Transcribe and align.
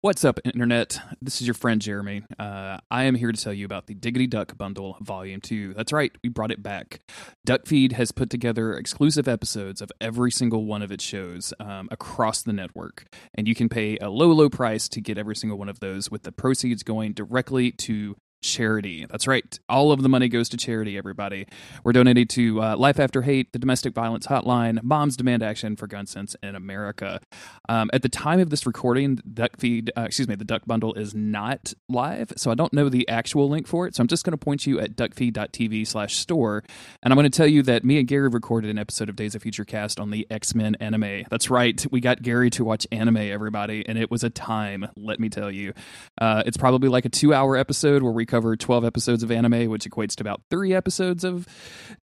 What's 0.00 0.24
up, 0.24 0.38
Internet? 0.44 1.00
This 1.20 1.40
is 1.40 1.48
your 1.48 1.54
friend 1.54 1.82
Jeremy. 1.82 2.22
Uh, 2.38 2.78
I 2.88 3.02
am 3.02 3.16
here 3.16 3.32
to 3.32 3.42
tell 3.42 3.52
you 3.52 3.64
about 3.64 3.88
the 3.88 3.94
Diggity 3.94 4.28
Duck 4.28 4.56
Bundle 4.56 4.96
Volume 5.00 5.40
2. 5.40 5.74
That's 5.74 5.92
right, 5.92 6.12
we 6.22 6.28
brought 6.28 6.52
it 6.52 6.62
back. 6.62 7.00
Duckfeed 7.44 7.94
has 7.94 8.12
put 8.12 8.30
together 8.30 8.74
exclusive 8.74 9.26
episodes 9.26 9.82
of 9.82 9.90
every 10.00 10.30
single 10.30 10.66
one 10.66 10.82
of 10.82 10.92
its 10.92 11.02
shows 11.02 11.52
um, 11.58 11.88
across 11.90 12.42
the 12.42 12.52
network, 12.52 13.06
and 13.34 13.48
you 13.48 13.56
can 13.56 13.68
pay 13.68 13.98
a 13.98 14.08
low, 14.08 14.30
low 14.30 14.48
price 14.48 14.88
to 14.90 15.00
get 15.00 15.18
every 15.18 15.34
single 15.34 15.58
one 15.58 15.68
of 15.68 15.80
those 15.80 16.12
with 16.12 16.22
the 16.22 16.30
proceeds 16.30 16.84
going 16.84 17.12
directly 17.12 17.72
to 17.72 18.14
charity. 18.40 19.06
That's 19.08 19.26
right. 19.26 19.58
All 19.68 19.92
of 19.92 20.02
the 20.02 20.08
money 20.08 20.28
goes 20.28 20.48
to 20.50 20.56
charity, 20.56 20.96
everybody. 20.96 21.46
We're 21.84 21.92
donating 21.92 22.26
to 22.28 22.62
uh, 22.62 22.76
Life 22.76 23.00
After 23.00 23.22
Hate, 23.22 23.52
the 23.52 23.58
Domestic 23.58 23.94
Violence 23.94 24.26
Hotline, 24.26 24.82
Moms 24.82 25.16
Demand 25.16 25.42
Action 25.42 25.76
for 25.76 25.86
Gun 25.86 26.06
Sense 26.06 26.36
in 26.42 26.54
America. 26.54 27.20
Um, 27.68 27.90
at 27.92 28.02
the 28.02 28.08
time 28.08 28.40
of 28.40 28.50
this 28.50 28.66
recording, 28.66 29.20
Duck 29.32 29.56
Feed, 29.58 29.90
uh, 29.96 30.02
excuse 30.02 30.28
me, 30.28 30.34
the 30.34 30.44
Duck 30.44 30.62
Bundle 30.66 30.94
is 30.94 31.14
not 31.14 31.74
live, 31.88 32.32
so 32.36 32.50
I 32.50 32.54
don't 32.54 32.72
know 32.72 32.88
the 32.88 33.08
actual 33.08 33.48
link 33.48 33.66
for 33.66 33.86
it. 33.86 33.94
So 33.94 34.02
I'm 34.02 34.08
just 34.08 34.24
going 34.24 34.32
to 34.32 34.44
point 34.44 34.66
you 34.66 34.78
at 34.80 34.96
duckfeed.tv 34.96 35.86
slash 35.86 36.16
store. 36.16 36.62
And 37.02 37.12
I'm 37.12 37.16
going 37.16 37.30
to 37.30 37.36
tell 37.36 37.46
you 37.46 37.62
that 37.64 37.84
me 37.84 37.98
and 37.98 38.06
Gary 38.06 38.28
recorded 38.28 38.70
an 38.70 38.78
episode 38.78 39.08
of 39.08 39.16
Days 39.16 39.34
of 39.34 39.42
Future 39.42 39.64
Cast 39.64 39.98
on 39.98 40.10
the 40.10 40.26
X-Men 40.30 40.76
anime. 40.76 41.24
That's 41.30 41.50
right. 41.50 41.84
We 41.90 42.00
got 42.00 42.22
Gary 42.22 42.50
to 42.50 42.64
watch 42.64 42.86
anime, 42.92 43.16
everybody, 43.16 43.84
and 43.86 43.98
it 43.98 44.10
was 44.10 44.22
a 44.24 44.30
time, 44.30 44.88
let 44.96 45.18
me 45.18 45.28
tell 45.28 45.50
you. 45.50 45.72
Uh, 46.20 46.42
it's 46.46 46.56
probably 46.56 46.88
like 46.88 47.04
a 47.04 47.08
two 47.08 47.34
hour 47.34 47.56
episode 47.56 48.02
where 48.02 48.12
we 48.12 48.26
cover 48.28 48.54
12 48.56 48.84
episodes 48.84 49.22
of 49.24 49.32
anime, 49.32 49.68
which 49.68 49.84
equates 49.88 50.14
to 50.16 50.22
about 50.22 50.42
three 50.50 50.72
episodes 50.72 51.24
of 51.24 51.46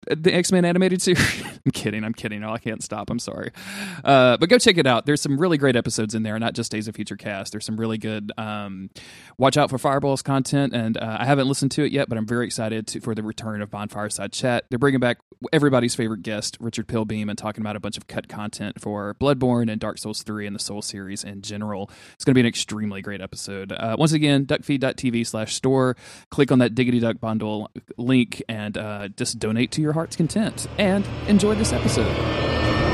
the 0.07 0.33
X 0.33 0.51
Men 0.51 0.65
animated 0.65 1.01
series. 1.01 1.43
I'm 1.65 1.71
kidding. 1.71 2.03
I'm 2.03 2.13
kidding. 2.13 2.43
I 2.43 2.57
can't 2.57 2.83
stop. 2.83 3.09
I'm 3.09 3.19
sorry. 3.19 3.51
Uh, 4.03 4.37
but 4.37 4.49
go 4.49 4.57
check 4.57 4.77
it 4.77 4.87
out. 4.87 5.05
There's 5.05 5.21
some 5.21 5.39
really 5.39 5.57
great 5.57 5.75
episodes 5.75 6.15
in 6.15 6.23
there, 6.23 6.37
not 6.39 6.53
just 6.53 6.71
Days 6.71 6.87
of 6.87 6.95
Future 6.95 7.15
Cast. 7.15 7.51
There's 7.51 7.65
some 7.65 7.77
really 7.77 7.99
good 7.99 8.31
um, 8.37 8.89
Watch 9.37 9.57
Out 9.57 9.69
for 9.69 9.77
Fireballs 9.77 10.21
content. 10.21 10.73
And 10.73 10.97
uh, 10.97 11.17
I 11.19 11.25
haven't 11.25 11.47
listened 11.47 11.71
to 11.71 11.83
it 11.83 11.91
yet, 11.91 12.09
but 12.09 12.17
I'm 12.17 12.25
very 12.25 12.45
excited 12.45 12.87
to, 12.87 12.99
for 12.99 13.13
the 13.13 13.21
return 13.21 13.61
of 13.61 13.69
Bonfireside 13.69 14.31
Chat. 14.31 14.65
They're 14.69 14.79
bringing 14.79 14.99
back 14.99 15.19
everybody's 15.53 15.95
favorite 15.95 16.23
guest, 16.23 16.57
Richard 16.59 16.87
Pillbeam, 16.87 17.29
and 17.29 17.37
talking 17.37 17.61
about 17.61 17.75
a 17.75 17.79
bunch 17.79 17.97
of 17.97 18.07
cut 18.07 18.27
content 18.27 18.79
for 18.79 19.15
Bloodborne 19.19 19.71
and 19.71 19.79
Dark 19.79 19.97
Souls 19.97 20.23
3 20.23 20.47
and 20.47 20.55
the 20.55 20.59
Soul 20.59 20.81
series 20.81 21.23
in 21.23 21.41
general. 21.41 21.89
It's 22.13 22.25
going 22.25 22.33
to 22.33 22.35
be 22.35 22.41
an 22.41 22.47
extremely 22.47 23.01
great 23.01 23.21
episode. 23.21 23.71
Uh, 23.71 23.95
once 23.97 24.13
again, 24.13 24.45
duckfeed.tv 24.45 25.27
slash 25.27 25.55
store. 25.55 25.95
Click 26.29 26.51
on 26.51 26.59
that 26.59 26.75
Diggity 26.75 26.99
Duck 26.99 27.19
Bundle 27.19 27.69
link 27.97 28.41
and 28.47 28.77
uh, 28.77 29.07
just 29.09 29.39
donate 29.39 29.71
to 29.71 29.81
your 29.81 29.90
heart's 29.93 30.15
content. 30.15 30.67
And 30.77 31.07
enjoy 31.27 31.55
this 31.55 31.73
episode. 31.73 32.90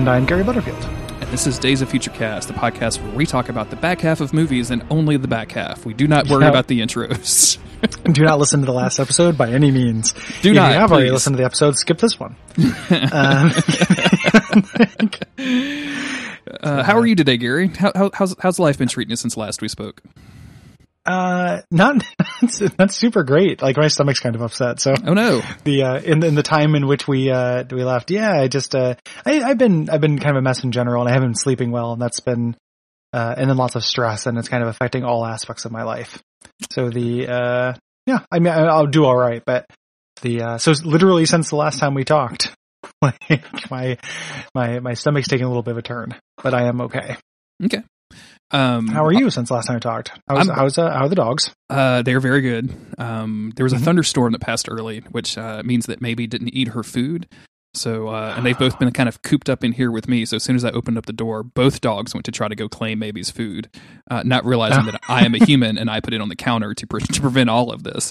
And 0.00 0.08
I'm 0.08 0.24
Gary 0.24 0.42
Butterfield. 0.44 0.82
and 1.20 1.30
this 1.30 1.46
is 1.46 1.58
Days 1.58 1.82
of 1.82 1.90
Future 1.90 2.10
Cast, 2.12 2.48
the 2.48 2.54
podcast 2.54 3.02
where 3.02 3.12
we 3.14 3.26
talk 3.26 3.50
about 3.50 3.68
the 3.68 3.76
back 3.76 4.00
half 4.00 4.22
of 4.22 4.32
movies 4.32 4.70
and 4.70 4.82
only 4.88 5.18
the 5.18 5.28
back 5.28 5.52
half. 5.52 5.84
We 5.84 5.92
do 5.92 6.08
not 6.08 6.26
worry 6.26 6.44
Yeah. 6.44 6.48
about 6.48 6.68
the 6.68 6.80
intros. 6.80 7.58
Do 8.12 8.24
not 8.24 8.38
listen 8.38 8.60
to 8.60 8.66
the 8.66 8.72
last 8.72 8.98
episode 8.98 9.36
by 9.36 9.50
any 9.50 9.70
means. 9.70 10.12
Do 10.40 10.50
if 10.50 10.54
not, 10.56 10.72
you 10.72 10.78
have 10.78 10.90
already 10.90 11.10
listened 11.10 11.34
to 11.34 11.38
the 11.38 11.44
episode, 11.44 11.76
skip 11.76 11.98
this 11.98 12.18
one. 12.18 12.34
um, 13.12 13.52
Uh, 16.62 16.82
how 16.82 16.96
are 16.98 17.06
you 17.06 17.14
today, 17.14 17.36
Gary? 17.36 17.68
How, 17.68 17.92
how, 17.94 18.10
how's, 18.14 18.34
how's 18.40 18.58
life 18.58 18.78
been 18.78 18.88
treating 18.88 19.10
you 19.10 19.16
since 19.16 19.36
last 19.36 19.60
we 19.62 19.68
spoke? 19.68 20.02
Uh, 21.06 21.62
not 21.70 22.04
that's 22.76 22.96
super 22.96 23.24
great. 23.24 23.62
Like 23.62 23.76
my 23.76 23.88
stomach's 23.88 24.20
kind 24.20 24.34
of 24.34 24.42
upset. 24.42 24.80
So 24.80 24.94
Oh 25.04 25.14
no. 25.14 25.42
the 25.64 25.82
uh, 25.82 26.00
in 26.00 26.22
in 26.22 26.34
the 26.34 26.42
time 26.42 26.74
in 26.74 26.86
which 26.86 27.08
we 27.08 27.30
uh 27.30 27.64
we 27.70 27.84
left, 27.84 28.10
yeah, 28.10 28.32
I 28.32 28.48
just 28.48 28.74
uh 28.74 28.94
I, 29.24 29.40
I've 29.40 29.58
been 29.58 29.88
I've 29.88 30.00
been 30.00 30.18
kind 30.18 30.36
of 30.36 30.40
a 30.40 30.42
mess 30.42 30.62
in 30.62 30.72
general, 30.72 31.02
and 31.02 31.08
I 31.10 31.14
haven't 31.14 31.30
been 31.30 31.34
sleeping 31.36 31.70
well, 31.70 31.92
and 31.92 32.02
that's 32.02 32.20
been 32.20 32.56
uh 33.12 33.34
and 33.36 33.48
then 33.48 33.56
lots 33.56 33.76
of 33.76 33.84
stress, 33.84 34.26
and 34.26 34.36
it's 34.38 34.48
kind 34.48 34.62
of 34.62 34.68
affecting 34.68 35.04
all 35.04 35.24
aspects 35.24 35.64
of 35.64 35.72
my 35.72 35.84
life. 35.84 36.22
So 36.70 36.90
the 36.90 37.28
uh 37.28 37.72
yeah, 38.06 38.20
I 38.30 38.38
mean 38.38 38.52
I'll 38.52 38.86
do 38.86 39.04
all 39.04 39.16
right, 39.16 39.42
but 39.44 39.66
the 40.22 40.42
uh 40.42 40.58
so 40.58 40.70
it's 40.70 40.84
literally 40.84 41.24
since 41.24 41.48
the 41.48 41.56
last 41.56 41.78
time 41.78 41.94
we 41.94 42.04
talked, 42.04 42.54
like 43.02 43.70
my 43.70 43.96
my 44.54 44.80
my 44.80 44.94
stomach's 44.94 45.28
taking 45.28 45.46
a 45.46 45.48
little 45.48 45.62
bit 45.62 45.72
of 45.72 45.78
a 45.78 45.82
turn, 45.82 46.14
but 46.42 46.52
I 46.52 46.64
am 46.66 46.82
okay. 46.82 47.16
Okay. 47.64 47.82
Um, 48.52 48.88
How 48.88 49.04
are 49.04 49.12
you 49.12 49.30
since 49.30 49.50
last 49.50 49.66
time 49.66 49.76
we 49.76 49.80
talked? 49.80 50.10
How's 50.28 50.48
how's 50.48 50.78
uh, 50.78 50.90
how 50.90 51.04
are 51.04 51.08
the 51.08 51.14
dogs? 51.14 51.50
Uh, 51.68 52.02
they're 52.02 52.18
very 52.20 52.40
good. 52.40 52.74
Um, 52.98 53.52
there 53.54 53.62
was 53.64 53.72
a 53.72 53.76
Mhm. 53.76 53.84
thunderstorm 53.84 54.32
that 54.32 54.40
passed 54.40 54.68
early, 54.68 55.00
which 55.10 55.38
uh, 55.38 55.62
means 55.64 55.86
that 55.86 56.00
maybe 56.00 56.26
didn't 56.26 56.48
eat 56.54 56.68
her 56.68 56.82
food. 56.82 57.28
So, 57.72 58.08
uh, 58.08 58.34
and 58.36 58.44
they've 58.44 58.58
both 58.58 58.80
been 58.80 58.90
kind 58.90 59.08
of 59.08 59.22
cooped 59.22 59.48
up 59.48 59.62
in 59.62 59.70
here 59.70 59.92
with 59.92 60.08
me. 60.08 60.24
So 60.24 60.34
as 60.34 60.42
soon 60.42 60.56
as 60.56 60.64
I 60.64 60.72
opened 60.72 60.98
up 60.98 61.06
the 61.06 61.12
door, 61.12 61.44
both 61.44 61.80
dogs 61.80 62.12
went 62.12 62.24
to 62.24 62.32
try 62.32 62.48
to 62.48 62.56
go 62.56 62.68
claim 62.68 62.98
Maybe's 62.98 63.30
food, 63.30 63.70
uh, 64.10 64.24
not 64.24 64.44
realizing 64.44 64.86
that 64.86 65.00
I 65.08 65.24
am 65.24 65.36
a 65.36 65.38
human 65.44 65.78
and 65.78 65.88
I 65.88 66.00
put 66.00 66.12
it 66.12 66.20
on 66.20 66.28
the 66.28 66.34
counter 66.34 66.74
to, 66.74 66.86
pre- 66.88 67.00
to 67.02 67.20
prevent 67.20 67.48
all 67.48 67.70
of 67.70 67.84
this. 67.84 68.10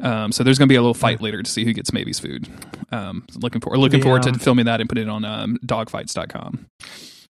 Um, 0.00 0.32
so 0.32 0.42
there's 0.42 0.58
going 0.58 0.68
to 0.68 0.72
be 0.72 0.76
a 0.76 0.80
little 0.80 0.94
fight 0.94 1.20
later 1.20 1.42
to 1.42 1.50
see 1.50 1.66
who 1.66 1.74
gets 1.74 1.90
Maybe's 1.90 2.18
food. 2.18 2.48
Um, 2.92 3.26
looking 3.36 3.60
for 3.60 3.76
looking 3.76 4.00
The, 4.00 4.04
forward 4.04 4.26
um, 4.26 4.32
to 4.32 4.38
filming 4.38 4.64
that 4.64 4.80
and 4.80 4.88
put 4.88 4.96
it 4.96 5.06
on 5.10 5.22
um, 5.26 5.58
dogfights.com. 5.66 6.64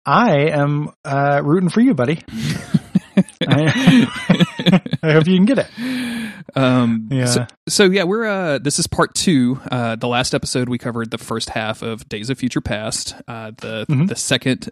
I 0.06 0.48
am 0.50 0.90
uh 1.06 1.42
rooting 1.44 1.70
for 1.70 1.82
you, 1.82 1.94
buddy. 1.94 2.22
I, 3.48 4.82
I 5.04 5.12
hope 5.12 5.28
you 5.28 5.36
can 5.36 5.46
get 5.46 5.60
it. 5.60 5.68
Um, 6.56 7.10
Yeah. 7.12 7.26
So, 7.26 7.48
so 7.68 7.84
yeah, 7.86 8.04
we're 8.04 8.26
uh, 8.26 8.60
this 8.60 8.80
is 8.80 8.88
part 8.88 9.14
two. 9.14 9.60
Uh, 9.72 9.96
the 9.96 10.08
last 10.08 10.34
episode 10.34 10.70
we 10.70 10.78
covered 10.78 11.12
the 11.12 11.18
first 11.18 11.50
half 11.50 11.82
of 11.82 12.08
Days 12.10 12.30
of 12.30 12.38
Future 12.40 12.62
Past. 12.62 13.16
Uh, 13.28 13.52
the 13.58 13.86
Mhm. 13.90 14.08
the 14.08 14.16
second 14.16 14.70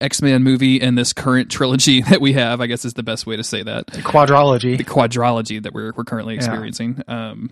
X 0.00 0.22
Men 0.22 0.42
movie 0.42 0.80
in 0.80 0.94
this 0.94 1.12
current 1.12 1.50
trilogy 1.50 2.00
that 2.08 2.20
we 2.20 2.32
have, 2.34 2.60
I 2.60 2.66
guess, 2.66 2.84
is 2.84 2.94
the 2.94 3.02
best 3.02 3.26
way 3.26 3.36
to 3.36 3.44
say 3.44 3.62
that. 3.62 3.86
The 3.88 4.02
Quadrology. 4.02 4.76
The 4.78 4.84
quadrology 4.84 5.62
that 5.62 5.74
we're 5.74 5.92
we're 5.96 6.04
currently 6.04 6.34
Yeah. 6.34 6.38
experiencing. 6.40 7.02
Um, 7.08 7.50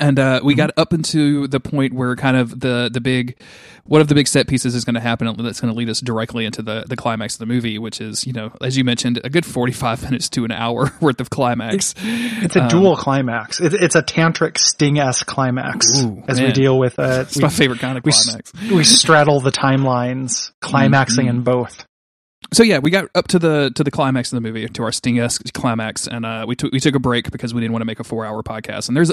and 0.00 0.18
uh, 0.18 0.40
we 0.42 0.54
Mhm. 0.54 0.58
got 0.58 0.70
up 0.76 0.92
into 0.92 1.46
the 1.48 1.60
point 1.60 1.92
where 1.92 2.14
kind 2.16 2.36
of 2.36 2.60
the 2.60 2.88
the 2.92 3.00
big 3.00 3.36
one 3.84 4.00
of 4.00 4.06
the 4.08 4.14
big 4.14 4.28
set 4.28 4.46
pieces 4.46 4.74
is 4.76 4.84
going 4.84 4.94
to 4.94 5.00
happen 5.00 5.26
that's 5.42 5.60
going 5.60 5.72
to 5.72 5.76
lead 5.76 5.88
us 5.90 6.00
directly 6.00 6.44
into 6.46 6.62
the 6.62 6.84
the 6.88 6.96
climax 6.96 7.34
of 7.34 7.40
the 7.40 7.46
movie, 7.46 7.78
which 7.78 8.00
is 8.00 8.26
you 8.26 8.32
know 8.32 8.52
as 8.60 8.76
you 8.76 8.84
mentioned 8.84 9.20
a 9.24 9.28
good 9.28 9.44
forty 9.44 9.72
five 9.72 10.02
minutes 10.08 10.28
to 10.30 10.44
an 10.44 10.52
hour 10.52 10.92
worth 11.00 11.20
of 11.20 11.30
climax. 11.30 11.94
It's 12.02 12.54
a 12.56 12.62
Um, 12.62 12.68
dual 12.68 12.96
climax. 12.96 13.60
It, 13.60 13.74
it's 13.74 13.96
a 13.96 14.02
tantric 14.02 14.56
sting 14.58 14.98
esque 14.98 15.26
climax 15.26 16.00
Ooh, 16.02 16.22
as 16.28 16.40
we 16.40 16.52
deal 16.52 16.78
with 16.78 16.98
uh, 16.98 17.24
It's 17.26 17.36
we, 17.36 17.42
my 17.42 17.48
favorite 17.48 17.80
kind 17.80 17.98
of 17.98 18.04
we, 18.04 18.12
climax. 18.12 18.52
we 18.70 18.84
straddle 18.84 19.40
the 19.40 19.52
timelines, 19.52 20.52
climaxing 20.60 21.26
Mhm. 21.26 21.30
in 21.30 21.42
both. 21.42 21.84
So 22.52 22.62
yeah, 22.62 22.80
we 22.80 22.90
got 22.90 23.08
up 23.14 23.28
to 23.28 23.38
the 23.38 23.72
to 23.74 23.82
the 23.82 23.90
climax 23.90 24.30
of 24.30 24.36
the 24.36 24.42
movie, 24.42 24.68
to 24.68 24.82
our 24.82 24.92
sting 24.92 25.26
climax, 25.54 26.06
and 26.06 26.26
uh, 26.26 26.44
we 26.46 26.54
took 26.54 26.70
we 26.70 26.80
took 26.80 26.94
a 26.94 26.98
break 26.98 27.30
because 27.30 27.54
we 27.54 27.62
didn't 27.62 27.72
want 27.72 27.80
to 27.80 27.86
make 27.86 27.98
a 27.98 28.04
four 28.04 28.26
hour 28.26 28.42
podcast. 28.42 28.88
And 28.88 28.96
there's 28.96 29.10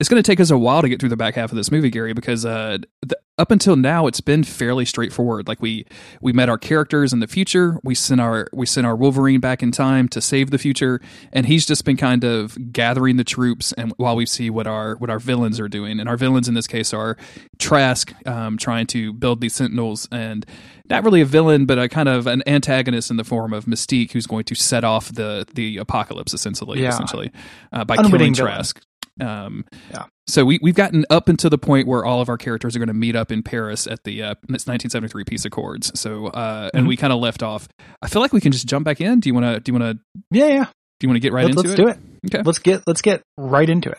it's 0.00 0.08
going 0.08 0.20
to 0.20 0.26
take 0.26 0.40
us 0.40 0.50
a 0.50 0.58
while 0.58 0.82
to 0.82 0.88
get 0.88 0.98
through 0.98 1.08
the 1.10 1.16
back 1.16 1.36
half 1.36 1.52
of 1.52 1.56
this 1.56 1.70
movie, 1.70 1.90
Gary, 1.90 2.14
because 2.14 2.44
uh, 2.44 2.78
the, 3.02 3.16
up 3.38 3.52
until 3.52 3.76
now 3.76 4.08
it's 4.08 4.20
been 4.20 4.42
fairly 4.42 4.84
straightforward. 4.84 5.46
Like 5.46 5.62
we 5.62 5.86
we 6.20 6.32
met 6.32 6.48
our 6.48 6.58
characters 6.58 7.12
in 7.12 7.20
the 7.20 7.28
future, 7.28 7.78
we 7.84 7.94
sent 7.94 8.20
our 8.20 8.48
we 8.52 8.66
sent 8.66 8.88
our 8.88 8.96
Wolverine 8.96 9.40
back 9.40 9.62
in 9.62 9.70
time 9.70 10.08
to 10.08 10.20
save 10.20 10.50
the 10.50 10.58
future, 10.58 11.00
and 11.32 11.46
he's 11.46 11.66
just 11.66 11.84
been 11.84 11.96
kind 11.96 12.24
of 12.24 12.72
gathering 12.72 13.18
the 13.18 13.24
troops, 13.24 13.72
and 13.74 13.92
while 13.98 14.16
we 14.16 14.26
see 14.26 14.50
what 14.50 14.66
our 14.66 14.96
what 14.96 15.10
our 15.10 15.20
villains 15.20 15.60
are 15.60 15.68
doing, 15.68 16.00
and 16.00 16.08
our 16.08 16.16
villains 16.16 16.48
in 16.48 16.54
this 16.54 16.66
case 16.66 16.92
are 16.92 17.16
Trask, 17.58 18.12
um, 18.26 18.58
trying 18.58 18.86
to 18.88 19.12
build 19.12 19.40
these 19.40 19.54
Sentinels, 19.54 20.08
and 20.10 20.44
not 20.90 21.04
really 21.04 21.20
a 21.20 21.24
villain, 21.24 21.64
but 21.66 21.78
a 21.78 21.88
kind 21.88 22.08
of 22.08 22.26
an 22.26 22.42
antagonist 22.46 23.10
in 23.10 23.16
the 23.16 23.24
form 23.24 23.52
of 23.52 23.64
Mystique, 23.66 24.12
who's 24.12 24.26
going 24.26 24.44
to 24.44 24.54
set 24.54 24.84
off 24.84 25.12
the 25.12 25.46
the 25.54 25.78
apocalypse 25.78 26.34
essentially, 26.34 26.82
Yeah. 26.82 26.88
essentially 26.90 27.30
uh, 27.72 27.84
by 27.84 27.94
Unwitting 27.96 28.34
killing. 28.34 28.34
Trask. 28.34 28.80
Um, 29.20 29.64
Yeah. 29.90 30.04
So 30.26 30.44
we 30.44 30.58
we've 30.62 30.74
gotten 30.76 31.04
up 31.10 31.28
until 31.28 31.50
the 31.50 31.58
point 31.58 31.88
where 31.88 32.04
all 32.04 32.20
of 32.20 32.28
our 32.28 32.36
characters 32.38 32.76
are 32.76 32.78
going 32.78 32.86
to 32.88 32.94
meet 32.94 33.16
up 33.16 33.32
in 33.32 33.42
Paris 33.42 33.86
at 33.88 34.04
the 34.04 34.22
uh, 34.22 34.34
1973 34.46 35.24
Peace 35.24 35.44
Accords. 35.44 35.98
So 35.98 36.26
uh, 36.28 36.70
and 36.72 36.84
Mhm. 36.84 36.88
we 36.88 36.96
kind 36.96 37.12
of 37.12 37.18
left 37.20 37.42
off. 37.42 37.66
I 38.00 38.08
feel 38.08 38.22
like 38.22 38.32
we 38.32 38.40
can 38.40 38.52
just 38.52 38.66
jump 38.66 38.84
back 38.84 39.00
in. 39.00 39.18
Do 39.20 39.28
you 39.28 39.34
want 39.34 39.46
to? 39.46 39.60
Do 39.60 39.72
you 39.72 39.78
want 39.78 39.98
to? 39.98 40.20
Yeah, 40.30 40.46
yeah. 40.46 40.64
Do 40.64 41.06
you 41.06 41.08
want 41.08 41.16
to 41.16 41.20
get 41.20 41.32
right 41.32 41.46
Let's, 41.46 41.56
into 41.56 41.68
let's 41.70 41.80
it? 41.80 41.82
do 41.82 41.88
it. 41.88 42.34
Okay. 42.36 42.42
Let's 42.44 42.58
get 42.60 42.82
let's 42.86 43.02
get 43.02 43.22
right 43.38 43.68
into 43.68 43.90
it. 43.90 43.98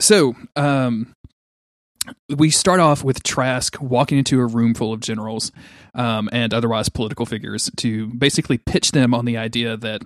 So, 0.00 0.34
um, 0.56 1.12
we 2.36 2.50
start 2.50 2.80
off 2.80 3.02
with 3.04 3.22
Trask 3.22 3.80
walking 3.80 4.18
into 4.18 4.40
a 4.40 4.46
room 4.46 4.74
full 4.74 4.92
of 4.92 5.00
generals 5.00 5.52
um, 5.94 6.28
and 6.32 6.52
otherwise 6.54 6.88
political 6.88 7.26
figures 7.26 7.70
to 7.78 8.06
basically 8.08 8.58
pitch 8.58 8.92
them 8.92 9.14
on 9.14 9.24
the 9.24 9.36
idea 9.36 9.76
that 9.76 10.02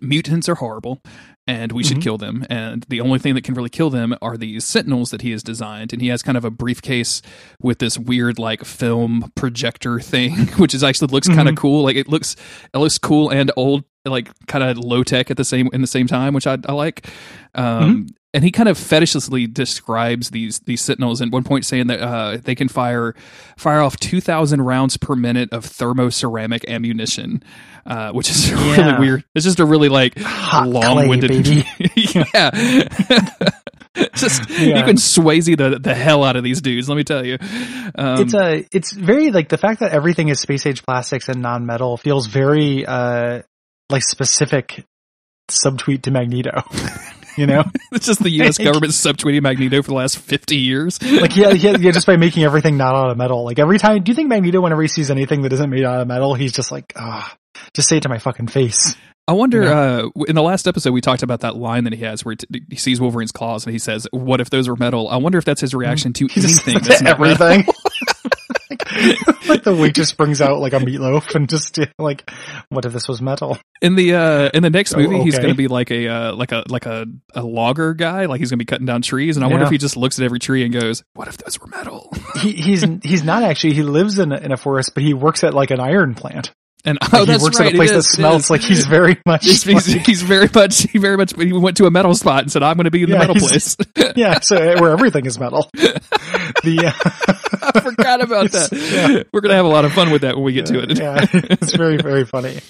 mutants 0.00 0.48
are 0.48 0.54
horrible 0.54 1.02
and 1.46 1.72
we 1.72 1.82
should 1.82 1.98
Mhm. 1.98 2.02
kill 2.02 2.18
them. 2.18 2.46
And 2.48 2.86
the 2.88 3.00
only 3.00 3.18
thing 3.18 3.34
that 3.34 3.42
can 3.44 3.54
really 3.54 3.68
kill 3.68 3.90
them 3.90 4.14
are 4.22 4.36
these 4.36 4.64
sentinels 4.64 5.10
that 5.10 5.22
he 5.22 5.32
has 5.32 5.42
designed. 5.42 5.92
And 5.92 6.00
he 6.00 6.08
has 6.08 6.22
kind 6.22 6.38
of 6.38 6.44
a 6.44 6.50
briefcase 6.50 7.20
with 7.60 7.78
this 7.78 7.98
weird 7.98 8.38
like 8.38 8.64
film 8.64 9.30
projector 9.34 9.98
thing, 10.00 10.32
which 10.56 10.72
is 10.72 10.82
actually 10.84 11.08
looks 11.08 11.28
kind 11.28 11.48
of 11.48 11.56
cool. 11.56 11.82
Like 11.82 11.96
it 11.96 12.08
looks 12.08 12.36
it 12.72 12.78
looks 12.78 12.96
cool 12.96 13.28
and 13.28 13.50
old, 13.56 13.84
like 14.04 14.30
kind 14.46 14.64
of 14.64 14.78
low 14.78 15.02
tech 15.02 15.30
at 15.30 15.36
the 15.36 15.44
same 15.44 15.68
in 15.72 15.80
the 15.80 15.86
same 15.86 16.06
time, 16.06 16.32
which 16.32 16.46
I, 16.46 16.58
I 16.66 16.72
like. 16.72 17.06
Um, 17.54 18.06
and 18.34 18.44
he 18.44 18.50
kind 18.50 18.68
of 18.68 18.78
fetishishly 18.78 19.46
describes 19.46 20.30
these 20.30 20.60
these 20.60 20.80
sentinels 20.80 21.20
at 21.20 21.30
one 21.30 21.44
point 21.44 21.64
saying 21.64 21.88
that 21.88 22.00
uh, 22.00 22.38
they 22.42 22.54
can 22.54 22.68
fire 22.68 23.14
fire 23.56 23.80
off 23.80 23.96
2000 23.98 24.62
rounds 24.62 24.96
per 24.96 25.14
minute 25.14 25.52
of 25.52 25.64
thermoceramic 25.64 26.66
ammunition 26.68 27.42
uh, 27.86 28.12
which 28.12 28.30
is 28.30 28.52
really 28.52 28.98
weird. 28.98 29.24
It's 29.34 29.44
just 29.44 29.60
a 29.60 29.64
really 29.64 29.88
like 29.88 30.18
Hot 30.18 30.68
long-winded 30.68 31.44
clay, 31.44 31.64
yeah. 32.34 32.50
Just 34.14 34.48
Yeah. 34.48 34.78
you 34.78 34.84
can 34.84 34.96
Swayze 34.96 35.54
the 35.54 35.78
the 35.78 35.94
hell 35.94 36.24
out 36.24 36.36
of 36.36 36.42
these 36.42 36.62
dudes 36.62 36.88
let 36.88 36.96
me 36.96 37.04
tell 37.04 37.26
you. 37.26 37.36
Um, 37.94 38.22
it's 38.22 38.34
a 38.34 38.64
it's 38.72 38.92
very 38.92 39.30
like 39.30 39.50
the 39.50 39.58
fact 39.58 39.80
that 39.80 39.92
everything 39.92 40.28
is 40.28 40.40
space 40.40 40.64
age 40.64 40.82
plastics 40.82 41.28
and 41.28 41.42
non 41.42 41.66
metal 41.66 41.98
feels 41.98 42.26
very 42.26 42.86
uh 42.86 43.42
like 43.90 44.02
specific 44.02 44.86
subtweet 45.50 46.02
to 46.02 46.10
Magneto. 46.10 46.62
You 47.36 47.46
know? 47.46 47.64
it's 47.92 48.06
just 48.06 48.22
the 48.22 48.30
U.S. 48.30 48.58
government 48.58 48.92
subtweeting 48.92 49.42
Magneto 49.42 49.82
for 49.82 49.88
the 49.88 49.94
last 49.94 50.18
50 50.18 50.56
years 50.56 51.02
Like 51.02 51.36
yeah, 51.36 51.50
yeah, 51.50 51.76
yeah, 51.78 51.90
just 51.90 52.06
by 52.06 52.16
making 52.18 52.44
everything 52.44 52.76
not 52.76 52.94
out 52.94 53.10
of 53.10 53.16
metal. 53.16 53.44
Like 53.44 53.58
every 53.58 53.78
time 53.78 54.02
do 54.02 54.10
you 54.10 54.16
think 54.16 54.28
Magneto 54.28 54.60
whenever 54.60 54.82
he 54.82 54.88
sees 54.88 55.10
anything 55.10 55.42
that 55.42 55.52
isn't 55.52 55.70
made 55.70 55.84
out 55.84 56.00
of 56.00 56.08
metal, 56.08 56.34
he's 56.34 56.52
just 56.52 56.70
like, 56.72 56.92
ah, 56.96 57.36
just 57.74 57.88
say 57.88 57.98
it 57.98 58.02
to 58.02 58.08
my 58.08 58.18
fucking 58.18 58.48
face. 58.48 58.96
I 59.28 59.34
wonder. 59.34 59.62
Uh, 59.62 60.08
in 60.26 60.34
the 60.34 60.42
last 60.42 60.66
episode, 60.66 60.92
we 60.92 61.00
talked 61.00 61.22
about 61.22 61.40
that 61.40 61.54
line 61.54 61.84
that 61.84 61.92
he 61.92 62.02
has 62.02 62.24
where 62.24 62.32
he, 62.32 62.36
t- 62.36 62.66
he 62.70 62.76
sees 62.76 63.00
Wolverine's 63.00 63.30
claws 63.30 63.64
and 63.64 63.72
he 63.72 63.78
says, 63.78 64.08
"What 64.10 64.40
if 64.40 64.50
those 64.50 64.68
were 64.68 64.74
metal?" 64.74 65.08
I 65.08 65.16
wonder 65.16 65.38
if 65.38 65.44
that's 65.44 65.60
his 65.60 65.74
reaction 65.74 66.12
to 66.14 66.28
anything. 66.34 66.78
That's 66.82 67.02
everything. 67.02 67.64
like 69.48 69.62
the 69.64 69.74
waitress 69.74 70.12
brings 70.12 70.40
out 70.40 70.60
like 70.60 70.72
a 70.72 70.78
meatloaf 70.78 71.34
and 71.34 71.48
just 71.48 71.78
like, 71.98 72.30
what 72.68 72.84
if 72.84 72.92
this 72.92 73.08
was 73.08 73.20
metal? 73.20 73.58
In 73.80 73.94
the 73.96 74.14
uh, 74.14 74.50
in 74.54 74.62
the 74.62 74.70
next 74.70 74.94
Oh, 74.94 74.98
movie, 74.98 75.22
he's 75.22 75.36
going 75.36 75.50
to 75.50 75.54
be 75.54 75.68
like 75.68 75.90
a 75.90 76.08
uh, 76.08 76.34
like 76.34 76.52
a 76.52 76.64
like 76.68 76.86
a, 76.86 77.06
a 77.34 77.42
logger 77.42 77.94
guy. 77.94 78.26
Like 78.26 78.40
he's 78.40 78.50
going 78.50 78.58
to 78.58 78.64
be 78.64 78.66
cutting 78.66 78.86
down 78.86 79.02
trees, 79.02 79.36
and 79.36 79.44
I 79.44 79.48
wonder 79.48 79.64
if 79.64 79.70
he 79.72 79.78
just 79.78 79.96
looks 79.96 80.18
at 80.18 80.24
every 80.24 80.38
tree 80.38 80.64
and 80.64 80.72
goes, 80.72 81.02
"What 81.14 81.28
if 81.28 81.36
those 81.38 81.60
were 81.60 81.66
metal?" 81.66 82.12
He, 82.40 82.52
he's 82.52 82.84
he's 83.02 83.24
not 83.24 83.42
actually. 83.42 83.74
He 83.74 83.82
lives 83.82 84.18
in 84.18 84.32
a, 84.32 84.36
in 84.36 84.52
a 84.52 84.56
forest, 84.56 84.92
but 84.94 85.02
he 85.02 85.14
works 85.14 85.42
at 85.44 85.54
like 85.54 85.70
an 85.70 85.80
iron 85.80 86.14
plant. 86.14 86.52
And 86.84 86.98
Like, 87.00 87.14
oh, 87.14 87.18
he 87.20 87.26
that's 87.26 87.42
works 87.44 87.58
right. 87.60 87.68
at 87.68 87.74
a 87.74 87.76
place 87.76 87.92
that 87.92 88.02
smells 88.02 88.50
like 88.50 88.60
he's 88.60 88.86
very 88.86 89.16
much. 89.26 89.44
He's, 89.44 89.62
he's, 89.62 89.94
like- 89.94 90.04
he's 90.06 90.22
very 90.22 90.48
much 90.52 90.78
he 90.82 90.98
very 90.98 91.16
much 91.16 91.32
he 91.36 91.52
went 91.52 91.76
to 91.76 91.86
a 91.86 91.90
metal 91.90 92.14
spot 92.14 92.42
and 92.42 92.50
said, 92.50 92.62
"I'm 92.64 92.76
going 92.76 92.84
to 92.86 92.90
be 92.90 93.04
in 93.04 93.10
the 93.10 93.18
metal 93.18 93.36
place." 93.36 93.76
yeah, 94.16 94.40
so 94.40 94.56
where 94.80 94.90
everything 94.92 95.26
is 95.26 95.38
metal. 95.38 95.68
The 96.64 96.86
uh, 96.86 97.70
I 97.74 97.80
forgot 97.80 98.22
about 98.22 98.50
that. 98.52 98.72
Yeah. 98.72 99.22
We're 99.32 99.40
going 99.40 99.50
to 99.50 99.56
have 99.56 99.64
a 99.64 99.68
lot 99.68 99.84
of 99.84 99.92
fun 99.92 100.10
with 100.12 100.22
that 100.22 100.36
when 100.36 100.44
we 100.44 100.52
get 100.52 100.66
to 100.66 100.80
it. 100.80 100.98
yeah, 100.98 101.26
it's 101.32 101.74
very 101.74 101.96
very 101.96 102.24
funny. 102.24 102.60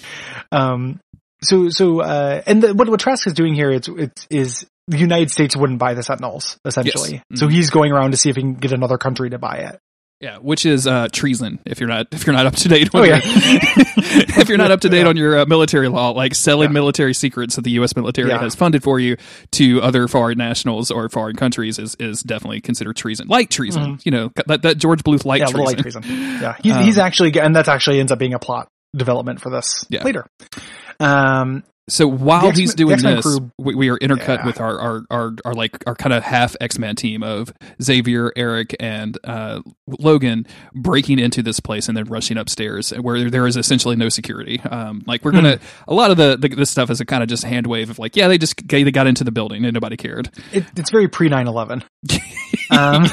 Um, 0.51 0.99
so 1.43 1.69
so 1.69 1.99
uh, 2.01 2.41
and 2.47 2.63
the, 2.63 2.73
what 2.73 2.87
what 2.89 2.99
Trask 2.99 3.27
is 3.27 3.33
doing 3.33 3.53
here 3.53 3.71
it's 3.71 3.87
it's 3.87 4.27
is 4.29 4.65
the 4.87 4.97
United 4.97 5.31
States 5.31 5.55
wouldn't 5.55 5.79
buy 5.79 5.93
the 5.93 6.01
Sentinels 6.03 6.57
essentially. 6.65 7.21
Yes. 7.29 7.39
So 7.39 7.47
Mhm. 7.47 7.51
he's 7.51 7.69
going 7.69 7.91
around 7.91 8.11
to 8.11 8.17
see 8.17 8.29
if 8.29 8.35
he 8.35 8.41
can 8.41 8.55
get 8.55 8.71
another 8.73 8.97
country 8.97 9.29
to 9.31 9.37
buy 9.37 9.57
it. 9.73 9.79
Yeah, 10.23 10.37
which 10.37 10.65
is 10.65 10.87
uh, 10.87 11.09
treason 11.11 11.59
if 11.65 11.81
you're 11.81 11.89
not 11.89 12.07
if 12.13 12.25
you're 12.25 12.33
not 12.33 12.45
up 12.45 12.55
to 12.55 12.69
date. 12.69 12.87
Oh, 12.93 13.03
yeah. 13.03 13.19
if 13.25 14.47
you're 14.47 14.57
not 14.57 14.71
up 14.71 14.79
to 14.81 14.89
date 14.89 15.01
Yeah. 15.01 15.07
on 15.09 15.17
your 15.17 15.39
uh, 15.39 15.45
military 15.45 15.89
law, 15.89 16.11
like 16.11 16.33
selling 16.33 16.69
Yeah. 16.69 16.73
military 16.73 17.13
secrets 17.13 17.57
that 17.57 17.63
the 17.63 17.71
U.S. 17.71 17.93
military 17.93 18.31
has 18.31 18.55
funded 18.55 18.83
for 18.83 19.01
you 19.01 19.17
to 19.51 19.81
other 19.81 20.07
foreign 20.07 20.37
nationals 20.37 20.91
or 20.91 21.09
foreign 21.09 21.35
countries 21.35 21.77
is 21.77 21.95
is 21.95 22.21
definitely 22.23 22.61
considered 22.61 22.95
treason, 22.95 23.27
light 23.27 23.49
treason. 23.49 23.99
You 24.05 24.11
know 24.11 24.31
that 24.47 24.61
that 24.61 24.77
George 24.77 25.03
Bluth 25.03 25.25
light 25.25 25.41
yeah, 25.41 25.47
treason. 25.47 25.77
treason. 25.81 26.03
Yeah, 26.05 26.55
he's 26.63 26.73
Um, 26.77 26.83
he's 26.85 26.97
actually 26.97 27.37
and 27.37 27.53
that's 27.53 27.67
actually 27.67 27.99
ends 27.99 28.13
up 28.13 28.17
being 28.19 28.33
a 28.33 28.39
plot 28.39 28.69
development 28.95 29.41
for 29.41 29.49
this 29.49 29.85
later. 29.91 30.25
Um, 31.01 31.63
So 31.89 32.07
while 32.07 32.47
X-Men- 32.47 32.55
he's 32.61 32.73
doing 32.75 32.93
X-Men 32.93 33.15
this, 33.17 33.25
crew- 33.25 33.51
we, 33.57 33.75
we 33.75 33.89
are 33.89 33.97
intercut 33.99 34.37
Yeah. 34.39 34.45
with 34.45 34.61
our, 34.61 34.79
our, 34.79 35.01
our, 35.11 35.31
our 35.43 35.53
like 35.53 35.83
our 35.85 35.95
kind 35.95 36.13
of 36.13 36.23
half 36.23 36.55
X 36.61 36.79
Men 36.79 36.95
team 36.95 37.23
of 37.23 37.51
Xavier, 37.81 38.31
Eric, 38.37 38.73
and 38.79 39.17
uh, 39.25 39.59
Logan 39.99 40.47
breaking 40.73 41.19
into 41.19 41.43
this 41.43 41.59
place 41.59 41.89
and 41.89 41.97
then 41.97 42.05
rushing 42.05 42.37
upstairs 42.37 42.91
where 42.91 43.29
there 43.29 43.45
is 43.47 43.57
essentially 43.57 43.97
no 43.97 44.07
security. 44.07 44.61
Um, 44.61 45.03
like 45.05 45.25
we're 45.25 45.31
gonna 45.33 45.59
a 45.87 45.93
lot 45.93 46.09
of 46.09 46.15
the, 46.17 46.37
the 46.37 46.47
this 46.55 46.69
stuff 46.69 46.89
is 46.89 47.01
a 47.01 47.05
kind 47.05 47.21
of 47.21 47.27
just 47.27 47.43
hand 47.43 47.67
wave 47.67 47.89
of 47.89 47.99
like 47.99 48.15
yeah 48.15 48.29
they 48.29 48.37
just 48.37 48.65
they 48.67 48.89
got 48.89 49.05
into 49.07 49.25
the 49.25 49.31
building 49.31 49.65
and 49.65 49.73
nobody 49.73 49.97
cared. 49.97 50.29
it, 50.53 50.63
it's 50.77 50.89
very 50.89 51.07
pre 51.09 51.29
9-11. 51.29 51.83
Um, 52.71 53.05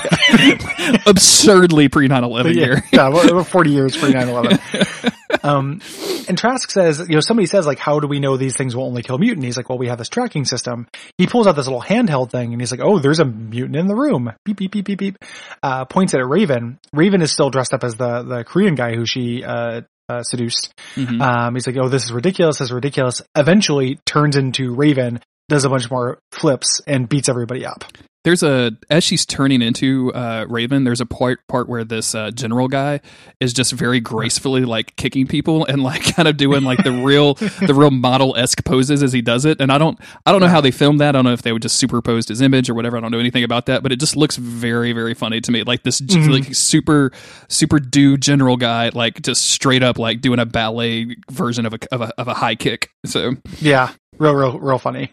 Absurdly 1.06 1.88
pre 1.88 2.08
9/11 2.08 2.42
But 2.44 2.54
yeah, 2.54 2.64
here. 2.64 2.84
yeah, 2.92 3.08
we're 3.08 3.44
40 3.44 3.70
years 3.70 3.96
pre 3.96 4.12
9-11. 4.12 5.14
Um, 5.42 5.80
and 6.28 6.36
Trask 6.36 6.70
says, 6.70 6.98
you 6.98 7.14
know, 7.14 7.20
somebody 7.20 7.46
says 7.46 7.66
like, 7.66 7.78
how 7.78 8.00
do 8.00 8.06
we 8.08 8.20
know 8.20 8.36
these 8.36 8.56
things 8.56 8.74
will 8.76 8.84
only 8.84 9.02
kill 9.02 9.18
mutant? 9.18 9.44
He's 9.44 9.56
like, 9.56 9.68
well, 9.68 9.78
we 9.78 9.88
have 9.88 9.98
this 9.98 10.08
tracking 10.08 10.44
system. 10.44 10.86
He 11.18 11.26
pulls 11.26 11.46
out 11.46 11.56
this 11.56 11.66
little 11.66 11.82
handheld 11.82 12.30
thing 12.30 12.52
and 12.52 12.60
he's 12.60 12.70
like, 12.70 12.80
oh, 12.80 12.98
there's 12.98 13.20
a 13.20 13.24
mutant 13.24 13.76
in 13.76 13.86
the 13.86 13.94
room. 13.94 14.32
Beep, 14.44 14.56
beep, 14.58 14.72
beep, 14.72 14.84
beep, 14.84 14.98
beep. 14.98 15.16
Uh, 15.62 15.84
points 15.84 16.14
it 16.14 16.20
at 16.20 16.28
Raven. 16.28 16.78
Raven 16.92 17.22
is 17.22 17.32
still 17.32 17.50
dressed 17.50 17.72
up 17.74 17.84
as 17.84 17.94
the, 17.94 18.22
the 18.22 18.44
Korean 18.44 18.74
guy 18.74 18.94
who 18.94 19.06
she, 19.06 19.44
uh, 19.44 19.82
uh, 20.08 20.22
seduced. 20.22 20.72
Mhm. 20.96 21.20
Um, 21.20 21.54
he's 21.54 21.66
like, 21.66 21.76
oh, 21.80 21.88
this 21.88 22.04
is 22.04 22.12
ridiculous. 22.12 22.58
This 22.58 22.66
is 22.66 22.72
ridiculous. 22.72 23.22
Eventually 23.36 23.98
turns 24.04 24.36
into 24.36 24.74
Raven, 24.74 25.20
does 25.48 25.64
a 25.64 25.68
bunch 25.68 25.90
more 25.90 26.18
flips 26.32 26.80
and 26.86 27.08
beats 27.08 27.28
everybody 27.28 27.64
up. 27.64 27.84
There's 28.22 28.42
a 28.42 28.72
as 28.90 29.02
she's 29.02 29.24
turning 29.24 29.62
into 29.62 30.12
uh, 30.12 30.44
Raven. 30.46 30.84
There's 30.84 31.00
a 31.00 31.06
part 31.06 31.46
part 31.48 31.70
where 31.70 31.84
this 31.84 32.14
uh, 32.14 32.30
general 32.30 32.68
guy 32.68 33.00
is 33.40 33.54
just 33.54 33.72
very 33.72 33.98
gracefully 33.98 34.66
like 34.66 34.94
kicking 34.96 35.26
people 35.26 35.64
and 35.64 35.82
like 35.82 36.02
kind 36.16 36.28
of 36.28 36.36
doing 36.36 36.62
like 36.62 36.84
the 36.84 36.92
real 36.92 37.32
the 37.34 37.72
real 37.74 37.90
model 37.90 38.36
esque 38.36 38.62
poses 38.64 39.02
as 39.02 39.14
he 39.14 39.22
does 39.22 39.46
it. 39.46 39.58
And 39.58 39.72
I 39.72 39.78
don't 39.78 39.98
I 40.26 40.32
don't 40.32 40.42
know 40.42 40.48
how 40.48 40.60
they 40.60 40.70
filmed 40.70 41.00
that. 41.00 41.08
I 41.10 41.12
don't 41.12 41.24
know 41.24 41.32
if 41.32 41.40
they 41.40 41.50
would 41.52 41.62
just 41.62 41.76
superposed 41.76 42.28
his 42.28 42.42
image 42.42 42.68
or 42.68 42.74
whatever. 42.74 42.98
I 42.98 43.00
don't 43.00 43.10
know 43.10 43.18
anything 43.18 43.42
about 43.42 43.64
that, 43.66 43.82
but 43.82 43.90
it 43.90 43.98
just 43.98 44.16
looks 44.16 44.36
very 44.36 44.92
very 44.92 45.14
funny 45.14 45.40
to 45.40 45.50
me. 45.50 45.62
Like 45.62 45.82
this 45.82 46.02
Mhm. 46.02 46.30
like 46.30 46.54
super 46.54 47.12
super 47.48 47.78
dude 47.80 48.20
general 48.20 48.58
guy 48.58 48.90
like 48.92 49.22
just 49.22 49.46
straight 49.50 49.82
up 49.82 49.98
like 49.98 50.20
doing 50.20 50.40
a 50.40 50.46
ballet 50.46 51.16
version 51.30 51.64
of 51.64 51.72
a 51.72 51.78
of 51.90 52.02
a, 52.02 52.12
of 52.20 52.28
a 52.28 52.34
high 52.34 52.54
kick. 52.54 52.90
So 53.06 53.36
Yeah. 53.60 53.92
Real, 54.18 54.34
real, 54.34 54.58
real 54.60 54.78
funny. 54.78 55.10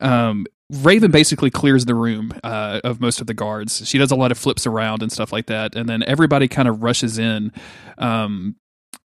um, 0.00 0.46
Raven 0.70 1.10
basically 1.10 1.50
clears 1.50 1.84
the 1.84 1.94
room 1.94 2.32
uh, 2.44 2.80
of 2.84 3.00
most 3.00 3.20
of 3.20 3.26
the 3.26 3.34
guards. 3.34 3.86
She 3.88 3.98
does 3.98 4.10
a 4.10 4.16
lot 4.16 4.30
of 4.30 4.38
flips 4.38 4.66
around 4.66 5.02
and 5.02 5.10
stuff 5.10 5.32
like 5.32 5.46
that, 5.46 5.74
and 5.74 5.88
then 5.88 6.02
everybody 6.04 6.46
kind 6.48 6.68
of 6.68 6.82
rushes 6.82 7.18
in. 7.18 7.52
Um, 7.98 8.56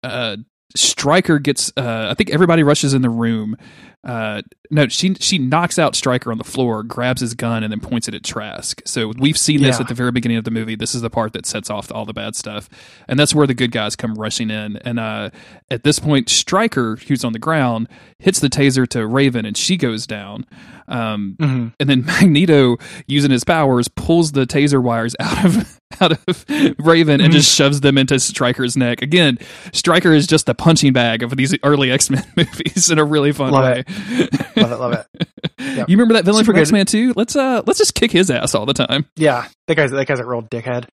uh, 0.03 0.37
Stryker 0.75 1.39
gets. 1.39 1.71
Uh, 1.75 2.07
I 2.09 2.13
think 2.13 2.29
everybody 2.29 2.63
rushes 2.63 2.93
in 2.93 3.01
the 3.01 3.09
room. 3.09 3.57
Uh, 4.03 4.41
no, 4.71 4.87
she 4.87 5.13
she 5.15 5.37
knocks 5.37 5.77
out 5.77 5.95
Stryker 5.95 6.31
on 6.31 6.37
the 6.39 6.43
floor, 6.43 6.81
grabs 6.81 7.21
his 7.21 7.33
gun, 7.35 7.61
and 7.63 7.71
then 7.71 7.79
points 7.79 8.07
it 8.07 8.15
at 8.15 8.23
Trask. 8.23 8.81
So 8.85 9.11
we've 9.19 9.37
seen 9.37 9.61
this 9.61 9.79
at 9.79 9.87
the 9.89 9.93
very 9.93 10.11
beginning 10.11 10.37
of 10.37 10.43
the 10.43 10.49
movie. 10.51 10.75
This 10.75 10.95
is 10.95 11.01
the 11.01 11.09
part 11.09 11.33
that 11.33 11.45
sets 11.45 11.69
off 11.69 11.91
all 11.91 12.05
the 12.05 12.13
bad 12.13 12.35
stuff, 12.35 12.67
and 13.07 13.19
that's 13.19 13.35
where 13.35 13.45
the 13.45 13.53
good 13.53 13.71
guys 13.71 13.95
come 13.95 14.15
rushing 14.15 14.49
in. 14.49 14.77
And 14.77 14.99
uh, 14.99 15.29
at 15.69 15.83
this 15.83 15.99
point, 15.99 16.29
Stryker, 16.29 16.95
who's 16.95 17.23
on 17.23 17.33
the 17.33 17.39
ground, 17.39 17.87
hits 18.17 18.39
the 18.39 18.49
taser 18.49 18.87
to 18.89 19.05
Raven, 19.05 19.45
and 19.45 19.55
she 19.55 19.77
goes 19.77 20.07
down. 20.07 20.45
Um, 20.87 21.35
hmm 21.39 21.67
and 21.79 21.89
then 21.89 22.05
Magneto, 22.05 22.77
using 23.07 23.29
his 23.31 23.43
powers, 23.43 23.87
pulls 23.87 24.31
the 24.31 24.45
taser 24.47 24.81
wires 24.81 25.15
out 25.19 25.45
of 25.45 25.79
out 26.01 26.11
of 26.13 26.45
Raven 26.79 27.19
and 27.21 27.31
Mhm. 27.31 27.35
just 27.35 27.53
shoves 27.53 27.81
them 27.81 27.97
into 27.97 28.17
Stryker's 28.19 28.75
neck. 28.77 29.01
Again, 29.01 29.37
Striker 29.73 30.13
is 30.13 30.25
just 30.25 30.45
the 30.45 30.55
punching 30.55 30.93
bag 30.93 31.21
of 31.21 31.35
these 31.35 31.53
early 31.63 31.91
X 31.91 32.09
Men 32.09 32.23
movies 32.37 32.89
in 32.89 32.97
a 32.97 33.03
really 33.05 33.31
fun 33.33 33.51
Love 33.51 33.63
way. 33.63 33.83
Love 34.57 34.71
it, 34.71 34.79
love 34.79 34.93
it. 34.93 35.27
Yep. 35.61 35.89
You 35.89 35.95
remember 35.95 36.15
that 36.15 36.25
villain 36.25 36.43
Super 36.43 36.53
from. 36.53 36.61
X 36.61 36.71
Men 36.71 36.85
Two? 36.87 37.13
Let's 37.15 37.35
uh 37.35 37.61
let's 37.65 37.77
just 37.79 37.93
kick 37.93 38.11
his 38.11 38.29
ass 38.31 38.55
all 38.55 38.65
the 38.65 38.73
time. 38.73 39.05
Yeah, 39.15 39.47
that 39.67 39.75
guy's 39.75 39.91
that 39.91 40.05
guy's 40.07 40.19
a 40.19 40.25
real 40.25 40.41
dickhead. 40.41 40.85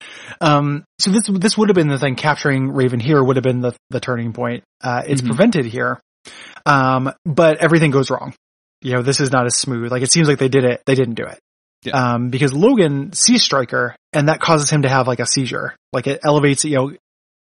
Um, 0.43 0.85
so 1.01 1.11
this 1.11 1.25
this 1.27 1.57
would 1.59 1.69
have 1.71 1.75
been 1.75 1.89
the 1.89 1.99
thing. 1.99 2.15
Capturing 2.17 2.71
Raven 2.71 3.01
here 3.01 3.23
would 3.25 3.37
have 3.37 3.43
been 3.43 3.61
the 3.61 3.73
the 3.91 3.99
turning 3.99 4.33
point. 4.35 4.63
Uh, 4.83 5.03
it's 5.07 5.23
Mhm. 5.23 5.27
prevented 5.29 5.65
here, 5.67 5.99
um, 6.67 7.11
but 7.25 7.59
everything 7.59 7.91
goes 7.91 8.11
wrong. 8.11 8.35
You 8.83 8.93
know, 8.93 9.03
this 9.03 9.21
is 9.21 9.33
not 9.33 9.47
as 9.47 9.57
smooth. 9.57 9.91
Like 9.91 10.03
it 10.03 10.13
seems 10.13 10.29
like 10.29 10.39
they 10.39 10.49
did 10.49 10.65
it, 10.65 10.83
they 10.87 10.95
didn't 10.95 11.15
do 11.15 11.25
it. 11.25 11.39
Yeah. 11.85 12.15
Um, 12.15 12.29
because 12.29 12.53
Logan 12.53 13.13
sees 13.15 13.43
Stryker, 13.43 13.97
and 14.13 14.29
that 14.29 14.39
causes 14.41 14.69
him 14.71 14.83
to 14.83 14.89
have 14.89 15.09
like 15.09 15.19
a 15.21 15.27
seizure. 15.27 15.75
Like 15.93 16.07
it 16.07 16.21
elevates, 16.25 16.65
you 16.65 16.77
know, 16.77 16.93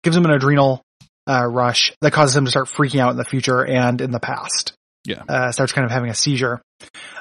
gives 0.03 0.15
him 0.15 0.25
an 0.25 0.31
adrenal, 0.31 0.81
uh, 1.29 1.45
rush 1.45 1.93
that 2.01 2.13
causes 2.13 2.35
him 2.35 2.45
to 2.45 2.51
start 2.51 2.67
freaking 2.67 2.99
out 3.01 3.11
in 3.11 3.17
the 3.17 3.25
future 3.25 3.63
and 3.65 3.99
in 4.01 4.11
the 4.11 4.19
past. 4.19 4.73
Yeah. 5.05 5.23
Uh, 5.27 5.51
starts 5.51 5.71
kind 5.73 5.85
of 5.85 5.91
having 5.91 6.09
a 6.09 6.13
seizure. 6.15 6.61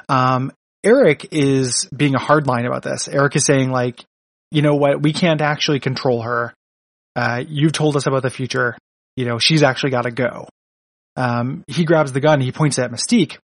Um, 0.09 0.51
Eric 0.83 1.27
is 1.31 1.87
being 1.95 2.15
a 2.15 2.19
hardline 2.19 2.65
about 2.65 2.83
this. 2.83 3.07
Eric 3.07 3.35
is 3.35 3.45
saying 3.45 3.71
like, 3.71 4.03
you 4.51 4.61
know 4.61 4.75
what? 4.75 5.01
We 5.01 5.13
can't 5.13 5.41
actually 5.41 5.79
control 5.79 6.21
her. 6.21 6.53
Uh, 7.15 7.43
you've 7.47 7.73
told 7.73 7.95
us 7.95 8.05
about 8.07 8.21
the 8.23 8.29
future. 8.29 8.77
You 9.15 9.25
know, 9.25 9.39
she's 9.39 9.63
actually 9.63 9.89
got 9.91 10.03
to 10.03 10.11
go. 10.11 10.47
Um, 11.15 11.63
he 11.67 11.83
grabs 11.85 12.11
the 12.11 12.19
gun. 12.19 12.39
He 12.41 12.51
points 12.51 12.77
it 12.77 12.83
at 12.83 12.91
Mystique. 12.91 13.37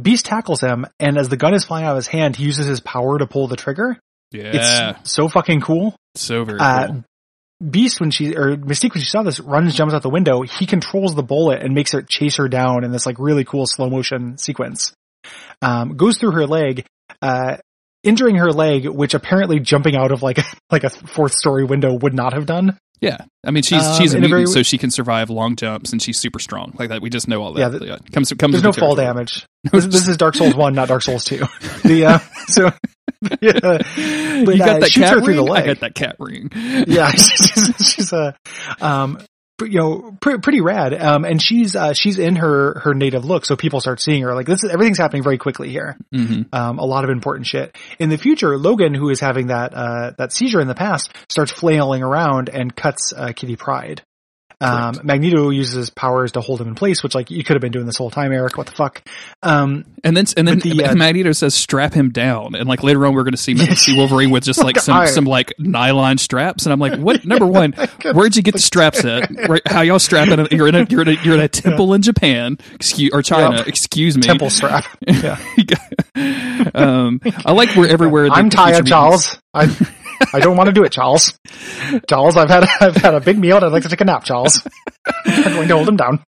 Beast 0.00 0.26
tackles 0.26 0.60
him, 0.60 0.86
and 1.00 1.16
as 1.16 1.30
the 1.30 1.38
gun 1.38 1.54
is 1.54 1.64
flying 1.64 1.86
out 1.86 1.92
of 1.92 1.96
his 1.96 2.06
hand, 2.06 2.36
he 2.36 2.44
uses 2.44 2.66
his 2.66 2.80
power 2.80 3.18
to 3.18 3.26
pull 3.26 3.48
the 3.48 3.56
trigger. 3.56 3.98
Yeah. 4.30 4.96
It's 5.00 5.10
so 5.10 5.26
fucking 5.28 5.62
cool. 5.62 5.96
so 6.16 6.44
very 6.44 6.60
Uh, 6.60 6.86
cool. 6.88 7.04
Beast, 7.70 8.00
when 8.00 8.10
she 8.10 8.36
or 8.36 8.56
Mystique, 8.56 8.94
when 8.94 9.02
she 9.02 9.08
saw 9.08 9.22
this, 9.22 9.40
runs, 9.40 9.74
jumps 9.74 9.94
out 9.94 10.02
the 10.02 10.10
window. 10.10 10.42
He 10.42 10.66
controls 10.66 11.14
the 11.14 11.22
bullet 11.22 11.62
and 11.62 11.74
makes 11.74 11.94
it 11.94 12.08
chase 12.08 12.36
her 12.36 12.48
down 12.48 12.84
in 12.84 12.92
this 12.92 13.06
like 13.06 13.18
really 13.18 13.44
cool 13.44 13.66
slow 13.66 13.88
motion 13.88 14.36
sequence. 14.38 14.92
Um, 15.62 15.96
goes 15.96 16.18
through 16.18 16.32
her 16.32 16.46
leg, 16.46 16.84
uh, 17.22 17.56
injuring 18.04 18.36
her 18.36 18.52
leg, 18.52 18.86
which 18.86 19.14
apparently 19.14 19.58
jumping 19.58 19.96
out 19.96 20.12
of 20.12 20.22
like 20.22 20.38
like 20.70 20.84
a 20.84 20.90
fourth 20.90 21.32
story 21.32 21.64
window 21.64 21.94
would 21.94 22.14
not 22.14 22.34
have 22.34 22.44
done. 22.46 22.78
Yeah. 23.00 23.18
I 23.44 23.50
mean, 23.50 23.62
she's 23.62 23.82
Um, 23.82 23.96
she's 24.00 24.14
a 24.14 24.18
in 24.18 24.24
a 24.24 24.28
mutant, 24.28 24.48
very- 24.48 24.52
so 24.54 24.62
she 24.62 24.78
can 24.78 24.90
survive 24.90 25.28
long 25.30 25.54
jumps, 25.56 25.92
and 25.92 26.00
she's 26.00 26.18
super 26.18 26.38
strong. 26.38 26.74
Like 26.78 26.88
that, 26.90 27.02
we 27.02 27.10
just 27.10 27.28
know 27.28 27.42
all 27.42 27.52
that. 27.54 27.60
Yeah, 27.60 27.68
the- 27.68 27.86
Yeah, 27.86 27.96
comes 28.12 28.32
comes. 28.32 28.52
There's 28.52 28.62
no 28.64 28.72
fall 28.72 28.94
damage. 28.94 29.46
This, 29.72 29.84
this 29.86 30.06
is 30.08 30.16
Dark 30.16 30.34
Souls 30.36 30.54
one, 30.54 30.74
not 30.74 30.88
Dark 30.88 31.02
Souls 31.02 31.24
two. 31.24 31.38
The 31.84 32.04
uh, 32.06 32.18
so 32.48 32.70
yeah, 33.40 33.60
But, 33.60 34.54
you 34.54 34.58
got 34.58 34.76
uh, 34.76 34.78
that 34.80 34.92
cat 34.92 35.14
her 35.14 35.22
through 35.22 35.34
the 35.34 35.42
ring? 35.42 35.56
I 35.56 35.66
got 35.66 35.80
that 35.80 35.94
cat 35.94 36.16
ring. 36.18 36.50
yeah, 36.86 37.10
she's, 37.10 37.94
she's 37.94 38.12
a, 38.12 38.34
um, 38.80 39.18
you 39.60 39.78
know, 39.78 40.16
pre- 40.20 40.38
pretty 40.38 40.60
rad. 40.60 40.92
Um, 40.94 41.24
and 41.24 41.40
she's, 41.40 41.74
uh, 41.74 41.94
she's 41.94 42.18
in 42.18 42.36
her, 42.36 42.80
her 42.80 42.94
native 42.94 43.24
look. 43.24 43.46
So 43.46 43.56
people 43.56 43.80
start 43.80 44.00
seeing 44.00 44.22
her 44.22 44.34
like 44.34 44.46
this 44.46 44.62
is, 44.64 44.70
everything's 44.70 44.98
happening 44.98 45.22
very 45.22 45.38
quickly 45.38 45.70
here. 45.70 45.96
hmm 46.12 46.42
Um, 46.52 46.78
a 46.78 46.84
lot 46.84 47.04
of 47.04 47.10
important 47.10 47.46
shit. 47.46 47.76
In 47.98 48.10
the 48.10 48.18
future, 48.18 48.58
Logan, 48.58 48.94
who 48.94 49.08
is 49.08 49.20
having 49.20 49.46
that, 49.46 49.72
uh, 49.74 50.12
that 50.18 50.32
seizure 50.32 50.60
in 50.60 50.68
the 50.68 50.74
past, 50.74 51.10
starts 51.28 51.52
flailing 51.52 52.02
around 52.02 52.48
and 52.50 52.74
cuts, 52.74 53.12
uh, 53.16 53.32
Kitty 53.34 53.56
Pryde. 53.56 54.02
Um, 54.58 55.00
Magneto 55.04 55.50
uses 55.50 55.90
powers 55.90 56.32
to 56.32 56.40
hold 56.40 56.62
him 56.62 56.68
in 56.68 56.74
place, 56.74 57.02
which 57.02 57.14
like 57.14 57.30
you 57.30 57.44
could 57.44 57.56
have 57.56 57.60
been 57.60 57.72
doing 57.72 57.84
this 57.84 57.98
whole 57.98 58.08
time, 58.10 58.32
Eric. 58.32 58.56
What 58.56 58.66
the 58.66 58.72
fuck? 58.72 59.02
Um, 59.42 59.84
And 60.02 60.16
then 60.16 60.24
and 60.36 60.48
then 60.48 60.60
the, 60.60 60.84
uh, 60.84 60.94
Magneto 60.94 61.32
says 61.32 61.54
strap 61.54 61.92
him 61.92 62.08
down, 62.10 62.54
and 62.54 62.66
like 62.66 62.82
later 62.82 63.04
on 63.06 63.12
we're 63.12 63.22
going 63.24 63.32
to 63.32 63.36
see 63.36 63.54
see 63.76 63.94
Wolverine 63.96 64.30
with 64.30 64.44
just 64.44 64.64
like 64.64 64.78
some 64.80 65.06
some 65.08 65.24
like 65.26 65.52
nylon 65.58 66.16
straps, 66.16 66.64
and 66.64 66.72
I'm 66.72 66.80
like, 66.80 66.98
what? 66.98 67.24
Number 67.26 67.46
one, 67.46 67.72
where'd 68.14 68.34
you 68.34 68.42
get 68.42 68.52
the 68.54 68.58
straps 68.60 69.04
at? 69.04 69.30
How 69.66 69.82
y'all 69.82 69.98
strapping? 69.98 70.38
it? 70.38 70.52
You're 70.52 70.68
in 70.68 70.74
a 70.74 70.86
you're 70.88 71.02
in 71.02 71.08
a 71.08 71.22
you're 71.22 71.34
in 71.34 71.40
a 71.40 71.48
temple 71.48 71.92
in 71.92 72.00
Japan, 72.00 72.56
excuse 72.72 73.10
or 73.12 73.20
China, 73.22 73.56
Yep. 73.58 73.68
excuse 73.68 74.16
me. 74.16 74.22
temple 74.22 74.48
strap. 74.48 74.86
Yeah. 75.06 75.38
um, 76.74 77.20
I 77.44 77.52
like 77.52 77.70
where 77.76 77.88
everywhere. 77.88 78.28
I'm 78.30 78.48
the 78.48 78.56
tired, 78.56 78.86
Charles. 78.86 79.38
I 79.52 79.66
I 80.32 80.40
don't 80.40 80.56
want 80.56 80.68
to 80.68 80.72
do 80.72 80.84
it, 80.84 80.92
Charles. 80.92 81.38
Charles, 82.08 82.36
I've 82.36 82.48
had 82.48 82.64
I've 82.80 82.96
had 82.96 83.14
a 83.14 83.20
big 83.20 83.38
meal. 83.38 83.56
and 83.56 83.64
I'd 83.66 83.72
like 83.72 83.82
to 83.84 83.88
take 83.88 84.00
a 84.00 84.04
nap, 84.04 84.24
Charles. 84.24 84.66
I'm 85.26 85.54
going 85.54 85.68
to 85.68 85.74
hold 85.76 85.88
him 85.88 85.96
down. 85.96 86.22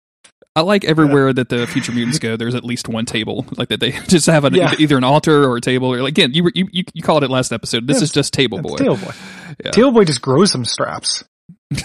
I 0.55 0.63
like 0.63 0.85
everywhere 0.87 1.35
that 1.35 1.51
the 1.51 1.67
future 1.67 1.93
mutants 1.93 2.19
go. 2.19 2.37
There's 2.37 2.55
at 2.55 2.65
least 2.65 2.89
one 2.89 3.05
table, 3.05 3.45
like 3.59 3.69
that 3.69 3.79
they 3.81 3.91
just 4.09 4.25
have 4.27 4.45
an, 4.45 4.55
Yeah. 4.55 4.75
either 4.79 4.97
an 4.97 5.05
altar 5.05 5.45
or 5.45 5.59
a 5.59 5.61
table. 5.61 5.93
Or 5.93 6.01
like, 6.03 6.13
again, 6.13 6.33
you 6.33 6.45
were 6.45 6.53
you, 6.55 6.67
you 6.73 7.03
called 7.03 7.25
it 7.25 7.31
last 7.31 7.53
episode. 7.53 7.87
This 7.87 7.99
Yeah, 7.99 8.05
is 8.05 8.11
just 8.13 8.33
Table 8.33 8.63
Boy, 8.63 8.77
Table 8.77 8.97
Boy. 8.97 9.13
Yeah. 9.63 9.71
Tail 9.73 9.91
Boy 9.91 10.05
just 10.05 10.23
grows 10.23 10.51
some 10.51 10.65
straps. 10.65 11.25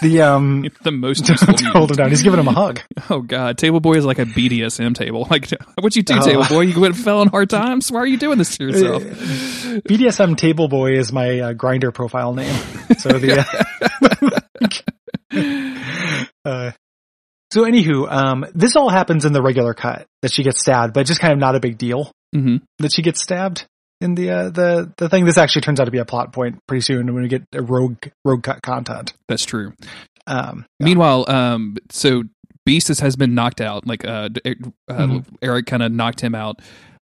The 0.02 0.22
um 0.22 0.66
the 0.84 0.92
most 0.92 1.26
to 1.26 1.34
hold 1.74 1.90
him 1.92 1.98
down. 1.98 2.10
He's 2.10 2.22
giving 2.22 2.40
him 2.40 2.48
a 2.48 2.54
hug. 2.54 2.82
Oh 3.10 3.20
god, 3.22 3.58
Table 3.58 3.80
Boy 3.80 3.94
is 3.94 4.06
like 4.06 4.20
a 4.20 4.26
BDSM 4.26 4.94
table. 4.96 5.28
Like, 5.30 5.50
what 5.80 5.96
you 5.96 6.04
do, 6.04 6.14
Oh. 6.18 6.22
Table 6.24 6.46
Boy? 6.48 6.62
You 6.62 6.80
went 6.80 6.96
fell 6.96 7.20
on 7.20 7.28
hard 7.30 7.50
times. 7.50 7.92
Why 7.92 8.00
are 8.02 8.06
you 8.08 8.18
doing 8.18 8.38
this 8.38 8.56
to 8.58 8.66
yourself? 8.66 9.04
BDSM 9.04 10.38
Table 10.38 10.68
Boy 10.68 10.94
is 10.98 11.12
my 11.12 11.40
uh, 11.40 11.54
Grindr 11.54 11.92
profile 11.94 12.34
name. 12.34 12.54
So 13.00 13.10
the 13.18 13.40
uh, 15.34 16.22
uh, 16.46 16.72
so 17.52 17.64
anywho, 17.66 18.10
um, 18.12 18.46
this 18.54 18.76
all 18.76 18.90
happens 18.90 19.26
in 19.26 19.34
the 19.34 19.42
regular 19.42 19.74
cut 19.74 20.06
that 20.22 20.32
she 20.32 20.44
gets 20.44 20.60
stabbed, 20.62 20.94
but 20.94 21.06
just 21.06 21.20
kind 21.20 21.34
of 21.34 21.40
not 21.40 21.56
a 21.56 21.60
big 21.60 21.78
deal. 21.78 22.12
hmm 22.34 22.58
that 22.80 22.94
she 22.94 23.02
gets 23.02 23.22
stabbed 23.22 23.66
in 24.02 24.16
the 24.16 24.30
uh, 24.30 24.50
the 24.50 24.92
the 24.98 25.08
thing. 25.10 25.26
This 25.26 25.38
actually 25.38 25.62
turns 25.62 25.80
out 25.80 25.86
to 25.86 25.92
be 25.92 26.00
a 26.00 26.06
plot 26.06 26.34
point 26.34 26.60
pretty 26.68 26.82
soon 26.82 27.14
when 27.14 27.24
we 27.24 27.30
get 27.30 27.44
a 27.54 27.62
rogue 27.62 28.04
rogue 28.26 28.44
cut 28.44 28.62
content. 28.62 29.14
That's 29.28 29.46
true. 29.46 29.74
Um, 30.28 30.66
yeah. 30.80 30.86
Meanwhile, 30.86 31.26
um, 31.30 31.78
so 31.90 32.24
Beastus 32.68 33.02
has 33.02 33.16
been 33.16 33.34
knocked 33.34 33.62
out. 33.62 33.88
Like, 33.88 34.06
uh, 34.06 34.30
uh 34.46 34.94
Mhm. 34.94 35.26
Eric 35.42 35.66
kind 35.66 35.84
of 35.84 35.92
knocked 35.92 36.22
him 36.22 36.36
out. 36.36 36.62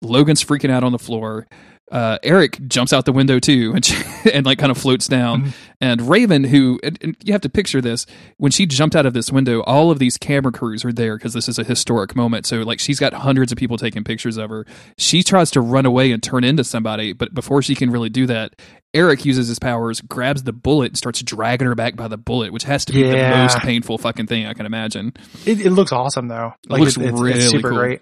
Logan's 0.01 0.44
freaking 0.44 0.70
out 0.72 0.84
on 0.84 0.91
the 0.91 1.00
floor. 1.00 1.48
Uh, 1.89 2.17
Eric 2.22 2.60
jumps 2.67 2.91
out 2.91 3.06
the 3.06 3.13
window 3.13 3.39
too, 3.39 3.72
and 3.74 3.86
she, 3.86 3.96
and 4.34 4.46
like 4.46 4.60
kind 4.60 4.72
of 4.72 4.77
floats 4.77 5.08
down. 5.08 5.44
Mhm. 5.44 5.53
And 5.79 6.01
Raven, 6.10 6.44
who 6.44 6.79
and, 6.84 6.98
and 7.01 7.17
you 7.24 7.32
have 7.34 7.41
to 7.41 7.50
picture 7.50 7.79
this, 7.79 8.06
when 8.38 8.51
she 8.51 8.65
jumped 8.65 8.96
out 8.96 9.06
of 9.06 9.13
this 9.13 9.32
window, 9.32 9.62
all 9.62 9.89
of 9.89 10.00
these 10.00 10.17
camera 10.17 10.51
crews 10.51 10.84
are 10.84 10.91
there 10.91 11.15
because 11.17 11.34
this 11.34 11.48
is 11.48 11.58
a 11.60 11.63
historic 11.63 12.15
moment. 12.15 12.46
So 12.46 12.58
like 12.63 12.79
she's 12.79 13.00
got 13.00 13.13
hundreds 13.13 13.51
of 13.51 13.58
people 13.58 13.77
taking 13.77 14.03
pictures 14.03 14.36
of 14.38 14.50
her. 14.50 14.65
She 14.98 15.24
tries 15.24 15.51
to 15.51 15.62
run 15.62 15.86
away 15.86 16.12
and 16.12 16.22
turn 16.22 16.44
into 16.44 16.63
somebody, 16.63 17.13
but 17.13 17.34
before 17.34 17.62
she 17.62 17.75
can 17.75 17.89
really 17.89 18.10
do 18.10 18.25
that, 18.25 18.56
Eric 18.94 19.24
uses 19.24 19.48
his 19.48 19.60
powers, 19.60 20.01
grabs 20.01 20.44
the 20.44 20.53
bullet, 20.53 20.88
and 20.88 20.98
starts 20.98 21.22
dragging 21.22 21.67
her 21.67 21.75
back 21.75 21.96
by 21.96 22.08
the 22.08 22.17
bullet, 22.17 22.51
which 22.51 22.63
has 22.63 22.84
to 22.86 22.94
be 22.94 23.03
the 23.03 23.29
most 23.29 23.60
painful 23.60 23.98
fucking 23.98 24.27
thing 24.27 24.46
I 24.46 24.53
can 24.53 24.65
imagine. 24.65 25.13
it, 25.46 25.62
it 25.62 25.70
looks 25.70 25.91
awesome 25.94 26.27
though. 26.27 26.53
Like 26.67 26.82
looks 26.82 26.98
it's, 26.98 27.06
it's, 27.06 27.20
really 27.22 27.39
it's 27.39 27.50
super 27.51 27.70
cool. 27.70 27.77
great. 27.77 28.01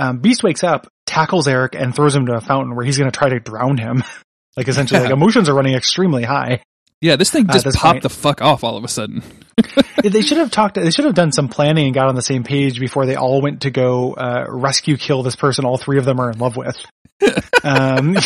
Um, 0.00 0.18
Beast 0.18 0.44
wakes 0.44 0.62
up, 0.62 0.86
tackles 1.18 1.48
Eric, 1.48 1.74
and 1.74 1.94
throws 1.94 2.14
him 2.14 2.26
to 2.26 2.34
a 2.34 2.40
fountain 2.40 2.76
where 2.76 2.84
he's 2.84 2.96
going 2.96 3.10
to 3.10 3.16
try 3.16 3.28
to 3.28 3.40
drown 3.40 3.76
him. 3.76 4.04
like 4.56 4.68
essentially, 4.68 5.00
like 5.00 5.10
emotions 5.10 5.48
are 5.48 5.54
running 5.54 5.74
extremely 5.74 6.22
high. 6.22 6.62
Yeah, 7.00 7.16
this 7.16 7.30
thing 7.30 7.46
just 7.46 7.64
this 7.64 7.76
popped 7.76 7.94
point. 7.94 8.02
the 8.02 8.08
fuck 8.08 8.42
off 8.42 8.64
all 8.64 8.76
of 8.76 8.84
a 8.84 8.88
sudden. 8.88 9.22
they 10.02 10.20
should 10.22 10.38
have 10.38 10.50
talked. 10.50 10.74
They 10.74 10.90
should 10.90 11.04
have 11.04 11.14
done 11.14 11.30
some 11.30 11.48
planning 11.48 11.86
and 11.86 11.94
got 11.94 12.08
on 12.08 12.16
the 12.16 12.22
same 12.22 12.42
page 12.42 12.80
before 12.80 13.06
they 13.06 13.14
all 13.14 13.40
went 13.40 13.62
to 13.62 13.70
go 13.70 14.14
uh, 14.14 14.46
rescue, 14.48 14.96
kill 14.96 15.22
this 15.22 15.36
person. 15.36 15.64
All 15.64 15.78
three 15.78 15.98
of 15.98 16.04
them 16.04 16.20
are 16.20 16.30
in 16.30 16.38
love 16.38 16.56
with. 16.56 16.76
Um, 17.64 18.16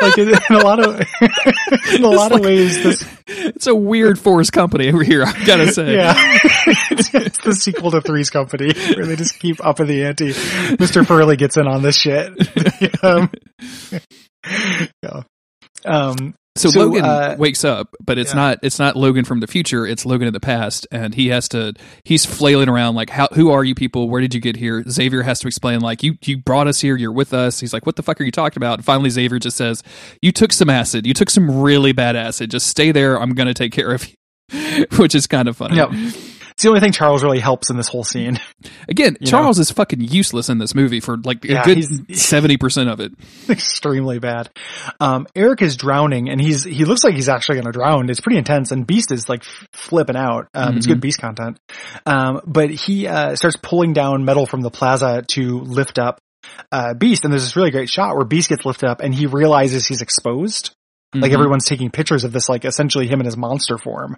like 0.00 0.18
in, 0.18 0.28
in 0.28 0.38
a 0.50 0.58
lot 0.58 0.80
of 0.84 1.00
in 1.94 2.04
a 2.04 2.08
lot 2.08 2.32
of 2.32 2.40
ways, 2.40 2.82
this 2.82 3.04
It's 3.26 3.66
a 3.66 3.74
weird 3.74 4.18
force 4.18 4.50
company 4.50 4.88
over 4.88 5.02
here, 5.02 5.24
I've 5.24 5.46
gotta 5.46 5.72
say. 5.72 5.94
yeah, 5.94 6.14
it's 6.16 7.38
the 7.44 7.54
sequel 7.54 7.90
to 7.92 8.00
Three's 8.00 8.30
Company 8.30 8.72
where 8.96 9.06
they 9.06 9.16
just 9.16 9.38
keep 9.38 9.60
up 9.60 9.66
upping 9.66 9.86
the 9.86 10.04
ante. 10.04 10.34
Mister 10.78 11.04
Furley 11.04 11.36
gets 11.36 11.56
in 11.56 11.66
on 11.66 11.82
this 11.82 11.96
shit. 11.96 12.32
um, 13.04 13.30
yeah. 15.02 15.22
Um, 15.84 16.34
So, 16.60 16.70
So, 16.70 16.80
Logan 16.80 17.04
uh, 17.04 17.36
wakes 17.38 17.64
up, 17.64 17.96
but 18.04 18.18
it's 18.18 18.32
yeah. 18.32 18.40
not 18.40 18.58
it's 18.62 18.78
not 18.78 18.96
Logan 18.96 19.24
from 19.24 19.40
the 19.40 19.46
future, 19.46 19.86
it's 19.86 20.04
Logan 20.04 20.26
in 20.28 20.34
the 20.34 20.40
past, 20.40 20.86
and 20.90 21.14
he 21.14 21.28
has 21.28 21.48
to 21.50 21.74
he's 22.04 22.24
flailing 22.26 22.68
around 22.68 22.94
like 22.94 23.10
how 23.10 23.28
who 23.32 23.50
are 23.50 23.64
you 23.64 23.74
people? 23.74 24.08
Where 24.08 24.20
did 24.20 24.34
you 24.34 24.40
get 24.40 24.56
here? 24.56 24.84
Xavier 24.88 25.22
has 25.22 25.40
to 25.40 25.46
explain 25.46 25.80
like 25.80 26.02
you 26.02 26.16
you 26.24 26.38
brought 26.38 26.66
us 26.66 26.80
here, 26.80 26.96
you're 26.96 27.12
with 27.12 27.32
us. 27.32 27.60
He's 27.60 27.72
like, 27.72 27.86
What 27.86 27.96
the 27.96 28.02
fuck 28.02 28.20
are 28.20 28.24
you 28.24 28.30
talking 28.30 28.58
about? 28.58 28.78
And 28.78 28.84
finally 28.84 29.10
Xavier 29.10 29.38
just 29.38 29.56
says, 29.56 29.82
You 30.22 30.32
took 30.32 30.52
some 30.52 30.70
acid. 30.70 31.06
You 31.06 31.14
took 31.14 31.30
some 31.30 31.60
really 31.62 31.92
bad 31.92 32.16
acid. 32.16 32.50
Just 32.50 32.66
stay 32.66 32.92
there, 32.92 33.20
I'm 33.20 33.34
gonna 33.34 33.54
take 33.54 33.72
care 33.72 33.92
of 33.92 34.06
you. 34.06 34.86
Which 34.96 35.14
is 35.14 35.26
kind 35.26 35.48
of 35.48 35.56
funny. 35.56 35.76
Yep. 35.76 35.90
It's 36.60 36.64
the 36.64 36.68
only 36.68 36.80
thing 36.80 36.92
Charles 36.92 37.22
really 37.22 37.38
helps 37.38 37.70
in 37.70 37.78
this 37.78 37.88
whole 37.88 38.04
scene. 38.04 38.38
Again, 38.88 39.16
You 39.18 39.26
Charles 39.26 39.58
is 39.58 39.70
fucking 39.70 40.02
useless 40.02 40.50
in 40.50 40.58
this 40.58 40.74
movie 40.74 41.00
for 41.00 41.16
like 41.16 41.42
Yeah, 41.42 41.62
a 41.62 41.64
good 41.64 42.14
seventy 42.18 42.58
percent 42.58 42.90
of 42.90 43.00
it. 43.00 43.12
extremely 43.48 44.18
bad. 44.18 44.50
Um, 45.00 45.26
Eric 45.34 45.62
is 45.62 45.76
drowning 45.76 46.28
and 46.28 46.38
he's, 46.38 46.62
he 46.64 46.84
looks 46.84 47.02
like 47.02 47.14
he's 47.14 47.30
actually 47.30 47.56
going 47.56 47.72
to 47.72 47.72
drown. 47.72 48.10
It's 48.10 48.20
pretty 48.20 48.36
intense 48.36 48.72
and 48.72 48.86
Beast 48.86 49.10
is 49.10 49.26
like 49.26 49.42
flipping 49.72 50.16
out. 50.16 50.48
Um, 50.52 50.76
it's 50.76 50.84
Mhm. 50.86 50.90
good 50.90 51.00
Beast 51.00 51.18
content. 51.20 51.58
Um, 52.04 52.42
but 52.46 52.70
he, 52.70 53.06
uh, 53.06 53.36
starts 53.36 53.56
pulling 53.62 53.94
down 53.94 54.26
metal 54.26 54.44
from 54.46 54.60
the 54.60 54.70
plaza 54.70 55.22
to 55.28 55.60
lift 55.60 55.98
up, 55.98 56.18
uh, 56.70 56.92
Beast. 56.92 57.24
And 57.24 57.32
there's 57.32 57.44
this 57.44 57.56
really 57.56 57.70
great 57.70 57.88
shot 57.88 58.16
where 58.16 58.26
Beast 58.26 58.50
gets 58.50 58.66
lifted 58.66 58.88
up 58.90 59.00
and 59.00 59.14
he 59.14 59.24
realizes 59.26 59.86
he's 59.86 60.02
exposed. 60.02 60.72
Like 61.14 61.30
Mhm. 61.30 61.34
everyone's 61.34 61.64
taking 61.64 61.90
pictures 61.90 62.24
of 62.24 62.32
this, 62.32 62.48
like 62.50 62.64
essentially 62.64 63.08
him 63.08 63.18
in 63.20 63.26
his 63.26 63.36
monster 63.36 63.78
form, 63.78 64.16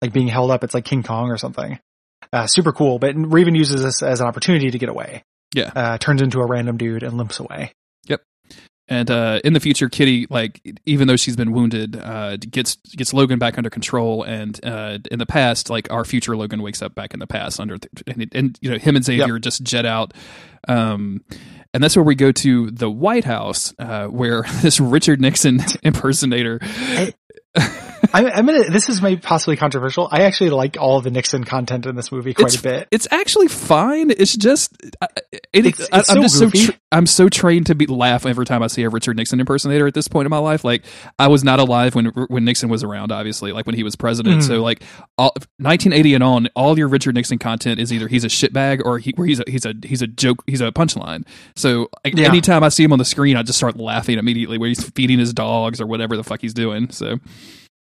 like 0.00 0.12
being 0.12 0.28
held 0.28 0.50
up. 0.50 0.64
It's 0.64 0.74
like 0.74 0.84
King 0.84 1.02
Kong 1.02 1.30
or 1.30 1.38
something. 1.38 1.78
Uh, 2.32 2.46
super 2.46 2.72
cool. 2.72 2.98
But 2.98 3.14
Raven 3.16 3.54
uses 3.54 3.82
this 3.82 4.02
as 4.02 4.20
an 4.20 4.26
opportunity 4.26 4.70
to 4.70 4.78
get 4.78 4.88
away. 4.88 5.24
Yeah. 5.54 5.72
Uh, 5.74 5.98
turns 5.98 6.22
into 6.22 6.40
a 6.40 6.46
random 6.46 6.76
dude 6.76 7.02
and 7.02 7.16
limps 7.16 7.40
away. 7.40 7.72
Yep. 8.06 8.22
And 8.88 9.10
uh, 9.10 9.40
in 9.44 9.52
the 9.52 9.60
future, 9.60 9.88
Kitty, 9.88 10.26
like 10.30 10.60
even 10.84 11.08
though 11.08 11.16
she's 11.16 11.36
been 11.36 11.52
wounded, 11.52 11.96
uh, 11.96 12.36
gets 12.36 12.76
gets 12.76 13.12
Logan 13.12 13.38
back 13.38 13.56
under 13.56 13.70
control. 13.70 14.22
And 14.22 14.58
uh, 14.64 14.98
in 15.10 15.18
the 15.18 15.26
past, 15.26 15.70
like 15.70 15.90
our 15.92 16.04
future 16.04 16.36
Logan 16.36 16.62
wakes 16.62 16.82
up 16.82 16.94
back 16.94 17.14
in 17.14 17.20
the 17.20 17.26
past 17.26 17.58
under, 17.60 17.78
and, 18.06 18.28
and 18.34 18.58
you 18.60 18.70
know 18.70 18.78
him 18.78 18.96
and 18.96 19.04
Xavier 19.04 19.34
yep. 19.34 19.42
just 19.42 19.62
jet 19.62 19.86
out. 19.86 20.12
Um, 20.68 21.24
and 21.72 21.82
that's 21.82 21.96
where 21.96 22.04
we 22.04 22.16
go 22.16 22.32
to 22.32 22.70
the 22.70 22.90
White 22.90 23.24
House, 23.24 23.72
uh, 23.78 24.06
where 24.06 24.42
this 24.62 24.80
Richard 24.80 25.20
Nixon 25.20 25.60
impersonator. 25.82 26.60
I, 28.12 28.30
I'm 28.30 28.46
gonna. 28.46 28.70
This 28.70 28.88
is 28.88 29.00
maybe 29.00 29.20
possibly 29.20 29.56
controversial. 29.56 30.08
I 30.10 30.22
actually 30.22 30.50
like 30.50 30.76
all 30.78 31.00
the 31.00 31.10
Nixon 31.10 31.44
content 31.44 31.86
in 31.86 31.96
this 31.96 32.10
movie 32.10 32.34
quite 32.34 32.54
it's, 32.54 32.60
a 32.60 32.62
bit. 32.62 32.88
It's 32.90 33.08
actually 33.10 33.48
fine. 33.48 34.10
It's 34.10 34.36
just 34.36 34.72
it, 34.82 35.40
it's, 35.52 35.80
it's 35.80 35.90
I, 35.92 35.98
am 35.98 36.04
so 36.04 36.20
just 36.22 36.38
so 36.38 36.50
tra- 36.50 36.80
I'm 36.92 37.06
so 37.06 37.28
trained 37.28 37.66
to 37.66 37.74
be 37.74 37.86
laugh 37.86 38.26
every 38.26 38.44
time 38.46 38.62
I 38.62 38.66
see 38.66 38.82
a 38.82 38.88
Richard 38.90 39.16
Nixon 39.16 39.40
impersonator 39.40 39.86
at 39.86 39.94
this 39.94 40.08
point 40.08 40.26
in 40.26 40.30
my 40.30 40.38
life. 40.38 40.64
Like 40.64 40.84
I 41.18 41.28
was 41.28 41.44
not 41.44 41.60
alive 41.60 41.94
when 41.94 42.06
when 42.06 42.44
Nixon 42.44 42.68
was 42.68 42.82
around, 42.82 43.12
obviously, 43.12 43.52
like 43.52 43.66
when 43.66 43.76
he 43.76 43.82
was 43.82 43.96
president. 43.96 44.42
Mm. 44.42 44.46
So 44.46 44.62
like 44.62 44.82
all, 45.16 45.32
1980 45.58 46.14
and 46.14 46.24
on, 46.24 46.48
all 46.56 46.78
your 46.78 46.88
Richard 46.88 47.14
Nixon 47.14 47.38
content 47.38 47.80
is 47.80 47.92
either 47.92 48.08
he's 48.08 48.24
a 48.24 48.28
shitbag 48.28 48.82
or 48.84 48.98
he, 48.98 49.14
he's 49.16 49.40
a 49.40 49.44
he's 49.46 49.64
a 49.64 49.74
he's 49.82 50.02
a 50.02 50.06
joke, 50.06 50.42
he's 50.46 50.60
a 50.60 50.72
punchline. 50.72 51.26
So 51.56 51.88
yeah. 52.04 52.28
anytime 52.28 52.64
I 52.64 52.70
see 52.70 52.84
him 52.84 52.92
on 52.92 52.98
the 52.98 53.04
screen, 53.04 53.36
I 53.36 53.42
just 53.42 53.58
start 53.58 53.76
laughing 53.76 54.18
immediately 54.18 54.58
Where 54.58 54.68
he's 54.68 54.88
feeding 54.90 55.18
his 55.18 55.32
dogs 55.32 55.80
or 55.80 55.86
whatever 55.86 56.16
the 56.16 56.24
fuck 56.24 56.40
he's 56.40 56.54
doing. 56.54 56.90
So 56.90 57.18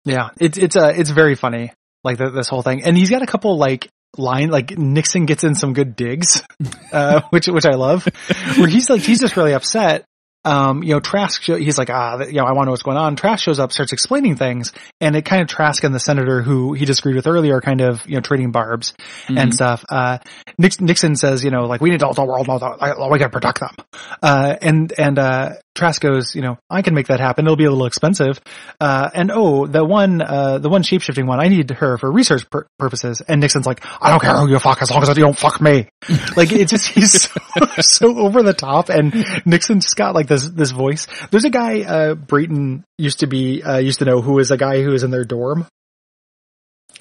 yeah, 0.07 0.31
it's 0.41 0.57
it's 0.57 0.77
uh 0.77 0.93
it's 0.97 1.11
very 1.11 1.35
funny 1.35 1.73
like 2.05 2.19
the, 2.19 2.31
this 2.31 2.49
whole 2.49 2.63
thing, 2.63 2.85
and 2.85 2.97
he's 2.97 3.11
got 3.11 3.23
a 3.23 3.27
couple 3.27 3.59
like 3.59 3.89
line 4.17 4.49
like 4.49 4.79
Nixon 4.79 5.27
gets 5.27 5.45
in 5.45 5.55
some 5.55 5.75
good 5.75 5.97
digs, 5.97 6.43
uh, 6.93 7.21
which 7.31 7.49
which 7.49 7.67
I 7.67 7.75
love, 7.75 8.09
where 8.57 8.69
he's 8.69 8.89
like 8.89 9.03
he's 9.03 9.21
just 9.21 9.37
really 9.37 9.53
upset 9.53 10.05
um, 10.47 10.85
you 10.85 10.93
know, 10.93 11.01
Trask, 11.01 11.43
he's 11.43 11.77
like, 11.77 11.91
ah, 11.91 12.21
you 12.21 12.35
know, 12.35 12.45
I 12.45 12.53
want 12.53 12.61
to 12.61 12.65
know 12.67 12.71
what's 12.71 12.85
going 12.85 12.97
on. 12.97 13.17
Trask 13.17 13.43
shows 13.43 13.59
up, 13.59 13.73
starts 13.73 13.93
explaining 13.93 14.37
things, 14.37 14.73
and 15.01 15.17
it 15.17 15.25
kind 15.25 15.43
of 15.43 15.49
Trask 15.49 15.83
and 15.83 15.93
the 15.93 15.99
senator 15.99 16.41
who 16.41 16.73
he 16.73 16.85
disagreed 16.85 17.17
with 17.17 17.27
earlier 17.27 17.61
kind 17.61 17.81
of, 17.81 18.07
you 18.07 18.15
know, 18.15 18.21
trading 18.21 18.53
barbs 18.53 18.95
mm-hmm. 19.25 19.39
and 19.39 19.53
stuff. 19.53 19.85
Uh, 19.91 20.19
Nixon 20.57 21.17
says, 21.17 21.45
you 21.45 21.51
know, 21.51 21.67
like, 21.67 21.81
we 21.81 21.91
need 21.91 21.99
to 21.99 22.07
all 22.07 22.15
the 22.15 22.25
world 22.25 22.47
know 22.47 22.61
that 22.61 23.09
we 23.11 23.19
gotta 23.19 23.31
protect 23.31 23.59
them. 23.59 23.75
Uh, 24.23 24.55
and, 24.63 24.93
and, 24.97 25.19
uh, 25.19 25.55
Trask 25.76 26.00
goes, 26.00 26.35
you 26.35 26.42
know, 26.42 26.59
I 26.68 26.83
can 26.83 26.95
make 26.95 27.09
that 27.09 27.21
happen. 27.21 27.45
It'll 27.45 27.56
be 27.56 27.64
a 27.64 27.71
little 27.71 27.87
expensive. 27.87 28.40
Uh, 28.80 29.09
and 29.14 29.30
oh, 29.30 29.66
the 29.66 29.85
one, 29.85 30.23
uh, 30.23 30.59
the 30.59 30.68
one 30.68 30.83
shapeshifting 30.83 31.26
one, 31.26 31.38
I 31.38 31.49
need 31.49 31.71
her 31.71 31.99
for 31.99 32.11
research 32.11 32.49
pur- 32.50 32.66
purposes. 32.78 33.23
And 33.26 33.40
Nixon's 33.40 33.66
like, 33.66 33.85
I 34.00 34.11
don't 34.11 34.21
care 34.21 34.35
who 34.35 34.49
you 34.49 34.59
fuck 34.59 34.83
as 34.83 34.90
long 34.90 35.02
as 35.02 35.09
you 35.09 35.14
don't 35.14 35.38
fuck 35.38 35.61
me. 35.61 35.88
like, 36.37 36.50
it's 36.52 36.71
just, 36.71 36.88
he's 36.88 37.23
so, 37.23 37.40
so 37.80 38.18
over 38.18 38.42
the 38.42 38.54
top. 38.54 38.88
And 38.88 39.14
Nixon 39.45 39.80
just 39.80 39.97
got 39.97 40.14
like 40.14 40.26
this, 40.26 40.49
this 40.49 40.71
voice. 40.71 41.06
There's 41.30 41.45
a 41.45 41.50
guy, 41.50 41.83
uh, 41.83 42.14
Brayton 42.14 42.85
used 42.99 43.21
to 43.21 43.26
be, 43.26 43.62
uh, 43.62 43.78
used 43.78 44.00
to 44.00 44.04
know 44.04 44.21
who 44.21 44.38
is 44.38 44.50
a 44.50 44.56
guy 44.56 44.83
who 44.83 44.92
is 44.92 45.02
in 45.02 45.11
their 45.11 45.25
dorm. 45.25 45.66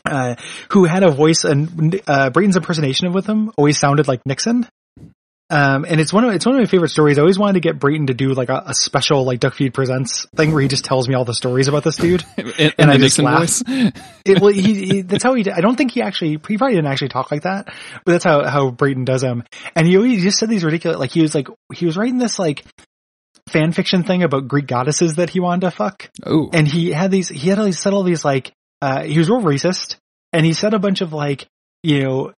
Uh, 0.04 0.36
who 0.70 0.86
had 0.86 1.02
a 1.02 1.10
voice 1.10 1.46
and, 1.46 2.00
uh, 2.06 2.30
Brayton's 2.30 2.58
impersonation 2.58 3.08
of 3.08 3.16
with 3.16 3.26
him 3.26 3.52
always 3.58 3.80
sounded 3.80 4.08
like 4.08 4.22
Nixon. 4.24 4.68
Um, 5.50 5.86
and 5.88 6.02
it's 6.02 6.12
one 6.12 6.24
of 6.24 6.34
it's 6.34 6.46
one 6.46 6.56
of 6.56 6.62
my 6.62 6.66
favorite 6.66 6.90
stories. 6.90 7.20
I 7.20 7.22
always 7.22 7.38
wanted 7.38 7.54
to 7.54 7.60
get 7.60 7.78
Brayton 7.80 8.08
to 8.08 8.16
do 8.16 8.34
like 8.34 8.50
a, 8.50 8.64
a 8.66 8.74
special 8.74 9.24
like 9.26 9.40
Duck 9.40 9.54
Feed 9.54 9.76
presents 9.76 10.26
thing 10.36 10.52
where 10.52 10.62
he 10.62 10.68
just 10.68 10.86
tells 10.86 11.08
me 11.08 11.14
all 11.14 11.24
the 11.24 11.36
stories 11.36 11.68
about 11.68 11.84
this 11.84 11.98
dude, 11.98 12.26
in, 12.38 12.72
and 12.80 12.90
I 12.90 12.98
just 12.98 13.20
laugh. 13.20 13.62
it, 13.68 14.42
well, 14.42 14.52
he, 14.52 14.86
he, 14.86 15.02
that's 15.02 15.24
how 15.24 15.36
he. 15.36 15.44
Did. 15.44 15.54
I 15.54 15.62
don't 15.62 15.76
think 15.76 15.92
he 15.92 16.02
actually 16.02 16.32
he 16.48 16.58
probably 16.58 16.76
didn't 16.76 16.92
actually 16.92 17.10
talk 17.10 17.32
like 17.32 17.44
that, 17.44 17.68
but 18.06 18.14
that's 18.14 18.24
how 18.24 18.44
how 18.44 18.72
Brayton 18.72 19.06
does 19.06 19.22
him. 19.22 19.44
And 19.76 19.86
he 19.86 19.98
always 19.98 20.24
just 20.24 20.40
said 20.40 20.50
these 20.50 20.64
ridiculous 20.64 20.98
like 20.98 21.12
he 21.12 21.22
was 21.22 21.36
like 21.36 21.48
he 21.76 21.86
was 21.86 21.96
writing 21.96 22.18
this 22.18 22.40
like 22.40 22.66
fan 23.48 23.72
fiction 23.72 24.04
thing 24.04 24.24
about 24.24 24.48
Greek 24.48 24.66
goddesses 24.66 25.16
that 25.18 25.30
he 25.30 25.40
wanted 25.40 25.62
to 25.62 25.72
fuck. 25.72 26.10
Oh, 26.26 26.50
and 26.54 26.68
he 26.68 26.92
had 26.92 27.12
these 27.12 27.30
he 27.30 27.50
had 27.50 27.60
all 27.60 27.66
these 27.66 27.80
said 27.80 27.94
all 27.94 28.02
these 28.02 28.26
like 28.26 28.52
uh 28.82 29.04
he 29.04 29.20
was 29.20 29.30
real 29.30 29.42
racist, 29.42 29.98
and 30.34 30.44
he 30.44 30.54
said 30.54 30.74
a 30.74 30.80
bunch 30.80 31.02
of 31.02 31.14
like 31.14 31.46
you 31.84 32.02
know 32.02 32.34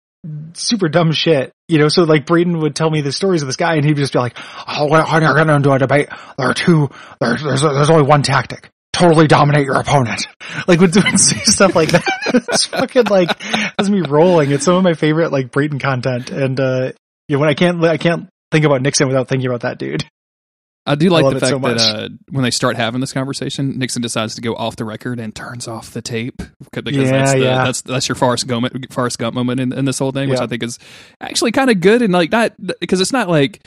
super 0.54 0.88
dumb 0.88 1.12
shit, 1.12 1.52
you 1.68 1.78
know, 1.78 1.88
so 1.88 2.04
like 2.04 2.26
Brayton 2.26 2.58
would 2.60 2.74
tell 2.74 2.90
me 2.90 3.00
the 3.00 3.12
stories 3.12 3.42
of 3.42 3.48
this 3.48 3.56
guy 3.56 3.74
and 3.74 3.84
he'd 3.84 3.96
just 3.96 4.12
be 4.12 4.18
like, 4.18 4.36
oh, 4.66 4.88
we're 4.90 4.98
not 4.98 5.20
going 5.20 5.46
to 5.46 5.58
do 5.60 5.72
a 5.72 5.78
debate. 5.78 6.08
There 6.38 6.48
are 6.48 6.54
two, 6.54 6.88
there's, 7.20 7.42
there's, 7.42 7.62
there's 7.62 7.90
only 7.90 8.04
one 8.04 8.22
tactic. 8.22 8.70
Totally 8.92 9.26
dominate 9.26 9.64
your 9.66 9.76
opponent. 9.76 10.26
Like 10.66 10.80
would 10.80 10.90
do 10.90 11.02
stuff 11.16 11.76
like 11.76 11.90
that. 11.90 12.04
it's 12.50 12.64
fucking 12.66 13.04
like, 13.04 13.40
has 13.78 13.90
me 13.90 14.00
rolling. 14.00 14.50
It's 14.50 14.64
some 14.64 14.74
of 14.74 14.82
my 14.82 14.94
favorite 14.94 15.30
like 15.30 15.52
Brayton 15.52 15.78
content. 15.78 16.30
And, 16.30 16.58
uh, 16.58 16.92
you 17.28 17.36
know, 17.36 17.40
when 17.40 17.48
I 17.48 17.54
can't, 17.54 17.84
I 17.84 17.98
can't 17.98 18.28
think 18.50 18.64
about 18.64 18.82
Nixon 18.82 19.06
without 19.06 19.28
thinking 19.28 19.48
about 19.48 19.60
that 19.60 19.78
dude. 19.78 20.04
I 20.86 20.94
do 20.94 21.10
like 21.10 21.24
I 21.24 21.34
the 21.34 21.40
fact 21.40 21.50
so 21.50 21.58
that 21.58 21.78
uh, 21.78 22.08
when 22.30 22.44
they 22.44 22.50
start 22.50 22.76
having 22.76 23.00
this 23.00 23.12
conversation, 23.12 23.78
Nixon 23.78 24.02
decides 24.02 24.36
to 24.36 24.40
go 24.40 24.54
off 24.54 24.76
the 24.76 24.84
record 24.84 25.18
and 25.18 25.34
turns 25.34 25.66
off 25.66 25.90
the 25.90 26.00
tape 26.00 26.40
because 26.72 26.94
yeah, 26.94 27.10
that's, 27.10 27.32
the, 27.32 27.38
yeah. 27.40 27.64
that's 27.64 27.82
that's 27.82 28.08
your 28.08 28.14
Forrest 28.14 28.46
Gump, 28.46 28.92
Forrest 28.92 29.18
Gump 29.18 29.34
moment 29.34 29.60
in, 29.60 29.72
in 29.72 29.84
this 29.84 29.98
whole 29.98 30.12
thing, 30.12 30.28
which 30.28 30.38
yeah. 30.38 30.44
I 30.44 30.46
think 30.46 30.62
is 30.62 30.78
actually 31.20 31.52
kind 31.52 31.70
of 31.70 31.80
good 31.80 32.02
and 32.02 32.12
like 32.12 32.30
not 32.30 32.52
because 32.78 33.00
it's 33.00 33.12
not 33.12 33.28
like 33.28 33.66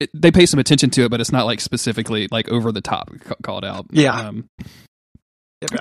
it, 0.00 0.10
they 0.12 0.32
pay 0.32 0.46
some 0.46 0.58
attention 0.58 0.90
to 0.90 1.04
it, 1.04 1.10
but 1.10 1.20
it's 1.20 1.32
not 1.32 1.46
like 1.46 1.60
specifically 1.60 2.26
like 2.30 2.48
over 2.48 2.72
the 2.72 2.80
top 2.80 3.10
called 3.42 3.64
out. 3.64 3.86
Yeah. 3.90 4.18
Um, 4.18 4.48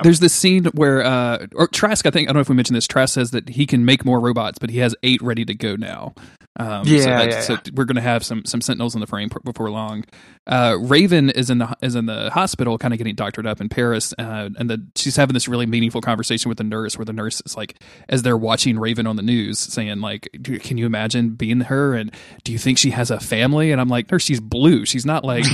there's 0.03 0.19
this 0.19 0.33
scene 0.33 0.65
where, 0.65 1.03
uh, 1.03 1.47
or 1.53 1.67
Trask, 1.67 2.05
I 2.05 2.09
think, 2.11 2.27
I 2.27 2.33
don't 2.33 2.37
know 2.37 2.41
if 2.41 2.49
we 2.49 2.55
mentioned 2.55 2.77
this. 2.77 2.87
Trask 2.87 3.13
says 3.13 3.31
that 3.31 3.49
he 3.49 3.65
can 3.65 3.83
make 3.83 4.05
more 4.05 4.19
robots, 4.19 4.57
but 4.57 4.69
he 4.69 4.79
has 4.79 4.95
eight 5.03 5.21
ready 5.21 5.43
to 5.45 5.53
go 5.53 5.75
now. 5.75 6.13
Um, 6.57 6.87
yeah, 6.87 7.01
so, 7.01 7.09
yeah, 7.09 7.41
so 7.41 7.57
we're 7.73 7.83
going 7.83 7.97
to 7.97 8.01
have 8.01 8.23
some 8.23 8.45
some 8.45 8.61
sentinels 8.61 8.95
in 8.95 9.01
the 9.01 9.07
frame 9.07 9.29
before 9.43 9.69
long. 9.69 10.05
Uh, 10.47 10.77
Raven 10.79 11.29
is 11.29 11.49
in 11.49 11.57
the 11.57 11.75
is 11.81 11.95
in 11.95 12.05
the 12.05 12.29
hospital, 12.29 12.77
kind 12.77 12.93
of 12.93 12.97
getting 12.97 13.13
doctored 13.13 13.45
up 13.45 13.59
in 13.59 13.67
Paris, 13.67 14.13
uh, 14.17 14.49
and 14.57 14.69
the, 14.69 14.81
she's 14.95 15.17
having 15.17 15.33
this 15.33 15.49
really 15.49 15.65
meaningful 15.65 15.99
conversation 15.99 16.47
with 16.47 16.57
the 16.57 16.63
nurse, 16.63 16.97
where 16.97 17.03
the 17.03 17.11
nurse 17.11 17.41
is 17.45 17.57
like, 17.57 17.77
as 18.07 18.21
they're 18.21 18.37
watching 18.37 18.79
Raven 18.79 19.05
on 19.05 19.17
the 19.17 19.21
news, 19.21 19.59
saying 19.59 19.99
like, 19.99 20.29
"Can 20.61 20.77
you 20.77 20.85
imagine 20.85 21.31
being 21.31 21.59
her? 21.59 21.93
And 21.93 22.09
do 22.45 22.53
you 22.53 22.57
think 22.57 22.77
she 22.77 22.91
has 22.91 23.11
a 23.11 23.19
family?" 23.19 23.73
And 23.73 23.81
I'm 23.81 23.89
like, 23.89 24.09
"Nurse, 24.09 24.23
she's 24.23 24.39
blue. 24.39 24.85
She's 24.85 25.05
not 25.05 25.25
like." 25.25 25.43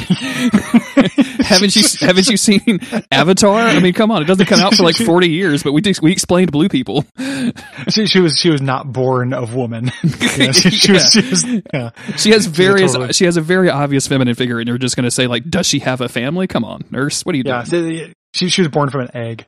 haven't 1.45 1.75
you 1.75 1.83
haven't 1.99 2.27
you 2.27 2.37
seen 2.37 2.79
Avatar? 3.11 3.59
I 3.59 3.79
mean, 3.79 3.93
come 3.93 4.11
on, 4.11 4.21
it 4.21 4.25
doesn't 4.25 4.45
come 4.45 4.59
out 4.59 4.73
for 4.75 4.83
like 4.83 4.95
40 4.95 5.29
years, 5.29 5.63
but 5.63 5.73
we 5.73 5.81
we 6.01 6.11
explained 6.11 6.51
blue 6.51 6.69
people. 6.69 7.05
She, 7.89 8.05
she 8.05 8.19
was 8.19 8.37
she 8.37 8.49
was 8.51 8.61
not 8.61 8.91
born 8.91 9.33
of 9.33 9.55
woman. 9.55 9.91
She, 10.01 10.69
she, 10.69 10.91
was, 10.91 11.11
she, 11.11 11.29
was, 11.29 11.43
yeah. 11.73 11.89
she 12.15 12.31
has 12.31 12.45
various 12.45 12.93
totally... 12.93 13.13
she 13.13 13.25
has 13.25 13.37
a 13.37 13.41
very 13.41 13.69
obvious 13.69 14.07
feminine 14.07 14.35
figure, 14.35 14.59
and 14.59 14.67
you're 14.67 14.77
just 14.77 14.95
going 14.95 15.05
to 15.05 15.11
say 15.11 15.27
like, 15.27 15.49
does 15.49 15.65
she 15.65 15.79
have 15.79 16.01
a 16.01 16.07
family? 16.07 16.47
Come 16.47 16.63
on, 16.63 16.83
nurse, 16.91 17.25
what 17.25 17.33
are 17.33 17.37
you 17.37 17.43
yeah, 17.45 17.63
doing? 17.63 18.13
She 18.33 18.49
she 18.49 18.61
was 18.61 18.69
born 18.69 18.89
from 18.89 19.01
an 19.01 19.15
egg. 19.15 19.45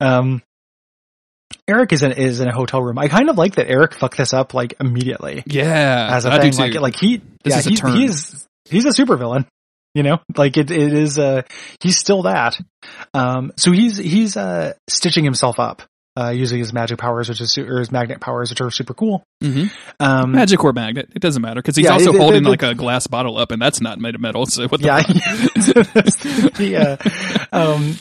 Um, 0.00 0.42
Eric 1.66 1.92
is 1.92 2.02
in 2.02 2.12
is 2.12 2.40
in 2.40 2.48
a 2.48 2.52
hotel 2.52 2.82
room. 2.82 2.98
I 2.98 3.08
kind 3.08 3.28
of 3.30 3.36
like 3.36 3.56
that 3.56 3.68
Eric 3.68 3.94
fucked 3.94 4.16
this 4.16 4.32
up 4.32 4.54
like 4.54 4.74
immediately. 4.80 5.42
Yeah, 5.46 6.08
as 6.12 6.24
a 6.24 6.32
I 6.32 6.40
thing. 6.40 6.54
Like 6.54 6.74
like 6.74 6.96
he 6.96 7.18
this 7.44 7.52
yeah, 7.52 7.58
is 7.58 7.80
he, 7.80 8.00
he's 8.00 8.48
he's 8.64 8.84
a 8.86 8.90
supervillain. 8.90 9.46
You 9.94 10.02
know, 10.02 10.18
like 10.36 10.56
it, 10.56 10.70
it 10.70 10.92
is, 10.92 11.18
uh, 11.18 11.42
he's 11.80 11.98
still 11.98 12.22
that. 12.22 12.58
Um, 13.14 13.52
so 13.56 13.72
he's, 13.72 13.96
he's, 13.96 14.36
uh, 14.36 14.74
stitching 14.88 15.24
himself 15.24 15.58
up, 15.58 15.82
uh, 16.16 16.30
using 16.30 16.58
his 16.58 16.72
magic 16.72 16.98
powers, 16.98 17.28
which 17.28 17.40
is, 17.40 17.56
or 17.58 17.78
his 17.78 17.90
magnet 17.90 18.20
powers, 18.20 18.50
which 18.50 18.60
are 18.60 18.70
super 18.70 18.94
cool. 18.94 19.24
Mm-hmm. 19.42 19.66
Um, 19.98 20.32
magic 20.32 20.62
or 20.62 20.72
magnet, 20.72 21.10
it 21.14 21.20
doesn't 21.20 21.42
matter 21.42 21.60
because 21.60 21.74
he's 21.74 21.86
yeah, 21.86 21.92
also 21.92 22.12
it, 22.12 22.20
holding 22.20 22.44
it, 22.44 22.48
like 22.48 22.62
a 22.62 22.74
glass 22.74 23.06
bottle 23.06 23.38
up 23.38 23.50
and 23.50 23.60
that's 23.60 23.80
not 23.80 23.98
made 23.98 24.14
of 24.14 24.20
metal. 24.20 24.46
So 24.46 24.68
what 24.68 24.80
the 24.80 24.86
yeah, 26.58 26.96
yeah. 27.02 27.46
um, 27.52 27.96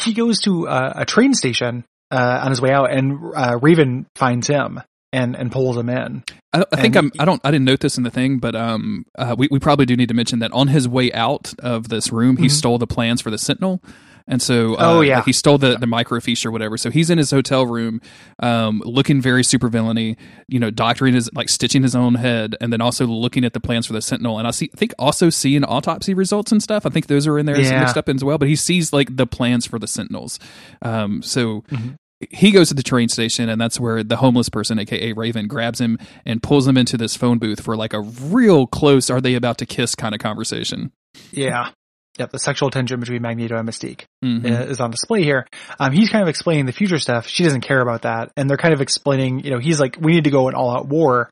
he 0.00 0.14
goes 0.14 0.40
to 0.40 0.66
uh, 0.66 0.92
a 0.96 1.04
train 1.04 1.34
station, 1.34 1.84
uh, 2.10 2.40
on 2.42 2.50
his 2.50 2.60
way 2.60 2.72
out 2.72 2.90
and, 2.90 3.18
uh, 3.36 3.58
Raven 3.60 4.06
finds 4.16 4.46
him 4.46 4.80
and 5.12 5.36
and 5.36 5.50
pulls 5.50 5.76
him 5.76 5.88
in. 5.88 6.24
I, 6.52 6.64
I 6.72 6.80
think 6.80 6.96
I'm. 6.96 7.10
I 7.18 7.24
don't. 7.24 7.40
I 7.44 7.50
didn't 7.50 7.64
note 7.64 7.80
this 7.80 7.96
in 7.96 8.04
the 8.04 8.10
thing, 8.10 8.38
but 8.38 8.54
um, 8.54 9.06
uh, 9.16 9.34
we 9.38 9.48
we 9.50 9.58
probably 9.58 9.86
do 9.86 9.96
need 9.96 10.08
to 10.08 10.14
mention 10.14 10.38
that 10.40 10.52
on 10.52 10.68
his 10.68 10.88
way 10.88 11.12
out 11.12 11.54
of 11.60 11.88
this 11.88 12.12
room, 12.12 12.36
he 12.36 12.44
mm-hmm. 12.44 12.50
stole 12.50 12.78
the 12.78 12.86
plans 12.86 13.20
for 13.20 13.30
the 13.30 13.38
Sentinel. 13.38 13.82
And 14.30 14.42
so, 14.42 14.74
uh, 14.74 14.78
oh 14.80 15.00
yeah, 15.00 15.16
like 15.16 15.24
he 15.24 15.32
stole 15.32 15.56
the 15.56 15.78
the 15.78 15.86
microfiche 15.86 16.44
or 16.44 16.50
whatever. 16.50 16.76
So 16.76 16.90
he's 16.90 17.08
in 17.08 17.16
his 17.16 17.30
hotel 17.30 17.64
room, 17.64 18.02
um, 18.40 18.82
looking 18.84 19.22
very 19.22 19.42
super 19.42 19.68
villainy, 19.68 20.18
you 20.48 20.60
know, 20.60 20.70
doctoring 20.70 21.14
his 21.14 21.30
like 21.32 21.48
stitching 21.48 21.82
his 21.82 21.96
own 21.96 22.14
head, 22.14 22.54
and 22.60 22.70
then 22.70 22.82
also 22.82 23.06
looking 23.06 23.46
at 23.46 23.54
the 23.54 23.60
plans 23.60 23.86
for 23.86 23.94
the 23.94 24.02
Sentinel. 24.02 24.38
And 24.38 24.46
I 24.46 24.50
see, 24.50 24.70
I 24.74 24.76
think 24.76 24.92
also 24.98 25.30
seeing 25.30 25.64
autopsy 25.64 26.12
results 26.12 26.52
and 26.52 26.62
stuff. 26.62 26.84
I 26.84 26.90
think 26.90 27.06
those 27.06 27.26
are 27.26 27.38
in 27.38 27.46
there 27.46 27.58
yeah. 27.58 27.80
mixed 27.80 27.96
up 27.96 28.06
as 28.10 28.22
well. 28.22 28.36
But 28.36 28.48
he 28.48 28.56
sees 28.56 28.92
like 28.92 29.16
the 29.16 29.26
plans 29.26 29.66
for 29.66 29.78
the 29.78 29.86
Sentinels. 29.86 30.38
Um, 30.82 31.22
so 31.22 31.62
mm-hmm 31.62 31.94
he 32.30 32.50
goes 32.50 32.68
to 32.68 32.74
the 32.74 32.82
train 32.82 33.08
station 33.08 33.48
and 33.48 33.60
that's 33.60 33.78
where 33.78 34.02
the 34.02 34.16
homeless 34.16 34.48
person 34.48 34.78
aka 34.78 35.12
raven 35.12 35.46
grabs 35.46 35.80
him 35.80 35.98
and 36.26 36.42
pulls 36.42 36.66
him 36.66 36.76
into 36.76 36.96
this 36.96 37.16
phone 37.16 37.38
booth 37.38 37.60
for 37.60 37.76
like 37.76 37.92
a 37.92 38.00
real 38.00 38.66
close 38.66 39.08
are 39.10 39.20
they 39.20 39.34
about 39.34 39.58
to 39.58 39.66
kiss 39.66 39.94
kind 39.94 40.14
of 40.14 40.20
conversation 40.20 40.92
yeah 41.30 41.70
Yep, 42.18 42.32
the 42.32 42.38
sexual 42.38 42.70
tension 42.70 42.98
between 42.98 43.22
Magneto 43.22 43.56
and 43.56 43.68
Mystique 43.68 44.04
mm-hmm. 44.24 44.44
is 44.44 44.80
on 44.80 44.90
display 44.90 45.22
here. 45.22 45.46
Um, 45.78 45.92
he's 45.92 46.10
kind 46.10 46.22
of 46.22 46.28
explaining 46.28 46.66
the 46.66 46.72
future 46.72 46.98
stuff. 46.98 47.28
She 47.28 47.44
doesn't 47.44 47.60
care 47.60 47.80
about 47.80 48.02
that, 48.02 48.32
and 48.36 48.50
they're 48.50 48.56
kind 48.56 48.74
of 48.74 48.80
explaining. 48.80 49.44
You 49.44 49.52
know, 49.52 49.58
he's 49.58 49.78
like, 49.78 49.96
"We 50.00 50.14
need 50.14 50.24
to 50.24 50.30
go 50.30 50.48
an 50.48 50.54
all-out 50.54 50.88
war 50.88 51.30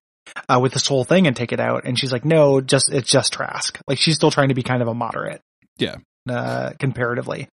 uh, 0.48 0.60
with 0.62 0.72
this 0.72 0.86
whole 0.86 1.02
thing 1.02 1.26
and 1.26 1.34
take 1.34 1.52
it 1.52 1.58
out," 1.58 1.84
and 1.86 1.98
she's 1.98 2.12
like, 2.12 2.24
"No, 2.24 2.60
just 2.60 2.92
it's 2.92 3.10
just 3.10 3.32
Trask." 3.32 3.80
Like 3.88 3.98
she's 3.98 4.14
still 4.14 4.30
trying 4.30 4.50
to 4.50 4.54
be 4.54 4.62
kind 4.62 4.80
of 4.80 4.86
a 4.86 4.94
moderate. 4.94 5.40
Yeah. 5.76 5.96
Uh, 6.28 6.70
comparatively. 6.78 7.48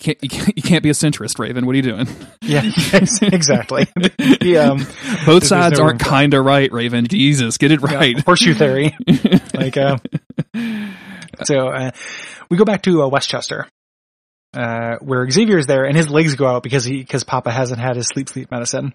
Can't, 0.00 0.18
you, 0.22 0.30
can't, 0.30 0.56
you 0.56 0.62
can't 0.62 0.82
be 0.82 0.88
a 0.88 0.94
centrist, 0.94 1.38
Raven. 1.38 1.66
What 1.66 1.74
are 1.74 1.76
you 1.76 1.82
doing? 1.82 2.08
Yeah, 2.40 2.62
yes, 2.62 3.22
exactly. 3.22 3.86
The, 4.40 4.56
um, 4.56 4.86
Both 5.26 5.44
sides 5.44 5.78
no 5.78 5.84
aren't 5.84 6.00
kind 6.00 6.32
of 6.32 6.44
right, 6.44 6.72
Raven. 6.72 7.06
Jesus, 7.06 7.58
get 7.58 7.70
it 7.70 7.80
yeah, 7.82 7.94
right. 7.94 8.20
horseshoe 8.20 8.54
theory. 8.54 8.96
Like, 9.52 9.76
uh, 9.76 9.98
so 11.44 11.68
uh, 11.68 11.90
we 12.48 12.56
go 12.56 12.64
back 12.64 12.82
to 12.82 13.02
uh, 13.02 13.08
Westchester, 13.08 13.68
uh, 14.54 14.96
where 15.00 15.28
Xavier's 15.28 15.66
there, 15.66 15.84
and 15.84 15.94
his 15.94 16.08
legs 16.08 16.34
go 16.34 16.46
out 16.46 16.62
because 16.62 16.84
he 16.84 16.98
because 16.98 17.24
Papa 17.24 17.50
hasn't 17.50 17.78
had 17.78 17.96
his 17.96 18.06
sleep 18.06 18.30
sleep 18.30 18.50
medicine, 18.50 18.94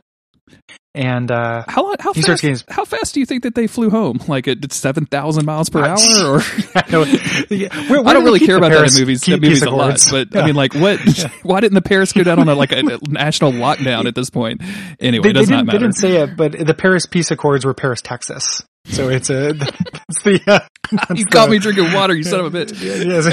and 0.94 1.30
uh, 1.30 1.64
How 1.68 1.94
how 2.00 2.14
He 2.14 2.22
starts 2.22 2.42
fast, 2.42 2.66
getting 2.66 2.76
how 2.76 2.86
fast 2.86 3.14
do 3.14 3.20
you 3.20 3.26
think 3.26 3.44
that 3.44 3.54
they 3.56 3.68
flew 3.68 3.90
home? 3.90 4.20
Like 4.28 4.48
at 4.48 4.72
seven 4.72 5.06
thousand 5.06 5.46
miles 5.46 5.70
per 5.70 5.84
hour? 5.84 5.98
Or 5.98 6.40
yeah, 7.50 7.90
where- 7.90 8.02
where 8.02 8.08
I 8.08 8.14
do 8.14 8.14
don't 8.14 8.24
really 8.24 8.40
care 8.40 8.58
about 8.58 8.70
that 8.70 8.78
Paris 8.78 8.96
in 8.96 9.02
movies. 9.02 9.22
That 9.22 9.42
movies 9.42 9.64
a 9.64 9.70
lot, 9.70 10.00
but 10.10 10.30
Yeah. 10.34 10.42
I 10.42 10.46
mean, 10.46 10.56
like, 10.56 10.74
what? 10.74 11.00
Why 11.44 11.60
didn't 11.60 11.74
the 11.76 11.82
Paris 11.82 12.14
go 12.14 12.24
down 12.24 12.40
on 12.40 12.48
a, 12.48 12.56
like 12.56 12.72
a, 12.72 12.80
a 12.80 13.00
national 13.10 13.52
lockdown 13.52 14.06
at 14.06 14.16
this 14.16 14.30
point? 14.30 14.62
Anyway, 15.00 15.24
they, 15.24 15.30
it 15.32 15.34
does 15.34 15.50
not 15.50 15.66
they 15.66 15.74
matter. 15.74 15.80
didn't 15.80 15.96
say 15.98 16.18
it, 16.22 16.38
but 16.38 16.54
the 16.54 16.74
Paris 16.74 17.06
Peace 17.06 17.32
Accords 17.32 17.66
were 17.66 17.74
Paris, 17.74 18.02
Texas. 18.02 18.62
So 18.88 19.10
it's 19.10 19.30
a 19.32 19.50
it's 19.50 20.22
the 20.24 20.40
uh, 20.48 20.60
that's 20.92 21.20
you 21.20 21.26
caught 21.26 21.50
me 21.50 21.58
drinking 21.58 21.92
water, 21.92 22.14
you 22.16 22.24
son 22.24 22.40
of 22.42 22.54
a 22.54 22.66
bitch. 22.66 22.80
Yes, 22.82 23.26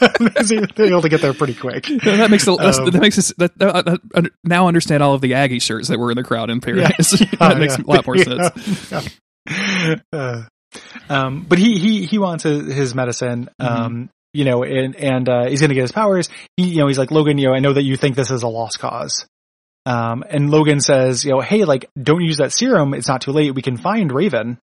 they're 0.00 0.86
able 0.86 1.02
to 1.02 1.08
get 1.08 1.20
there 1.20 1.34
pretty 1.34 1.54
quick. 1.54 1.84
that 2.04 2.30
makes 2.30 2.44
that's, 2.44 2.78
Um, 2.78 2.90
that 2.90 3.00
makes 3.00 3.18
us 3.18 3.32
that, 3.38 3.56
that, 3.58 4.00
that- 4.12 4.30
now 4.44 4.68
understand 4.68 5.02
all 5.02 5.14
of 5.14 5.20
the 5.20 5.34
Aggie 5.34 5.58
shirts 5.60 5.88
that 5.88 5.98
were 5.98 6.10
in 6.10 6.16
the 6.16 6.24
crowd 6.24 6.50
in 6.50 6.60
Paris. 6.60 7.20
Yeah. 7.20 7.26
that 7.38 7.58
makes 7.58 7.78
Yeah. 7.78 7.84
a 7.84 7.88
lot 7.88 8.06
more 8.06 8.16
sense. 8.18 9.20
Uh, 10.12 10.42
um, 11.08 11.46
but 11.48 11.58
he 11.58 11.78
he 11.78 12.06
he 12.06 12.18
wants 12.18 12.44
his, 12.44 12.72
his 12.72 12.94
medicine. 12.94 13.48
Mm-hmm. 13.60 13.82
Um, 13.84 14.10
you 14.34 14.44
know, 14.44 14.62
and 14.62 14.94
and 14.96 15.28
uh, 15.28 15.46
he's 15.48 15.60
going 15.60 15.70
to 15.70 15.74
get 15.74 15.82
his 15.82 15.92
powers. 15.92 16.28
He, 16.56 16.68
you 16.68 16.78
know, 16.78 16.86
he's 16.86 16.98
like 16.98 17.10
Logan. 17.10 17.38
You 17.38 17.48
know, 17.48 17.54
I 17.54 17.60
know 17.60 17.72
that 17.72 17.82
you 17.82 17.96
think 17.96 18.14
this 18.16 18.30
is 18.30 18.42
a 18.42 18.48
lost 18.48 18.78
cause. 18.78 19.26
Um, 19.86 20.22
and 20.28 20.50
Logan 20.50 20.80
says, 20.80 21.24
you 21.24 21.30
know, 21.30 21.40
hey, 21.40 21.64
like, 21.64 21.88
don't 22.00 22.20
use 22.22 22.36
that 22.38 22.52
serum. 22.52 22.92
It's 22.92 23.08
not 23.08 23.22
too 23.22 23.32
late. 23.32 23.54
We 23.54 23.62
can 23.62 23.78
find 23.78 24.12
Raven. 24.12 24.58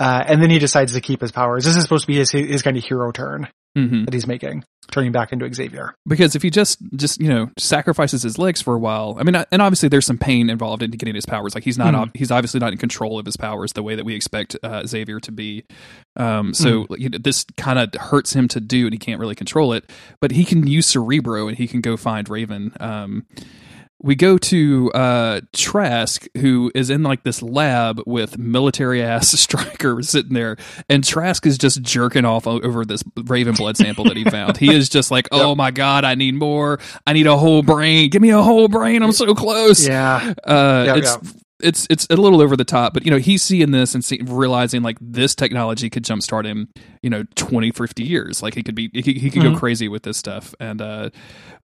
Uh, 0.00 0.24
and 0.26 0.42
then 0.42 0.48
he 0.50 0.58
decides 0.58 0.94
to 0.94 1.00
keep 1.02 1.20
his 1.20 1.30
powers. 1.30 1.64
This 1.66 1.76
is 1.76 1.82
supposed 1.82 2.04
to 2.04 2.08
be 2.08 2.16
his 2.16 2.30
his 2.30 2.62
kind 2.62 2.76
of 2.76 2.84
hero 2.84 3.12
turn 3.12 3.48
hmm 3.76 4.04
that 4.04 4.14
he's 4.14 4.26
making, 4.26 4.64
turning 4.90 5.12
back 5.12 5.32
into 5.32 5.52
Xavier. 5.52 5.94
because 6.06 6.34
if 6.34 6.42
he 6.42 6.50
just 6.50 6.78
just 6.96 7.20
you 7.20 7.28
know 7.28 7.50
sacrifices 7.58 8.22
his 8.22 8.38
legs 8.38 8.62
for 8.62 8.74
a 8.74 8.78
while 8.78 9.16
i 9.20 9.22
mean 9.22 9.34
and 9.50 9.60
obviously 9.62 9.88
there's 9.88 10.06
some 10.06 10.18
pain 10.18 10.48
involved 10.50 10.82
in 10.82 10.90
getting 10.90 11.14
his 11.14 11.26
powers. 11.26 11.54
Like 11.54 11.64
he's 11.64 11.78
not 11.78 11.94
ob- 11.94 12.16
he's 12.16 12.30
obviously 12.30 12.60
not 12.60 12.72
in 12.72 12.78
control 12.78 13.18
of 13.18 13.26
his 13.26 13.36
powers 13.36 13.72
the 13.74 13.82
way 13.82 13.94
that 13.94 14.04
we 14.04 14.14
expect 14.14 14.56
uh, 14.62 14.86
xavier 14.86 15.20
to 15.20 15.32
be. 15.32 15.64
Um, 16.16 16.54
so 16.54 16.86
you 16.96 17.08
know, 17.10 17.18
this 17.18 17.44
kind 17.56 17.78
of 17.78 17.92
hurts 18.00 18.32
him 18.32 18.48
to 18.48 18.60
do 18.60 18.86
and 18.86 18.94
he 18.94 18.98
can't 18.98 19.20
really 19.20 19.34
control 19.34 19.72
it 19.72 19.90
but 20.20 20.30
he 20.30 20.44
can 20.44 20.66
use 20.66 20.86
cerebro 20.86 21.48
and 21.48 21.56
he 21.58 21.66
can 21.68 21.80
go 21.80 21.96
find 21.96 22.28
raven. 22.28 22.72
Um, 22.80 23.26
we 24.02 24.14
go 24.14 24.36
to 24.38 24.92
uh, 24.92 25.40
Trask, 25.52 26.26
who 26.36 26.70
is 26.74 26.90
in 26.90 27.02
like 27.02 27.22
this 27.22 27.42
lab 27.42 28.00
with 28.06 28.38
military 28.38 29.02
ass 29.02 29.28
Stryker 29.40 30.02
sitting 30.02 30.34
there, 30.34 30.56
and 30.88 31.02
Trask 31.02 31.46
is 31.46 31.58
just 31.58 31.82
jerking 31.82 32.24
off 32.24 32.46
over 32.46 32.84
this 32.84 33.02
Raven 33.24 33.54
blood 33.54 33.76
sample 33.76 34.04
that 34.04 34.16
he 34.16 34.24
found. 34.30 34.56
He 34.56 34.74
is 34.74 34.88
just 34.88 35.10
like, 35.10 35.28
"Oh 35.32 35.54
my 35.54 35.70
god, 35.70 36.04
I 36.04 36.14
need 36.14 36.34
more! 36.34 36.78
I 37.06 37.12
need 37.12 37.26
a 37.26 37.36
whole 37.36 37.62
brain! 37.62 38.10
Give 38.10 38.22
me 38.22 38.30
a 38.30 38.42
whole 38.42 38.68
brain! 38.68 39.02
I'm 39.02 39.12
so 39.12 39.34
close!" 39.34 39.86
Yeah. 39.86 40.34
Uh, 40.44 40.84
Yeah, 40.86 40.96
it's 40.96 41.16
it's 41.62 41.86
it's 41.90 42.06
a 42.10 42.16
little 42.16 42.40
over 42.42 42.56
the 42.56 42.64
top, 42.64 42.92
but 42.94 43.04
you 43.04 43.10
know 43.10 43.18
he's 43.18 43.42
seeing 43.42 43.70
this 43.70 43.94
and 43.94 44.04
see, 44.04 44.20
realizing 44.24 44.82
like 44.82 44.98
this 45.00 45.34
technology 45.34 45.88
could 45.90 46.02
jumpstart 46.04 46.44
him, 46.44 46.68
you 47.02 47.10
know, 47.10 47.24
20, 47.36 47.70
50 47.70 48.02
years. 48.04 48.42
Like 48.42 48.54
he 48.54 48.62
could 48.62 48.74
be 48.74 48.90
he, 48.92 49.14
he 49.14 49.30
could 49.30 49.42
Mhm. 49.42 49.52
go 49.54 49.58
crazy 49.58 49.88
with 49.88 50.02
this 50.02 50.16
stuff. 50.18 50.54
And 50.60 50.82
uh, 50.82 51.10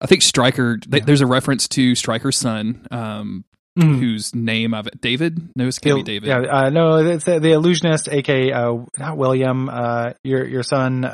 I 0.00 0.07
think 0.07 0.22
Stryker, 0.22 0.78
th- 0.78 1.00
Yeah. 1.02 1.05
there's 1.05 1.20
a 1.20 1.26
reference 1.26 1.68
to 1.68 1.94
Stryker's 1.94 2.38
son, 2.38 2.87
um, 2.90 3.44
Mhm. 3.78 3.98
whose 4.00 4.35
name 4.35 4.74
I've 4.74 4.88
David. 5.00 5.48
No, 5.57 5.66
it's 5.66 5.78
can't 5.78 5.96
be 5.96 6.02
David. 6.02 6.26
Yeah, 6.28 6.40
uh, 6.40 6.70
no, 6.70 6.96
it's 6.96 7.26
uh, 7.28 7.38
the 7.38 7.52
illusionist, 7.52 8.09
aka 8.11 8.52
uh, 8.52 8.78
not 8.98 9.16
William, 9.16 9.68
uh, 9.68 10.12
your 10.24 10.46
your 10.46 10.62
son. 10.62 11.05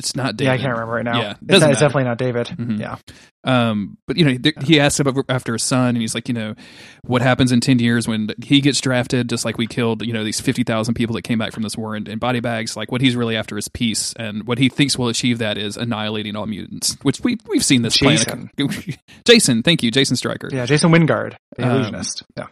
It's 0.00 0.16
not 0.16 0.36
David. 0.36 0.46
yeah, 0.48 0.52
I 0.54 0.58
can't 0.58 0.72
remember 0.72 0.94
right 0.94 1.04
now. 1.04 1.20
Yeah, 1.20 1.30
it's, 1.30 1.40
doesn't 1.46 1.70
it's 1.70 1.80
definitely 1.80 2.04
not 2.04 2.18
David. 2.18 2.46
Mhm. 2.48 2.80
Yeah, 2.80 2.96
Um, 3.44 3.96
but 4.06 4.16
you 4.16 4.24
know, 4.24 4.36
th- 4.36 4.56
he 4.64 4.80
asks 4.80 4.98
about 5.00 5.16
after 5.28 5.52
his 5.54 5.62
son, 5.62 5.90
and 5.90 5.98
he's 5.98 6.14
like, 6.14 6.28
you 6.28 6.34
know, 6.34 6.54
what 7.02 7.22
happens 7.22 7.52
in 7.52 7.60
ten 7.60 7.78
years 7.78 8.08
when 8.08 8.28
he 8.42 8.60
gets 8.60 8.80
drafted, 8.80 9.28
just 9.28 9.44
like 9.44 9.56
we 9.58 9.66
killed, 9.66 10.04
you 10.04 10.12
know, 10.12 10.24
these 10.24 10.40
fifty 10.40 10.62
thousand 10.64 10.94
people 10.94 11.14
that 11.14 11.22
came 11.22 11.38
back 11.38 11.52
from 11.52 11.62
this 11.62 11.76
war 11.76 11.94
in, 11.96 12.06
in 12.08 12.18
body 12.18 12.40
bags. 12.40 12.76
Like, 12.76 12.90
what 12.92 13.00
he's 13.00 13.14
really 13.16 13.36
after 13.36 13.56
is 13.56 13.68
peace, 13.68 14.12
and 14.18 14.46
what 14.46 14.58
he 14.58 14.68
thinks 14.68 14.98
will 14.98 15.08
achieve 15.08 15.38
that 15.38 15.56
is 15.56 15.76
annihilating 15.76 16.34
all 16.36 16.46
mutants. 16.46 16.96
Which 17.02 17.20
we 17.20 17.38
we've 17.48 17.64
seen 17.64 17.82
this 17.82 17.96
Jason. 17.96 18.50
plan. 18.56 18.70
Jason, 19.26 19.62
thank 19.62 19.82
you, 19.82 19.90
Jason 19.90 20.16
Stryker. 20.16 20.48
yeah, 20.52 20.66
Jason 20.66 20.90
Wyngarde, 20.90 21.36
the 21.56 21.64
Um, 21.64 21.70
illusionist. 21.76 22.22
Yeah, 22.36 22.46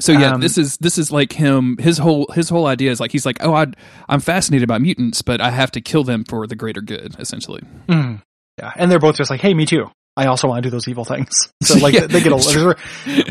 So 0.00 0.12
yeah, 0.12 0.32
Um, 0.34 0.40
this 0.40 0.58
is 0.58 0.76
this 0.78 0.98
is 0.98 1.10
like 1.10 1.32
him. 1.32 1.76
His 1.78 1.96
whole 1.98 2.26
his 2.34 2.48
whole 2.50 2.66
idea 2.66 2.90
is 2.90 3.00
like 3.00 3.12
he's 3.12 3.24
like, 3.24 3.38
oh, 3.40 3.54
I 3.54 3.66
I'm 4.08 4.20
fascinated 4.20 4.68
by 4.68 4.78
mutants, 4.78 5.22
but 5.22 5.40
I 5.40 5.50
have 5.50 5.70
to 5.72 5.80
kill 5.80 6.04
them 6.04 6.24
for 6.24 6.46
the 6.46 6.54
greater 6.54 6.82
good, 6.82 7.16
essentially. 7.18 7.62
Mhm. 7.88 8.20
yeah, 8.58 8.72
and 8.76 8.90
they're 8.90 8.98
both 8.98 9.16
just 9.16 9.30
like, 9.30 9.40
hey, 9.40 9.54
me 9.54 9.64
too. 9.64 9.90
I 10.18 10.26
also 10.26 10.48
want 10.48 10.62
to 10.62 10.66
do 10.66 10.70
those 10.70 10.86
evil 10.88 11.04
things. 11.04 11.48
So 11.62 11.78
like, 11.78 11.94
Yeah, 11.94 12.06
they 12.06 12.20
get. 12.22 12.32
it's 12.32 12.54
A, 12.54 12.74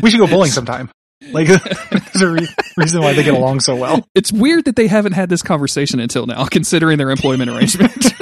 we 0.02 0.10
should 0.10 0.18
go 0.20 0.26
bowling 0.26 0.50
sometime. 0.58 0.90
Like, 1.32 1.46
there's 1.48 2.22
a 2.22 2.28
re- 2.28 2.48
reason 2.76 3.00
why 3.00 3.14
they 3.14 3.22
get 3.22 3.32
along 3.34 3.60
so 3.60 3.74
well. 3.74 4.06
It's 4.14 4.30
weird 4.30 4.66
that 4.66 4.76
they 4.76 4.86
haven't 4.86 5.12
had 5.14 5.30
this 5.30 5.42
conversation 5.42 5.98
until 5.98 6.26
now, 6.26 6.44
considering 6.44 6.98
their 6.98 7.10
employment 7.10 7.50
arrangement. 7.50 8.12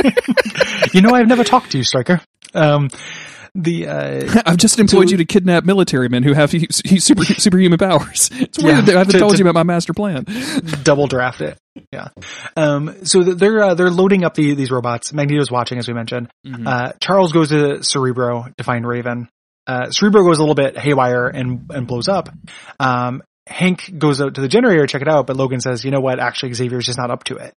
you 0.94 1.00
know, 1.00 1.10
I've 1.10 1.26
never 1.26 1.42
talked 1.44 1.72
to 1.72 1.78
you, 1.78 1.82
Stryker. 1.84 2.20
Um, 2.54 2.90
the 3.54 3.86
uh, 3.88 4.42
I've 4.46 4.56
just 4.56 4.78
employed 4.78 5.08
So- 5.08 5.12
you 5.12 5.16
to 5.18 5.24
kidnap 5.24 5.64
military 5.64 6.08
men 6.08 6.22
who 6.22 6.32
have 6.32 6.50
he, 6.50 6.68
he 6.84 6.98
super 7.00 7.24
superhuman 7.24 7.78
powers. 7.78 8.30
It's 8.32 8.58
weird 8.62 8.76
Yeah, 8.76 8.80
that 8.82 8.94
I 8.96 8.98
haven't 8.98 9.12
to- 9.12 9.18
told 9.18 9.32
to- 9.32 9.38
you 9.38 9.44
about 9.44 9.54
my 9.54 9.62
master 9.62 9.92
plan. 9.92 10.26
double 10.82 11.06
draft 11.06 11.40
it. 11.40 11.56
Yeah. 11.92 12.08
Um, 12.56 13.04
so 13.04 13.22
they're, 13.22 13.62
uh, 13.62 13.74
they're 13.74 13.90
loading 13.90 14.24
up 14.24 14.34
the, 14.34 14.54
these 14.54 14.70
robots. 14.70 15.12
Magneto's 15.12 15.50
watching, 15.50 15.78
as 15.78 15.88
we 15.88 15.94
mentioned. 15.94 16.30
Mhm. 16.46 16.66
Uh, 16.66 16.92
Charles 17.00 17.32
goes 17.32 17.48
to 17.50 17.82
Cerebro 17.82 18.46
to 18.58 18.64
find 18.64 18.86
Raven. 18.86 19.28
Uh, 19.66 19.90
Cerebro 19.90 20.22
goes 20.24 20.38
a 20.38 20.42
little 20.42 20.54
bit 20.54 20.76
haywire 20.78 21.26
and, 21.26 21.70
and 21.70 21.86
blows 21.86 22.06
up. 22.08 22.28
Um, 22.78 23.22
Hank 23.46 23.98
goes 23.98 24.20
out 24.20 24.34
to 24.34 24.40
the 24.40 24.48
generator 24.48 24.86
to 24.86 24.86
check 24.86 25.02
it 25.02 25.08
out, 25.08 25.26
but 25.26 25.36
Logan 25.36 25.60
says, 25.60 25.84
you 25.84 25.90
know 25.90 26.00
what? 26.00 26.18
Actually, 26.20 26.52
Xavier's 26.54 26.86
just 26.86 26.98
not 26.98 27.10
up 27.10 27.24
to 27.24 27.36
it. 27.36 27.54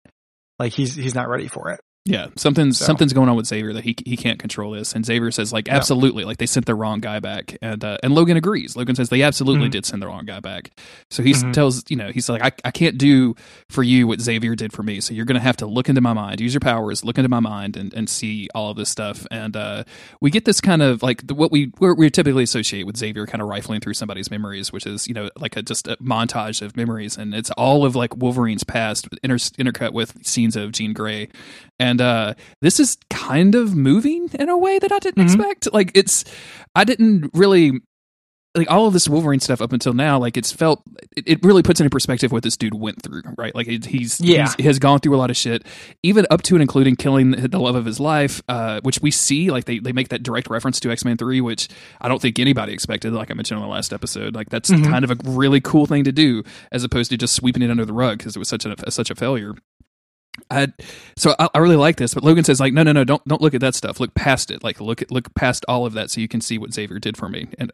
Like 0.58 0.72
he's, 0.72 0.94
he's 0.94 1.14
not 1.14 1.28
ready 1.28 1.48
for 1.48 1.70
it. 1.70 1.80
Yeah, 2.10 2.28
something's 2.36 2.78
So- 2.78 2.86
something's 2.86 3.12
going 3.12 3.28
on 3.28 3.36
with 3.36 3.44
Xavier 3.46 3.74
that 3.74 3.84
he 3.84 3.94
he 4.06 4.16
can't 4.16 4.38
control 4.38 4.72
this, 4.72 4.94
and 4.94 5.04
Xavier 5.04 5.30
says 5.30 5.52
like 5.52 5.68
absolutely, 5.68 6.24
like 6.24 6.38
they 6.38 6.46
sent 6.46 6.64
the 6.64 6.74
wrong 6.74 7.00
guy 7.00 7.20
back, 7.20 7.58
and 7.60 7.84
uh, 7.84 7.98
and 8.02 8.14
Logan 8.14 8.38
agrees. 8.38 8.76
Logan 8.76 8.96
says 8.96 9.10
they 9.10 9.20
absolutely 9.22 9.68
Mhm. 9.68 9.72
did 9.72 9.84
send 9.86 10.00
the 10.00 10.06
wrong 10.06 10.24
guy 10.24 10.40
back. 10.40 10.70
So 11.10 11.22
he 11.22 11.32
Mhm. 11.32 11.52
tells 11.52 11.84
you 11.90 11.96
know 11.96 12.10
he's 12.10 12.28
like 12.30 12.42
I 12.42 12.50
I 12.64 12.70
can't 12.70 12.96
do 12.96 13.34
for 13.68 13.82
you 13.82 14.06
what 14.06 14.22
Xavier 14.22 14.54
did 14.54 14.72
for 14.72 14.82
me. 14.82 15.00
So 15.02 15.12
you're 15.12 15.26
gonna 15.26 15.38
have 15.40 15.58
to 15.58 15.66
look 15.66 15.90
into 15.90 16.00
my 16.00 16.14
mind, 16.14 16.40
use 16.40 16.54
your 16.54 16.60
powers, 16.60 17.04
look 17.04 17.18
into 17.18 17.28
my 17.28 17.40
mind, 17.40 17.76
and 17.76 17.92
and 17.92 18.08
see 18.08 18.48
all 18.54 18.70
of 18.70 18.78
this 18.78 18.88
stuff. 18.88 19.26
And 19.30 19.54
uh, 19.54 19.84
we 20.22 20.30
get 20.30 20.46
this 20.46 20.62
kind 20.62 20.80
of 20.80 21.02
like 21.02 21.30
what 21.30 21.52
we 21.52 21.72
what 21.76 21.98
we 21.98 22.08
typically 22.08 22.44
associate 22.44 22.86
with 22.86 22.96
Xavier 22.96 23.26
kind 23.26 23.42
of 23.42 23.48
rifling 23.48 23.80
through 23.80 23.94
somebody's 23.94 24.30
memories, 24.30 24.72
which 24.72 24.86
is 24.86 25.06
you 25.06 25.12
know 25.12 25.28
like 25.38 25.56
a 25.58 25.62
just 25.62 25.86
a 25.86 25.96
montage 25.98 26.62
of 26.62 26.74
memories, 26.74 27.18
and 27.18 27.34
it's 27.34 27.50
all 27.50 27.84
of 27.84 27.94
like 27.94 28.16
Wolverine's 28.16 28.64
past 28.64 29.08
inter- 29.22 29.36
intercut 29.36 29.92
with 29.92 30.24
scenes 30.26 30.56
of 30.56 30.72
Jean 30.72 30.94
Grey. 30.94 31.28
And 31.78 32.00
uh, 32.00 32.34
this 32.60 32.80
is 32.80 32.98
kind 33.10 33.54
of 33.54 33.74
moving 33.76 34.28
in 34.38 34.48
a 34.48 34.58
way 34.58 34.78
that 34.78 34.90
I 34.92 34.98
didn't 34.98 35.22
Mhm. 35.22 35.26
expect. 35.26 35.72
Like 35.72 35.92
it's, 35.94 36.24
I 36.74 36.84
didn't 36.84 37.30
really 37.34 37.72
like 38.54 38.68
all 38.70 38.86
of 38.86 38.92
this 38.94 39.08
Wolverine 39.08 39.38
stuff 39.38 39.60
up 39.60 39.72
until 39.72 39.92
now. 39.92 40.18
Like 40.18 40.36
it's 40.36 40.50
felt, 40.50 40.82
it, 41.16 41.24
it 41.28 41.38
really 41.44 41.62
puts 41.62 41.78
into 41.80 41.90
perspective 41.90 42.32
what 42.32 42.42
this 42.42 42.56
dude 42.56 42.74
went 42.74 43.00
through, 43.02 43.22
right? 43.36 43.54
Like 43.54 43.68
it, 43.68 43.84
he's, 43.84 44.20
Yeah. 44.20 44.46
he's 44.46 44.54
he 44.54 44.62
has 44.64 44.78
gone 44.80 44.98
through 44.98 45.14
a 45.14 45.18
lot 45.18 45.30
of 45.30 45.36
shit, 45.36 45.64
even 46.02 46.26
up 46.30 46.42
to 46.44 46.56
and 46.56 46.62
including 46.62 46.96
killing 46.96 47.32
the 47.32 47.58
love 47.60 47.76
of 47.76 47.84
his 47.84 48.00
life, 48.00 48.42
uh, 48.48 48.80
which 48.82 49.00
we 49.00 49.12
see. 49.12 49.50
Like 49.50 49.66
they 49.66 49.78
they 49.78 49.92
make 49.92 50.08
that 50.08 50.24
direct 50.24 50.48
reference 50.50 50.80
to 50.80 50.90
X 50.90 51.04
Men 51.04 51.16
Three, 51.18 51.40
which 51.40 51.68
I 52.00 52.08
don't 52.08 52.20
think 52.20 52.38
anybody 52.40 52.72
expected. 52.72 53.12
Like 53.12 53.30
I 53.30 53.34
mentioned 53.34 53.60
on 53.60 53.68
the 53.68 53.72
last 53.72 53.92
episode, 53.92 54.34
like 54.34 54.48
that's 54.48 54.70
Mhm. 54.70 54.84
kind 54.90 55.04
of 55.04 55.10
a 55.12 55.16
really 55.24 55.60
cool 55.60 55.86
thing 55.86 56.02
to 56.04 56.12
do, 56.12 56.42
as 56.72 56.82
opposed 56.82 57.10
to 57.10 57.16
just 57.18 57.34
sweeping 57.36 57.62
it 57.62 57.70
under 57.70 57.84
the 57.84 57.92
rug 57.92 58.18
because 58.18 58.34
it 58.34 58.38
was 58.40 58.48
such 58.48 58.64
a 58.64 58.74
such 58.90 59.10
a 59.10 59.14
failure. 59.14 59.54
I 60.50 60.68
so 61.16 61.34
I, 61.38 61.48
I 61.54 61.58
really 61.58 61.76
like 61.76 61.96
this, 61.96 62.14
but 62.14 62.22
Logan 62.24 62.44
says 62.44 62.60
like, 62.60 62.72
no, 62.72 62.82
no, 62.82 62.92
no, 62.92 63.04
don't 63.04 63.24
don't 63.26 63.40
look 63.42 63.54
at 63.54 63.60
that 63.60 63.74
stuff. 63.74 64.00
Look 64.00 64.14
past 64.14 64.50
it. 64.50 64.62
Like 64.64 64.80
look 64.80 65.02
at 65.02 65.10
look 65.10 65.34
past 65.34 65.64
all 65.68 65.86
of 65.86 65.92
that, 65.94 66.10
so 66.10 66.20
you 66.20 66.28
can 66.28 66.40
see 66.40 66.58
what 66.58 66.72
Xavier 66.72 66.98
did 66.98 67.16
for 67.16 67.28
me. 67.28 67.48
And 67.58 67.72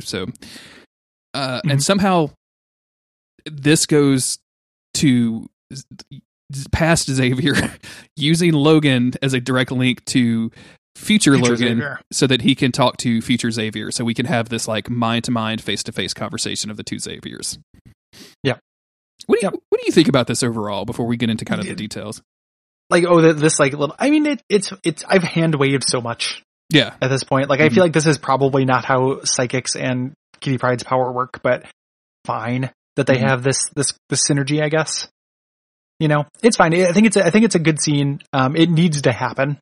so, 0.00 0.26
uh, 1.34 1.60
and 1.64 1.78
Mhm. 1.80 1.82
somehow 1.82 2.30
this 3.46 3.86
goes 3.86 4.38
to 4.94 5.46
past 6.72 7.08
Xavier 7.10 7.54
using 8.16 8.52
Logan 8.52 9.12
as 9.22 9.34
a 9.34 9.40
direct 9.40 9.70
link 9.70 10.04
to 10.06 10.50
future, 10.96 11.34
Future 11.34 11.36
Logan 11.52 11.56
Xavier. 11.78 12.00
so 12.12 12.26
that 12.26 12.42
he 12.42 12.54
can 12.54 12.72
talk 12.72 12.96
to 12.98 13.20
future 13.22 13.50
Xavier 13.50 13.90
so 13.90 14.04
we 14.04 14.14
can 14.14 14.26
have 14.26 14.48
this 14.48 14.66
like 14.66 14.88
mind 14.90 15.24
to 15.24 15.30
mind 15.30 15.60
face 15.62 15.82
to 15.84 15.92
face 15.92 16.12
conversation 16.14 16.70
of 16.70 16.76
the 16.76 16.82
two 16.82 16.96
Xaviers. 16.98 17.58
Yeah. 18.42 18.56
What 19.28 19.38
do 19.38 19.46
you 19.46 19.50
Yep. 19.52 19.60
What 19.68 19.80
do 19.80 19.86
you 19.86 19.92
think 19.92 20.08
about 20.08 20.26
this 20.26 20.42
overall? 20.42 20.84
Before 20.84 21.06
we 21.06 21.16
get 21.16 21.30
into 21.30 21.44
kind 21.44 21.60
of 21.60 21.66
the 21.68 21.74
details. 21.76 22.20
Like, 22.90 23.04
oh, 23.06 23.32
this 23.34 23.58
like 23.60 23.74
little. 23.74 23.94
I 23.98 24.10
mean, 24.10 24.26
it, 24.26 24.42
it's 24.48 24.72
it's. 24.82 25.04
I've 25.06 25.22
hand 25.22 25.54
waved 25.54 25.84
so 25.86 26.00
much 26.00 26.42
Yeah, 26.72 26.94
at 27.00 27.08
this 27.08 27.22
point. 27.22 27.48
Like, 27.50 27.60
I 27.60 27.68
feel 27.68 27.84
like 27.84 27.92
this 27.92 28.06
is 28.06 28.18
probably 28.18 28.64
not 28.64 28.84
how 28.84 29.20
psychics 29.24 29.76
and 29.76 30.14
Kitty 30.40 30.58
Pryde's 30.58 30.82
power 30.82 31.12
work, 31.12 31.40
but 31.42 31.64
fine 32.24 32.70
that 32.96 33.06
they 33.06 33.16
Mhm. 33.16 33.28
have 33.28 33.42
this 33.42 33.68
this 33.76 33.92
this 34.08 34.26
synergy. 34.26 34.62
I 34.62 34.70
guess. 34.70 35.08
You 36.00 36.08
know, 36.08 36.24
it's 36.42 36.56
fine. 36.56 36.72
I 36.74 36.92
think 36.92 37.06
it's 37.08 37.16
a, 37.16 37.26
I 37.26 37.30
think 37.30 37.44
it's 37.44 37.56
a 37.56 37.58
good 37.60 37.80
scene. 37.80 38.20
Um, 38.32 38.56
it 38.56 38.70
needs 38.70 39.02
to 39.02 39.12
happen. 39.12 39.58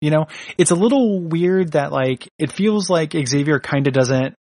You 0.00 0.10
know, 0.10 0.26
it's 0.58 0.70
a 0.70 0.74
little 0.76 1.20
weird 1.20 1.72
that 1.72 1.90
like 1.92 2.28
it 2.38 2.52
feels 2.52 2.90
like 2.90 3.12
Xavier 3.12 3.60
kind 3.60 3.86
of 3.86 3.94
doesn't. 3.94 4.34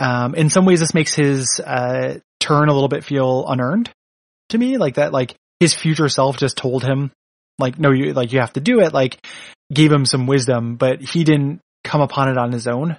Um, 0.00 0.34
in 0.34 0.50
some 0.50 0.64
ways, 0.64 0.80
this 0.80 0.92
makes 0.94 1.14
his 1.14 1.60
uh 1.64 2.18
turn 2.44 2.68
a 2.68 2.72
little 2.72 2.88
bit 2.88 3.04
feel 3.04 3.46
unearned 3.48 3.90
to 4.50 4.58
me. 4.58 4.76
Like 4.76 4.96
that, 4.96 5.12
like 5.12 5.34
his 5.60 5.74
future 5.74 6.08
self 6.08 6.36
just 6.36 6.56
told 6.56 6.84
him, 6.84 7.10
like, 7.58 7.78
no, 7.78 7.90
you 7.90 8.12
like 8.12 8.32
you 8.32 8.40
have 8.40 8.52
to 8.54 8.60
do 8.60 8.80
it. 8.80 8.92
Like, 8.92 9.18
gave 9.72 9.90
him 9.90 10.04
some 10.06 10.26
wisdom, 10.26 10.76
but 10.76 11.00
he 11.00 11.24
didn't 11.24 11.60
come 11.84 12.00
upon 12.00 12.28
it 12.28 12.36
on 12.38 12.52
his 12.52 12.66
own. 12.66 12.96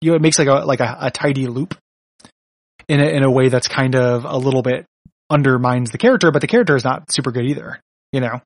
You 0.00 0.10
know, 0.10 0.16
it 0.16 0.22
makes 0.22 0.38
like 0.38 0.48
a 0.48 0.64
like 0.64 0.80
a, 0.80 0.96
a 1.00 1.10
tidy 1.10 1.46
loop 1.46 1.74
in 2.88 3.00
a, 3.00 3.04
in 3.04 3.22
a 3.22 3.30
way 3.30 3.48
that's 3.48 3.68
kind 3.68 3.94
of 3.96 4.24
a 4.24 4.36
little 4.36 4.62
bit 4.62 4.86
undermines 5.30 5.90
the 5.90 5.98
character, 5.98 6.30
but 6.30 6.40
the 6.40 6.46
character 6.46 6.76
is 6.76 6.84
not 6.84 7.10
super 7.10 7.32
good 7.32 7.46
either. 7.46 7.80
You 8.12 8.20
know, 8.20 8.42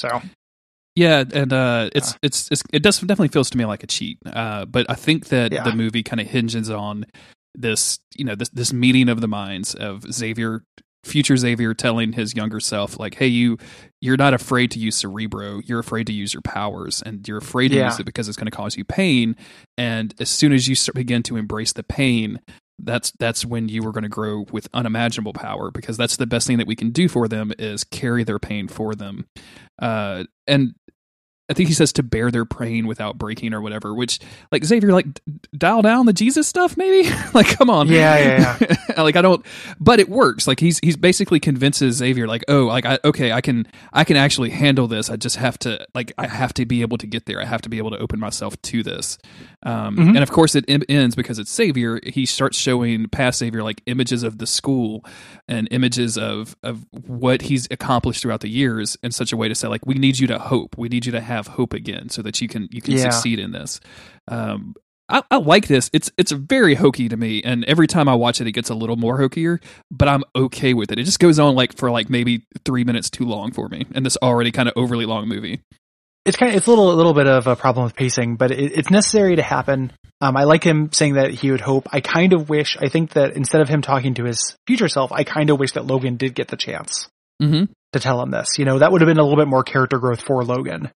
so 0.00 0.22
yeah, 0.96 1.24
and 1.32 1.52
uh, 1.52 1.90
it's, 1.94 2.16
it's 2.22 2.48
it's 2.50 2.62
it 2.72 2.82
does 2.82 2.98
definitely 3.00 3.28
feels 3.28 3.50
to 3.50 3.58
me 3.58 3.64
like 3.64 3.82
a 3.82 3.86
cheat. 3.86 4.18
Uh, 4.26 4.64
but 4.64 4.86
I 4.88 4.94
think 4.94 5.26
that 5.28 5.52
Yeah. 5.52 5.62
the 5.64 5.74
movie 5.74 6.02
kind 6.02 6.20
of 6.20 6.26
hinges 6.26 6.70
on 6.70 7.04
this, 7.54 7.98
you 8.16 8.24
know, 8.24 8.34
this 8.34 8.48
this 8.50 8.72
meeting 8.72 9.08
of 9.08 9.20
the 9.20 9.28
minds 9.28 9.74
of 9.74 10.02
Xavier, 10.12 10.64
future 11.04 11.36
Xavier, 11.36 11.74
telling 11.74 12.12
his 12.12 12.34
younger 12.34 12.60
self, 12.60 12.98
like, 12.98 13.14
"Hey, 13.16 13.26
you, 13.26 13.58
you're 14.00 14.16
not 14.16 14.34
afraid 14.34 14.70
to 14.72 14.78
use 14.78 14.96
Cerebro. 14.96 15.60
You're 15.64 15.80
afraid 15.80 16.06
to 16.06 16.12
use 16.12 16.32
your 16.32 16.42
powers, 16.42 17.02
and 17.04 17.26
you're 17.26 17.38
afraid 17.38 17.68
to 17.68 17.76
Yeah. 17.76 17.86
use 17.86 18.00
it 18.00 18.04
because 18.06 18.28
it's 18.28 18.36
going 18.36 18.50
to 18.50 18.56
cause 18.56 18.76
you 18.76 18.84
pain. 18.84 19.36
And 19.76 20.14
as 20.18 20.30
soon 20.30 20.52
as 20.52 20.68
you 20.68 20.74
start, 20.74 20.94
begin 20.94 21.22
to 21.24 21.36
embrace 21.36 21.72
the 21.72 21.82
pain." 21.82 22.40
That's 22.84 23.12
that's 23.12 23.44
when 23.44 23.68
you 23.68 23.86
are 23.86 23.92
going 23.92 24.02
to 24.02 24.08
grow 24.08 24.44
with 24.50 24.66
unimaginable 24.74 25.34
power 25.34 25.70
because 25.70 25.96
that's 25.96 26.16
the 26.16 26.26
best 26.26 26.48
thing 26.48 26.58
that 26.58 26.66
we 26.66 26.74
can 26.74 26.90
do 26.90 27.06
for 27.06 27.28
them 27.28 27.52
is 27.58 27.84
carry 27.84 28.24
their 28.24 28.40
pain 28.40 28.66
for 28.66 28.94
them, 28.96 29.26
uh, 29.80 30.24
and 30.48 30.74
I 31.52 31.54
think 31.54 31.68
he 31.68 31.74
says 31.74 31.92
to 31.94 32.02
bear 32.02 32.30
their 32.30 32.44
pain 32.44 32.86
without 32.86 33.18
breaking 33.18 33.54
or 33.54 33.60
whatever. 33.60 33.94
Which, 33.94 34.18
like 34.50 34.64
Xavier, 34.64 34.90
like 34.92 35.12
d- 35.14 35.22
dial 35.56 35.82
down 35.82 36.06
the 36.06 36.12
Jesus 36.12 36.48
stuff, 36.48 36.76
maybe. 36.76 37.08
like, 37.34 37.46
come 37.56 37.70
on, 37.70 37.88
Yeah, 37.88 38.56
yeah. 38.58 38.78
like 39.02 39.16
I 39.16 39.22
don't, 39.22 39.44
but 39.78 40.00
it 40.00 40.08
works. 40.08 40.46
Like 40.46 40.58
he's 40.60 40.78
he's 40.80 40.96
basically 40.96 41.38
convinces 41.40 41.96
Xavier, 41.96 42.26
like, 42.26 42.44
oh, 42.48 42.64
like 42.64 42.86
I 42.86 42.98
okay, 43.04 43.32
I 43.32 43.40
can 43.40 43.66
I 43.92 44.04
can 44.04 44.16
actually 44.16 44.50
handle 44.50 44.88
this. 44.88 45.10
I 45.10 45.16
just 45.16 45.36
have 45.36 45.58
to 45.60 45.86
like 45.94 46.12
I 46.18 46.26
have 46.26 46.52
to 46.54 46.66
be 46.66 46.82
able 46.82 46.98
to 46.98 47.06
get 47.06 47.26
there. 47.26 47.40
I 47.40 47.44
have 47.44 47.62
to 47.62 47.68
be 47.68 47.78
able 47.78 47.90
to 47.92 47.98
open 47.98 48.18
myself 48.18 48.60
to 48.62 48.82
this. 48.82 49.18
Um, 49.64 49.96
Mhm. 49.96 50.08
And 50.08 50.18
of 50.18 50.30
course, 50.30 50.54
it 50.54 50.64
ends 50.68 51.14
because 51.14 51.38
it's 51.38 51.54
Xavier. 51.54 52.00
He 52.04 52.26
starts 52.26 52.56
showing 52.58 53.08
past 53.08 53.38
Xavier 53.38 53.62
like 53.62 53.82
images 53.86 54.22
of 54.22 54.38
the 54.38 54.46
school 54.46 55.04
and 55.52 55.68
images 55.70 56.16
of 56.16 56.56
of 56.62 56.86
what 57.06 57.42
he's 57.42 57.68
accomplished 57.70 58.22
throughout 58.22 58.40
the 58.40 58.48
years 58.48 58.96
in 59.02 59.12
such 59.12 59.32
a 59.32 59.36
way 59.36 59.48
to 59.48 59.54
say 59.54 59.68
like 59.68 59.84
we 59.86 59.94
need 59.94 60.18
you 60.18 60.26
to 60.26 60.38
hope. 60.38 60.76
We 60.78 60.88
need 60.88 61.04
you 61.06 61.12
to 61.12 61.20
have 61.20 61.46
hope 61.58 61.72
again 61.74 62.08
so 62.08 62.22
that 62.22 62.40
you 62.40 62.48
can 62.48 62.68
you 62.70 62.80
can 62.80 62.94
Yeah. 62.94 63.10
succeed 63.10 63.38
in 63.38 63.52
this. 63.52 63.78
Um 64.28 64.74
I, 65.08 65.22
I 65.30 65.36
like 65.36 65.66
this. 65.66 65.90
It's 65.92 66.10
it's 66.16 66.32
very 66.32 66.74
hokey 66.74 67.08
to 67.08 67.16
me 67.16 67.42
and 67.42 67.64
every 67.66 67.86
time 67.86 68.08
i 68.08 68.14
watch 68.14 68.40
it 68.40 68.46
it 68.46 68.52
gets 68.52 68.70
a 68.70 68.74
little 68.74 68.96
more 68.96 69.18
hokier 69.18 69.60
but 69.90 70.08
i'm 70.08 70.24
okay 70.34 70.72
with 70.74 70.90
it. 70.92 70.98
It 70.98 71.04
just 71.04 71.18
goes 71.18 71.38
on 71.38 71.54
like 71.54 71.76
for 71.76 71.90
like 71.90 72.08
maybe 72.08 72.46
three 72.64 72.84
minutes 72.84 73.10
too 73.10 73.26
long 73.26 73.52
for 73.52 73.68
me 73.68 73.84
and 73.94 74.06
this 74.06 74.16
already 74.22 74.50
kind 74.52 74.68
of 74.68 74.74
overly 74.76 75.04
long 75.04 75.28
movie 75.28 75.60
it's 76.24 76.36
kind 76.36 76.50
of 76.50 76.56
it's 76.56 76.66
a 76.66 76.70
little 76.70 76.92
a 76.92 76.94
little 76.94 77.14
bit 77.14 77.26
of 77.26 77.46
a 77.46 77.56
problem 77.56 77.84
with 77.84 77.96
pacing, 77.96 78.36
but 78.36 78.50
it, 78.50 78.78
it's 78.78 78.90
necessary 78.90 79.36
to 79.36 79.42
happen. 79.42 79.92
Um, 80.20 80.36
I 80.36 80.44
like 80.44 80.62
him 80.64 80.92
saying 80.92 81.14
that 81.14 81.32
he 81.32 81.50
would 81.50 81.60
hope. 81.60 81.88
I 81.92 82.00
kind 82.00 82.32
of 82.32 82.48
wish. 82.48 82.76
I 82.80 82.88
think 82.88 83.14
that 83.14 83.36
instead 83.36 83.60
of 83.60 83.68
him 83.68 83.82
talking 83.82 84.14
to 84.14 84.24
his 84.24 84.56
future 84.66 84.88
self, 84.88 85.10
I 85.12 85.24
kind 85.24 85.50
of 85.50 85.58
wish 85.58 85.72
that 85.72 85.86
Logan 85.86 86.16
did 86.16 86.34
get 86.34 86.48
the 86.48 86.56
chance 86.56 87.08
mm-hmm 87.42 87.64
to 87.92 88.00
tell 88.00 88.20
him 88.20 88.30
this. 88.30 88.58
You 88.58 88.64
know, 88.64 88.78
that 88.78 88.90
would 88.90 89.00
have 89.00 89.08
been 89.08 89.18
a 89.18 89.22
little 89.22 89.38
bit 89.38 89.48
more 89.48 89.62
character 89.62 89.98
growth 89.98 90.22
for 90.22 90.42
Logan. 90.44 90.90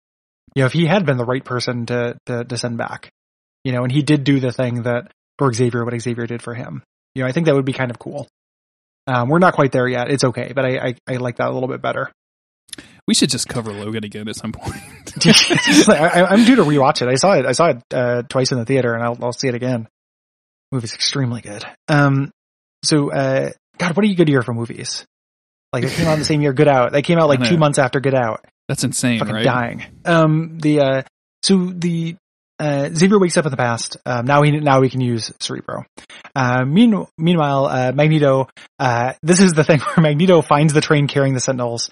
You 0.56 0.62
know, 0.62 0.66
if 0.68 0.74
he 0.74 0.86
had 0.86 1.06
been 1.06 1.18
the 1.18 1.26
right 1.26 1.44
person 1.44 1.86
to 1.88 2.18
to, 2.28 2.44
to 2.46 2.58
send 2.58 2.78
back, 2.78 3.10
you 3.64 3.72
know, 3.72 3.84
and 3.84 3.92
he 3.92 4.02
did 4.02 4.24
do 4.24 4.40
the 4.40 4.52
thing 4.52 4.84
that 4.84 5.12
for 5.38 5.52
Xavier, 5.52 5.84
what 5.84 6.00
Xavier 6.00 6.28
did 6.28 6.42
for 6.42 6.54
him. 6.54 6.84
You 7.16 7.24
know, 7.24 7.30
I 7.30 7.32
think 7.32 7.48
that 7.48 7.56
would 7.56 7.66
be 7.66 7.74
kind 7.74 7.92
of 7.92 8.00
cool. 8.00 8.28
Um, 9.08 9.28
we're 9.28 9.40
not 9.40 9.54
quite 9.54 9.72
there 9.72 9.88
yet. 9.88 10.10
It's 10.10 10.24
okay, 10.24 10.54
but 10.56 10.66
I, 10.66 10.78
I, 10.78 10.96
I 11.08 11.18
like 11.18 11.38
that 11.38 11.50
a 11.50 11.52
little 11.52 11.68
bit 11.68 11.82
better. 11.82 12.12
We 13.08 13.14
should 13.14 13.30
just 13.30 13.50
cover 13.50 13.74
logan 13.74 14.06
again 14.06 14.30
at 14.30 14.36
some 14.36 14.54
point 14.54 14.82
I, 15.90 16.26
I'm 16.30 16.46
due 16.46 16.56
to 16.56 16.64
rewatch 16.64 17.02
it. 17.02 17.10
I 17.10 17.16
saw 17.16 17.34
it. 17.34 17.46
I 17.46 17.52
saw 17.52 17.68
it 17.68 17.84
uh, 17.94 18.22
twice 18.24 18.52
in 18.52 18.58
the 18.58 18.66
theater, 18.66 18.94
and 18.94 19.04
I'll, 19.04 19.18
I'll 19.22 19.34
see 19.34 19.48
it 19.50 19.56
again. 19.56 19.88
movie's 20.72 20.94
extremely 20.94 21.42
good. 21.42 21.66
Um, 21.88 22.32
so, 22.84 23.12
uh, 23.12 23.52
God, 23.78 23.96
what 23.96 24.04
are 24.04 24.08
you 24.08 24.16
good 24.16 24.30
year 24.30 24.42
for 24.42 24.54
movies? 24.54 25.06
Like 25.74 25.84
they 25.84 25.90
came 25.90 26.08
out 26.08 26.18
the 26.20 26.26
same 26.26 26.42
year. 26.42 26.54
Get 26.54 26.68
Out. 26.68 26.92
They 26.92 27.02
came 27.02 27.18
out 27.18 27.28
like 27.28 27.44
two 27.44 27.58
months 27.58 27.80
after 27.80 28.00
Get 28.00 28.14
Out. 28.14 28.46
that's 28.68 28.84
insane 28.84 29.20
Fucking 29.20 29.34
right 29.34 29.44
dying. 29.44 29.84
Um, 30.06 30.60
the 30.60 30.80
uh, 30.80 31.02
so 31.42 31.66
the 31.66 32.16
uh, 32.60 32.90
Xavier 32.94 33.18
wakes 33.18 33.38
up 33.38 33.46
in 33.46 33.52
the 33.52 33.58
past. 33.58 33.98
Um, 34.06 34.26
now 34.26 34.42
we 34.42 34.52
now 34.52 34.82
we 34.82 34.90
can 34.92 35.02
use 35.02 35.34
Cerebro. 35.40 35.86
Uh, 36.36 36.64
mean, 36.64 37.06
meanwhile, 37.18 37.66
uh, 37.66 37.92
Magneto. 37.92 38.50
Uh, 38.78 39.14
this 39.24 39.40
is 39.40 39.54
the 39.54 39.64
thing 39.64 39.80
where 39.96 40.04
Magneto 40.04 40.44
finds 40.44 40.74
the 40.74 40.82
train 40.82 41.08
carrying 41.08 41.34
the 41.34 41.40
Sentinels, 41.40 41.90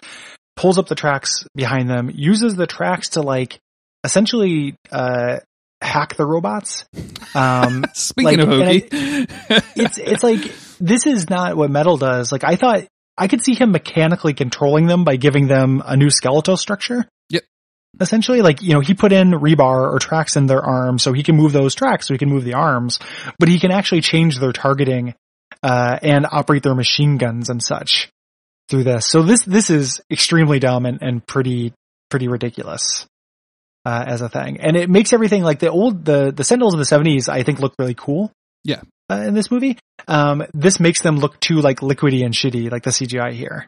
pulls 0.55 0.77
up 0.77 0.87
the 0.87 0.95
tracks 0.95 1.45
behind 1.55 1.89
them, 1.89 2.11
uses 2.13 2.55
the 2.55 2.67
tracks 2.67 3.09
to 3.09 3.21
like 3.21 3.59
essentially 4.03 4.75
uh, 4.91 5.37
hack 5.81 6.15
the 6.15 6.25
robots. 6.25 6.85
Um, 7.35 7.85
speaking 7.93 8.39
Like, 8.39 8.39
of 8.39 8.49
hokey 8.49 8.87
it's 9.75 9.97
it's 9.97 10.23
like 10.23 10.41
this 10.79 11.05
is 11.05 11.29
not 11.29 11.55
what 11.55 11.69
metal 11.69 11.97
does. 11.97 12.31
Like 12.31 12.43
I 12.43 12.55
thought 12.55 12.83
I 13.17 13.27
could 13.27 13.43
see 13.43 13.53
him 13.53 13.71
mechanically 13.71 14.33
controlling 14.33 14.87
them 14.87 15.03
by 15.03 15.15
giving 15.15 15.47
them 15.47 15.83
a 15.85 15.95
new 15.95 16.09
skeletal 16.09 16.57
structure. 16.57 17.05
Yep. 17.29 17.43
Essentially, 17.99 18.41
like, 18.41 18.61
you 18.61 18.73
know, 18.73 18.79
he 18.79 18.93
put 18.93 19.11
in 19.11 19.31
rebar 19.31 19.93
or 19.93 19.99
tracks 19.99 20.37
in 20.37 20.47
their 20.47 20.61
arms 20.61 21.03
so 21.03 21.13
he 21.13 21.21
can 21.21 21.35
move 21.35 21.51
those 21.51 21.75
tracks 21.75 22.07
so 22.07 22.13
he 22.13 22.17
can 22.17 22.29
move 22.29 22.45
the 22.45 22.53
arms, 22.53 22.99
but 23.37 23.49
he 23.49 23.59
can 23.59 23.69
actually 23.71 24.01
change 24.01 24.39
their 24.39 24.53
targeting, 24.53 25.13
uh, 25.61 25.99
and 26.01 26.25
operate 26.31 26.63
their 26.63 26.73
machine 26.73 27.17
guns 27.17 27.49
and 27.49 27.61
such 27.61 28.09
through 28.71 28.85
this. 28.85 29.05
So 29.05 29.21
this, 29.21 29.43
this 29.45 29.69
is 29.69 30.01
extremely 30.09 30.57
dumb 30.59 30.87
and, 30.87 30.99
and 31.01 31.25
pretty, 31.25 31.73
pretty 32.09 32.27
ridiculous. 32.27 33.05
Uh, 33.83 34.03
as 34.05 34.21
a 34.21 34.29
thing. 34.29 34.61
And 34.61 34.77
it 34.77 34.91
makes 34.91 35.11
everything 35.11 35.41
like 35.41 35.57
the 35.57 35.71
old, 35.71 36.05
the, 36.05 36.31
the 36.31 36.43
Sentinels 36.43 36.75
of 36.75 36.77
the 36.77 36.85
70s, 36.85 37.27
I 37.27 37.41
think 37.41 37.59
look 37.59 37.73
really 37.79 37.95
cool. 37.95 38.31
Yeah. 38.63 38.81
Uh, 39.09 39.23
in 39.25 39.33
this 39.33 39.49
movie. 39.49 39.79
Um, 40.07 40.43
this 40.53 40.79
makes 40.79 41.01
them 41.01 41.17
look 41.17 41.39
too 41.39 41.61
like 41.61 41.79
liquidy 41.79 42.23
and 42.23 42.31
shitty, 42.31 42.71
like 42.71 42.83
the 42.83 42.91
CGI 42.91 43.33
here. 43.33 43.67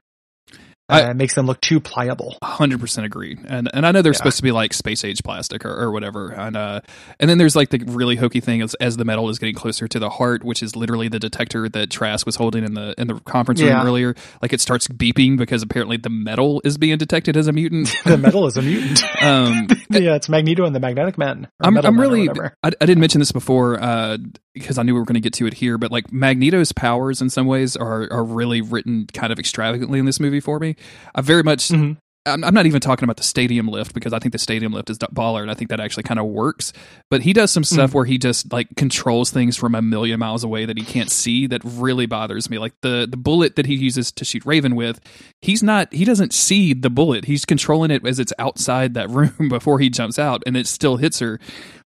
Uh, 0.89 0.95
I- 1.05 1.11
it 1.11 1.15
makes 1.15 1.33
them 1.33 1.45
look 1.45 1.61
too 1.61 1.79
pliable. 1.79 2.37
hundred 2.43 2.79
percent 2.81 3.05
agree, 3.05 3.37
and 3.47 3.69
and 3.73 3.85
I 3.85 3.91
know 3.91 4.01
they're 4.01 4.11
Yeah. 4.11 4.17
supposed 4.17 4.37
to 4.37 4.43
be 4.43 4.51
like 4.51 4.73
space 4.73 5.05
age 5.05 5.23
plastic 5.23 5.65
or, 5.65 5.71
or 5.73 5.91
whatever, 5.91 6.29
and 6.31 6.57
uh, 6.57 6.81
and 7.21 7.29
then 7.29 7.37
there's 7.37 7.55
like 7.55 7.69
the 7.69 7.81
really 7.87 8.17
hokey 8.17 8.41
thing 8.41 8.61
as 8.61 8.75
as 8.75 8.97
the 8.97 9.05
metal 9.05 9.29
is 9.29 9.39
getting 9.39 9.55
closer 9.55 9.87
to 9.87 9.97
the 9.97 10.09
heart, 10.09 10.43
which 10.43 10.61
is 10.61 10.75
literally 10.75 11.07
the 11.07 11.19
detector 11.19 11.69
that 11.69 11.89
Trask 11.89 12.25
was 12.25 12.35
holding 12.35 12.65
in 12.65 12.73
the 12.73 12.93
in 12.97 13.07
the 13.07 13.19
conference 13.21 13.61
room 13.61 13.69
Yeah. 13.69 13.85
earlier. 13.85 14.13
Like 14.41 14.51
it 14.51 14.59
starts 14.59 14.89
beeping 14.89 15.37
because 15.37 15.61
apparently 15.63 15.95
the 15.95 16.09
metal 16.09 16.61
is 16.65 16.77
being 16.77 16.97
detected 16.97 17.37
as 17.37 17.47
a 17.47 17.53
mutant. 17.53 17.93
the 18.05 18.17
metal 18.17 18.45
is 18.47 18.57
a 18.57 18.61
mutant. 18.61 19.03
um, 19.23 19.67
yeah, 19.89 20.15
it's 20.15 20.27
Magneto 20.27 20.65
and 20.65 20.75
the 20.75 20.81
Magnetic 20.81 21.17
Men. 21.17 21.47
I'm, 21.61 21.77
I'm 21.77 21.99
really. 21.99 22.27
I, 22.29 22.67
I 22.67 22.69
didn't 22.85 22.99
mention 22.99 23.19
this 23.19 23.31
before 23.31 23.81
uh, 23.81 24.17
because 24.53 24.77
I 24.77 24.83
knew 24.83 24.93
we 24.93 24.99
were 24.99 25.05
going 25.05 25.15
to 25.15 25.21
get 25.21 25.33
to 25.35 25.47
it 25.47 25.53
here, 25.53 25.77
but 25.77 25.91
like 25.91 26.11
Magneto's 26.11 26.73
powers 26.73 27.21
in 27.21 27.29
some 27.29 27.47
ways 27.47 27.77
are 27.77 28.07
are 28.11 28.23
really 28.23 28.59
written 28.61 29.07
kind 29.13 29.31
of 29.31 29.39
extravagantly 29.39 29.97
in 29.99 30.05
this 30.05 30.19
movie 30.19 30.41
for 30.41 30.59
me. 30.59 30.72
I 31.15 31.21
very 31.21 31.43
much 31.43 31.69
Mhm. 31.69 31.97
I'm, 32.25 32.41
I'm 32.45 32.53
not 32.53 32.65
even 32.65 32.79
talking 32.79 33.03
about 33.03 33.17
the 33.17 33.23
stadium 33.23 33.67
lift 33.67 33.93
because 33.93 34.13
I 34.13 34.19
think 34.19 34.31
the 34.31 34.37
stadium 34.39 34.71
lift 34.71 34.89
is 34.89 34.97
baller 34.97 35.41
and 35.41 35.51
I 35.51 35.55
think 35.55 35.69
that 35.71 35.81
actually 35.81 36.03
kind 36.03 36.21
of 36.21 36.27
works. 36.27 36.71
But 37.11 37.21
he 37.21 37.33
does 37.33 37.51
some 37.51 37.65
stuff 37.65 37.93
where 37.93 38.05
he 38.05 38.17
just 38.17 38.53
like 38.53 38.69
controls 38.77 39.29
things 39.29 39.57
from 39.57 39.75
a 39.75 39.81
million 39.81 40.21
miles 40.21 40.41
away 40.45 40.63
that 40.63 40.77
he 40.77 40.85
can't 40.85 41.11
see 41.11 41.47
that 41.47 41.61
really 41.65 42.05
bothers 42.05 42.49
me. 42.49 42.59
Like 42.59 42.75
the 42.81 43.05
the 43.11 43.17
bullet 43.17 43.57
that 43.57 43.65
he 43.65 43.75
uses 43.75 44.09
to 44.13 44.23
shoot 44.23 44.45
Raven 44.45 44.77
with, 44.77 45.01
he's 45.41 45.61
not 45.61 45.93
he 45.93 46.05
doesn't 46.05 46.31
see 46.33 46.73
the 46.73 46.89
bullet. 46.89 47.25
He's 47.25 47.43
controlling 47.43 47.91
it 47.91 48.07
as 48.07 48.19
it's 48.19 48.31
outside 48.39 48.93
that 48.93 49.09
room 49.09 49.49
before 49.49 49.79
he 49.79 49.89
jumps 49.89 50.17
out 50.17 50.43
and 50.45 50.55
it 50.55 50.65
still 50.67 50.95
hits 50.95 51.19
her. 51.19 51.41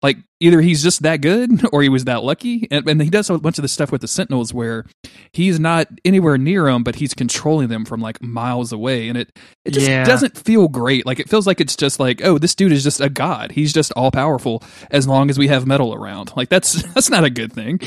Like 0.05 0.17
either 0.39 0.61
he's 0.61 0.83
just 0.83 1.01
that 1.01 1.21
good 1.21 1.49
or 1.73 1.81
he 1.81 1.89
was 1.89 2.05
that 2.05 2.23
lucky. 2.23 2.67
And, 2.69 2.87
and 2.87 3.01
he 3.01 3.09
does 3.09 3.29
a 3.31 3.37
bunch 3.39 3.57
of 3.57 3.63
the 3.63 3.67
stuff 3.67 3.91
with 3.91 4.01
the 4.01 4.07
Sentinels 4.07 4.53
where 4.53 4.85
he's 5.31 5.59
not 5.59 5.87
anywhere 6.03 6.37
near 6.37 6.65
them, 6.65 6.83
but 6.83 6.95
he's 6.95 7.13
controlling 7.15 7.69
them 7.69 7.85
from 7.85 8.01
like 8.01 8.21
miles 8.21 8.71
away, 8.71 9.07
and 9.09 9.17
it 9.17 9.35
it 9.65 9.71
just 9.71 9.87
Yeah. 9.87 10.03
doesn't 10.03 10.37
feel 10.37 10.67
great. 10.67 11.05
Like 11.05 11.19
it 11.19 11.27
feels 11.29 11.47
like 11.47 11.59
it's 11.59 11.75
just 11.75 11.99
like, 11.99 12.21
oh, 12.23 12.37
this 12.37 12.53
dude 12.53 12.71
is 12.71 12.83
just 12.83 13.01
a 13.01 13.09
god. 13.09 13.51
He's 13.53 13.73
just 13.73 13.91
all 13.93 14.11
powerful 14.11 14.61
as 14.91 15.07
long 15.07 15.29
as 15.31 15.39
we 15.39 15.47
have 15.47 15.65
metal 15.65 15.93
around. 15.95 16.31
Like 16.35 16.49
that's 16.49 16.83
that's 16.93 17.09
not 17.09 17.23
a 17.23 17.29
good 17.31 17.51
thing. 17.51 17.79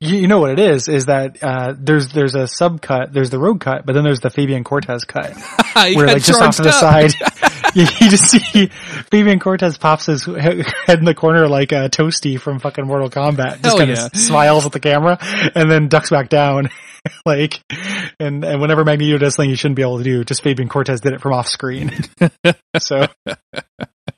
You, 0.00 0.18
you 0.18 0.28
know 0.28 0.40
what 0.40 0.50
it 0.50 0.58
is? 0.58 0.88
Is 0.88 1.06
that 1.06 1.42
uh, 1.42 1.74
there's 1.78 2.08
there's 2.08 2.34
a 2.34 2.46
sub 2.46 2.82
cut, 2.82 3.12
there's 3.14 3.30
the 3.30 3.38
rogue 3.38 3.60
cut, 3.60 3.86
but 3.86 3.94
then 3.94 4.04
there's 4.04 4.20
the 4.20 4.30
Fabian 4.30 4.64
Cortez 4.64 5.04
cut, 5.04 5.32
He 5.86 5.96
where 5.96 6.06
like 6.08 6.22
just 6.22 6.42
off 6.42 6.56
to 6.56 6.62
the 6.62 6.68
up. 6.68 6.74
side, 6.74 7.12
you, 7.74 7.86
you 8.00 8.10
just 8.10 8.30
see 8.30 8.66
Fabian 9.10 9.40
Cortez 9.40 9.76
pops 9.78 10.06
his 10.06 10.24
head 10.24 10.98
in 10.98 11.04
the 11.04 11.14
corner 11.14 11.48
like 11.48 11.72
uh, 11.72 11.88
Toasty 11.88 12.40
from 12.40 12.60
fucking 12.60 12.86
Mortal 12.86 13.10
Kombat, 13.10 13.62
just 13.62 13.76
kind 13.76 13.90
yeah. 13.90 14.06
of 14.06 14.16
smiles 14.16 14.64
at 14.64 14.72
the 14.72 14.80
camera 14.80 15.18
and 15.54 15.70
then 15.70 15.88
ducks 15.88 16.10
back 16.10 16.28
down. 16.28 16.70
like, 17.26 17.60
and 18.20 18.44
and 18.44 18.60
whenever 18.60 18.84
Magneto 18.84 19.18
does 19.18 19.34
something 19.34 19.50
he 19.50 19.56
shouldn't 19.56 19.76
be 19.76 19.82
able 19.82 19.98
to 19.98 20.04
do, 20.04 20.24
just 20.24 20.42
Fabian 20.42 20.68
Cortez 20.68 21.00
did 21.00 21.12
it 21.12 21.20
from 21.20 21.32
off 21.32 21.48
screen. 21.48 21.92
so. 22.78 23.06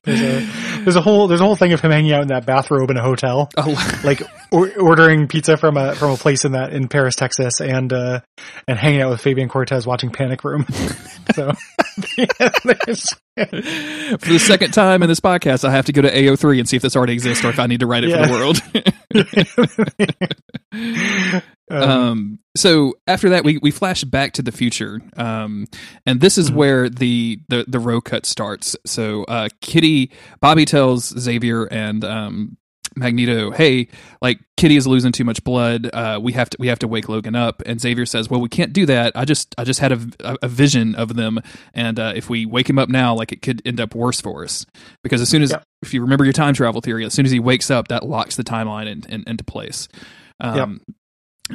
There's 0.03 0.21
a, 0.21 0.83
there's 0.83 0.97
a 0.97 1.01
whole 1.01 1.27
there's 1.27 1.41
a 1.41 1.45
whole 1.45 1.57
thing 1.57 1.73
of 1.73 1.81
him 1.81 1.91
hanging 1.91 2.13
out 2.13 2.23
in 2.23 2.29
that 2.29 2.47
bathrobe 2.47 2.91
in 2.91 2.97
a 2.97 3.03
hotel 3.03 3.51
Oh, 3.57 4.01
like 4.05 4.23
or, 4.53 4.71
ordering 4.79 5.27
pizza 5.27 5.57
from 5.57 5.77
a 5.77 5.97
from 5.97 6.13
a 6.13 6.17
place 6.17 6.45
in 6.45 6.53
that 6.53 6.73
in 6.73 6.87
Paris, 6.87 7.17
Texas, 7.17 7.61
and 7.61 7.93
uh 7.93 8.21
and 8.69 8.79
hanging 8.79 9.03
out 9.03 9.11
with 9.11 9.21
Fabian 9.21 9.49
Cortez 9.49 9.85
watching 9.85 10.11
Panic 10.11 10.45
Room. 10.45 10.65
so 11.35 11.53
for 13.37 14.29
the 14.33 14.39
second 14.39 14.73
time 14.73 15.03
in 15.03 15.09
this 15.09 15.21
podcast, 15.21 15.65
I 15.67 15.71
have 15.71 15.87
to 15.87 15.93
go 15.93 16.03
to 16.03 16.11
AO3 16.11 16.59
and 16.59 16.69
see 16.69 16.77
if 16.77 16.83
this 16.83 16.95
already 16.97 17.13
exists 17.15 17.45
or 17.45 17.49
if 17.51 17.59
I 17.59 17.67
need 17.67 17.81
to 17.81 17.87
write 17.87 18.05
it 18.05 18.13
for 18.13 18.27
the 18.27 18.33
world. 18.33 18.61
um, 21.71 21.91
um 21.91 22.39
so 22.57 22.95
after 23.07 23.31
that 23.31 23.45
we 23.45 23.59
we 23.59 23.71
flash 23.71 24.05
back 24.05 24.33
to 24.33 24.43
the 24.43 24.53
future 24.53 25.01
um 25.17 25.67
and 26.05 26.21
this 26.21 26.39
is 26.39 26.51
Mhm. 26.51 26.55
where 26.55 26.89
the 26.89 27.41
the 27.49 27.65
the 27.67 27.79
rogue 27.79 28.05
cut 28.05 28.27
starts 28.27 28.77
so 28.85 29.25
uh 29.25 29.49
kitty 29.61 30.11
bobby 30.41 30.65
tells 30.65 31.07
xavier 31.19 31.65
and 31.67 32.05
um 32.05 32.57
magneto 32.97 33.51
hey 33.51 33.89
like 34.23 34.41
kitty 34.57 34.77
is 34.77 34.87
losing 34.87 35.13
too 35.13 35.25
much 35.25 35.45
blood 35.45 35.91
uh 35.93 36.19
we 36.21 36.33
have 36.33 36.49
to 36.49 36.57
we 36.59 36.69
have 36.69 36.79
to 36.79 36.89
wake 36.89 37.09
logan 37.09 37.37
up. 37.37 37.63
And 37.67 37.81
xavier 37.81 38.07
says 38.07 38.31
well 38.31 38.41
we 38.41 38.49
can't 38.49 38.73
do 38.73 38.87
that. 38.87 39.13
I 39.15 39.25
just 39.25 39.55
i 39.59 39.65
just 39.65 39.81
had 39.81 39.93
a, 39.93 40.37
a, 40.43 40.49
vision 40.49 40.95
of 40.95 41.15
them. 41.15 41.41
And 41.75 41.99
uh 42.01 42.13
if 42.17 42.31
we 42.31 42.47
wake 42.47 42.69
him 42.69 42.79
up 42.79 42.89
now 42.89 43.15
like 43.15 43.33
it 43.33 43.43
could 43.43 43.61
end 43.67 43.81
up 43.81 43.95
worse 43.95 44.21
for 44.21 44.45
us. 44.45 44.65
Because 45.03 45.21
as 45.21 45.29
soon 45.29 45.43
as 45.43 45.51
Yep. 45.51 45.63
if 45.83 45.95
you 45.95 46.01
remember 46.01 46.25
your 46.25 46.33
time 46.33 46.55
travel 46.55 46.81
theory 46.81 47.05
as 47.05 47.13
soon 47.13 47.27
as 47.27 47.33
he 47.33 47.39
wakes 47.39 47.71
up 47.71 47.89
that 47.89 48.05
locks 48.05 48.37
the 48.37 48.45
timeline 48.45 48.87
in, 48.87 49.05
in, 49.09 49.25
into 49.27 49.45
place. 49.45 49.89
Um 50.41 50.81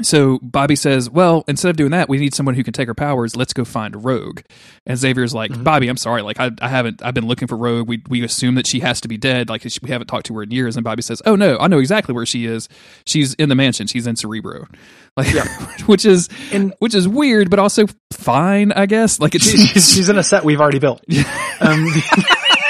so 0.01 0.39
Bobby 0.41 0.75
says, 0.77 1.09
"Well, 1.09 1.43
instead 1.49 1.69
of 1.69 1.75
doing 1.75 1.91
that, 1.91 2.07
we 2.07 2.17
need 2.17 2.33
someone 2.33 2.55
who 2.55 2.63
can 2.63 2.71
take 2.73 2.87
her 2.87 2.93
powers. 2.93 3.35
Let's 3.35 3.51
go 3.51 3.65
find 3.65 4.05
Rogue." 4.05 4.39
And 4.85 4.97
Xavier's 4.97 5.33
like, 5.33 5.51
Mhm. 5.51 5.63
"Bobby, 5.65 5.89
I'm 5.89 5.97
sorry. 5.97 6.21
Like, 6.21 6.39
I, 6.39 6.51
I 6.61 6.69
haven't. 6.69 7.03
I've 7.03 7.13
been 7.13 7.27
looking 7.27 7.47
for 7.49 7.57
Rogue. 7.57 7.87
We 7.89 8.01
we 8.07 8.23
assume 8.23 8.55
that 8.55 8.65
she 8.65 8.79
has 8.79 9.01
to 9.01 9.09
be 9.09 9.17
dead. 9.17 9.49
Like, 9.49 9.65
we 9.83 9.89
haven't 9.89 10.07
talked 10.07 10.27
to 10.27 10.35
her 10.35 10.43
in 10.43 10.51
years." 10.51 10.77
And 10.77 10.83
Bobby 10.85 11.01
says, 11.01 11.21
"Oh 11.25 11.35
no, 11.35 11.57
I 11.59 11.67
know 11.67 11.79
exactly 11.79 12.15
where 12.15 12.25
she 12.25 12.45
is. 12.45 12.69
She's 13.05 13.33
in 13.33 13.49
the 13.49 13.55
mansion. 13.55 13.87
She's 13.87 14.07
in 14.07 14.15
Cerebro." 14.15 14.67
Like, 15.17 15.33
Yeah. 15.33 15.43
which 15.87 16.05
is 16.05 16.29
and 16.53 16.73
which 16.79 16.95
is 16.95 17.05
weird, 17.05 17.49
but 17.49 17.59
also 17.59 17.85
fine, 18.13 18.71
I 18.71 18.85
guess. 18.85 19.19
Like, 19.19 19.35
it's 19.35 19.43
she's, 19.43 19.67
she's, 19.67 19.93
she's 19.93 20.07
in 20.09 20.17
a 20.17 20.23
set 20.23 20.45
we've 20.45 20.61
already 20.61 20.79
built. 20.79 21.03
Um, 21.59 21.85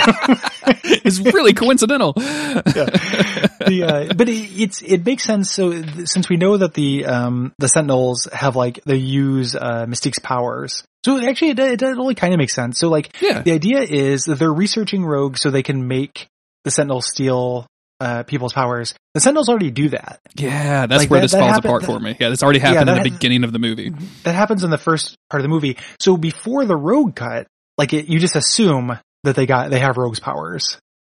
it's 0.84 1.20
really 1.20 1.54
coincidental. 1.54 2.14
the, 2.14 3.84
uh, 4.10 4.14
but 4.14 4.30
it, 4.30 4.34
it's 4.62 4.82
it 4.82 5.06
makes 5.06 5.24
sense. 5.24 5.52
So 5.52 5.72
th- 5.72 6.08
since 6.08 6.30
we 6.30 6.38
know 6.38 6.58
that 6.58 6.74
the 6.74 7.06
um 7.06 7.54
the 7.60 7.68
Sentinels 7.68 8.28
have 8.34 8.56
like 8.56 8.84
they 8.86 8.98
use 8.98 9.56
uh 9.56 9.86
Mystique's 9.88 10.20
powers, 10.20 10.84
so 11.06 11.20
actually 11.26 11.50
it, 11.52 11.60
it, 11.60 11.82
it 11.82 11.98
only 11.98 12.16
kind 12.16 12.34
of 12.34 12.38
makes 12.38 12.54
sense. 12.54 12.80
So 12.80 12.90
like 12.90 13.16
yeah, 13.22 13.42
the 13.42 13.52
idea 13.52 13.80
is 13.82 14.24
that 14.24 14.36
they're 14.40 14.54
researching 14.54 15.06
Rogue 15.06 15.38
so 15.38 15.50
they 15.50 15.64
can 15.64 15.88
make 15.88 16.28
the 16.64 16.72
Sentinels 16.72 17.08
steal 17.08 17.66
uh 18.00 18.24
people's 18.24 18.54
powers. 18.54 18.94
The 19.14 19.20
Sentinels 19.20 19.50
already 19.50 19.72
do 19.72 19.90
that. 19.90 20.20
yeah. 20.36 20.88
That's 20.88 21.04
Like, 21.04 21.10
where 21.12 21.20
that- 21.20 21.26
this 21.26 21.32
that 21.34 21.40
falls 21.40 21.52
happened- 21.52 21.66
apart 21.66 21.82
that- 21.82 21.88
for 21.88 22.00
me. 22.00 22.16
Yeah, 22.20 22.30
this 22.30 22.42
already 22.44 22.60
happened 22.60 22.88
that 22.88 22.98
in 22.98 23.04
the 23.04 23.10
ha- 23.10 23.16
beginning 23.16 23.44
of 23.44 23.52
the 23.52 23.60
movie. 23.60 23.92
That 24.24 24.34
happens 24.36 24.64
in 24.64 24.70
the 24.72 24.78
first 24.78 25.16
part 25.30 25.42
of 25.42 25.44
the 25.44 25.50
movie. 25.50 25.78
So 26.00 26.18
before 26.18 26.66
the 26.66 26.76
Rogue 26.76 27.16
cut, 27.16 27.48
like 27.78 27.94
it, 27.94 28.08
you 28.08 28.20
just 28.20 28.36
assume 28.36 28.98
that 29.24 29.36
they 29.36 29.46
got 29.46 29.70
they 29.70 29.80
have 29.80 29.98
Rogue's 29.98 30.20
powers. 30.20 30.78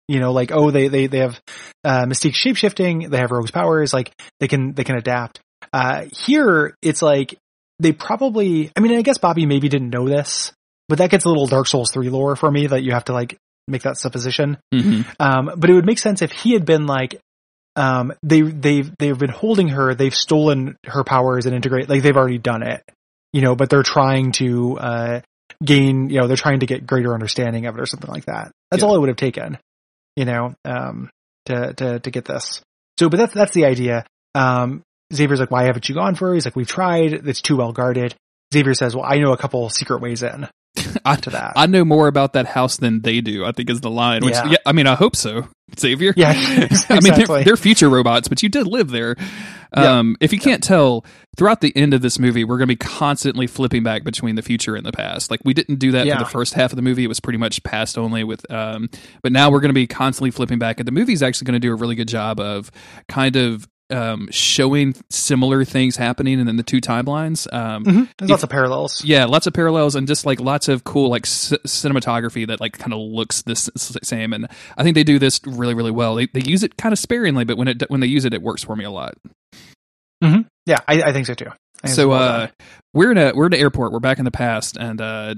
You 0.08 0.20
know, 0.20 0.32
like 0.32 0.50
oh 0.52 0.70
they 0.70 0.88
they 0.88 1.06
they 1.06 1.18
have 1.18 1.40
uh, 1.84 2.04
Mystique 2.06 2.34
shapeshifting. 2.34 3.08
They 3.08 3.18
have 3.18 3.30
Rogue's 3.30 3.50
powers. 3.50 3.92
Like 3.92 4.12
they 4.40 4.48
can 4.48 4.72
they 4.72 4.84
can 4.84 4.96
adapt. 4.96 5.40
Uh, 5.72 6.06
here 6.12 6.74
it's 6.82 7.02
like 7.02 7.36
they 7.78 7.92
probably. 7.92 8.70
I 8.76 8.80
mean, 8.80 8.92
I 8.96 9.02
guess 9.02 9.18
Bobby 9.18 9.46
maybe 9.46 9.68
didn't 9.68 9.90
know 9.90 10.08
this, 10.08 10.52
but 10.88 10.98
that 10.98 11.10
gets 11.10 11.24
a 11.24 11.28
little 11.28 11.46
Dark 11.46 11.66
Souls 11.66 11.90
three 11.92 12.10
lore 12.10 12.36
for 12.36 12.50
me 12.50 12.66
that 12.66 12.82
you 12.82 12.92
have 12.92 13.04
to 13.04 13.12
like 13.12 13.38
make 13.68 13.82
that 13.82 13.96
supposition. 13.96 14.58
hmm 14.72 15.02
Um, 15.18 15.52
but 15.56 15.70
it 15.70 15.74
would 15.74 15.86
make 15.86 15.98
sense 15.98 16.22
if 16.22 16.32
he 16.32 16.52
had 16.52 16.64
been 16.64 16.86
like, 16.86 17.20
um, 17.76 18.12
they 18.22 18.42
they've 18.42 18.92
they've 18.98 19.18
been 19.18 19.30
holding 19.30 19.68
her, 19.68 19.94
they've 19.94 20.14
stolen 20.14 20.76
her 20.86 21.04
powers 21.04 21.46
and 21.46 21.54
integrate, 21.54 21.88
like 21.88 22.02
they've 22.02 22.16
already 22.16 22.38
done 22.38 22.62
it, 22.62 22.82
you 23.32 23.40
know. 23.40 23.54
But 23.54 23.70
they're 23.70 23.82
trying 23.82 24.32
to 24.32 24.78
uh, 24.78 25.20
gain, 25.64 26.10
you 26.10 26.18
know, 26.20 26.26
they're 26.26 26.36
trying 26.36 26.60
to 26.60 26.66
get 26.66 26.86
greater 26.86 27.14
understanding 27.14 27.66
of 27.66 27.76
it 27.76 27.80
or 27.80 27.86
something 27.86 28.10
like 28.10 28.24
that. 28.26 28.52
That's 28.70 28.82
Yeah. 28.82 28.88
all 28.88 28.96
it 28.96 29.00
would 29.00 29.08
have 29.08 29.16
taken, 29.16 29.58
you 30.16 30.24
know, 30.24 30.54
um, 30.64 31.10
to 31.46 31.74
to 31.74 31.98
to 32.00 32.10
get 32.10 32.24
this. 32.24 32.60
So, 32.98 33.08
but 33.08 33.16
that's 33.18 33.34
that's 33.34 33.52
the 33.54 33.64
idea. 33.66 34.04
Um, 34.34 34.82
Xavier's 35.12 35.40
like, 35.40 35.50
why 35.50 35.64
haven't 35.64 35.88
you 35.88 35.94
gone 35.94 36.14
for 36.14 36.28
her? 36.28 36.34
He's 36.34 36.44
like, 36.46 36.56
we've 36.56 36.66
tried. 36.66 37.12
It's 37.12 37.42
too 37.42 37.56
well 37.56 37.72
guarded. 37.72 38.14
Xavier 38.52 38.74
says, 38.74 38.94
well, 38.94 39.04
I 39.06 39.16
know 39.18 39.32
a 39.32 39.36
couple 39.36 39.68
secret 39.70 40.00
ways 40.00 40.22
in 40.22 40.46
I, 41.04 41.16
to 41.16 41.30
that. 41.30 41.52
I 41.56 41.66
know 41.66 41.84
more 41.84 42.06
about 42.08 42.32
that 42.34 42.46
house 42.46 42.76
than 42.76 43.00
they 43.02 43.20
do. 43.20 43.44
I 43.44 43.52
think 43.52 43.70
is 43.70 43.80
the 43.80 43.90
line. 43.90 44.24
Which, 44.24 44.34
Yeah. 44.34 44.50
yeah, 44.50 44.56
I 44.66 44.72
mean, 44.72 44.86
I 44.86 44.94
hope 44.94 45.16
so, 45.16 45.48
Xavier. 45.78 46.12
Yeah, 46.16 46.32
I 46.88 47.00
mean, 47.00 47.14
they're, 47.14 47.44
they're 47.44 47.56
future 47.56 47.88
robots, 47.88 48.28
but 48.28 48.42
you 48.42 48.48
did 48.48 48.66
live 48.66 48.90
there. 48.90 49.16
Yeah. 49.76 49.98
Um, 49.98 50.16
if 50.20 50.32
you 50.34 50.38
can't 50.38 50.62
tell, 50.62 51.04
throughout 51.36 51.62
the 51.62 51.74
end 51.74 51.94
of 51.94 52.02
this 52.02 52.18
movie, 52.18 52.44
we're 52.44 52.58
going 52.58 52.68
to 52.68 52.72
be 52.72 52.76
constantly 52.76 53.46
flipping 53.46 53.82
back 53.82 54.04
between 54.04 54.34
the 54.34 54.42
future 54.42 54.76
and 54.76 54.84
the 54.84 54.92
past. 54.92 55.30
Like 55.30 55.40
we 55.44 55.54
didn't 55.54 55.76
do 55.76 55.92
that 55.92 56.04
Yeah. 56.06 56.18
for 56.18 56.24
the 56.24 56.30
first 56.30 56.52
half 56.54 56.72
of 56.72 56.76
the 56.76 56.82
movie; 56.82 57.04
it 57.04 57.08
was 57.08 57.20
pretty 57.20 57.38
much 57.38 57.62
past 57.62 57.96
only. 57.96 58.22
With, 58.22 58.50
um, 58.52 58.90
but 59.22 59.32
now 59.32 59.50
we're 59.50 59.60
going 59.60 59.70
to 59.70 59.74
be 59.74 59.86
constantly 59.86 60.30
flipping 60.30 60.58
back, 60.58 60.78
and 60.78 60.86
the 60.86 60.92
movie's 60.92 61.22
actually 61.22 61.46
going 61.46 61.54
to 61.54 61.66
do 61.66 61.72
a 61.72 61.76
really 61.76 61.94
good 61.94 62.08
job 62.08 62.38
of 62.38 62.70
kind 63.08 63.36
of 63.36 63.66
um, 63.92 64.28
showing 64.30 64.94
similar 65.10 65.64
things 65.64 65.96
happening 65.96 66.38
and 66.38 66.48
then 66.48 66.56
the 66.56 66.62
two 66.62 66.80
timelines. 66.80 67.46
Um, 67.52 67.84
Mhm. 67.84 68.08
There's 68.18 68.28
if- 68.28 68.30
lots 68.30 68.42
of 68.42 68.50
parallels. 68.50 69.04
yeah, 69.04 69.24
lots 69.26 69.46
of 69.46 69.52
parallels 69.52 69.94
and 69.94 70.06
just 70.08 70.24
like 70.26 70.40
lots 70.40 70.68
of 70.68 70.84
cool 70.84 71.10
like 71.10 71.26
c- 71.26 71.56
cinematography 71.66 72.46
that 72.46 72.60
like 72.60 72.78
kind 72.78 72.92
of 72.92 72.98
looks 73.00 73.42
this 73.42 73.68
same. 74.02 74.32
And 74.32 74.48
I 74.76 74.82
think 74.82 74.94
they 74.94 75.04
do 75.04 75.18
this 75.18 75.40
really 75.46 75.74
really 75.74 75.90
well. 75.90 76.14
They 76.14 76.26
they 76.26 76.40
use 76.42 76.62
it 76.62 76.76
kind 76.76 76.92
of 76.92 76.98
sparingly, 76.98 77.44
but 77.44 77.56
when 77.56 77.68
it 77.68 77.82
when 77.88 78.00
they 78.00 78.06
use 78.06 78.24
it, 78.24 78.32
it 78.34 78.42
works 78.42 78.62
for 78.64 78.74
me 78.76 78.84
a 78.84 78.90
lot. 78.90 79.14
Yeah, 80.64 80.78
I, 80.86 81.02
I 81.02 81.12
think 81.12 81.26
so 81.26 81.34
too. 81.34 81.50
So 81.86 82.08
well 82.08 82.22
uh, 82.42 82.48
we're 82.94 83.10
in 83.10 83.18
a 83.18 83.32
we're 83.34 83.46
in 83.46 83.54
an 83.54 83.60
airport. 83.60 83.92
We're 83.92 84.00
back 84.00 84.18
in 84.18 84.24
the 84.24 84.30
past, 84.30 84.76
and 84.76 85.00
uh, 85.00 85.34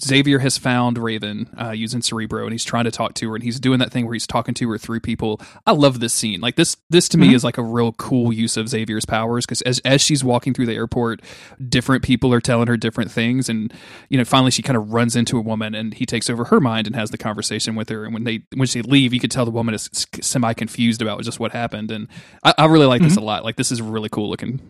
Xavier 0.00 0.38
has 0.40 0.58
found 0.58 0.98
Raven 0.98 1.48
uh, 1.60 1.70
using 1.70 2.02
Cerebro, 2.02 2.44
and 2.44 2.52
he's 2.52 2.64
trying 2.64 2.84
to 2.84 2.90
talk 2.90 3.14
to 3.14 3.30
her, 3.30 3.34
and 3.34 3.42
he's 3.42 3.58
doing 3.58 3.78
that 3.78 3.90
thing 3.90 4.04
where 4.04 4.12
he's 4.12 4.26
talking 4.26 4.52
to 4.54 4.70
her 4.70 4.78
through 4.78 5.00
people. 5.00 5.40
I 5.66 5.72
love 5.72 6.00
this 6.00 6.12
scene. 6.12 6.40
Like 6.40 6.56
this 6.56 6.76
this 6.90 7.08
to 7.10 7.18
me 7.18 7.28
Mhm. 7.30 7.34
is 7.34 7.44
like 7.44 7.56
a 7.58 7.62
real 7.62 7.92
cool 7.92 8.32
use 8.32 8.56
of 8.58 8.68
Xavier's 8.68 9.06
powers 9.06 9.46
because 9.46 9.62
as 9.62 9.78
as 9.80 10.02
she's 10.02 10.22
walking 10.22 10.52
through 10.54 10.66
the 10.66 10.74
airport, 10.74 11.22
different 11.66 12.04
people 12.04 12.32
are 12.32 12.40
telling 12.42 12.68
her 12.68 12.76
different 12.76 13.10
things, 13.10 13.48
and 13.48 13.72
you 14.10 14.18
know 14.18 14.24
finally 14.24 14.50
she 14.50 14.62
kind 14.62 14.76
of 14.76 14.92
runs 14.92 15.16
into 15.16 15.38
a 15.38 15.42
woman, 15.42 15.74
and 15.74 15.94
he 15.94 16.04
takes 16.06 16.28
over 16.28 16.44
her 16.44 16.60
mind 16.60 16.86
and 16.86 16.94
has 16.94 17.10
the 17.10 17.18
conversation 17.18 17.74
with 17.74 17.88
her. 17.88 18.04
And 18.04 18.12
when 18.12 18.24
they 18.24 18.42
when 18.54 18.68
she 18.68 18.82
leave, 18.82 19.12
you 19.14 19.20
could 19.20 19.30
tell 19.30 19.46
the 19.46 19.50
woman 19.50 19.74
is 19.74 19.88
semi 20.20 20.52
confused 20.52 21.00
about 21.02 21.22
just 21.22 21.40
what 21.40 21.52
happened, 21.52 21.90
and 21.90 22.06
I, 22.44 22.52
I 22.58 22.66
really 22.66 22.86
like 22.86 23.02
this 23.02 23.16
a 23.16 23.20
lot. 23.22 23.44
Like 23.44 23.56
this 23.56 23.72
is 23.72 23.80
really 23.82 24.10
cool 24.10 24.28
looking. 24.30 24.60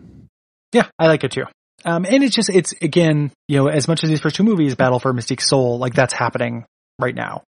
Yeah, 0.73 0.87
I 0.99 1.07
like 1.07 1.23
it 1.23 1.31
too. 1.31 1.45
Um, 1.85 2.05
and 2.05 2.23
it's 2.23 2.35
just, 2.35 2.49
it's 2.49 2.73
again, 2.81 3.31
you 3.47 3.57
know, 3.57 3.67
as 3.67 3.87
much 3.87 4.03
as 4.03 4.09
these 4.09 4.19
first 4.19 4.35
two 4.35 4.43
movies, 4.43 4.75
Battle 4.75 4.99
for 4.99 5.13
Mystique's 5.13 5.47
Soul, 5.47 5.77
like 5.77 5.93
that's 5.93 6.13
happening 6.13 6.65
right 6.99 7.15
now. 7.15 7.43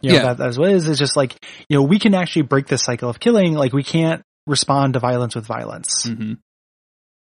You 0.00 0.10
know, 0.10 0.14
Yeah. 0.16 0.22
that, 0.22 0.38
that's 0.38 0.56
what 0.58 0.70
it 0.70 0.76
is. 0.76 0.88
It's 0.88 0.98
just 0.98 1.16
like, 1.16 1.34
you 1.68 1.76
know, 1.76 1.82
we 1.82 1.98
can 1.98 2.14
actually 2.14 2.42
break 2.42 2.66
this 2.68 2.82
cycle 2.82 3.08
of 3.10 3.18
killing. 3.20 3.54
Like 3.54 3.72
we 3.72 3.82
can't 3.82 4.22
respond 4.46 4.94
to 4.94 5.00
violence 5.00 5.34
with 5.34 5.44
violence, 5.46 6.04
hmm 6.06 6.34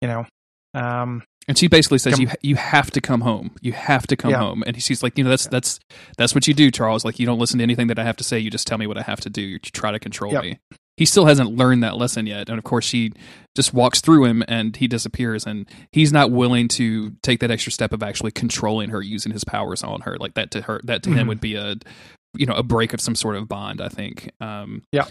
you 0.01 0.07
know? 0.09 0.25
Um, 0.73 1.23
And 1.47 1.57
she 1.57 1.67
basically 1.67 1.99
says, 1.99 2.15
Come- 2.15 2.21
"You 2.23 2.29
you 2.41 2.55
have 2.55 2.91
to 2.91 2.99
come 3.01 3.21
home. 3.21 3.51
You 3.61 3.71
have 3.73 4.07
to 4.07 4.15
come 4.17 4.31
Yeah. 4.31 4.39
home." 4.39 4.63
And 4.65 4.81
she's 4.81 5.03
like, 5.03 5.17
"You 5.17 5.23
know, 5.23 5.29
that's 5.29 5.47
that's 5.47 5.79
that's 6.17 6.33
what 6.35 6.47
you 6.47 6.53
do, 6.53 6.71
Charles. 6.71 7.05
Like, 7.05 7.19
you 7.19 7.25
don't 7.25 7.37
listen 7.39 7.59
to 7.59 7.63
anything 7.63 7.87
that 7.87 7.99
I 7.99 8.03
have 8.03 8.17
to 8.17 8.23
say. 8.23 8.39
You 8.39 8.49
just 8.49 8.65
tell 8.67 8.77
me 8.77 8.87
what 8.87 8.97
I 8.97 9.03
have 9.03 9.21
to 9.21 9.29
do. 9.29 9.41
You 9.41 9.59
try 9.59 9.91
to 9.91 9.99
control 9.99 10.33
Yep. 10.33 10.43
me." 10.43 10.59
He 10.97 11.05
still 11.05 11.25
hasn't 11.25 11.55
learned 11.55 11.83
that 11.83 11.97
lesson 11.97 12.27
yet, 12.27 12.49
and 12.49 12.57
of 12.57 12.63
course, 12.63 12.85
she 12.85 13.11
just 13.55 13.73
walks 13.73 13.99
through 13.99 14.25
him, 14.25 14.43
and 14.47 14.75
he 14.75 14.87
disappears, 14.87 15.45
and 15.45 15.67
he's 15.91 16.13
not 16.13 16.29
willing 16.31 16.67
to 16.69 17.11
take 17.23 17.39
that 17.39 17.49
extra 17.51 17.71
step 17.71 17.93
of 17.93 18.03
actually 18.03 18.31
controlling 18.31 18.89
her, 18.89 19.01
using 19.01 19.31
his 19.31 19.43
powers 19.43 19.83
on 19.83 20.01
her. 20.01 20.17
Like 20.19 20.35
that 20.35 20.51
to 20.51 20.61
her, 20.61 20.81
that 20.83 21.01
to 21.03 21.09
him 21.11 21.25
Mhm. 21.25 21.29
would 21.29 21.41
be 21.41 21.55
a 21.55 21.75
you 22.35 22.45
know 22.45 22.53
a 22.53 22.63
break 22.63 22.93
of 22.93 23.01
some 23.01 23.15
sort 23.15 23.35
of 23.35 23.47
bond. 23.47 23.81
I 23.81 23.89
think. 23.89 24.29
Um, 24.39 24.83
Yeah. 24.91 25.05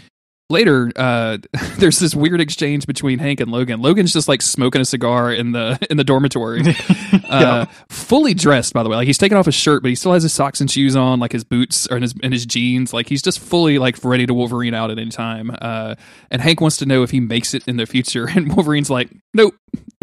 Later, 0.53 0.89
uh, 0.95 1.39
there's 1.77 1.99
this 1.99 2.15
weird 2.15 2.39
exchange 2.39 2.87
between 2.87 3.19
Hank 3.19 3.41
and 3.41 3.51
Logan. 3.51 3.81
Logan's 3.81 4.13
just 4.13 4.29
like 4.29 4.41
smoking 4.41 4.79
a 4.79 4.85
cigar 4.85 5.33
in 5.33 5.51
the 5.51 5.77
in 5.91 5.97
the 5.97 6.05
dormitory, 6.05 6.61
uh, 7.29 7.65
fully 7.89 8.33
dressed. 8.33 8.73
By 8.73 8.83
the 8.83 8.89
way, 8.89 8.95
like 8.95 9.07
he's 9.07 9.17
taken 9.17 9.37
off 9.37 9.45
his 9.45 9.55
shirt, 9.55 9.81
but 9.83 9.89
he 9.89 9.95
still 9.95 10.13
has 10.13 10.23
his 10.23 10.31
socks 10.31 10.61
and 10.61 10.71
shoes 10.71 10.95
on, 10.95 11.19
like 11.19 11.33
his 11.33 11.43
boots 11.43 11.87
or 11.91 11.97
in 11.97 12.03
his, 12.03 12.13
in 12.23 12.31
his 12.31 12.45
jeans. 12.45 12.93
Like 12.93 13.09
he's 13.09 13.21
just 13.21 13.39
fully 13.39 13.77
like 13.79 14.01
ready 14.05 14.25
to 14.25 14.33
Wolverine 14.33 14.73
out 14.73 14.89
at 14.91 14.97
any 14.99 15.09
time. 15.11 15.51
Uh, 15.61 15.95
and 16.31 16.41
Hank 16.41 16.61
wants 16.61 16.77
to 16.77 16.85
know 16.85 17.03
if 17.03 17.11
he 17.11 17.19
makes 17.19 17.53
it 17.53 17.67
in 17.67 17.75
the 17.75 17.85
future, 17.85 18.29
and 18.29 18.55
Wolverine's 18.55 18.89
like, 18.89 19.09
"Nope, 19.33 19.55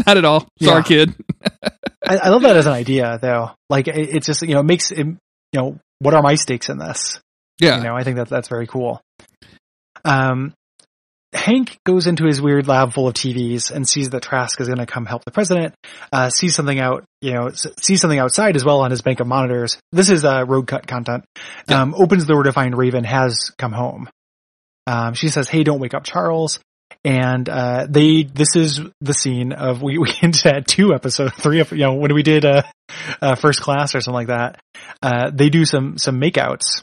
not 0.07 0.19
at 0.19 0.25
all. 0.27 0.47
Sorry, 0.61 0.79
Yeah. 0.79 0.83
kid." 0.83 1.15
I, 2.07 2.17
I 2.17 2.29
love 2.31 2.43
that 2.43 2.57
as 2.57 2.67
an 2.67 2.73
idea, 2.73 3.19
though. 3.23 3.53
Like 3.71 3.89
it, 3.89 3.97
it's 3.97 4.27
just 4.27 4.43
you 4.43 4.55
know 4.55 4.61
it 4.61 4.65
makes 4.65 4.91
it, 4.91 4.99
you 4.99 5.17
know 5.55 5.79
what 6.01 6.15
are 6.15 6.23
my 6.23 6.35
stakes 6.35 6.69
in 6.69 6.79
this? 6.79 7.21
Yeah, 7.61 7.77
You 7.77 7.85
know, 7.85 7.95
I 7.95 8.05
think 8.05 8.17
that 8.17 8.29
that's 8.29 8.49
very 8.49 8.67
cool. 8.67 9.03
Um, 10.05 10.55
Hank 11.33 11.79
goes 11.87 12.09
into 12.09 12.25
his 12.25 12.43
weird 12.43 12.67
lab 12.67 12.93
full 12.93 13.07
of 13.07 13.15
TVs 13.15 13.71
and 13.71 13.89
sees 13.89 14.11
that 14.11 14.23
Trask 14.23 14.61
is 14.61 14.67
going 14.67 14.81
to 14.81 14.87
come 14.87 15.07
help 15.07 15.25
the 15.25 15.31
president. 15.31 15.75
Uh, 16.13 16.29
sees 16.29 16.57
something 16.57 16.81
out, 16.81 17.05
you 17.21 17.33
know, 17.33 17.51
sees 17.51 18.01
something 18.01 18.19
outside 18.19 18.57
as 18.57 18.65
well 18.65 18.81
on 18.81 18.91
his 18.91 19.03
bank 19.03 19.21
of 19.21 19.29
monitors. 19.29 19.79
This 19.93 20.11
is 20.11 20.25
uh, 20.25 20.45
rogue 20.47 20.67
cut 20.67 20.89
content. 20.89 21.25
Yeah. 21.69 21.83
Um, 21.83 21.95
opens 21.95 22.27
the 22.27 22.33
door 22.33 22.43
to 22.45 22.53
find 22.53 22.77
Raven 22.77 23.05
has 23.05 23.53
come 23.59 23.73
home. 23.73 24.11
Um, 24.89 25.15
she 25.15 25.29
says, 25.29 25.49
"Hey, 25.49 25.63
don't 25.63 25.79
wake 25.79 25.95
up 25.95 26.03
Charles." 26.03 26.59
And 27.05 27.49
uh, 27.49 27.87
they, 27.89 28.25
this 28.25 28.57
is 28.57 28.81
the 29.01 29.15
scene 29.15 29.53
of 29.53 29.83
we 29.83 29.99
we 29.99 30.11
hinted 30.21 30.47
at 30.47 30.67
two 30.67 30.93
episodes, 30.95 31.33
three, 31.35 31.61
of 31.61 31.71
you 31.71 31.79
know, 31.79 31.95
when 31.95 32.13
we 32.13 32.25
did 32.25 32.45
uh, 32.45 32.63
uh, 33.23 33.37
first 33.37 33.61
class 33.61 33.95
or 33.95 34.01
something 34.01 34.15
like 34.15 34.27
that. 34.29 34.61
Uh, 35.01 35.31
they 35.33 35.49
do 35.49 35.65
some 35.65 35.97
some 35.97 36.21
makeouts 36.21 36.83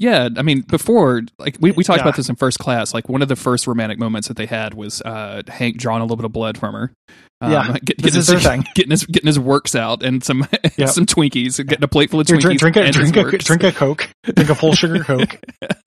Yeah, 0.00 0.28
I 0.36 0.42
mean, 0.42 0.60
before 0.60 1.22
like 1.38 1.56
we, 1.60 1.72
we 1.72 1.82
talked 1.84 1.98
Yeah. 1.98 2.04
about 2.04 2.16
this 2.16 2.28
in 2.28 2.36
first 2.36 2.58
class. 2.60 2.94
Like 2.94 3.08
one 3.08 3.20
of 3.20 3.28
the 3.28 3.34
first 3.36 3.66
romantic 3.66 3.98
moments 3.98 4.28
that 4.28 4.36
they 4.36 4.46
had 4.46 4.74
was 4.74 5.02
uh, 5.02 5.42
Hank 5.48 5.76
drawing 5.76 6.00
a 6.00 6.04
little 6.04 6.16
bit 6.16 6.24
of 6.24 6.32
blood 6.32 6.56
from 6.56 6.74
her. 6.74 6.92
Um, 7.40 7.52
Yeah, 7.52 7.76
get, 7.84 7.98
this 7.98 8.04
getting 8.14 8.18
is 8.20 8.28
his, 8.28 8.42
thing. 8.46 8.64
getting 8.76 8.90
his 8.92 9.04
getting 9.06 9.26
his 9.26 9.38
works 9.40 9.74
out 9.74 10.02
and 10.04 10.22
some 10.22 10.46
Yep. 10.76 10.88
some 10.90 11.04
Twinkies, 11.04 11.56
getting 11.66 11.82
a 11.84 11.88
plate 11.88 12.10
full 12.10 12.20
of 12.20 12.28
Here, 12.28 12.36
Twinkies. 12.38 12.58
drink, 12.58 12.74
drink 12.74 12.76
a 12.76 12.90
drink 12.92 13.16
a 13.16 13.38
drink 13.38 13.62
a 13.64 13.72
Coke, 13.72 14.08
drink 14.24 14.50
a 14.50 14.54
full 14.54 14.72
sugar 14.72 15.02
Coke, 15.04 15.38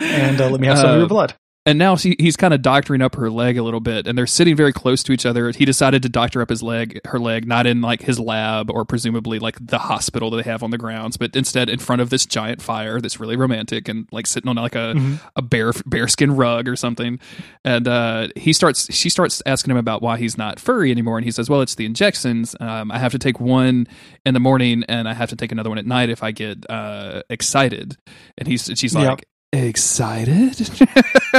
and 0.01 0.39
uh, 0.41 0.49
let 0.49 0.59
me 0.59 0.67
have 0.67 0.77
some 0.77 0.89
of 0.89 0.95
Uh, 0.95 0.99
your 0.99 1.07
blood. 1.07 1.33
And 1.65 1.77
now 1.77 1.95
she, 1.95 2.15
he's 2.17 2.35
kind 2.35 2.53
of 2.53 2.61
doctoring 2.63 3.01
up 3.01 3.15
her 3.15 3.29
leg 3.29 3.57
a 3.57 3.63
little 3.63 3.79
bit, 3.79 4.07
and 4.07 4.17
they're 4.17 4.25
sitting 4.25 4.55
very 4.55 4.73
close 4.73 5.03
to 5.03 5.11
each 5.11 5.25
other. 5.25 5.51
He 5.51 5.63
decided 5.63 6.01
to 6.03 6.09
doctor 6.09 6.41
up 6.41 6.49
his 6.49 6.63
leg, 6.63 6.99
her 7.05 7.19
leg, 7.19 7.47
not 7.47 7.67
in 7.67 7.81
like 7.81 8.01
his 8.01 8.19
lab 8.19 8.71
or 8.71 8.83
presumably 8.83 9.37
like 9.37 9.57
the 9.63 9.77
hospital 9.77 10.31
that 10.31 10.37
they 10.43 10.49
have 10.49 10.63
on 10.63 10.71
the 10.71 10.77
grounds, 10.79 11.17
but 11.17 11.35
instead 11.35 11.69
in 11.69 11.77
front 11.77 12.01
of 12.01 12.09
this 12.09 12.25
giant 12.25 12.61
fire 12.61 12.99
that's 12.99 13.19
really 13.19 13.35
romantic 13.35 13.87
and 13.87 14.07
like 14.11 14.25
sitting 14.25 14.49
on 14.49 14.55
like 14.55 14.73
a 14.75 14.93
Mhm. 14.95 15.19
a 15.35 15.41
bear 15.43 15.71
bearskin 15.85 16.35
rug 16.35 16.67
or 16.67 16.75
something. 16.75 17.19
And 17.63 17.87
uh, 17.87 18.29
he 18.35 18.53
starts, 18.53 18.91
she 18.93 19.09
starts 19.09 19.41
asking 19.45 19.71
him 19.71 19.77
about 19.77 20.01
why 20.01 20.17
he's 20.17 20.37
not 20.37 20.59
furry 20.59 20.89
anymore, 20.89 21.17
and 21.17 21.25
he 21.25 21.31
says, 21.31 21.49
"Well, 21.49 21.61
it's 21.61 21.75
the 21.75 21.85
injections. 21.85 22.55
Um, 22.59 22.91
I 22.91 22.97
have 22.97 23.11
to 23.11 23.19
take 23.19 23.39
one 23.39 23.87
in 24.25 24.33
the 24.33 24.39
morning, 24.39 24.83
and 24.89 25.07
I 25.07 25.13
have 25.13 25.29
to 25.29 25.35
take 25.35 25.51
another 25.51 25.69
one 25.69 25.77
at 25.77 25.85
night 25.85 26.09
if 26.09 26.23
I 26.23 26.31
get 26.31 26.65
uh, 26.69 27.21
excited." 27.29 27.97
And 28.37 28.47
he's, 28.47 28.65
she's 28.75 28.95
Yep. 28.95 29.21
Like, 29.53 29.63
"Excited." 29.63 30.69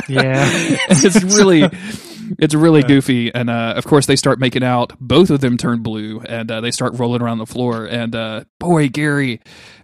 Yeah. 0.08 0.48
it's 0.88 1.22
really 1.22 1.64
it's 2.38 2.54
really 2.54 2.80
Yeah. 2.80 2.86
goofy 2.88 3.34
and 3.34 3.50
uh, 3.50 3.74
of 3.76 3.84
course 3.84 4.06
they 4.06 4.16
start 4.16 4.38
making 4.40 4.64
out 4.64 4.94
both 4.98 5.28
of 5.28 5.40
them 5.42 5.58
turn 5.58 5.82
blue 5.82 6.20
and 6.20 6.50
uh, 6.50 6.62
they 6.62 6.70
start 6.70 6.98
rolling 6.98 7.20
around 7.20 7.38
the 7.38 7.46
floor 7.46 7.84
and 7.84 8.16
uh, 8.16 8.44
boy 8.58 8.88
gary 8.88 9.40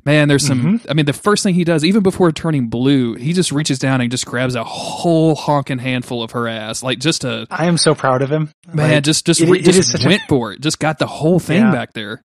man 0.07 0.29
there's 0.29 0.47
some 0.47 0.61
Mm-hmm. 0.79 0.91
i 0.91 0.95
mean 0.95 1.05
the 1.05 1.13
first 1.13 1.43
thing 1.43 1.55
he 1.55 1.65
does 1.65 1.85
even 1.85 2.03
before 2.03 2.33
turning 2.33 2.69
blue 2.69 3.15
he 3.15 3.35
just 3.35 3.53
reaches 3.53 3.79
down 3.79 4.01
and 4.01 4.11
just 4.11 4.25
grabs 4.25 4.55
a 4.55 4.65
whole 4.65 5.35
honking 5.35 5.79
handful 5.79 6.23
of 6.23 6.31
her 6.31 6.49
ass 6.49 6.83
like 6.83 6.99
just 7.01 7.23
a 7.25 7.47
I 7.51 7.67
am 7.67 7.77
so 7.77 7.95
proud 7.95 8.23
of 8.23 8.31
him. 8.33 8.51
man 8.73 8.93
Like, 8.95 9.05
just 9.05 9.27
just, 9.27 9.43
it- 9.43 9.51
re- 9.51 9.59
it 9.61 9.65
just 9.67 9.79
is 9.81 9.91
such 9.93 10.05
a- 10.05 10.09
went 10.09 10.23
for 10.29 10.53
it 10.55 10.63
just 10.63 10.79
got 10.79 10.99
the 10.99 11.07
whole 11.07 11.39
thing 11.39 11.61
Yeah. 11.65 11.73
back 11.73 11.93
there 11.93 12.23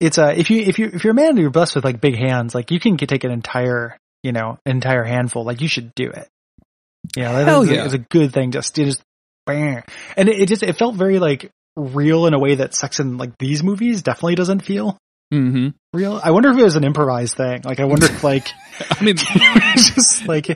it's 0.00 0.16
uh 0.18 0.32
if 0.36 0.48
you 0.50 0.60
if 0.60 0.78
you 0.78 0.90
if 0.94 1.02
you're 1.02 1.10
a 1.12 1.14
man 1.14 1.30
and 1.30 1.38
you're 1.38 1.50
blessed 1.50 1.74
with 1.74 1.84
like 1.84 2.00
big 2.00 2.14
hands, 2.16 2.54
like 2.54 2.70
you 2.70 2.78
can 2.78 2.94
get, 2.96 3.08
take 3.08 3.24
an 3.24 3.30
entire 3.32 3.96
you 4.24 4.32
know 4.32 4.58
entire 4.66 5.04
handful. 5.04 5.44
Like 5.44 5.60
you 5.60 5.68
should 5.68 5.94
do 5.94 6.10
it. 6.10 6.26
You 7.16 7.22
know, 7.22 7.32
that 7.44 7.62
is 7.62 7.70
a- 7.70 7.74
yeah. 7.74 7.92
a 7.92 7.98
good 7.98 8.32
thing. 8.32 8.50
Just 8.50 8.76
it 8.78 8.86
just 8.86 9.02
bam. 9.46 9.84
and 10.16 10.28
it, 10.28 10.40
it 10.40 10.48
just 10.48 10.64
it 10.64 10.76
felt 10.76 10.96
very 10.96 11.20
like 11.20 11.50
real 11.76 12.26
in 12.26 12.34
a 12.34 12.38
way 12.40 12.56
that 12.56 12.74
sex 12.74 12.98
in 12.98 13.18
like 13.18 13.36
these 13.38 13.62
movies 13.62 14.02
definitely 14.02 14.34
doesn't 14.34 14.60
feel 14.64 14.98
Mm-hmm. 15.32 15.68
real. 15.92 16.20
I 16.22 16.30
wonder 16.30 16.50
if 16.50 16.58
it 16.58 16.62
was 16.62 16.76
an 16.76 16.84
improvised 16.84 17.34
thing. 17.36 17.62
Like 17.64 17.80
I 17.80 17.84
wonder 17.86 18.06
if 18.06 18.22
like 18.22 18.46
i 18.90 19.02
mean 19.02 19.16
just 19.76 20.26
like 20.28 20.46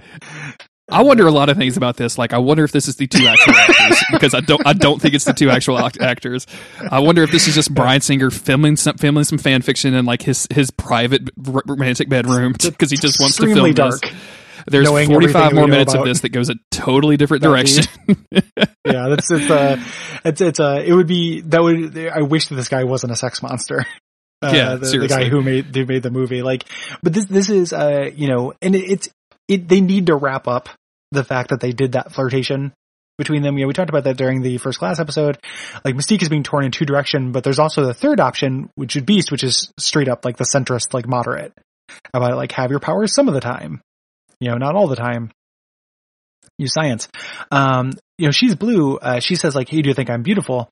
I 0.90 1.02
wonder 1.02 1.26
a 1.26 1.30
lot 1.30 1.48
of 1.50 1.56
things 1.58 1.76
about 1.76 1.96
this. 1.96 2.16
Like, 2.16 2.32
I 2.32 2.38
wonder 2.38 2.64
if 2.64 2.72
this 2.72 2.88
is 2.88 2.96
the 2.96 3.06
two 3.06 3.26
actual 3.26 3.54
actors 3.56 4.02
because 4.10 4.34
I 4.34 4.40
don't. 4.40 4.66
I 4.66 4.72
don't 4.72 5.00
think 5.00 5.14
it's 5.14 5.24
the 5.24 5.34
two 5.34 5.50
actual 5.50 5.78
act- 5.78 6.00
actors. 6.00 6.46
I 6.90 7.00
wonder 7.00 7.22
if 7.22 7.30
this 7.30 7.46
is 7.46 7.54
just 7.54 7.74
Bryan 7.74 8.00
Singer 8.00 8.30
filming 8.30 8.76
some 8.76 8.96
filming 8.96 9.24
some 9.24 9.38
fan 9.38 9.62
fiction 9.62 9.92
in 9.94 10.04
like 10.06 10.22
his 10.22 10.46
his 10.50 10.70
private 10.70 11.28
romantic 11.36 12.08
bedroom 12.08 12.52
because 12.52 12.90
he 12.90 12.96
just 12.96 13.20
wants 13.20 13.36
to 13.36 13.46
film 13.54 13.72
dark. 13.74 14.00
this. 14.00 14.12
There's 14.66 14.88
45 14.88 15.54
more 15.54 15.66
minutes 15.66 15.94
of 15.94 16.04
this 16.04 16.20
that 16.22 16.30
goes 16.30 16.50
a 16.50 16.56
totally 16.70 17.16
different 17.16 17.42
direction. 17.42 17.84
yeah, 18.84 19.08
that's 19.08 19.30
it's 19.30 19.50
uh 19.50 19.82
it's 20.24 20.40
it's 20.40 20.60
uh 20.60 20.82
it 20.84 20.92
would 20.92 21.06
be 21.06 21.40
that 21.42 21.62
would 21.62 21.96
I 21.96 22.22
wish 22.22 22.48
that 22.48 22.54
this 22.56 22.68
guy 22.68 22.84
wasn't 22.84 23.12
a 23.12 23.16
sex 23.16 23.42
monster. 23.42 23.86
Uh, 24.40 24.52
Yeah, 24.54 24.74
the, 24.76 24.86
the 24.98 25.08
guy 25.08 25.24
who 25.28 25.42
made 25.42 25.74
who 25.74 25.84
made 25.86 26.02
the 26.02 26.10
movie 26.10 26.42
like 26.42 26.64
but 27.02 27.12
this 27.12 27.24
this 27.26 27.50
is 27.50 27.72
uh 27.72 28.08
you 28.14 28.28
know 28.28 28.52
and 28.62 28.76
it, 28.76 28.84
it's 28.90 29.08
it 29.48 29.68
they 29.68 29.80
need 29.80 30.06
to 30.06 30.16
wrap 30.16 30.46
up 30.46 30.68
the 31.10 31.24
fact 31.24 31.50
that 31.50 31.60
they 31.60 31.72
did 31.72 31.92
that 31.92 32.12
flirtation 32.12 32.72
between 33.16 33.42
them. 33.42 33.58
You 33.58 33.64
know, 33.64 33.68
we 33.68 33.74
talked 33.74 33.90
about 33.90 34.04
that 34.04 34.16
during 34.16 34.42
the 34.42 34.58
first 34.58 34.78
class 34.78 35.00
episode. 35.00 35.38
Like 35.84 35.96
Mystique 35.96 36.22
is 36.22 36.28
being 36.28 36.44
torn 36.44 36.64
in 36.64 36.70
two 36.70 36.84
direction, 36.84 37.32
but 37.32 37.44
there's 37.44 37.58
also 37.58 37.84
the 37.84 37.94
third 37.94 38.20
option, 38.20 38.70
which 38.76 38.96
is 38.96 39.02
Beast, 39.02 39.32
which 39.32 39.42
is 39.42 39.72
straight 39.78 40.08
up 40.08 40.24
like 40.24 40.36
the 40.36 40.44
centrist, 40.44 40.94
like 40.94 41.08
moderate 41.08 41.52
about 42.14 42.36
like 42.36 42.52
have 42.52 42.70
your 42.70 42.80
powers 42.80 43.14
some 43.14 43.28
of 43.28 43.34
the 43.34 43.40
time, 43.40 43.80
you 44.40 44.50
know, 44.50 44.56
not 44.56 44.76
all 44.76 44.86
the 44.86 44.96
time. 44.96 45.30
Use 46.58 46.72
science. 46.72 47.08
Um, 47.50 47.92
you 48.16 48.26
know, 48.26 48.32
she's 48.32 48.54
blue. 48.54 48.96
Uh, 48.96 49.20
she 49.20 49.36
says 49.36 49.54
like, 49.54 49.68
"Hey, 49.68 49.82
do 49.82 49.88
you 49.88 49.94
think 49.94 50.10
I'm 50.10 50.22
beautiful?" 50.22 50.68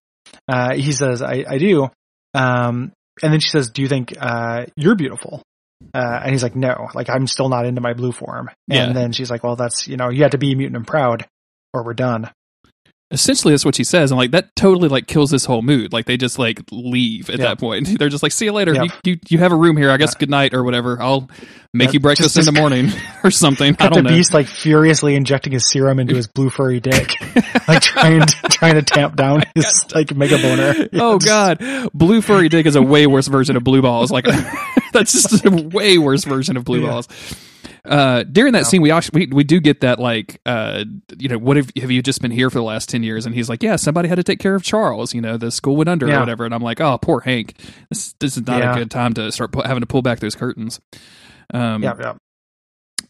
Uh, 0.48 0.74
he 0.74 0.92
says, 0.92 1.22
"I, 1.22 1.44
I 1.48 1.58
do." 1.58 1.88
Um, 2.34 2.92
and 3.22 3.32
then 3.32 3.38
she 3.38 3.50
says, 3.50 3.70
"Do 3.70 3.82
you 3.82 3.88
think 3.88 4.14
uh, 4.18 4.66
you're 4.76 4.96
beautiful?" 4.96 5.42
Uh, 5.96 6.20
and 6.24 6.32
he's 6.32 6.42
like, 6.42 6.54
"No, 6.54 6.88
like 6.94 7.08
I'm 7.08 7.26
still 7.26 7.48
not 7.48 7.64
into 7.64 7.80
my 7.80 7.94
blue 7.94 8.12
form." 8.12 8.50
Yeah. 8.68 8.84
And 8.84 8.94
then 8.94 9.12
she's 9.12 9.30
like, 9.30 9.42
"Well, 9.42 9.56
that's 9.56 9.88
you 9.88 9.96
know, 9.96 10.10
you 10.10 10.22
have 10.24 10.32
to 10.32 10.38
be 10.38 10.54
mutant 10.54 10.76
and 10.76 10.86
proud, 10.86 11.26
or 11.72 11.84
we're 11.84 11.94
done." 11.94 12.30
Essentially, 13.12 13.52
that's 13.52 13.64
what 13.64 13.76
she 13.76 13.84
says, 13.84 14.10
and 14.10 14.18
like 14.18 14.32
that 14.32 14.56
totally 14.56 14.88
like 14.88 15.06
kills 15.06 15.30
this 15.30 15.44
whole 15.44 15.62
mood. 15.62 15.92
Like 15.92 16.06
they 16.06 16.16
just 16.16 16.40
like 16.40 16.60
leave 16.72 17.30
at 17.30 17.38
Yeah. 17.38 17.44
that 17.46 17.60
point. 17.60 17.86
They're 18.00 18.08
just 18.08 18.20
like, 18.24 18.32
"See 18.32 18.46
you 18.46 18.52
later. 18.52 18.74
Yep. 18.74 18.84
You, 19.04 19.12
you 19.12 19.18
you 19.28 19.38
have 19.38 19.52
a 19.52 19.56
room 19.56 19.76
here. 19.76 19.90
I 19.92 19.96
guess 19.96 20.16
good 20.16 20.28
night 20.28 20.54
or 20.54 20.64
whatever. 20.64 21.00
I'll 21.00 21.30
make 21.72 21.90
Yeah, 21.90 21.92
you 21.92 22.00
breakfast 22.00 22.34
just- 22.34 22.48
in 22.48 22.52
the 22.52 22.60
morning 22.60 22.90
or 23.24 23.30
something. 23.30 23.76
I 23.78 23.84
don't 23.90 23.98
to 23.98 24.02
know." 24.02 24.08
Beast 24.10 24.34
like 24.34 24.48
furiously 24.48 25.14
injecting 25.14 25.52
his 25.52 25.70
serum 25.70 26.00
into 26.00 26.16
his 26.16 26.26
blue 26.26 26.50
furry 26.50 26.80
dick, 26.80 27.12
like 27.68 27.80
trying 27.80 28.22
to 28.22 28.34
trying 28.48 28.74
to 28.74 28.82
tamp 28.82 29.14
down 29.14 29.44
his 29.54 29.84
like 29.94 30.12
mega 30.16 30.38
boner. 30.38 30.88
Oh 30.94 31.20
God, 31.20 31.62
blue 31.94 32.20
furry 32.20 32.48
dick 32.48 32.66
is 32.66 32.74
a 32.74 32.82
way 32.82 33.06
worse 33.06 33.28
version 33.28 33.56
of 33.56 33.62
blue 33.62 33.82
balls. 33.82 34.10
Like 34.10 34.24
that's 34.92 35.12
just 35.12 35.46
a 35.46 35.50
way 35.50 35.96
worse 35.96 36.24
version 36.24 36.56
of 36.56 36.64
blue 36.64 36.80
Yeah. 36.80 36.88
balls. 36.88 37.08
Uh, 37.88 38.22
during 38.24 38.52
that 38.54 38.66
scene, 38.66 38.82
we 38.82 38.90
actually 38.90 39.26
we, 39.26 39.36
we 39.36 39.44
do 39.44 39.60
get 39.60 39.80
that 39.80 39.98
like 39.98 40.40
uh, 40.46 40.84
you 41.18 41.28
know 41.28 41.38
what 41.38 41.56
have, 41.56 41.70
have 41.80 41.90
you 41.90 42.02
just 42.02 42.20
been 42.20 42.30
here 42.30 42.50
for 42.50 42.58
the 42.58 42.64
last 42.64 42.88
ten 42.88 43.02
years? 43.02 43.26
And 43.26 43.34
he's 43.34 43.48
like, 43.48 43.62
yeah, 43.62 43.76
somebody 43.76 44.08
had 44.08 44.16
to 44.16 44.22
take 44.24 44.38
care 44.40 44.54
of 44.54 44.62
Charles. 44.62 45.14
You 45.14 45.20
know, 45.20 45.36
the 45.36 45.50
school 45.50 45.76
went 45.76 45.88
under 45.88 46.06
or 46.08 46.20
whatever. 46.20 46.44
And 46.44 46.54
I'm 46.54 46.62
like, 46.62 46.80
oh, 46.80 46.98
poor 46.98 47.20
Hank. 47.20 47.54
This 47.90 48.14
this 48.20 48.36
is 48.36 48.46
not 48.46 48.60
Yeah. 48.60 48.72
a 48.72 48.78
good 48.78 48.90
time 48.90 49.14
to 49.14 49.30
start 49.32 49.52
pu- 49.52 49.62
having 49.62 49.80
to 49.82 49.86
pull 49.86 50.02
back 50.02 50.20
those 50.20 50.34
curtains. 50.34 50.80
Um, 51.54 51.82
Yeah, 51.82 51.94
yeah. 51.98 52.14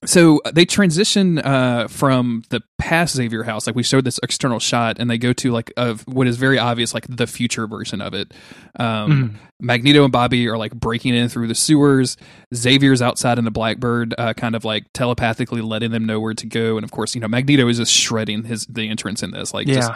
So 0.05 0.40
uh, 0.44 0.51
they 0.53 0.64
transition 0.64 1.38
uh, 1.38 1.88
from 1.88 2.42
the 2.51 2.62
past 2.78 3.16
Xavier 3.16 3.42
house, 3.42 3.66
like 3.66 3.74
we 3.76 3.82
showed 3.82 4.05
this 4.05 4.20
external 4.22 4.59
shot, 4.59 4.99
and 4.99 5.11
they 5.11 5.18
go 5.18 5.32
to 5.34 5.51
like 5.51 5.72
of 5.76 6.03
what 6.07 6.26
is 6.26 6.36
very 6.36 6.59
obvious, 6.59 6.94
like 6.94 7.07
the 7.09 7.26
future 7.26 7.66
version 7.66 8.01
of 8.01 8.14
it. 8.14 8.32
Um, 8.78 9.07
Mm. 9.07 9.34
Magneto 9.59 10.05
and 10.05 10.12
Bobby 10.12 10.47
are 10.49 10.59
like 10.59 10.74
breaking 10.74 11.14
in 11.14 11.28
through 11.30 11.47
the 11.49 11.55
sewers. 11.55 12.18
Xavier's 12.55 13.01
outside 13.01 13.38
in 13.38 13.44
the 13.47 13.51
Blackbird, 13.51 14.14
uh, 14.18 14.34
kind 14.34 14.55
of 14.55 14.66
like 14.66 14.84
telepathically 14.92 15.62
letting 15.62 15.92
them 15.92 16.05
know 16.05 16.20
where 16.20 16.34
to 16.34 16.47
go. 16.47 16.76
And 16.76 16.84
of 16.84 16.90
course, 16.90 17.14
you 17.14 17.20
know 17.22 17.28
Magneto 17.28 17.66
is 17.68 17.78
just 17.78 17.92
shredding 17.92 18.44
his 18.44 18.66
the 18.66 18.88
entrance 18.88 19.22
in 19.22 19.30
this, 19.30 19.55
like 19.55 19.66
just 19.66 19.90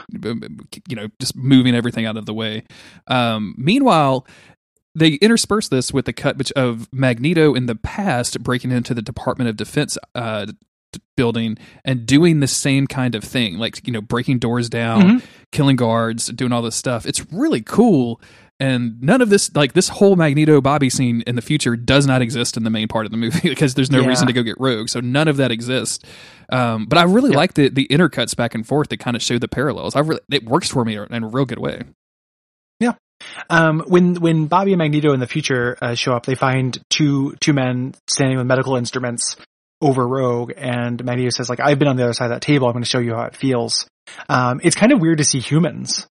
you 0.88 0.96
know 0.96 1.08
just 1.20 1.36
moving 1.36 1.74
everything 1.74 2.06
out 2.06 2.16
of 2.16 2.24
the 2.24 2.32
way. 2.34 2.62
Um, 3.06 3.54
meanwhile, 3.58 4.26
they 4.94 5.14
intersperse 5.14 5.68
this 5.68 5.92
with 5.92 6.04
the 6.06 6.12
cut 6.12 6.50
of 6.52 6.88
Magneto 6.92 7.54
in 7.54 7.66
the 7.66 7.76
past 7.76 8.42
breaking 8.42 8.72
into 8.72 8.92
the 8.94 9.02
Department 9.02 9.48
of 9.50 9.56
Defense 9.56 9.96
uh, 10.14 10.46
building 11.16 11.56
and 11.84 12.04
doing 12.06 12.40
the 12.40 12.48
same 12.48 12.86
kind 12.88 13.14
of 13.14 13.22
thing, 13.22 13.56
like 13.58 13.86
you 13.86 13.92
know 13.92 14.00
breaking 14.00 14.38
doors 14.40 14.68
down, 14.68 15.02
Mhm. 15.20 15.22
killing 15.52 15.76
guards, 15.76 16.26
doing 16.28 16.50
all 16.52 16.62
this 16.62 16.74
stuff. 16.76 17.06
It's 17.06 17.24
really 17.32 17.60
cool. 17.60 18.20
And 18.58 19.00
none 19.00 19.22
of 19.22 19.30
this, 19.30 19.54
like 19.54 19.72
this 19.72 19.88
whole 19.88 20.16
Magneto 20.16 20.60
Bobby 20.60 20.90
scene 20.90 21.22
in 21.26 21.34
the 21.34 21.40
future, 21.40 21.76
does 21.76 22.06
not 22.06 22.20
exist 22.20 22.58
in 22.58 22.62
the 22.64 22.68
main 22.68 22.88
part 22.88 23.06
of 23.06 23.10
the 23.12 23.16
movie 23.16 23.40
because 23.48 23.72
there's 23.74 23.90
no 23.90 24.00
Yeah. 24.02 24.08
reason 24.08 24.26
to 24.26 24.34
go 24.34 24.42
get 24.42 24.56
Rogue. 24.60 24.88
So 24.90 25.00
none 25.00 25.28
of 25.28 25.36
that 25.38 25.50
exists. 25.50 26.04
Um, 26.50 26.84
but 26.86 26.98
I 26.98 27.04
really 27.04 27.30
like 27.30 27.54
the 27.54 27.68
the 27.70 27.86
intercuts 27.88 28.36
back 28.36 28.54
and 28.54 28.66
forth 28.66 28.88
that 28.88 28.98
kind 28.98 29.16
of 29.16 29.22
show 29.22 29.38
the 29.38 29.48
parallels. 29.48 29.94
I 29.96 30.00
really, 30.00 30.20
it 30.30 30.44
works 30.44 30.68
for 30.68 30.84
me 30.84 30.96
in 30.96 31.22
a 31.24 31.28
real 31.28 31.44
good 31.46 31.60
way. 31.60 31.84
Um, 33.48 33.82
when 33.86 34.14
when 34.16 34.46
Bobby 34.46 34.72
and 34.72 34.78
Magneto 34.78 35.12
in 35.12 35.20
the 35.20 35.26
future 35.26 35.76
uh, 35.80 35.94
show 35.94 36.12
up, 36.12 36.26
they 36.26 36.34
find 36.34 36.78
two 36.90 37.34
two 37.40 37.52
men 37.52 37.94
standing 38.08 38.38
with 38.38 38.46
medical 38.46 38.76
instruments 38.76 39.36
over 39.80 40.06
Rogue, 40.06 40.52
and 40.56 41.02
Magneto 41.04 41.30
says, 41.30 41.48
"Like 41.48 41.60
I've 41.60 41.78
been 41.78 41.88
on 41.88 41.96
the 41.96 42.04
other 42.04 42.12
side 42.12 42.26
of 42.26 42.30
that 42.32 42.42
table. 42.42 42.66
I'm 42.66 42.72
going 42.72 42.82
to 42.82 42.88
show 42.88 42.98
you 42.98 43.14
how 43.14 43.22
it 43.22 43.36
feels." 43.36 43.86
Um, 44.28 44.60
it's 44.62 44.76
kind 44.76 44.92
of 44.92 45.00
weird 45.00 45.18
to 45.18 45.24
see 45.24 45.40
humans. 45.40 46.06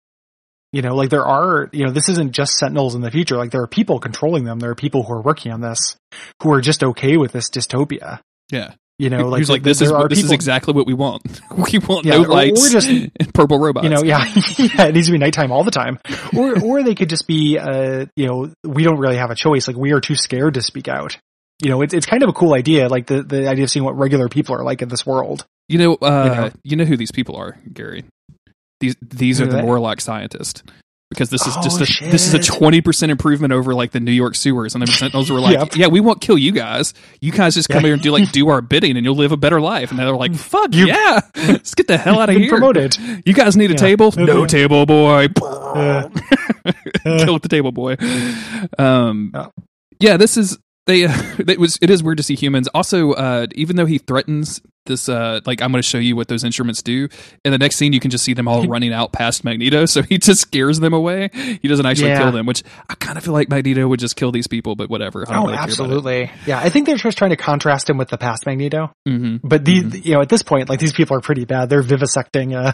You 0.71 0.83
know, 0.83 0.93
like 0.95 1.09
there 1.09 1.25
are, 1.25 1.67
you 1.71 1.85
know, 1.85 1.91
this 1.91 2.09
isn't 2.09 2.31
just 2.31 2.57
Sentinels 2.57 2.93
in 2.93 3.01
the 3.01 3.09
future. 3.09 3.37
Like 3.37 3.49
there 3.49 3.63
are 3.63 3.67
people 3.67 3.99
controlling 3.99 4.43
them. 4.43 4.59
There 4.59 4.69
are 4.69 4.75
people 4.75 5.03
who 5.03 5.13
are 5.13 5.21
working 5.21 5.51
on 5.51 5.61
this 5.61 5.97
who 6.43 6.53
are 6.53 6.61
just 6.61 6.83
okay 6.83 7.17
with 7.17 7.31
this 7.31 7.49
dystopia. 7.49 8.19
Yeah. 8.51 8.73
You 8.99 9.09
know, 9.09 9.29
like 9.29 9.39
Who's 9.39 9.49
like 9.49 9.63
this 9.63 9.81
is 9.81 9.87
there 9.89 9.97
are 9.97 10.01
what- 10.01 10.09
this 10.09 10.21
is 10.23 10.31
exactly 10.31 10.73
what 10.73 10.85
we 10.85 10.93
want. 10.93 11.21
we 11.57 11.79
want 11.79 12.05
Yeah, 12.05 12.17
no 12.17 12.23
or 12.25 12.27
lights 12.27 12.69
just- 12.69 12.87
and 12.89 13.33
purple 13.33 13.57
robots. 13.57 13.85
you 13.85 13.89
know, 13.89 14.03
yeah, 14.03 14.25
yeah, 14.57 14.87
it 14.87 14.93
needs 14.93 15.07
to 15.07 15.13
be 15.13 15.17
nighttime 15.17 15.51
all 15.53 15.63
the 15.63 15.71
time. 15.71 15.97
Or, 16.37 16.61
or 16.61 16.83
they 16.83 16.95
could 16.95 17.09
just 17.09 17.25
be, 17.25 17.57
uh, 17.57 18.05
you 18.17 18.27
know, 18.27 18.51
we 18.63 18.83
don't 18.83 18.97
really 18.99 19.15
have 19.17 19.31
a 19.31 19.35
choice. 19.35 19.67
Like 19.67 19.77
we 19.77 19.93
are 19.93 20.01
too 20.01 20.15
scared 20.15 20.55
to 20.55 20.61
speak 20.61 20.87
out. 20.89 21.17
You 21.63 21.69
know, 21.69 21.81
it's, 21.81 21.93
it's 21.93 22.05
kind 22.05 22.23
of 22.23 22.29
a 22.29 22.33
cool 22.33 22.53
idea. 22.53 22.87
Like 22.89 23.07
the, 23.07 23.23
the 23.23 23.47
idea 23.49 23.63
of 23.63 23.69
seeing 23.69 23.83
what 23.85 23.97
regular 23.97 24.27
people 24.29 24.55
are 24.55 24.63
like 24.63 24.81
in 24.81 24.89
this 24.89 25.05
world. 25.05 25.45
You 25.69 25.77
know, 25.77 25.93
uh, 25.95 26.23
You 26.25 26.41
know? 26.41 26.51
you 26.63 26.75
know 26.77 26.85
who 26.85 26.97
these 26.97 27.11
people 27.11 27.35
are, 27.37 27.57
Gary. 27.73 28.03
These 28.81 28.95
these 29.01 29.39
Who 29.39 29.45
are 29.45 29.47
the? 29.47 29.61
Morlock 29.63 29.99
scientists. 30.01 30.63
Because 31.09 31.31
this 31.31 31.47
is 31.47 31.55
Oh, 31.57 31.61
just 31.63 31.81
a, 31.81 32.09
this 32.11 32.27
is 32.27 32.33
a 32.35 32.39
twenty 32.39 32.81
percent 32.81 33.11
improvement 33.11 33.51
over 33.51 33.73
like 33.73 33.89
the 33.91 33.99
New 33.99 34.11
York 34.11 34.35
sewers, 34.35 34.75
and 34.75 34.81
the 34.83 34.87
Sentinels 34.87 35.31
were 35.31 35.39
like, 35.39 35.57
Yep. 35.57 35.75
"Yeah, 35.75 35.87
we 35.87 35.99
won't 36.01 36.21
kill 36.21 36.37
you 36.37 36.51
guys. 36.51 36.93
You 37.19 37.31
guys 37.31 37.55
just 37.55 37.67
come 37.67 37.81
Yeah. 37.81 37.87
here 37.87 37.93
and 37.95 38.01
do 38.03 38.11
like 38.11 38.31
do 38.33 38.47
our 38.49 38.61
bidding, 38.61 38.95
and 38.95 39.03
you'll 39.03 39.15
live 39.15 39.31
a 39.31 39.37
better 39.37 39.59
life." 39.59 39.89
And 39.89 39.99
they're 39.99 40.15
like, 40.15 40.35
"Fuck 40.35 40.75
You- 40.75 40.85
yeah, 40.85 41.21
let's 41.35 41.73
get 41.73 41.87
the 41.87 41.97
hell 41.97 42.19
out 42.21 42.29
of 42.29 42.35
here." 42.35 42.49
promoted. 42.51 42.95
You 43.25 43.33
guys 43.33 43.57
need 43.57 43.71
a 43.71 43.73
Yeah. 43.73 43.77
table? 43.79 44.13
No, 44.17 44.45
table, 44.45 44.85
boy. 44.85 45.29
Uh, 45.41 46.09
Kill 47.03 47.33
with 47.33 47.41
the 47.43 47.49
table, 47.49 47.71
boy. 47.71 47.95
Um, 48.77 49.31
Oh. 49.33 49.51
yeah, 49.99 50.15
this 50.17 50.37
is 50.37 50.59
they. 50.89 51.05
Uh, 51.05 51.13
it 51.47 51.59
was. 51.59 51.77
It 51.81 51.89
is 51.89 52.03
weird 52.03 52.17
to 52.17 52.23
see 52.23 52.35
humans. 52.35 52.67
Also, 52.73 53.13
uh, 53.13 53.47
even 53.55 53.75
though 53.77 53.85
he 53.85 53.97
threatens 53.97 54.61
this, 54.85 55.07
uh, 55.07 55.39
like 55.45 55.61
I'm 55.61 55.71
going 55.71 55.81
to 55.81 55.87
show 55.87 55.99
you 55.99 56.15
what 56.15 56.27
those 56.29 56.43
instruments 56.43 56.81
do. 56.81 57.07
In 57.45 57.51
the 57.51 57.57
next 57.57 57.75
scene, 57.75 57.93
you 57.93 57.99
can 57.99 58.09
just 58.11 58.23
see 58.23 58.33
them 58.33 58.47
all 58.47 58.65
running 58.67 58.91
out 58.93 59.11
past 59.13 59.43
Magneto. 59.43 59.85
So 59.85 60.01
he 60.01 60.17
just 60.17 60.41
scares 60.41 60.79
them 60.79 60.93
away. 60.93 61.29
He 61.61 61.67
doesn't 61.67 61.85
actually 61.85 62.09
Yeah. 62.09 62.19
kill 62.23 62.31
them, 62.31 62.45
which 62.47 62.63
I 62.89 62.95
kind 62.95 63.17
of 63.17 63.23
feel 63.23 63.33
like 63.33 63.49
Magneto 63.49 63.87
would 63.87 63.99
just 63.99 64.15
kill 64.15 64.31
these 64.31 64.47
people. 64.47 64.75
But 64.75 64.89
whatever. 64.89 65.25
Oh, 65.27 65.43
really 65.45 65.57
absolutely. 65.57 66.31
Yeah. 66.47 66.59
I 66.59 66.69
think 66.69 66.87
they're 66.87 66.97
just 66.97 67.17
trying 67.17 67.29
to 67.31 67.37
contrast 67.37 67.89
him 67.89 67.97
with 67.97 68.09
the 68.09 68.17
past 68.17 68.45
Magneto. 68.45 68.91
hmm 69.05 69.37
But 69.43 69.63
the, 69.65 69.83
Mhm. 69.83 70.05
you 70.05 70.13
know, 70.13 70.21
at 70.21 70.29
this 70.29 70.41
point, 70.43 70.69
like 70.69 70.79
these 70.79 70.93
people 70.93 71.15
are 71.17 71.21
pretty 71.21 71.45
bad. 71.45 71.69
They're 71.69 71.83
vivisecting, 71.83 72.55
uh, 72.55 72.73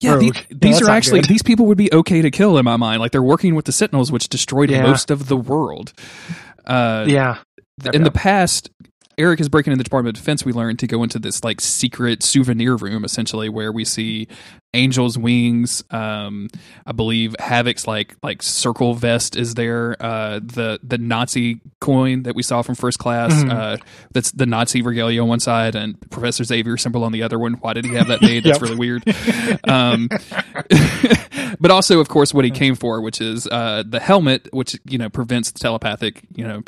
Yeah, 0.00 0.16
the- 0.16 0.32
these 0.50 0.80
are 0.80 0.90
actually 0.90 1.20
good. 1.20 1.28
these 1.30 1.42
people 1.42 1.66
would 1.66 1.78
be 1.78 1.92
okay 1.92 2.22
to 2.22 2.30
kill 2.30 2.56
in 2.58 2.64
my 2.64 2.76
mind. 2.76 3.00
Like 3.00 3.12
they're 3.12 3.22
working 3.22 3.54
with 3.54 3.66
the 3.66 3.72
Sentinels, 3.72 4.10
which 4.10 4.28
destroyed 4.28 4.70
Yeah. 4.70 4.82
most 4.82 5.10
of 5.10 5.28
the 5.28 5.36
world. 5.36 5.92
Uh, 6.64 7.04
yeah. 7.08 7.38
in 7.92 8.04
the 8.04 8.10
past, 8.10 8.70
Eric 9.18 9.40
is 9.40 9.48
breaking 9.48 9.72
in 9.72 9.78
the 9.78 9.84
Department 9.84 10.16
of 10.16 10.22
Defense. 10.22 10.44
We 10.44 10.52
learned 10.52 10.78
to 10.80 10.86
go 10.86 11.02
into 11.02 11.18
this 11.18 11.44
like 11.44 11.60
secret 11.60 12.22
souvenir 12.22 12.76
room, 12.76 13.04
essentially, 13.04 13.48
where 13.48 13.70
we 13.72 13.84
see 13.84 14.28
Angel's 14.74 15.18
wings. 15.18 15.84
Um, 15.90 16.48
I 16.86 16.92
believe 16.92 17.34
Havoc's 17.38 17.86
like 17.86 18.16
like 18.22 18.42
circle 18.42 18.94
vest 18.94 19.36
is 19.36 19.54
there. 19.54 19.96
Uh, 20.00 20.40
the 20.42 20.80
the 20.82 20.98
Nazi 20.98 21.60
coin 21.80 22.22
that 22.22 22.34
we 22.34 22.42
saw 22.42 22.62
from 22.62 22.74
First 22.74 22.98
Class. 22.98 23.32
Mhm. 23.32 23.50
Uh, 23.52 23.76
that's 24.12 24.32
the 24.32 24.46
Nazi 24.46 24.82
regalia 24.82 25.22
on 25.22 25.28
one 25.28 25.40
side 25.40 25.74
and 25.74 25.98
Professor 26.10 26.44
Xavier 26.44 26.76
symbol 26.76 27.04
on 27.04 27.12
the 27.12 27.22
other 27.22 27.38
one. 27.38 27.54
Why 27.54 27.74
did 27.74 27.84
he 27.84 27.94
have 27.94 28.08
that 28.08 28.22
made? 28.22 28.44
That's 28.52 28.60
really 28.60 28.76
weird. 28.76 29.04
Um, 29.68 30.08
but 31.60 31.70
also, 31.70 32.00
of 32.00 32.08
course, 32.08 32.34
what 32.34 32.44
he 32.44 32.50
came 32.50 32.74
for, 32.74 33.00
which 33.00 33.20
is 33.20 33.46
uh, 33.46 33.82
the 33.86 34.00
helmet, 34.00 34.48
which 34.52 34.78
you 34.84 34.98
know 34.98 35.08
prevents 35.08 35.52
telepathic, 35.52 36.22
you 36.34 36.46
know, 36.46 36.62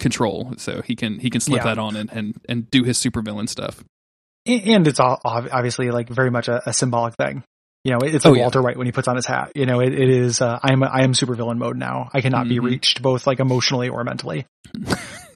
control. 0.00 0.54
So 0.58 0.82
he 0.82 0.96
can 0.96 1.18
he 1.20 1.30
can 1.30 1.40
slip 1.40 1.58
Yeah. 1.58 1.64
that 1.74 1.78
on 1.78 1.94
and, 1.96 2.10
and 2.12 2.34
and 2.48 2.68
do 2.70 2.82
his 2.82 2.98
supervillain 2.98 3.48
stuff. 3.48 3.84
and 4.46 4.88
it's 4.88 4.98
all 4.98 5.20
obviously 5.24 5.90
like 5.92 6.08
very 6.08 6.30
much 6.30 6.48
a, 6.48 6.68
a 6.68 6.72
symbolic 6.72 7.14
thing. 7.14 7.44
You 7.84 7.92
know, 7.92 7.98
it's 8.02 8.26
Oh, 8.26 8.30
like 8.30 8.38
yeah. 8.38 8.42
Walter 8.44 8.60
White 8.60 8.76
when 8.76 8.86
he 8.86 8.92
puts 8.92 9.08
on 9.08 9.16
his 9.16 9.24
hat. 9.24 9.52
You 9.54 9.64
know, 9.64 9.80
it, 9.80 9.94
it 9.94 10.10
is. 10.10 10.42
Uh, 10.42 10.58
I'm 10.62 10.82
I 10.82 11.00
am 11.02 11.14
supervillain 11.14 11.56
mode 11.56 11.78
now. 11.78 12.10
I 12.12 12.20
cannot 12.20 12.46
be 12.48 12.58
Mhm. 12.58 12.64
reached 12.64 13.00
both 13.00 13.26
like 13.26 13.40
emotionally 13.40 13.88
or 13.88 14.04
mentally. 14.04 14.44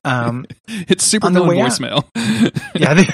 Um, 0.06 0.44
It's 0.68 1.02
super 1.02 1.28
supervillain 1.28 1.48
way 1.48 1.60
out. 1.62 1.70
voicemail. 1.70 2.04
yeah. 2.74 2.92
they- 2.92 3.08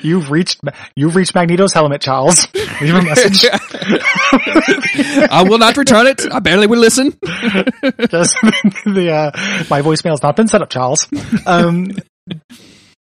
you've 0.08 0.30
reached 0.30 0.60
you've 0.94 1.16
reached 1.16 1.34
Magneto's 1.34 1.72
helmet, 1.72 2.00
Charles. 2.00 2.46
Leave 2.80 2.94
a 2.94 3.02
message. 3.02 3.46
I 5.30 5.44
will 5.48 5.58
not 5.58 5.76
return 5.76 6.06
it. 6.06 6.22
I 6.32 6.40
barely 6.40 6.66
would 6.66 6.78
listen. 6.78 7.10
Just 8.08 8.36
the 8.84 9.10
uh, 9.12 9.64
my 9.70 9.82
voicemail's 9.82 10.22
not 10.22 10.36
been 10.36 10.48
set 10.48 10.62
up, 10.62 10.70
Charles. 10.70 11.06
Um, 11.46 11.90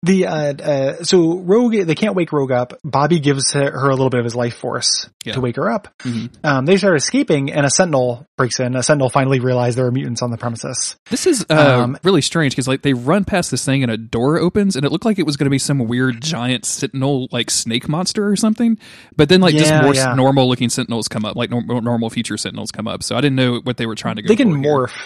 the 0.06 0.26
uh, 0.26 0.54
uh, 0.54 1.04
so 1.04 1.38
Rogue 1.38 1.74
they 1.74 1.94
can't 1.94 2.14
wake 2.14 2.32
Rogue 2.32 2.52
up. 2.52 2.72
Bobby 2.84 3.18
gives 3.20 3.52
her, 3.52 3.70
her 3.70 3.88
a 3.88 3.92
little 3.92 4.10
bit 4.10 4.18
of 4.20 4.24
his 4.24 4.34
life 4.34 4.56
force 4.56 5.08
Yeah. 5.24 5.34
to 5.34 5.40
wake 5.40 5.56
her 5.56 5.70
up. 5.70 5.88
Mhm. 6.02 6.30
Um, 6.44 6.64
they 6.66 6.76
start 6.76 6.96
escaping, 6.96 7.52
and 7.52 7.66
a 7.66 7.70
Sentinel 7.70 8.26
breaks 8.38 8.60
in. 8.60 8.76
A 8.76 8.82
Sentinel 8.82 9.10
finally 9.10 9.40
realizes 9.40 9.76
there 9.76 9.86
are 9.86 9.90
mutants 9.92 10.22
on 10.22 10.30
the 10.30 10.36
premises. 10.38 10.96
This 11.10 11.26
is 11.26 11.44
uh, 11.50 11.80
Um, 11.82 11.98
really 12.04 12.22
strange 12.22 12.52
because 12.54 12.68
like 12.68 12.82
they 12.82 12.94
run 12.94 13.24
past 13.24 13.50
this 13.50 13.64
thing 13.64 13.82
and 13.82 13.92
a 13.92 13.96
door 13.96 14.38
opens 14.38 14.76
and 14.76 14.84
it 14.84 14.92
looked 14.92 15.04
like 15.04 15.18
it 15.18 15.26
was 15.26 15.36
going 15.36 15.46
to 15.46 15.50
be 15.50 15.58
some 15.58 15.78
weird 15.78 16.22
giant 16.22 16.64
sentinel 16.64 17.28
like 17.32 17.50
snake 17.50 17.88
monster 17.88 18.26
or 18.28 18.36
something, 18.36 18.78
but 19.16 19.28
then 19.28 19.40
like 19.40 19.54
just 19.56 19.72
more 19.82 19.94
yeah. 19.94 20.14
normal 20.14 20.48
looking 20.48 20.68
sentinels 20.68 21.08
come 21.08 21.24
up, 21.24 21.36
like 21.36 21.50
normal 21.50 21.80
normal 21.82 22.10
future 22.10 22.36
sentinels 22.36 22.70
come 22.70 22.86
up. 22.86 23.02
So 23.02 23.16
I 23.16 23.20
didn't 23.20 23.36
know 23.36 23.60
what 23.64 23.76
they 23.76 23.86
were 23.86 23.94
trying 23.94 24.16
to 24.16 24.22
go. 24.22 24.28
They 24.28 24.36
can 24.36 24.62
morph. 24.62 24.90
here. 24.90 24.98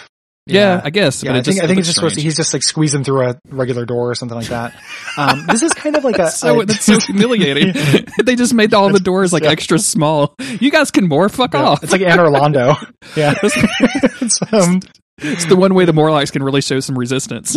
Morph. 0.49 0.53
Yeah, 0.53 0.81
I 0.83 0.89
guess. 0.89 1.23
Yeah, 1.23 1.31
but 1.31 1.37
I 1.39 1.41
think 1.41 1.45
just, 1.45 1.63
I 1.63 1.67
think 1.67 1.77
it 1.77 1.79
it's 1.81 1.87
just 1.87 1.95
supposed 1.95 2.15
to, 2.15 2.21
he's 2.21 2.35
just 2.35 2.53
like 2.53 2.63
squeezing 2.63 3.03
through 3.03 3.29
a 3.29 3.39
regular 3.49 3.85
door 3.85 4.09
or 4.11 4.15
something 4.15 4.37
like 4.37 4.47
that. 4.47 4.73
Um, 5.17 5.45
this 5.45 5.61
is 5.61 5.73
kind 5.73 5.97
of 5.97 6.05
like 6.05 6.17
a, 6.19 6.29
so 6.31 6.61
a- 6.61 6.65
that's 6.65 6.85
so 6.85 6.97
humiliating. 6.97 7.73
they 8.23 8.37
just 8.37 8.53
made 8.53 8.73
all 8.73 8.89
the 8.89 8.99
doors 8.99 9.33
like 9.33 9.43
yeah. 9.43 9.49
extra 9.49 9.77
small. 9.77 10.35
You 10.61 10.71
guys 10.71 10.89
can 10.89 11.09
more 11.09 11.27
Fuck 11.27 11.53
yeah, 11.53 11.63
off. 11.63 11.83
it's 11.83 11.91
like 11.91 12.01
Anne 12.01 12.19
Orlando. 12.19 12.75
Yeah, 13.17 13.33
it's, 13.43 14.39
um, 14.53 14.79
It's 15.17 15.45
the 15.45 15.57
one 15.57 15.73
way 15.73 15.83
the 15.83 15.91
Morlocks 15.93 16.31
can 16.31 16.43
really 16.43 16.61
show 16.61 16.79
some 16.79 16.97
resistance. 16.97 17.55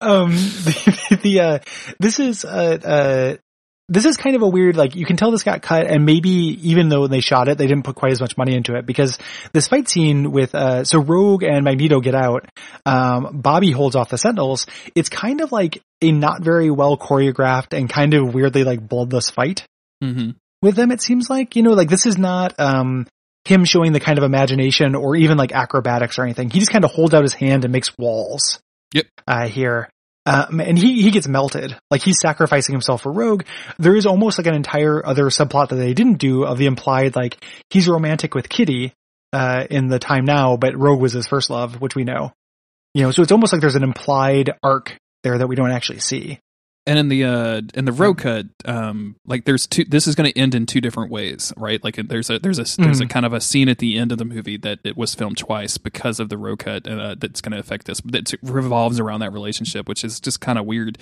um, 0.00 0.30
the, 0.32 1.18
the 1.22 1.40
uh, 1.40 1.58
this 1.98 2.20
is 2.20 2.44
uh, 2.44 2.78
uh, 2.84 3.36
this 3.92 4.04
is 4.04 4.16
kind 4.16 4.34
of 4.34 4.42
a 4.42 4.48
weird 4.48 4.76
like 4.76 4.96
you 4.96 5.04
can 5.04 5.16
tell 5.16 5.30
this 5.30 5.42
got 5.42 5.62
cut 5.62 5.86
and 5.86 6.04
maybe 6.04 6.30
even 6.70 6.88
though 6.88 7.06
they 7.06 7.20
shot 7.20 7.48
it 7.48 7.58
they 7.58 7.66
didn't 7.66 7.84
put 7.84 7.94
quite 7.94 8.12
as 8.12 8.20
much 8.20 8.36
money 8.36 8.54
into 8.54 8.74
it 8.74 8.86
because 8.86 9.18
this 9.52 9.68
fight 9.68 9.88
scene 9.88 10.32
with 10.32 10.54
uh 10.54 10.84
so 10.84 11.00
Rogue 11.00 11.42
and 11.42 11.64
Magneto 11.64 12.00
get 12.00 12.14
out 12.14 12.46
um 12.86 13.40
Bobby 13.40 13.70
holds 13.70 13.94
off 13.96 14.08
the 14.08 14.18
Sentinels 14.18 14.66
it's 14.94 15.08
kind 15.08 15.40
of 15.40 15.52
like 15.52 15.82
a 16.00 16.10
not 16.12 16.42
very 16.42 16.70
well 16.70 16.96
choreographed 16.96 17.76
and 17.76 17.88
kind 17.88 18.14
of 18.14 18.34
weirdly 18.34 18.64
like 18.64 18.86
bloodless 18.86 19.30
fight 19.30 19.66
hmm 20.00 20.30
with 20.62 20.76
them 20.76 20.92
it 20.92 21.00
seems 21.00 21.28
like 21.28 21.56
you 21.56 21.62
know 21.62 21.72
like 21.72 21.88
this 21.88 22.06
is 22.06 22.16
not 22.16 22.58
um 22.58 23.06
him 23.44 23.64
showing 23.64 23.92
the 23.92 24.00
kind 24.00 24.18
of 24.18 24.24
imagination 24.24 24.94
or 24.94 25.16
even 25.16 25.36
like 25.36 25.50
acrobatics 25.50 26.16
or 26.16 26.22
anything. 26.22 26.48
He 26.48 26.60
just 26.60 26.70
kind 26.70 26.84
of 26.84 26.92
holds 26.92 27.12
out 27.12 27.22
his 27.24 27.34
hand 27.34 27.64
and 27.64 27.72
makes 27.72 27.90
walls 27.98 28.60
Yep. 28.94 29.06
uh 29.26 29.48
here 29.48 29.88
um, 30.26 30.60
and 30.60 30.78
he, 30.78 31.02
he 31.02 31.10
gets 31.10 31.26
melted. 31.26 31.76
Like 31.90 32.02
he's 32.02 32.20
sacrificing 32.20 32.74
himself 32.74 33.02
for 33.02 33.12
Rogue. 33.12 33.44
There 33.78 33.96
is 33.96 34.06
almost 34.06 34.38
like 34.38 34.46
an 34.46 34.54
entire 34.54 35.04
other 35.04 35.24
subplot 35.26 35.70
that 35.70 35.76
they 35.76 35.94
didn't 35.94 36.18
do 36.18 36.44
of 36.44 36.58
the 36.58 36.66
implied 36.66 37.16
like 37.16 37.44
he's 37.70 37.88
romantic 37.88 38.34
with 38.34 38.48
Kitty, 38.48 38.94
uh, 39.32 39.66
in 39.70 39.88
the 39.88 39.98
time 39.98 40.24
now, 40.24 40.56
but 40.56 40.78
Rogue 40.78 41.00
was 41.00 41.12
his 41.12 41.26
first 41.26 41.50
love, 41.50 41.80
which 41.80 41.94
we 41.94 42.04
know. 42.04 42.32
You 42.94 43.02
know, 43.02 43.10
so 43.10 43.22
it's 43.22 43.32
almost 43.32 43.52
like 43.52 43.62
there's 43.62 43.76
an 43.76 43.82
implied 43.82 44.50
arc 44.62 44.96
there 45.22 45.38
that 45.38 45.46
we 45.46 45.56
don't 45.56 45.70
actually 45.70 46.00
see. 46.00 46.38
And 46.84 46.98
in 46.98 47.08
the 47.08 47.22
uh 47.24 47.60
in 47.74 47.84
the 47.84 47.92
rogue 47.92 48.18
cut, 48.18 48.46
um, 48.64 49.14
like 49.24 49.44
there's 49.44 49.68
two. 49.68 49.84
This 49.84 50.08
is 50.08 50.16
going 50.16 50.32
to 50.32 50.36
end 50.36 50.52
in 50.52 50.66
two 50.66 50.80
different 50.80 51.12
ways, 51.12 51.52
right? 51.56 51.82
Like 51.84 51.94
there's 51.94 52.28
a 52.28 52.40
there's 52.40 52.58
a 52.58 52.64
there's 52.82 53.00
a 53.00 53.06
kind 53.06 53.24
of 53.24 53.32
a 53.32 53.40
scene 53.40 53.68
at 53.68 53.78
the 53.78 53.96
end 53.96 54.10
of 54.10 54.18
the 54.18 54.24
movie 54.24 54.56
that 54.56 54.80
it 54.82 54.96
was 54.96 55.14
filmed 55.14 55.38
twice 55.38 55.78
because 55.78 56.18
of 56.18 56.28
the 56.28 56.36
rogue 56.36 56.58
cut, 56.58 56.88
uh, 56.88 57.14
that's 57.16 57.40
going 57.40 57.52
to 57.52 57.58
affect 57.60 57.86
this. 57.86 58.00
That 58.04 58.34
revolves 58.42 58.98
around 58.98 59.20
that 59.20 59.32
relationship, 59.32 59.88
which 59.88 60.02
is 60.02 60.18
just 60.18 60.40
kind 60.40 60.58
of 60.58 60.66
weird. 60.66 60.98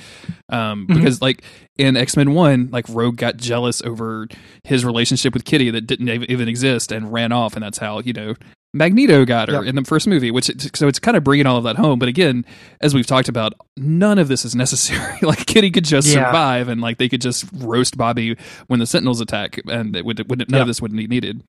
Um, 0.51 0.87
Mhm. 0.87 0.97
because 0.97 1.23
like 1.23 1.43
in 1.79 1.97
X 1.97 2.15
Men 2.15 2.35
One, 2.35 2.69
like 2.71 2.85
Rogue 2.91 3.17
got 3.17 3.39
jealous 3.39 3.81
over 3.81 4.29
his 4.65 4.85
relationship 4.85 5.33
with 5.33 5.47
Kitty 5.47 5.71
that 5.71 5.87
didn't 5.87 6.11
even 6.31 6.47
exist 6.47 6.93
and 6.93 7.11
ran 7.11 7.33
off, 7.33 7.55
and 7.55 7.63
that's 7.63 7.79
how 7.79 8.01
you 8.01 8.13
know 8.13 8.35
Magneto 8.73 9.25
got 9.25 9.49
her 9.49 9.55
Yep. 9.57 9.65
in 9.65 9.75
the 9.75 9.85
first 9.85 10.07
movie, 10.07 10.31
which 10.31 10.49
it, 10.49 10.77
so 10.77 10.87
it's 10.87 10.99
kind 11.01 11.17
of 11.17 11.25
bringing 11.25 11.47
all 11.47 11.57
of 11.57 11.65
that 11.65 11.77
home. 11.77 11.99
But 11.99 12.09
again, 12.09 12.45
as 12.81 12.95
we've 12.95 13.07
talked 13.07 13.29
about, 13.29 13.55
none 13.77 14.19
of 14.19 14.29
this 14.29 14.45
is 14.45 14.55
necessary. 14.55 15.19
like 15.23 15.45
Kitty 15.47 15.71
could 15.73 15.85
just 15.85 16.07
Yeah. 16.09 16.27
survive, 16.27 16.69
and 16.69 16.81
like 16.81 16.99
they 16.99 17.09
could 17.09 17.21
just 17.21 17.47
roast 17.53 17.97
Bobby 17.97 18.37
when 18.69 18.79
the 18.79 18.87
Sentinels 18.87 19.21
attack, 19.21 19.59
and 19.69 19.97
it 19.97 20.05
would, 20.05 20.29
would 20.31 20.39
none 20.51 20.59
Yep. 20.59 20.61
of 20.63 20.67
this 20.69 20.81
would 20.81 20.93
be 20.95 21.07
needed. 21.09 21.43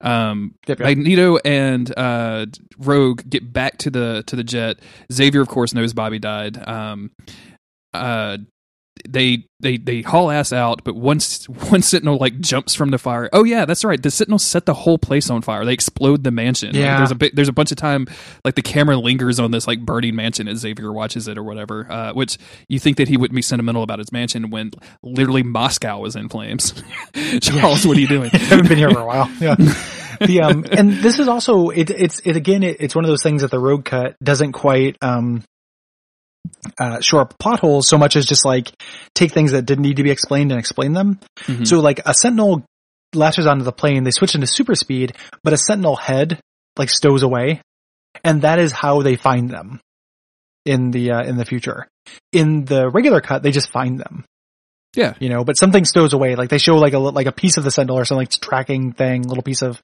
Um, 0.00 0.54
Yep, 0.66 0.80
yep. 0.80 0.86
Magneto 0.88 1.38
and 1.44 1.96
uh, 1.96 2.46
Rogue 2.78 3.22
get 3.28 3.52
back 3.52 3.78
to 3.78 3.90
the 3.90 4.24
to 4.26 4.34
the 4.36 4.44
jet. 4.44 4.78
Xavier, 5.12 5.40
of 5.40 5.48
course, 5.48 5.74
knows 5.74 5.92
Bobby 5.92 6.18
died. 6.18 6.58
Um, 6.68 7.12
uh, 7.92 8.38
they 9.08 9.44
they 9.60 9.76
they 9.76 10.02
haul 10.02 10.30
ass 10.30 10.52
out, 10.52 10.82
but 10.84 10.94
once 10.94 11.48
one 11.70 11.82
Sentinel 11.82 12.16
like 12.18 12.38
jumps 12.40 12.74
from 12.74 12.90
the 12.90 12.98
fire. 12.98 13.28
Oh 13.32 13.44
yeah, 13.44 13.64
that's 13.64 13.84
right. 13.84 14.00
The 14.00 14.10
Sentinels 14.10 14.44
set 14.44 14.66
the 14.66 14.74
whole 14.74 14.98
place 14.98 15.30
on 15.30 15.42
fire. 15.42 15.64
They 15.64 15.72
explode 15.72 16.22
the 16.24 16.30
mansion. 16.30 16.68
Like, 16.68 16.76
Yeah. 16.76 16.98
there's 16.98 17.10
a 17.10 17.14
bit. 17.16 17.34
There's 17.34 17.48
a 17.48 17.52
bunch 17.52 17.72
of 17.72 17.76
time 17.76 18.06
like 18.44 18.54
the 18.54 18.62
camera 18.62 18.96
lingers 18.96 19.40
on 19.40 19.50
this 19.50 19.66
like 19.66 19.80
burning 19.84 20.14
mansion 20.14 20.46
as 20.48 20.58
Xavier 20.58 20.92
watches 20.92 21.26
it 21.28 21.36
or 21.36 21.42
whatever. 21.42 21.90
Uh, 21.90 22.12
which 22.12 22.38
you 22.68 22.78
think 22.78 22.96
that 22.98 23.08
he 23.08 23.16
wouldn't 23.16 23.34
be 23.34 23.42
sentimental 23.42 23.82
about 23.82 23.98
his 23.98 24.12
mansion 24.12 24.50
when 24.50 24.70
literally 25.02 25.42
Moscow 25.42 25.98
was 25.98 26.14
in 26.14 26.28
flames. 26.28 26.72
Charles, 27.40 27.86
what 27.86 27.96
are 27.96 28.00
you 28.00 28.08
doing? 28.08 28.30
haven't 28.32 28.68
been 28.68 28.78
here 28.78 28.90
for 28.90 29.00
a 29.00 29.06
while. 29.06 29.30
Yeah. 29.40 29.56
The 30.20 30.40
um 30.42 30.64
and 30.70 30.92
this 30.92 31.18
is 31.18 31.26
also 31.26 31.70
it 31.70 31.90
it's 31.90 32.20
it 32.24 32.36
again 32.36 32.62
it, 32.62 32.76
it's 32.78 32.94
one 32.94 33.04
of 33.04 33.08
those 33.08 33.22
things 33.24 33.42
that 33.42 33.50
the 33.50 33.58
rogue 33.58 33.84
cut 33.84 34.14
doesn't 34.22 34.52
quite 34.52 34.96
um 35.02 35.42
uh 36.78 37.00
shore 37.00 37.20
up 37.22 37.38
plot 37.38 37.60
holes 37.60 37.88
so 37.88 37.98
much 37.98 38.16
as 38.16 38.26
just 38.26 38.44
like 38.44 38.72
take 39.14 39.32
things 39.32 39.52
that 39.52 39.66
didn't 39.66 39.82
need 39.82 39.96
to 39.96 40.02
be 40.02 40.10
explained 40.10 40.50
and 40.50 40.58
explain 40.58 40.92
them. 40.92 41.18
Mhm. 41.42 41.66
So 41.66 41.80
like 41.80 42.00
a 42.06 42.14
sentinel 42.14 42.64
latches 43.14 43.46
onto 43.46 43.64
the 43.64 43.72
plane, 43.72 44.04
they 44.04 44.10
switch 44.10 44.34
into 44.34 44.46
super 44.46 44.74
speed, 44.74 45.16
but 45.42 45.52
a 45.52 45.58
sentinel 45.58 45.96
head 45.96 46.40
like 46.76 46.90
stows 46.90 47.22
away. 47.22 47.60
And 48.22 48.42
that 48.42 48.58
is 48.58 48.72
how 48.72 49.02
they 49.02 49.16
find 49.16 49.50
them 49.50 49.80
in 50.64 50.90
the 50.90 51.12
uh, 51.12 51.22
in 51.22 51.36
the 51.36 51.44
future. 51.44 51.88
In 52.32 52.64
the 52.64 52.88
regular 52.88 53.20
cut, 53.20 53.42
they 53.42 53.50
just 53.50 53.70
find 53.70 53.98
them 53.98 54.24
yeah, 54.96 55.14
you 55.18 55.28
know, 55.28 55.44
but 55.44 55.56
something 55.56 55.84
stows 55.84 56.12
away. 56.12 56.36
Like 56.36 56.50
they 56.50 56.58
show 56.58 56.76
like 56.76 56.92
a 56.92 56.98
like 56.98 57.26
a 57.26 57.32
piece 57.32 57.56
of 57.56 57.64
the 57.64 57.70
Sentinel 57.70 57.98
or 57.98 58.04
something 58.04 58.22
like 58.22 58.30
tracking 58.30 58.92
thing, 58.92 59.22
little 59.22 59.42
piece 59.42 59.62
of 59.62 59.82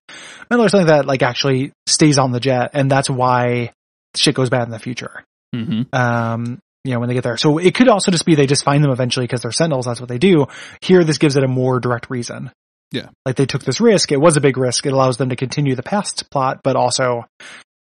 metal 0.48 0.64
or 0.64 0.68
something 0.68 0.86
that 0.86 1.06
like 1.06 1.22
actually 1.22 1.72
stays 1.86 2.18
on 2.18 2.32
the 2.32 2.40
jet, 2.40 2.70
and 2.74 2.90
that's 2.90 3.10
why 3.10 3.72
shit 4.14 4.34
goes 4.34 4.50
bad 4.50 4.64
in 4.64 4.70
the 4.70 4.78
future. 4.78 5.24
Hmm 5.54 5.82
Um, 5.92 6.60
you 6.84 6.92
know, 6.92 7.00
when 7.00 7.08
they 7.08 7.14
get 7.14 7.24
there. 7.24 7.36
So 7.36 7.58
it 7.58 7.74
could 7.74 7.88
also 7.88 8.10
just 8.10 8.24
be 8.24 8.34
they 8.34 8.46
just 8.46 8.64
find 8.64 8.82
them 8.82 8.90
eventually 8.90 9.24
because 9.26 9.42
they're 9.42 9.52
Sentinels. 9.52 9.86
That's 9.86 10.00
what 10.00 10.08
they 10.08 10.18
do. 10.18 10.46
Here, 10.80 11.04
this 11.04 11.18
gives 11.18 11.36
it 11.36 11.44
a 11.44 11.48
more 11.48 11.78
direct 11.78 12.08
reason. 12.10 12.50
Yeah. 12.92 13.08
like 13.24 13.36
they 13.36 13.46
took 13.46 13.62
this 13.62 13.80
risk. 13.80 14.10
It 14.10 14.20
was 14.20 14.36
a 14.36 14.40
big 14.40 14.56
risk. 14.56 14.84
It 14.84 14.92
allows 14.92 15.16
them 15.16 15.28
to 15.28 15.36
continue 15.36 15.76
the 15.76 15.82
past 15.82 16.28
plot, 16.30 16.60
but 16.64 16.74
also 16.74 17.24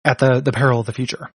at 0.03 0.19
the 0.19 0.41
the 0.41 0.51
peril 0.51 0.81
of 0.81 0.85
the 0.85 0.93
future. 0.93 1.29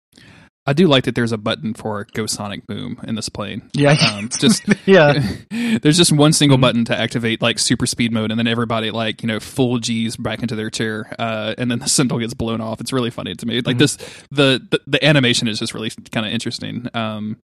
I 0.70 0.74
do 0.74 0.88
like 0.88 1.06
that 1.06 1.16
there's 1.16 1.32
a 1.32 1.38
button 1.38 1.74
for 1.74 2.06
Go 2.14 2.26
Sonic 2.28 2.66
Boom 2.68 3.00
in 3.08 3.16
this 3.16 3.28
plane. 3.30 3.64
Yeah, 3.74 3.96
Um, 4.14 4.30
just 4.40 4.64
yeah, 4.86 5.14
there's 5.82 5.98
just 5.98 6.12
one 6.12 6.32
single 6.34 6.58
Mhm. 6.58 6.62
button 6.62 6.86
to 6.86 6.98
activate 6.98 7.42
like 7.42 7.60
super 7.60 7.86
speed 7.86 8.12
mode, 8.12 8.32
and 8.32 8.40
then 8.40 8.48
everybody 8.48 8.92
like 8.92 9.22
you 9.24 9.28
know 9.28 9.40
full 9.40 9.80
G's 9.80 10.16
back 10.16 10.42
into 10.42 10.56
their 10.56 10.70
chair, 10.70 11.12
uh, 11.20 11.56
and 11.58 11.70
then 11.72 11.80
the 11.84 11.90
Sentinel 11.90 12.20
gets 12.20 12.34
blown 12.34 12.62
off. 12.62 12.80
It's 12.82 12.94
really 12.94 13.10
funny 13.10 13.36
to 13.36 13.46
me. 13.46 13.62
Like 13.62 13.76
Mhm. 13.76 13.80
this, 13.80 13.98
the, 14.32 14.62
the 14.72 14.80
the 14.88 15.06
animation 15.06 15.48
is 15.48 15.60
just 15.60 15.74
really 15.74 15.90
kind 16.12 16.26
of 16.26 16.32
interesting. 16.32 16.88
Um, 16.94 17.38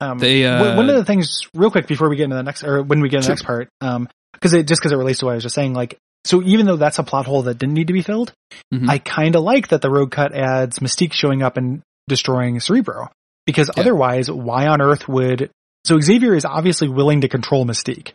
Um, 0.00 0.18
They, 0.18 0.44
uh, 0.44 0.76
one- 0.76 0.90
of 0.90 0.96
the 0.96 1.04
things, 1.04 1.42
real 1.54 1.70
quick, 1.70 1.86
before 1.86 2.08
we 2.08 2.16
get 2.16 2.24
into 2.24 2.34
the 2.36 2.42
next, 2.42 2.64
or 2.64 2.82
when 2.82 3.00
we 3.00 3.08
get 3.08 3.18
into 3.18 3.26
Sure. 3.26 3.28
the 3.28 3.34
next 3.34 3.46
part, 3.46 3.68
um, 3.80 4.08
because 4.32 4.52
it 4.52 4.66
just 4.66 4.80
because 4.80 4.90
it 4.92 4.96
relates 4.96 5.20
to 5.20 5.26
what 5.26 5.32
I 5.32 5.34
was 5.36 5.44
just 5.44 5.54
saying, 5.54 5.74
like, 5.74 5.96
so 6.24 6.42
even 6.42 6.66
though 6.66 6.76
that's 6.76 6.98
a 6.98 7.04
plot 7.04 7.26
hole 7.26 7.42
that 7.42 7.58
didn't 7.58 7.74
need 7.74 7.86
to 7.86 7.92
be 7.92 8.02
filled, 8.02 8.32
Mhm. 8.74 8.88
I 8.88 8.98
kind 8.98 9.36
of 9.36 9.42
like 9.42 9.68
that 9.68 9.80
the 9.80 9.90
rogue 9.90 10.10
cut 10.10 10.34
adds 10.34 10.80
Mystique 10.80 11.12
showing 11.12 11.42
up 11.42 11.56
and 11.56 11.82
destroying 12.08 12.58
Cerebro, 12.60 13.10
because 13.46 13.70
Yeah. 13.76 13.80
otherwise, 13.82 14.30
why 14.30 14.66
on 14.68 14.80
earth 14.80 15.08
would? 15.08 15.50
So 15.84 16.00
Xavier 16.00 16.34
is 16.34 16.44
obviously 16.44 16.88
willing 16.88 17.22
to 17.22 17.28
control 17.28 17.64
Mystique. 17.64 18.12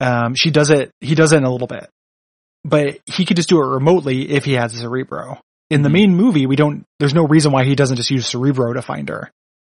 Um, 0.00 0.34
she 0.34 0.50
does 0.50 0.70
it. 0.70 0.90
He 1.00 1.14
does 1.14 1.32
it 1.32 1.38
in 1.38 1.44
a 1.44 1.50
little 1.50 1.66
bit, 1.66 1.88
but 2.64 2.98
he 3.06 3.24
could 3.24 3.36
just 3.36 3.48
do 3.48 3.60
it 3.62 3.66
remotely 3.66 4.30
if 4.30 4.44
he 4.44 4.52
has 4.54 4.72
Cerebro. 4.72 5.40
In 5.70 5.82
the 5.82 5.88
Mhm. 5.88 5.92
main 5.92 6.16
movie, 6.16 6.46
we 6.46 6.56
don't. 6.56 6.84
There's 6.98 7.14
no 7.14 7.26
reason 7.26 7.52
why 7.52 7.64
he 7.64 7.74
doesn't 7.74 7.96
just 7.96 8.10
use 8.10 8.26
Cerebro 8.26 8.72
to 8.74 8.82
find 8.82 9.08
her. 9.08 9.30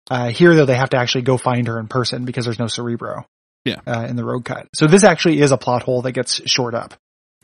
Uh, 0.09 0.29
here, 0.29 0.55
though, 0.55 0.65
they 0.65 0.75
have 0.75 0.89
to 0.91 0.97
actually 0.97 1.21
go 1.21 1.37
find 1.37 1.67
her 1.67 1.79
in 1.79 1.87
person 1.87 2.25
because 2.25 2.45
there's 2.45 2.59
no 2.59 2.67
Cerebro. 2.67 3.25
Yeah. 3.65 3.81
Uh, 3.85 4.05
in 4.09 4.15
the 4.15 4.23
rogue 4.23 4.45
cut. 4.45 4.67
So 4.73 4.87
this 4.87 5.03
actually 5.03 5.41
is 5.41 5.51
a 5.51 5.57
plot 5.57 5.83
hole 5.83 6.01
that 6.03 6.13
gets 6.13 6.41
shored 6.49 6.73
up 6.75 6.93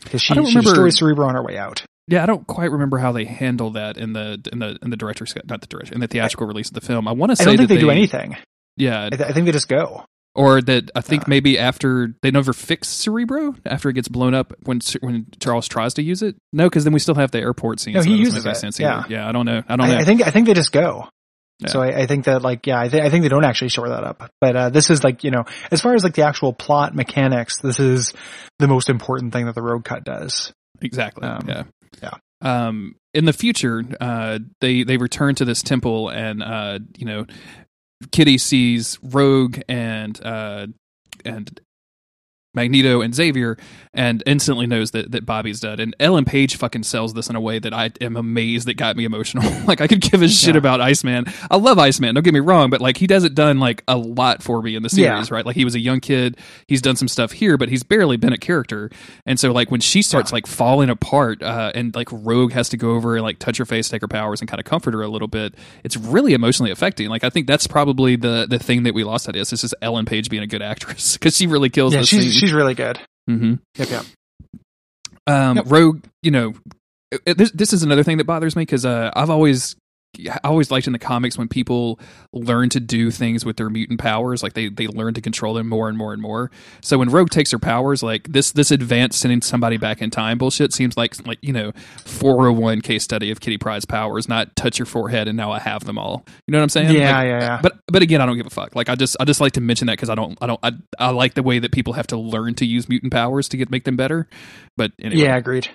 because 0.04 0.22
she, 0.22 0.34
she 0.34 0.40
remember- 0.40 0.62
destroys 0.62 0.98
Cerebro 0.98 1.28
on 1.28 1.36
her 1.36 1.44
way 1.44 1.58
out. 1.58 1.84
Yeah, 2.08 2.24
I 2.24 2.26
don't 2.26 2.46
quite 2.46 2.72
remember 2.72 2.98
how 2.98 3.12
they 3.12 3.26
handle 3.26 3.72
that 3.72 3.98
in 3.98 4.14
the 4.14 4.40
in 4.52 4.60
the 4.60 4.78
in 4.82 4.90
the 4.92 4.98
director's 4.98 5.34
not 5.48 5.62
the 5.62 5.68
director 5.68 5.94
in 5.94 6.02
the 6.02 6.08
theatrical 6.08 6.46
release 6.48 6.68
of 6.70 6.76
the 6.76 6.82
film. 6.82 7.08
I 7.08 7.14
want 7.14 7.32
to 7.32 7.36
say 7.36 7.44
I 7.44 7.46
don't 7.46 7.58
think 7.58 7.70
that 7.70 7.76
they, 7.76 7.82
do 7.82 7.90
anything. 7.90 8.38
Yeah, 8.78 9.06
I, 9.06 9.10
th- 9.10 9.30
I 9.30 9.34
think 9.34 9.46
they 9.48 9.52
just 9.52 9.68
go. 9.70 10.06
or 10.36 10.62
that 10.62 10.92
I 10.94 11.02
think 11.02 11.24
Uh. 11.24 11.26
maybe 11.30 11.58
after 11.58 12.14
they 12.22 12.30
never 12.30 12.54
fix 12.54 12.90
Cerebro 12.90 13.56
after 13.66 13.90
it 13.90 13.94
gets 13.94 14.08
blown 14.08 14.34
up 14.36 14.54
when 14.64 14.82
when 15.02 15.26
Charles 15.40 15.68
tries 15.68 15.96
to 15.96 16.04
use 16.04 16.22
it. 16.22 16.36
No, 16.54 16.66
because 16.66 16.84
then 16.84 16.94
we 16.94 17.00
still 17.00 17.16
have 17.16 17.32
the 17.32 17.40
airport 17.40 17.80
scene. 17.80 17.94
No, 17.96 18.02
so 18.02 18.10
he 18.10 18.18
uses 18.18 18.46
it, 18.46 18.56
sense 18.58 18.80
yeah. 18.80 19.00
either. 19.00 19.08
yeah. 19.14 19.28
I 19.28 19.32
don't 19.32 19.46
know. 19.46 19.64
I 19.68 19.76
don't 19.76 19.88
know. 19.88 19.96
I, 19.96 20.00
I 20.00 20.04
think 20.04 20.22
I 20.28 20.30
think 20.30 20.46
they 20.48 20.54
just 20.54 20.72
go. 20.72 21.08
Yeah. 21.60 21.70
So 21.70 21.82
I, 21.82 22.02
I 22.02 22.06
think 22.06 22.26
that 22.26 22.42
like 22.42 22.68
yeah, 22.68 22.80
I 22.80 22.90
think 22.90 23.04
I 23.06 23.10
think 23.10 23.24
they 23.24 23.30
don't 23.30 23.46
actually 23.46 23.70
shore 23.70 23.90
that 23.90 24.04
up. 24.04 24.30
But 24.42 24.56
uh, 24.56 24.70
this 24.70 24.90
is 24.90 25.04
like 25.04 25.24
you 25.24 25.32
know, 25.32 25.46
as 25.72 25.82
far 25.82 25.96
as 25.96 26.04
like 26.04 26.14
the 26.14 26.24
actual 26.24 26.52
plot 26.54 26.94
mechanics, 26.94 27.62
this 27.62 27.80
is 27.80 28.14
the 28.60 28.68
most 28.68 28.90
important 28.90 29.32
thing 29.34 29.46
that 29.46 29.56
the 29.56 29.62
rogue 29.64 29.86
cut 29.86 30.04
does. 30.04 30.52
Exactly. 30.82 31.26
Um, 31.26 31.46
yeah. 31.48 31.64
Um, 32.46 32.96
in 33.14 33.26
the 33.26 33.34
future, 33.34 33.84
uh, 34.00 34.40
they 34.62 34.84
they 34.84 34.98
return 34.98 35.36
to 35.36 35.46
this 35.46 35.64
temple, 35.64 36.10
and 36.10 36.44
uh, 36.44 36.80
you 36.98 37.06
know, 37.06 37.26
Kitty 38.12 38.38
sees 38.38 39.00
Rogue 39.02 39.60
and 39.68 40.20
uh, 40.24 40.68
and 41.26 41.60
Magneto 42.56 43.02
and 43.02 43.14
Xavier, 43.14 43.58
and 43.94 44.24
instantly 44.26 44.68
knows 44.68 44.92
that 44.92 45.12
that 45.12 45.26
Bobby's 45.26 45.60
dead. 45.60 45.80
And 45.80 45.96
Ellen 46.00 46.26
Page 46.26 46.56
fucking 46.58 46.84
sells 46.84 47.14
this 47.14 47.30
in 47.30 47.36
a 47.36 47.42
way 47.42 47.60
that 47.60 47.74
I 47.74 47.92
am 48.02 48.16
amazed 48.18 48.68
that 48.68 48.76
got 48.76 48.96
me 48.98 49.06
emotional. 49.06 49.44
like 49.68 49.82
I 49.82 49.88
could 49.88 50.02
give 50.02 50.22
a 50.22 50.28
shit 50.28 50.56
Yeah. 50.56 50.60
about 50.60 50.82
Iceman. 50.82 51.26
I 51.50 51.58
love 51.58 51.78
Iceman. 51.80 52.16
Don't 52.16 52.24
get 52.24 52.34
me 52.34 52.40
wrong, 52.40 52.70
but 52.70 52.82
like 52.82 52.98
he 52.98 53.08
doesn't 53.08 53.36
done 53.36 53.60
like 53.60 53.84
a 53.88 53.98
lot 53.98 54.42
for 54.44 54.62
me 54.62 54.76
in 54.76 54.84
the 54.84 54.90
Yeah. 54.94 55.16
series, 55.16 55.32
right? 55.32 55.46
Like 55.46 55.56
he 55.56 55.66
was 55.66 55.76
a 55.76 55.80
young 55.80 56.00
kid. 56.00 56.38
He's 56.68 56.82
done 56.82 56.96
some 56.96 57.08
stuff 57.08 57.32
here, 57.32 57.58
but 57.58 57.70
he's 57.70 57.84
barely 57.84 58.18
been 58.18 58.34
a 58.34 58.38
character. 58.38 58.90
And 59.26 59.40
so 59.40 59.52
like 59.52 59.72
when 59.72 59.82
she 59.82 60.02
starts 60.02 60.32
Yeah. 60.32 60.36
like 60.36 60.48
falling 60.48 60.90
apart, 60.90 61.42
uh, 61.44 61.72
and 61.76 61.94
like 61.96 62.10
Rogue 62.12 62.52
has 62.54 62.70
to 62.70 62.78
go 62.78 62.92
over 62.92 63.16
and 63.16 63.24
like 63.24 63.40
touch 63.40 63.58
her 63.58 63.66
face, 63.66 63.90
take 63.90 64.02
her 64.02 64.08
powers, 64.08 64.42
and 64.42 64.50
kind 64.50 64.60
of 64.60 64.66
comfort 64.66 64.94
her 64.94 65.02
a 65.02 65.08
little 65.08 65.28
bit, 65.28 65.56
it's 65.84 65.98
really 65.98 66.34
emotionally 66.34 66.72
affecting. 66.72 67.10
Like 67.10 67.24
I 67.24 67.30
think 67.30 67.48
that's 67.48 67.68
probably 67.68 68.16
the 68.16 68.46
the 68.50 68.60
thing 68.60 68.84
that 68.84 68.94
we 68.94 69.04
lost 69.04 69.28
at 69.30 69.36
is 69.36 69.50
this 69.50 69.64
is 69.64 69.74
Ellen 69.82 70.06
Page 70.06 70.30
being 70.30 70.44
a 70.44 70.48
good 70.48 70.62
actress 70.62 71.14
because 71.18 71.36
she 71.38 71.48
really 71.48 71.70
kills 71.70 71.94
yeah, 71.94 72.02
this 72.02 72.10
she's 72.46 72.54
really 72.54 72.76
good. 72.76 73.00
Mm-hmm. 73.30 73.56
Yep, 73.78 73.90
yep. 73.90 74.06
Um, 75.28 75.58
Yep. 75.58 75.66
Rogue, 75.68 76.04
you 76.22 76.32
know, 76.32 76.54
this 77.26 77.52
this 77.52 77.74
is 77.74 77.84
another 77.84 78.04
thing 78.04 78.18
that 78.18 78.26
bothers 78.26 78.56
me 78.56 78.62
because 78.62 78.86
uh, 78.86 79.12
I've 79.16 79.30
always 79.30 79.76
I 80.20 80.40
always 80.44 80.72
liked 80.72 80.88
in 80.88 80.94
the 80.94 81.00
comics 81.00 81.38
when 81.38 81.48
people 81.48 82.00
learn 82.34 82.70
to 82.70 82.80
do 82.80 83.12
things 83.12 83.46
with 83.46 83.58
their 83.58 83.70
mutant 83.70 84.00
powers, 84.00 84.44
like 84.44 84.54
they 84.54 84.70
they 84.70 84.88
learn 84.88 85.14
to 85.16 85.22
control 85.22 85.54
them 85.54 85.68
more 85.68 85.90
and 85.90 85.98
more 85.98 86.14
and 86.14 86.22
more. 86.22 86.52
So 86.82 86.98
when 86.98 87.10
Rogue 87.10 87.30
takes 87.30 87.52
her 87.52 87.60
powers, 87.60 88.04
like 88.04 88.32
this 88.32 88.52
this 88.52 88.72
advanced 88.72 89.20
sending 89.20 89.42
somebody 89.42 89.78
back 89.78 90.02
in 90.02 90.10
time 90.10 90.38
bullshit 90.38 90.74
seems 90.74 90.98
like 90.98 91.26
like 91.28 91.40
you 91.42 91.54
know 91.54 91.72
401 92.06 92.82
case 92.82 93.04
study 93.04 93.32
of 93.32 93.40
Kitty 93.40 93.58
Pryde's 93.58 93.86
powers, 93.86 94.28
not 94.28 94.56
touch 94.56 94.80
your 94.80 94.86
forehead 94.86 95.28
and 95.28 95.38
now 95.38 95.52
I 95.52 95.60
have 95.60 95.86
them 95.86 95.98
all. 95.98 96.26
You 96.48 96.52
know 96.52 96.60
what 96.60 96.64
I'm 96.64 96.70
saying? 96.70 96.96
Yeah, 96.96 97.18
Like, 97.18 97.28
yeah, 97.28 97.40
yeah. 97.40 97.60
But 97.62 97.80
but 97.88 98.02
again, 98.02 98.22
I 98.22 98.26
don't 98.26 98.38
give 98.38 98.48
a 98.48 98.52
fuck. 98.52 98.76
Like 98.76 98.90
I 98.90 98.96
just 98.96 99.18
I 99.20 99.26
just 99.26 99.42
like 99.42 99.54
to 99.54 99.62
mention 99.62 99.88
that 99.88 99.94
because 99.94 100.10
I 100.10 100.16
don't 100.16 100.38
I 100.42 100.48
don't 100.48 100.60
I, 100.64 100.72
I 101.00 101.10
like 101.10 101.34
the 101.34 101.44
way 101.44 101.60
that 101.60 101.72
people 101.72 101.94
have 101.94 102.08
to 102.08 102.18
learn 102.18 102.56
to 102.56 102.66
use 102.66 102.90
mutant 102.90 103.12
powers 103.12 103.50
to 103.50 103.58
get 103.58 103.70
make 103.70 103.84
them 103.84 103.96
better. 103.96 104.28
But 104.78 104.92
anyway, 105.00 105.24
Yeah, 105.24 105.38
agreed. 105.38 105.70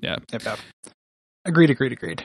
Yeah. 0.00 0.18
Yep, 0.32 0.44
yep. 0.44 0.58
Agreed, 1.44 1.70
agreed, 1.70 1.92
agreed. 1.92 2.24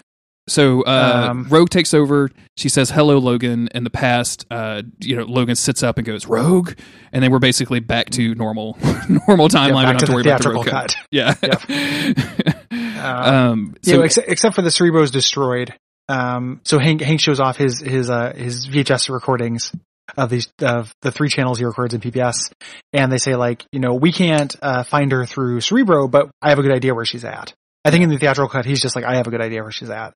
So 0.49 0.81
uh, 0.83 1.27
Um, 1.31 1.47
Rogue 1.49 1.69
takes 1.69 1.93
over. 1.93 2.29
She 2.55 2.69
says, 2.69 2.89
"Hello, 2.89 3.17
Logan." 3.17 3.67
In 3.75 3.83
the 3.83 3.89
past, 3.89 4.45
uh, 4.49 4.81
you 4.99 5.15
know, 5.15 5.23
Logan 5.25 5.55
sits 5.55 5.83
up 5.83 5.97
and 5.97 6.05
goes, 6.07 6.25
"Rogue," 6.25 6.73
and 7.11 7.21
then 7.23 7.31
we're 7.31 7.39
basically 7.39 7.79
back 7.81 8.09
to 8.11 8.33
normal, 8.35 8.77
normal 9.27 9.47
Yeah, 9.51 9.59
timeline. 9.59 9.67
we 9.67 9.83
back 9.85 9.97
don't 9.97 9.99
to 9.99 9.99
have 9.99 9.99
to 9.99 10.05
the 10.05 10.13
worry 10.13 10.21
about 10.21 10.41
the 10.41 10.43
theatrical 10.43 10.63
rogue 10.63 10.71
cut. 10.71 10.95
cut. 10.95 11.05
Yeah. 11.11 12.13
Um, 12.71 12.99
um. 13.03 13.75
Yeah, 13.83 13.95
So 13.95 14.01
except, 14.03 14.27
except 14.29 14.55
for 14.55 14.61
the 14.61 14.71
Cerebro's 14.71 15.11
destroyed. 15.11 15.73
Um, 16.09 16.61
so 16.63 16.79
Hank 16.79 17.01
Hank 17.01 17.19
shows 17.19 17.39
off 17.39 17.57
his 17.57 17.79
his 17.79 18.09
uh 18.09 18.33
his 18.33 18.67
VHS 18.67 19.09
recordings 19.09 19.71
of 20.17 20.29
these 20.29 20.47
of 20.61 20.93
the 21.01 21.11
three 21.11 21.27
channels 21.29 21.59
he 21.59 21.65
records 21.65 21.93
in 21.93 21.99
PPS, 22.01 22.51
and 22.93 23.11
they 23.11 23.17
say 23.17 23.35
like 23.35 23.65
you 23.71 23.79
know 23.79 23.93
we 23.93 24.11
can't 24.11 24.55
uh, 24.61 24.83
find 24.83 25.11
her 25.11 25.25
through 25.25 25.59
Cerebro, 25.61 26.07
but 26.07 26.29
I 26.41 26.49
have 26.49 26.59
a 26.59 26.61
good 26.63 26.71
idea 26.71 26.95
where 26.95 27.05
she's 27.05 27.25
at. 27.25 27.53
I 27.85 27.91
think 27.91 28.03
in 28.03 28.09
the 28.09 28.17
theatrical 28.17 28.49
cut 28.49 28.65
he's 28.65 28.81
just 28.81 28.95
like 28.95 29.05
I 29.05 29.15
have 29.17 29.27
a 29.27 29.31
good 29.31 29.41
idea 29.41 29.61
where 29.61 29.71
she's 29.71 29.89
at. 29.89 30.13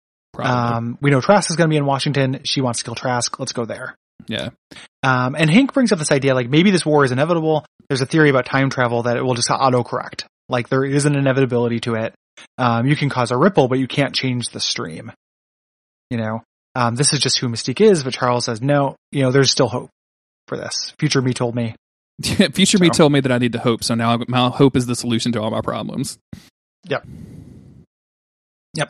Um, 0.47 0.97
we 1.01 1.11
know 1.11 1.21
Trask 1.21 1.49
is 1.49 1.55
going 1.55 1.69
to 1.69 1.73
be 1.73 1.77
in 1.77 1.85
Washington. 1.85 2.41
She 2.43 2.61
wants 2.61 2.79
to 2.79 2.85
kill 2.85 2.95
Trask. 2.95 3.39
Let's 3.39 3.53
go 3.53 3.65
there. 3.65 3.95
yeah. 4.27 4.49
Um, 5.03 5.35
and 5.35 5.49
Hank 5.49 5.73
brings 5.73 5.91
up 5.91 5.99
this 5.99 6.11
idea 6.11 6.35
like 6.35 6.49
maybe 6.49 6.71
this 6.71 6.85
war 6.85 7.03
is 7.03 7.11
inevitable. 7.11 7.65
There's 7.89 8.01
a 8.01 8.05
theory 8.05 8.29
about 8.29 8.45
time 8.45 8.69
travel 8.69 9.03
that 9.03 9.17
it 9.17 9.23
will 9.23 9.33
just 9.33 9.49
autocorrect. 9.49 10.25
Like 10.47 10.69
there 10.69 10.83
is 10.83 11.05
an 11.05 11.15
inevitability 11.15 11.79
to 11.81 11.95
it. 11.95 12.13
Um, 12.57 12.87
you 12.87 12.95
can 12.95 13.09
cause 13.09 13.31
a 13.31 13.37
ripple, 13.37 13.67
but 13.67 13.79
you 13.79 13.87
can't 13.87 14.13
change 14.15 14.49
the 14.49 14.59
stream. 14.59 15.11
You 16.09 16.17
know, 16.17 16.43
um, 16.75 16.95
this 16.95 17.13
is 17.13 17.19
just 17.19 17.39
who 17.39 17.47
Mystique 17.47 17.81
is, 17.81 18.03
but 18.03 18.13
Charles 18.13 18.45
says, 18.45 18.61
no, 18.61 18.95
you 19.11 19.23
know, 19.23 19.31
there's 19.31 19.51
still 19.51 19.67
hope 19.67 19.89
for 20.47 20.57
this. 20.57 20.93
Future 20.99 21.21
me 21.21 21.33
told 21.33 21.55
me. 21.55 21.75
Future 22.53 22.77
me 22.79 22.89
told 22.89 23.11
me 23.11 23.19
that 23.21 23.31
I 23.31 23.37
need 23.37 23.53
to 23.53 23.59
hope, 23.59 23.83
so 23.83 23.95
now 23.95 24.17
my 24.27 24.49
hope 24.49 24.75
is 24.75 24.85
the 24.85 24.95
solution 24.95 25.31
to 25.33 25.41
all 25.41 25.49
my 25.51 25.61
problems. 25.61 26.17
Yep. 26.85 27.05
Yep. 28.75 28.89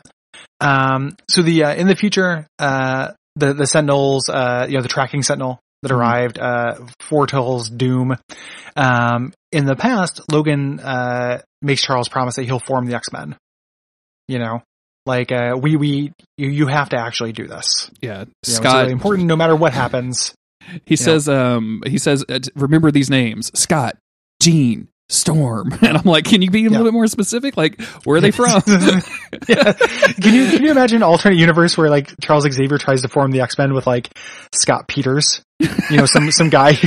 Um, 0.62 1.16
so 1.28 1.42
the, 1.42 1.64
uh, 1.64 1.74
in 1.74 1.88
the 1.88 1.96
future, 1.96 2.46
uh, 2.58 3.12
the, 3.36 3.52
the 3.52 3.66
Sentinels, 3.66 4.28
uh, 4.28 4.66
you 4.68 4.76
know, 4.76 4.82
the 4.82 4.88
tracking 4.88 5.22
Sentinel 5.22 5.58
that 5.82 5.90
Mhm. 5.90 5.96
arrived, 5.96 6.38
uh, 6.38 6.74
foretells 7.00 7.68
doom. 7.68 8.16
Um, 8.76 9.32
in 9.50 9.66
the 9.66 9.74
past, 9.76 10.20
Logan, 10.30 10.78
uh, 10.80 11.42
makes 11.60 11.82
Charles 11.82 12.08
promise 12.08 12.36
that 12.36 12.44
he'll 12.44 12.60
form 12.60 12.86
the 12.86 12.94
X-Men. 12.94 13.36
You 14.28 14.38
know, 14.38 14.62
like, 15.04 15.32
uh, 15.32 15.56
we, 15.60 15.76
we, 15.76 16.12
you, 16.38 16.48
you 16.48 16.66
have 16.68 16.90
to 16.90 16.96
actually 16.96 17.32
do 17.32 17.48
this. 17.48 17.90
Yeah, 18.00 18.10
You 18.12 18.18
know, 18.18 18.30
it's 18.44 18.56
Scott. 18.56 18.80
really 18.82 18.92
important 18.92 19.26
no 19.28 19.36
matter 19.36 19.56
what 19.56 19.72
happens. 19.72 20.34
He 20.86 20.94
says, 20.94 21.28
um, 21.28 21.82
he 21.86 21.98
says, 21.98 22.24
uh, 22.28 22.38
remember 22.54 22.92
these 22.92 23.10
names: 23.10 23.50
Scott, 23.58 23.96
Jean, 24.40 24.86
Storm. 25.12 25.72
And 25.82 25.98
I'm 25.98 26.04
like, 26.04 26.24
can 26.24 26.42
you 26.42 26.50
be 26.50 26.64
a 26.64 26.70
little 26.70 26.86
bit 26.86 26.92
more 26.92 27.06
specific? 27.06 27.56
Like, 27.56 27.80
where 28.04 28.16
are 28.16 28.20
they 28.20 28.30
from? 28.30 28.62
yeah. 29.48 29.72
Can 29.72 30.34
you 30.34 30.46
can 30.50 30.62
you 30.62 30.70
imagine 30.70 30.96
an 30.96 31.02
alternate 31.02 31.38
universe 31.38 31.76
where 31.76 31.90
like 31.90 32.12
Charles 32.20 32.44
Xavier 32.50 32.78
tries 32.78 33.02
to 33.02 33.08
form 33.08 33.30
the 33.30 33.40
X 33.40 33.58
Men 33.58 33.74
with 33.74 33.86
like 33.86 34.10
Scott 34.52 34.88
Peters, 34.88 35.42
you 35.58 35.96
know, 35.96 36.06
some 36.06 36.30
some 36.30 36.48
guy 36.48 36.78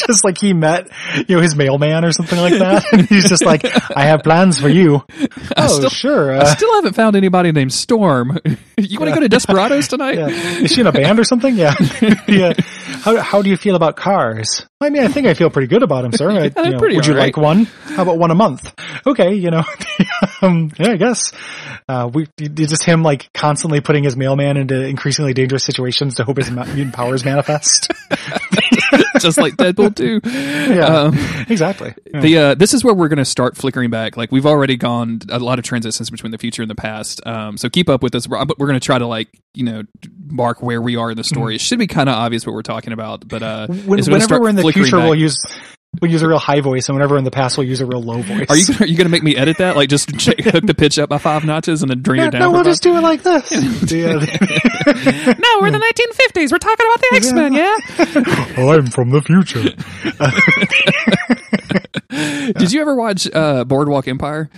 just 0.06 0.24
like 0.24 0.38
he 0.38 0.52
met, 0.52 0.88
you 1.28 1.36
know, 1.36 1.42
his 1.42 1.54
mailman 1.56 2.04
or 2.04 2.12
something 2.12 2.38
like 2.38 2.54
that, 2.58 2.84
and 2.92 3.06
he's 3.08 3.28
just 3.28 3.44
like, 3.44 3.64
I 3.96 4.04
have 4.06 4.22
plans 4.22 4.60
for 4.60 4.68
you. 4.68 5.04
I 5.56 5.66
Oh, 5.66 5.68
still- 5.68 5.90
sure. 5.90 6.32
I 6.32 6.38
Uh, 6.38 6.44
still 6.54 6.72
haven't 6.74 6.94
found 6.94 7.16
anybody 7.16 7.52
named 7.52 7.72
Storm. 7.72 8.38
you 8.76 8.98
want 9.00 9.10
to 9.10 9.14
go 9.14 9.20
to 9.20 9.28
Desperados 9.28 9.88
tonight? 9.88 10.16
yeah. 10.18 10.26
Is 10.28 10.72
she 10.72 10.80
in 10.80 10.86
a 10.86 10.92
band 10.92 11.18
or 11.18 11.24
something? 11.24 11.56
Yeah. 11.56 11.74
yeah. 12.28 12.52
How 13.02 13.20
how 13.20 13.42
do 13.42 13.50
you 13.50 13.56
feel 13.56 13.76
about 13.76 13.96
cars? 13.96 14.66
I 14.80 14.90
mean, 14.90 15.02
I 15.02 15.08
think 15.08 15.26
I 15.26 15.34
feel 15.34 15.48
pretty 15.50 15.68
good 15.68 15.82
about 15.82 16.02
them, 16.02 16.12
sir. 16.12 16.30
I, 16.30 16.44
you 16.64 16.70
know, 16.72 16.78
pretty 16.78 16.96
would 16.96 17.06
you 17.06 17.14
right. 17.14 17.26
like 17.34 17.36
one? 17.36 17.64
How 17.64 18.02
about 18.02 18.18
one 18.18 18.30
a 18.30 18.34
month? 18.34 18.72
Okay, 19.06 19.34
you 19.34 19.50
know, 19.50 19.62
um, 20.42 20.70
yeah, 20.78 20.90
I 20.90 20.96
guess. 20.96 21.32
Uh, 21.88 22.10
we 22.12 22.26
it's 22.38 22.70
just 22.70 22.84
him 22.84 23.02
like 23.02 23.32
constantly 23.32 23.80
putting 23.80 24.02
his 24.04 24.16
mailman 24.16 24.56
into 24.56 24.84
increasingly 24.84 25.32
dangerous 25.34 25.64
situations 25.64 26.16
to 26.16 26.24
hope 26.24 26.36
his 26.38 26.50
mutant 26.50 26.92
powers 26.94 27.24
manifest. 27.24 27.90
Just 29.20 29.38
like 29.38 29.54
Deadpool 29.56 29.94
too. 29.96 30.20
yeah, 30.24 30.84
Um, 30.86 31.18
exactly. 31.48 31.94
Yeah. 32.12 32.20
The 32.20 32.38
uh, 32.38 32.54
this 32.54 32.74
is 32.74 32.84
where 32.84 32.94
we're 32.94 33.08
going 33.08 33.18
to 33.18 33.24
start 33.24 33.56
flickering 33.56 33.90
back. 33.90 34.16
Like 34.16 34.30
we've 34.32 34.46
already 34.46 34.76
gone 34.76 35.20
a 35.28 35.38
lot 35.38 35.58
of 35.58 35.64
transitions 35.64 36.10
between 36.10 36.32
the 36.32 36.38
future 36.38 36.62
and 36.62 36.70
the 36.70 36.74
past. 36.74 37.26
Um, 37.26 37.56
so 37.56 37.68
keep 37.68 37.88
up 37.88 38.02
with 38.02 38.14
us. 38.14 38.28
We're, 38.28 38.44
but 38.44 38.58
we're 38.58 38.66
going 38.66 38.78
to 38.80 38.84
try 38.84 38.98
to 38.98 39.06
like 39.06 39.28
you 39.54 39.64
know 39.64 39.82
mark 40.26 40.62
where 40.62 40.80
we 40.82 40.96
are 40.96 41.10
in 41.10 41.16
the 41.16 41.24
story. 41.24 41.54
It 41.54 41.60
should 41.60 41.78
be 41.78 41.86
kind 41.86 42.08
of 42.08 42.14
obvious 42.14 42.46
what 42.46 42.52
we're 42.54 42.62
talking 42.62 42.92
about. 42.92 43.26
But 43.26 43.42
uh, 43.42 43.66
Mm-hmm. 43.66 43.88
When, 43.88 44.04
whenever 44.04 44.40
we're 44.40 44.48
in 44.50 44.56
the 44.56 44.62
future, 44.70 44.96
back. 44.96 45.04
we'll 45.04 45.14
use 45.14 45.36
we'll 46.00 46.10
use 46.10 46.22
a 46.22 46.28
real 46.28 46.38
high 46.38 46.60
voice, 46.60 46.88
and 46.88 46.96
whenever 46.96 47.16
in 47.18 47.24
the 47.24 47.30
past, 47.30 47.56
we'll 47.58 47.66
use 47.66 47.80
a 47.80 47.86
real 47.86 48.02
low 48.02 48.22
voice. 48.22 48.46
Are 48.50 48.56
you 48.56 48.64
are 48.80 48.86
you 48.86 48.96
going 48.96 49.06
to 49.06 49.10
make 49.10 49.22
me 49.22 49.36
edit 49.36 49.58
that? 49.58 49.76
Like 49.76 49.88
just 49.88 50.08
check, 50.18 50.38
hook 50.40 50.64
the 50.66 50.74
pitch 50.74 50.98
up 50.98 51.08
by 51.08 51.18
five 51.18 51.44
notches 51.44 51.82
and 51.82 51.90
then 51.90 52.00
bring 52.00 52.20
Yeah, 52.20 52.28
it 52.28 52.30
down. 52.32 52.40
no, 52.40 52.50
we'll 52.50 52.60
five- 52.60 52.72
just 52.72 52.82
do 52.82 52.96
it 52.96 53.00
like 53.02 53.22
this. 53.22 53.50
Yeah. 53.92 54.12
no, 54.14 55.58
we're 55.60 55.66
in 55.68 55.72
the 55.72 55.78
1950s. 56.34 56.52
We're 56.52 56.58
talking 56.58 56.86
about 56.86 57.00
the 57.00 57.10
X 57.14 57.32
Men. 57.32 57.52
Yeah. 57.54 57.76
I'm 58.70 58.86
from 58.86 59.10
the 59.10 59.22
future. 59.22 59.62
Did 62.58 62.72
you 62.72 62.80
ever 62.80 62.94
watch 62.94 63.28
uh, 63.32 63.64
Boardwalk 63.64 64.06
Empire? 64.08 64.48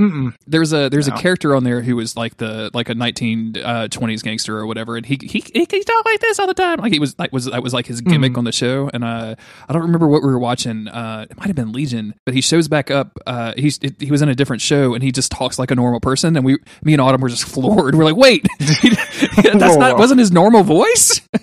Mm-mm. 0.00 0.34
There's 0.46 0.72
a 0.72 0.88
there's 0.88 1.06
No. 1.08 1.14
a 1.14 1.18
character 1.18 1.54
on 1.54 1.64
there 1.64 1.82
who 1.82 1.96
was 1.96 2.16
like 2.16 2.38
the 2.38 2.70
like 2.72 2.88
a 2.88 2.94
1920s 2.94 4.22
gangster 4.22 4.56
or 4.56 4.66
whatever, 4.66 4.96
and 4.96 5.04
he 5.04 5.18
he 5.20 5.44
he, 5.52 5.66
he 5.70 5.84
talked 5.84 6.06
like 6.06 6.18
this 6.20 6.38
all 6.38 6.46
the 6.46 6.54
time. 6.54 6.78
Like 6.80 6.92
he 6.94 6.98
was 6.98 7.18
like 7.18 7.30
was 7.30 7.44
that 7.44 7.62
was 7.62 7.74
like 7.74 7.86
his 7.86 8.00
gimmick 8.00 8.32
Mhm. 8.32 8.38
on 8.38 8.44
the 8.44 8.52
show. 8.52 8.88
And 8.94 9.04
uh, 9.04 9.34
I 9.68 9.72
don't 9.72 9.82
remember 9.82 10.08
what 10.08 10.22
we 10.22 10.28
were 10.28 10.38
watching. 10.38 10.88
Uh, 10.88 11.26
it 11.30 11.36
might 11.36 11.48
have 11.48 11.56
been 11.56 11.72
Legion, 11.72 12.14
but 12.24 12.34
he 12.34 12.40
shows 12.40 12.68
back 12.68 12.90
up. 12.90 13.18
Uh, 13.26 13.52
he's 13.58 13.78
he 13.98 14.10
was 14.10 14.22
in 14.22 14.30
a 14.30 14.34
different 14.34 14.62
show, 14.62 14.94
and 14.94 15.02
he 15.04 15.12
just 15.12 15.30
talks 15.30 15.58
like 15.58 15.70
a 15.70 15.74
normal 15.74 16.00
person. 16.00 16.36
And 16.36 16.44
we 16.46 16.56
me 16.82 16.94
and 16.94 17.00
Autumn 17.02 17.20
were 17.20 17.28
just 17.28 17.44
floored. 17.44 17.94
We're 17.94 18.04
like, 18.04 18.16
wait, 18.16 18.46
that's 18.58 19.76
not 19.76 19.92
Whoa. 19.92 19.98
wasn't 19.98 20.20
his 20.20 20.32
normal 20.32 20.62
voice. 20.62 21.20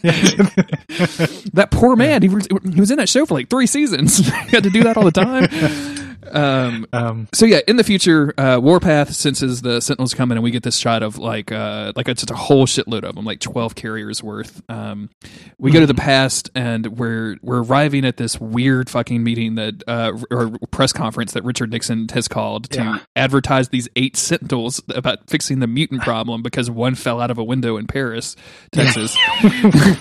that 1.53 1.67
poor 1.71 1.95
man. 1.95 2.23
He 2.23 2.29
was, 2.29 2.47
he 2.73 2.79
was 2.79 2.89
in 2.91 2.97
that 2.97 3.09
show 3.09 3.25
for 3.27 3.35
like 3.35 3.49
three 3.49 3.67
seasons. 3.67 4.17
he 4.17 4.31
had 4.49 4.63
to 4.63 4.69
do 4.71 4.83
that 4.83 4.97
all 4.97 5.03
the 5.05 5.11
time. 5.11 6.07
Um, 6.31 6.85
Um, 6.93 7.27
so 7.33 7.45
yeah, 7.45 7.59
in 7.67 7.75
the 7.77 7.83
future, 7.83 8.33
uh, 8.37 8.59
Warpath 8.61 9.13
senses 9.13 9.61
the 9.61 9.79
Sentinels 9.81 10.13
coming, 10.13 10.37
and 10.37 10.43
we 10.43 10.51
get 10.51 10.63
this 10.63 10.77
shot 10.77 11.03
of 11.03 11.17
like 11.17 11.51
uh, 11.51 11.93
like 11.95 12.07
it's 12.07 12.21
just 12.21 12.31
a 12.31 12.35
whole 12.35 12.65
shitload 12.65 13.03
of 13.03 13.15
them, 13.15 13.25
like 13.25 13.39
twelve 13.39 13.75
carriers 13.75 14.21
worth. 14.23 14.61
Um, 14.69 15.09
we 15.57 15.71
go 15.71 15.79
to 15.79 15.85
the 15.87 15.93
past, 15.93 16.49
and 16.55 16.85
we're 16.97 17.37
we're 17.41 17.63
arriving 17.63 18.05
at 18.05 18.17
this 18.17 18.39
weird 18.39 18.89
fucking 18.89 19.23
meeting 19.23 19.55
that 19.55 19.83
uh, 19.87 20.13
or 20.31 20.51
press 20.71 20.91
conference 20.93 21.33
that 21.33 21.43
Richard 21.43 21.71
Nixon 21.71 22.07
has 22.13 22.27
called 22.27 22.69
to 22.71 22.79
Yeah. 22.79 22.99
advertise 23.15 23.69
these 23.69 23.87
eight 23.95 24.15
Sentinels 24.17 24.81
about 24.89 25.29
fixing 25.29 25.59
the 25.59 25.67
mutant 25.67 26.01
problem 26.01 26.41
because 26.41 26.69
one 26.69 26.95
fell 26.95 27.21
out 27.21 27.31
of 27.31 27.37
a 27.37 27.43
window 27.43 27.77
in 27.77 27.87
Paris, 27.87 28.35
Texas. 28.71 29.15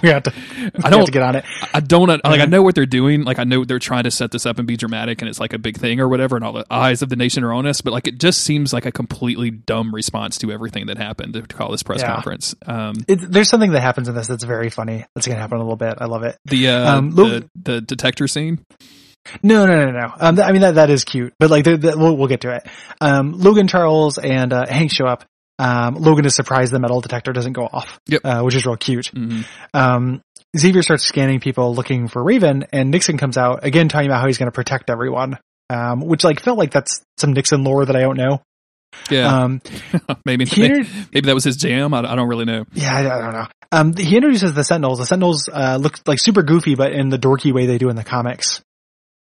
we 0.03 0.09
have 0.09 0.23
to. 0.25 0.33
I 0.85 0.89
I 0.89 0.91
don't- 0.91 1.01
have 1.01 1.07
to 1.07 1.13
get 1.13 1.23
on 1.23 1.37
it. 1.37 1.45
I 1.75 1.81
don't 1.81 2.09
like. 2.09 2.41
I 2.41 2.47
know 2.47 2.63
what 2.63 2.75
they're 2.75 2.87
doing. 2.87 3.23
Like 3.23 3.39
I 3.39 3.45
know 3.45 3.65
they're 3.65 3.79
trying 3.79 4.05
to 4.05 4.11
set 4.11 4.31
this 4.31 4.47
up 4.47 4.59
and 4.59 4.67
be 4.67 4.77
dramatic, 4.77 5.23
and 5.23 5.29
it's 5.29 5.41
like 5.41 5.53
a 5.53 5.59
big 5.59 5.77
thing 5.77 6.01
or 6.01 6.08
whatever, 6.09 6.37
and 6.37 6.45
all 6.45 6.53
the 6.53 6.67
eyes 6.71 7.03
of 7.03 7.09
the 7.09 7.17
nation 7.17 7.45
are 7.45 7.53
on 7.53 7.67
us. 7.67 7.81
But 7.81 7.93
like, 7.93 8.07
it 8.09 8.19
just 8.19 8.43
seems 8.43 8.73
like 8.73 8.87
a 8.87 8.93
completely 8.93 9.51
dumb 9.51 9.95
response 9.95 10.39
to 10.39 10.51
everything 10.53 10.87
that 10.87 10.99
happened 10.99 11.35
to 11.35 11.43
call 11.43 11.71
this 11.71 11.83
press 11.83 12.01
Yeah. 12.01 12.15
conference. 12.15 12.55
Um, 12.67 12.95
it. 13.07 13.19
There's 13.31 13.49
something 13.49 13.73
that 13.73 13.81
happens 13.83 14.09
in 14.09 14.15
this 14.15 14.27
that's 14.27 14.45
very 14.45 14.71
funny. 14.71 15.05
That's 15.15 15.27
going 15.27 15.37
to 15.37 15.41
happen 15.41 15.57
in 15.57 15.61
a 15.61 15.65
little 15.65 15.77
bit. 15.77 15.95
I 15.99 16.07
love 16.07 16.23
it. 16.23 16.37
the 16.47 16.69
uh, 16.69 16.97
Um, 16.97 17.11
the 17.13 17.23
Logan- 17.25 17.51
the 17.55 17.81
detector 17.81 18.27
scene. 18.29 18.65
No, 19.43 19.67
no, 19.67 19.85
no, 19.87 19.91
no. 19.91 20.13
Um, 20.19 20.37
th- 20.37 20.49
I 20.49 20.53
mean 20.53 20.63
that 20.63 20.77
that 20.77 20.89
is 20.91 21.05
cute, 21.05 21.35
but 21.39 21.51
like 21.51 21.65
the, 21.65 21.77
the, 21.77 21.99
we'll, 21.99 22.17
we'll 22.17 22.29
get 22.29 22.41
to 22.43 22.55
it. 22.55 22.67
Um, 23.01 23.33
Logan, 23.33 23.69
Charles, 23.69 24.17
and 24.17 24.53
uh, 24.53 24.67
Hank 24.67 24.91
show 24.91 25.05
up. 25.07 25.25
Um, 25.59 25.97
Logan 25.97 26.25
is 26.25 26.35
surprised 26.35 26.73
the 26.73 26.79
metal 26.79 27.01
detector 27.01 27.33
doesn't 27.33 27.53
go 27.53 27.65
off. 27.65 27.99
Yep. 28.07 28.21
Uh, 28.25 28.41
which 28.43 28.55
is 28.55 28.65
real 28.65 28.77
cute. 28.77 29.11
Mhm. 29.15 29.45
Um, 29.75 30.23
Xavier 30.57 30.83
starts 30.83 31.05
scanning 31.05 31.41
people 31.41 31.75
looking 31.75 32.09
for 32.09 32.23
Raven, 32.23 32.65
and 32.73 32.91
Nixon 32.91 33.19
comes 33.19 33.37
out 33.37 33.65
again 33.67 33.89
talking 33.91 34.07
about 34.09 34.21
how 34.23 34.29
he's 34.29 34.39
going 34.39 34.47
to 34.51 34.55
protect 34.55 34.89
everyone. 34.89 35.37
Um, 35.71 36.01
which 36.01 36.25
like 36.25 36.41
felt 36.41 36.59
like 36.59 36.71
that's 36.71 37.01
some 37.19 37.33
Nixon 37.35 37.63
lore 37.65 37.85
that 37.85 37.95
I 37.95 38.01
don't 38.01 38.17
know. 38.17 38.41
Yeah, 39.11 39.43
Um, 39.43 39.61
maybe 40.25 40.47
he 40.47 40.63
maybe, 40.63 40.89
maybe 41.13 41.27
that 41.27 41.35
was 41.35 41.45
his 41.45 41.57
jam. 41.57 41.93
I, 41.93 41.99
I 42.11 42.17
don't 42.17 42.29
really 42.29 42.47
know. 42.47 42.65
yeah, 42.73 42.97
I, 42.97 43.01
I 43.01 43.21
don't 43.21 43.33
know. 43.33 43.47
Um, 43.71 43.95
he 43.95 44.17
introduces 44.17 44.55
the 44.55 44.65
Sentinels. 44.65 44.99
The 44.99 45.07
Sentinels 45.07 45.49
uh, 45.53 45.79
look 45.81 45.99
like 46.07 46.19
super 46.19 46.43
goofy, 46.43 46.75
but 46.75 46.93
in 46.93 47.11
the 47.11 47.19
dorky 47.19 47.53
way 47.53 47.67
they 47.67 47.77
do 47.77 47.91
in 47.91 47.97
the 47.97 48.05
comics. 48.05 48.63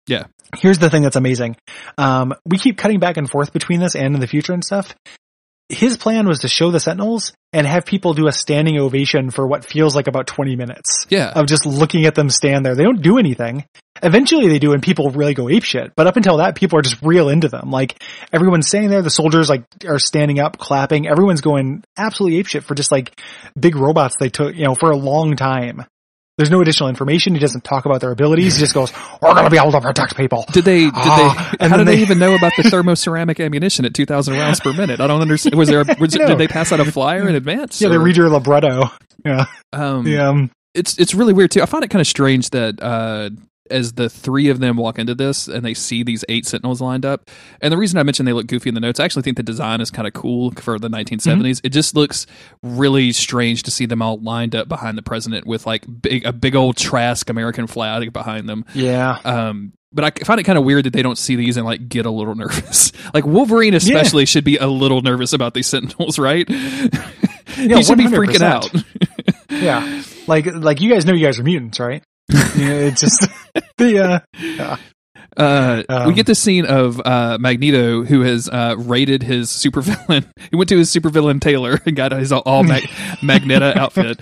Yeah. 0.06 0.24
Here's 0.58 0.78
the 0.78 0.90
thing 0.90 1.02
that's 1.02 1.16
amazing. 1.16 1.56
Um, 1.96 2.34
we 2.44 2.58
keep 2.58 2.76
cutting 2.76 3.00
back 3.00 3.16
and 3.16 3.28
forth 3.28 3.52
between 3.54 3.80
this 3.80 3.96
and 3.96 4.14
in 4.14 4.20
the 4.20 4.26
future 4.26 4.52
and 4.52 4.62
stuff. 4.62 4.94
His 5.68 5.96
plan 5.96 6.28
was 6.28 6.40
to 6.40 6.48
show 6.48 6.70
the 6.70 6.78
Sentinels 6.78 7.32
and 7.52 7.66
have 7.66 7.86
people 7.86 8.12
do 8.12 8.26
a 8.26 8.32
standing 8.32 8.78
ovation 8.78 9.30
for 9.30 9.46
what 9.46 9.64
feels 9.64 9.96
like 9.96 10.08
about 10.08 10.26
20 10.26 10.56
minutes 10.56 11.06
Yeah, 11.08 11.30
of 11.34 11.46
just 11.46 11.64
looking 11.64 12.04
at 12.04 12.14
them 12.14 12.28
stand 12.28 12.66
there. 12.66 12.74
They 12.74 12.82
don't 12.82 13.00
do 13.00 13.16
anything. 13.18 13.64
Eventually 14.02 14.48
they 14.48 14.58
do 14.58 14.72
and 14.72 14.82
people 14.82 15.10
really 15.10 15.32
go 15.32 15.44
apeshit. 15.44 15.92
But 15.96 16.06
up 16.06 16.16
until 16.16 16.38
that, 16.38 16.56
people 16.56 16.78
are 16.78 16.82
just 16.82 17.00
real 17.02 17.28
into 17.30 17.48
them. 17.48 17.70
Like 17.70 18.02
everyone's 18.32 18.68
standing 18.68 18.90
there. 18.90 19.02
The 19.02 19.10
soldiers 19.10 19.48
like 19.48 19.64
are 19.86 19.98
standing 19.98 20.38
up, 20.38 20.58
clapping. 20.58 21.08
Everyone's 21.08 21.40
going 21.40 21.82
absolutely 21.96 22.42
apeshit 22.42 22.64
for 22.64 22.74
just 22.74 22.92
like 22.92 23.18
big 23.58 23.76
robots 23.76 24.16
they 24.20 24.28
took, 24.28 24.54
you 24.54 24.64
know, 24.64 24.74
for 24.74 24.90
a 24.90 24.96
long 24.96 25.36
time. 25.36 25.84
There's 26.36 26.50
no 26.50 26.60
additional 26.60 26.88
information. 26.88 27.34
He 27.34 27.38
doesn't 27.40 27.62
talk 27.62 27.84
about 27.86 28.00
their 28.00 28.10
abilities. 28.10 28.54
He 28.56 28.60
just 28.60 28.74
goes, 28.74 28.92
we're 29.22 29.32
going 29.34 29.44
to 29.44 29.50
be 29.50 29.56
able 29.56 29.70
to 29.72 29.80
protect 29.80 30.16
people. 30.16 30.44
Did 30.52 30.64
they? 30.64 30.80
Did 30.86 30.92
Ah, 30.94 31.48
they? 31.60 31.64
and 31.64 31.70
How 31.70 31.76
did 31.76 31.86
they, 31.86 31.96
they- 31.96 32.02
even 32.02 32.18
know 32.18 32.34
about 32.34 32.52
the 32.56 32.62
thermoceramic 32.64 33.38
ammunition 33.44 33.84
at 33.84 33.94
two 33.94 34.04
thousand 34.04 34.34
rounds 34.34 34.58
per 34.58 34.72
minute? 34.72 34.98
I 35.00 35.06
don't 35.06 35.20
understand. 35.20 35.54
Was 35.54 35.68
there? 35.68 35.82
A, 35.82 35.96
was, 36.00 36.12
did 36.12 36.36
they 36.38 36.48
pass 36.48 36.72
out 36.72 36.80
a 36.80 36.90
flyer 36.90 37.28
in 37.28 37.36
advance? 37.36 37.80
Yeah, 37.80 37.88
they 37.90 37.98
read 37.98 38.16
your 38.16 38.28
libretto. 38.30 38.90
Yeah. 39.24 39.46
Um, 39.72 40.06
Yeah. 40.06 40.28
Um, 40.28 40.50
it's 40.74 40.98
it's 40.98 41.14
really 41.14 41.32
weird 41.32 41.52
too. 41.52 41.62
I 41.62 41.66
find 41.66 41.84
it 41.84 41.88
kind 41.90 42.00
of 42.00 42.06
strange 42.08 42.50
that 42.50 42.82
uh, 42.82 43.30
as 43.70 43.94
the 43.94 44.08
three 44.08 44.48
of 44.48 44.60
them 44.60 44.76
walk 44.76 44.98
into 44.98 45.14
this 45.14 45.48
and 45.48 45.64
they 45.64 45.74
see 45.74 46.02
these 46.02 46.24
eight 46.28 46.46
Sentinels 46.46 46.80
lined 46.80 47.04
up, 47.06 47.30
and 47.60 47.72
the 47.72 47.76
reason 47.78 47.98
I 47.98 48.02
mentioned 48.02 48.26
they 48.28 48.32
look 48.32 48.46
goofy 48.46 48.68
in 48.68 48.74
the 48.74 48.80
notes, 48.80 49.00
I 49.00 49.04
actually 49.04 49.22
think 49.22 49.36
the 49.36 49.42
design 49.42 49.80
is 49.80 49.90
kind 49.90 50.06
of 50.06 50.12
cool 50.14 50.50
for 50.52 50.78
the 50.78 50.88
1970s. 50.88 51.22
Mm-hmm. 51.22 51.66
It 51.66 51.70
just 51.70 51.94
looks 51.94 52.26
really 52.62 53.12
strange 53.12 53.62
to 53.64 53.70
see 53.70 53.86
them 53.86 54.02
all 54.02 54.18
lined 54.20 54.54
up 54.54 54.68
behind 54.68 54.98
the 54.98 55.02
president 55.02 55.46
with 55.46 55.66
like 55.66 55.84
big 56.02 56.24
a 56.26 56.32
big 56.32 56.54
old 56.54 56.76
Trask 56.76 57.28
American 57.30 57.66
flag 57.66 58.12
behind 58.12 58.48
them. 58.48 58.64
yeah. 58.74 59.18
Um, 59.24 59.72
but 59.92 60.04
I 60.04 60.24
find 60.24 60.40
it 60.40 60.42
kind 60.42 60.58
of 60.58 60.64
weird 60.64 60.86
that 60.86 60.92
they 60.92 61.02
don't 61.02 61.16
see 61.16 61.36
these 61.36 61.56
and 61.56 61.64
like 61.64 61.88
get 61.88 62.04
a 62.04 62.10
little 62.10 62.34
nervous. 62.36 62.90
like 63.14 63.24
Wolverine 63.24 63.74
especially 63.74 64.26
should 64.26 64.42
be 64.44 64.56
a 64.56 64.66
little 64.66 65.02
nervous 65.02 65.32
about 65.32 65.54
these 65.54 65.68
Sentinels, 65.68 66.18
right? 66.18 66.48
Yeah, 66.50 67.76
he 67.76 67.82
should 67.84 67.98
be 67.98 68.06
100%. 68.06 68.10
freaking 68.14 68.42
out. 68.42 68.70
Yeah. 69.50 70.02
Like, 70.26 70.46
like 70.46 70.80
you 70.80 70.90
guys 70.92 71.06
know 71.06 71.12
you 71.12 71.24
guys 71.24 71.38
are 71.38 71.44
mutants, 71.44 71.78
right? 71.78 72.02
yeah, 72.28 72.40
it's 72.56 73.00
just 73.00 73.24
the, 73.78 74.22
uh, 74.60 74.76
Uh, 75.36 75.82
Um, 75.88 76.06
we 76.06 76.14
get 76.14 76.26
the 76.26 76.34
scene 76.34 76.64
of 76.64 77.00
uh, 77.04 77.38
Magneto, 77.40 78.04
who 78.04 78.20
has 78.20 78.48
uh, 78.48 78.76
raided 78.78 79.22
his 79.24 79.48
supervillain. 79.50 80.24
He 80.50 80.56
went 80.56 80.68
to 80.68 80.76
his 80.78 80.94
supervillain 80.94 81.40
tailor 81.40 81.80
and 81.86 81.96
got 81.96 82.12
his 82.12 82.30
all 82.30 82.62
mag- 82.62 82.84
Magneta 83.22 83.74
outfit. 83.76 84.20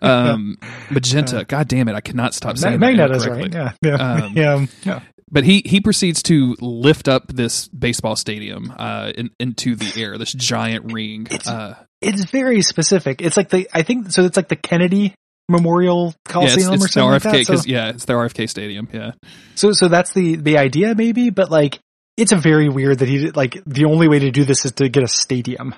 Um, 0.00 0.56
Magenta. 0.90 1.44
God 1.46 1.68
damn 1.68 1.88
it! 1.88 1.94
I 1.94 2.00
cannot 2.00 2.32
stop 2.34 2.54
Ma- 2.56 2.60
saying 2.60 2.80
that 2.80 2.96
Magneta's 2.96 3.26
right. 3.28 3.52
Yeah. 3.52 3.72
Yeah. 3.82 3.94
Um, 3.96 4.32
yeah. 4.34 4.66
yeah. 4.84 5.00
But 5.30 5.44
he 5.44 5.62
he 5.66 5.80
proceeds 5.80 6.22
to 6.24 6.56
lift 6.60 7.08
up 7.08 7.26
this 7.28 7.68
baseball 7.68 8.16
stadium 8.16 8.72
uh, 8.78 9.12
in, 9.16 9.30
into 9.40 9.74
the 9.74 10.00
air. 10.00 10.16
This 10.16 10.32
giant 10.32 10.92
ring. 10.92 11.26
It's- 11.26 11.46
Uh, 11.48 11.74
It's 12.00 12.24
very 12.30 12.62
specific. 12.62 13.20
It's 13.20 13.36
like 13.36 13.48
the 13.50 13.68
I 13.74 13.82
think 13.82 14.12
so. 14.12 14.22
It's 14.24 14.36
like 14.36 14.48
the 14.48 14.56
Kennedy 14.56 15.14
Memorial 15.48 16.06
yeah, 16.06 16.10
it's, 16.10 16.32
Coliseum 16.32 16.72
it's 16.74 16.84
or 16.84 16.86
the 16.86 16.92
something 16.92 17.32
like 17.32 17.46
that. 17.46 17.58
So, 17.58 17.62
yeah, 17.66 17.90
it's 17.90 18.04
the 18.06 18.14
RFK 18.14 18.48
stadium. 18.48 18.88
Yeah. 18.92 19.12
so 19.54 19.72
so 19.72 19.88
that's 19.88 20.12
the 20.12 20.36
the 20.36 20.58
idea 20.58 20.94
maybe, 20.94 21.30
but 21.30 21.50
like 21.50 21.78
it's 22.16 22.32
a 22.32 22.36
very 22.36 22.68
weird 22.68 23.00
that 23.00 23.08
he 23.08 23.18
did, 23.18 23.36
like 23.36 23.62
the 23.66 23.84
only 23.84 24.08
way 24.08 24.20
to 24.20 24.30
do 24.30 24.44
this 24.44 24.64
is 24.64 24.72
to 24.72 24.88
get 24.88 25.02
a 25.02 25.08
stadium. 25.08 25.74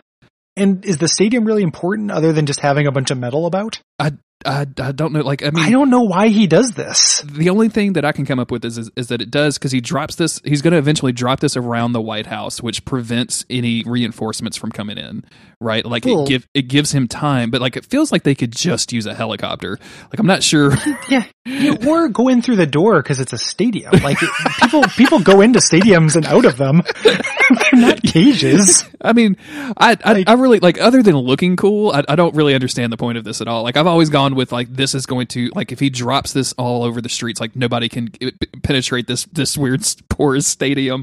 And 0.56 0.84
is 0.84 0.98
the 0.98 1.08
stadium 1.08 1.44
really 1.44 1.62
important 1.62 2.10
other 2.10 2.32
than 2.32 2.46
just 2.46 2.60
having 2.60 2.86
a 2.86 2.92
bunch 2.92 3.10
of 3.10 3.18
metal 3.18 3.46
about? 3.46 3.80
I, 3.98 4.12
I 4.45 4.64
don't 4.64 5.12
know. 5.12 5.20
Like 5.22 5.43
I 5.43 5.51
mean, 5.51 5.64
I 5.64 5.70
don't 5.70 5.91
know 5.91 6.03
why 6.03 6.28
he 6.28 6.47
does 6.47 6.72
this. 6.72 7.20
the 7.22 7.49
only 7.51 7.68
thing 7.68 7.95
that 7.95 8.05
I 8.05 8.12
can 8.12 8.26
come 8.26 8.39
up 8.39 8.51
with 8.51 8.64
is 8.64 8.78
is, 8.78 8.91
is 8.95 9.09
that 9.09 9.20
it 9.22 9.30
does 9.30 9.59
because 9.59 9.72
he 9.72 9.80
drops 9.80 10.16
this. 10.16 10.41
He's 10.45 10.62
going 10.62 10.72
to 10.72 10.78
eventually 10.78 11.12
drop 11.12 11.41
this 11.41 11.57
around 11.57 11.93
the 11.93 12.03
White 12.03 12.26
House, 12.26 12.62
which 12.62 12.84
prevents 12.84 13.45
any 13.49 13.82
reinforcements 13.84 14.57
from 14.57 14.70
coming 14.72 14.99
in. 14.99 15.24
Right? 15.61 15.84
Like 15.87 16.05
Well- 16.05 16.24
it 16.24 16.28
give 16.28 16.49
it 16.55 16.62
gives 16.68 16.93
him 16.93 17.09
time, 17.09 17.51
but 17.51 17.61
like 17.61 17.76
it 17.76 17.87
feels 17.87 18.12
like 18.12 18.24
they 18.24 18.34
could 18.34 18.53
just 18.53 18.93
use 18.93 19.07
a 19.07 19.14
helicopter. 19.14 19.78
Like 20.11 20.18
I'm 20.18 20.26
not 20.26 20.43
sure. 20.43 20.72
Yeah, 21.09 21.76
or 21.87 22.09
go 22.09 22.26
in 22.28 22.43
through 22.43 22.57
the 22.57 22.66
door 22.66 23.01
because 23.01 23.20
it's 23.20 23.32
a 23.32 23.39
stadium. 23.39 23.93
Like 24.03 24.20
it, 24.22 24.30
people, 24.61 24.82
people 24.97 25.20
go 25.20 25.41
into 25.41 25.61
stadiums 25.61 26.16
and 26.16 26.26
out 26.26 26.45
of 26.45 26.57
them. 26.57 26.82
They're 27.05 27.80
not 27.80 28.03
cages. 28.03 28.84
I 29.01 29.12
mean, 29.12 29.37
I, 29.76 29.97
I 30.05 30.12
Like- 30.14 30.28
I 30.28 30.32
really 30.34 30.59
like 30.59 30.80
other 30.80 31.03
than 31.03 31.14
looking 31.16 31.55
cool. 31.57 31.93
I, 31.93 32.03
I 32.09 32.16
don't 32.16 32.34
really 32.34 32.55
understand 32.55 32.93
the 32.93 32.97
point 32.97 33.18
of 33.18 33.24
this 33.24 33.41
at 33.41 33.47
all. 33.49 33.62
Like 33.62 33.76
I've 33.76 33.87
always 33.87 34.11
gone 34.11 34.26
with 34.35 34.53
like 34.53 34.68
this 34.68 34.95
is 34.95 35.07
going 35.07 35.27
to 35.29 35.51
like 35.55 35.72
if 35.72 35.81
he 35.81 35.91
drops 35.91 36.33
this 36.33 36.53
all 36.55 36.83
over 36.83 37.01
the 37.01 37.09
streets, 37.09 37.41
like 37.41 37.55
nobody 37.57 37.89
can 37.89 38.11
p- 38.11 38.33
penetrate 38.62 39.07
this 39.07 39.24
this 39.27 39.57
weird 39.57 39.85
porous 40.09 40.47
stadium. 40.47 41.03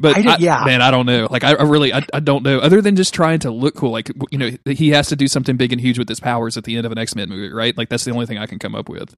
But 0.00 0.16
I 0.16 0.32
I 0.32 0.36
yeah. 0.38 0.62
man, 0.64 0.82
I 0.82 0.90
don't 0.90 1.06
know. 1.06 1.28
Like 1.30 1.44
I, 1.44 1.54
I 1.54 1.62
really 1.62 1.92
I, 1.92 2.02
I 2.12 2.20
don't 2.20 2.42
know. 2.42 2.58
Other 2.58 2.80
than 2.80 2.96
just 2.96 3.14
trying 3.14 3.40
to 3.40 3.50
look 3.50 3.74
cool, 3.74 3.90
like 3.90 4.10
you 4.30 4.38
know 4.38 4.50
he 4.66 4.90
has 4.90 5.08
to 5.08 5.16
do 5.16 5.28
something 5.28 5.56
big 5.56 5.72
and 5.72 5.80
huge 5.80 5.98
with 5.98 6.08
his 6.08 6.20
powers 6.20 6.56
at 6.56 6.64
the 6.64 6.76
end 6.76 6.86
of 6.86 6.92
an 6.92 6.98
X 6.98 7.14
Men 7.14 7.28
movie, 7.28 7.52
right? 7.52 7.76
Like 7.76 7.88
that's 7.88 8.04
the 8.04 8.12
only 8.12 8.26
thing 8.26 8.38
I 8.38 8.46
can 8.46 8.58
come 8.58 8.74
up 8.74 8.88
with. 8.88 9.14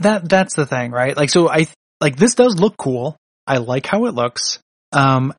That 0.00 0.28
that's 0.28 0.54
the 0.54 0.66
thing, 0.66 0.92
right? 0.92 1.16
Like, 1.16 1.30
so 1.30 1.48
I 1.50 1.66
like 2.00 2.16
this 2.16 2.34
does 2.34 2.58
look 2.58 2.76
cool. 2.76 3.16
I 3.46 3.58
like 3.58 3.86
how 3.86 4.06
it 4.06 4.14
looks. 4.14 4.58
Um, 4.92 5.34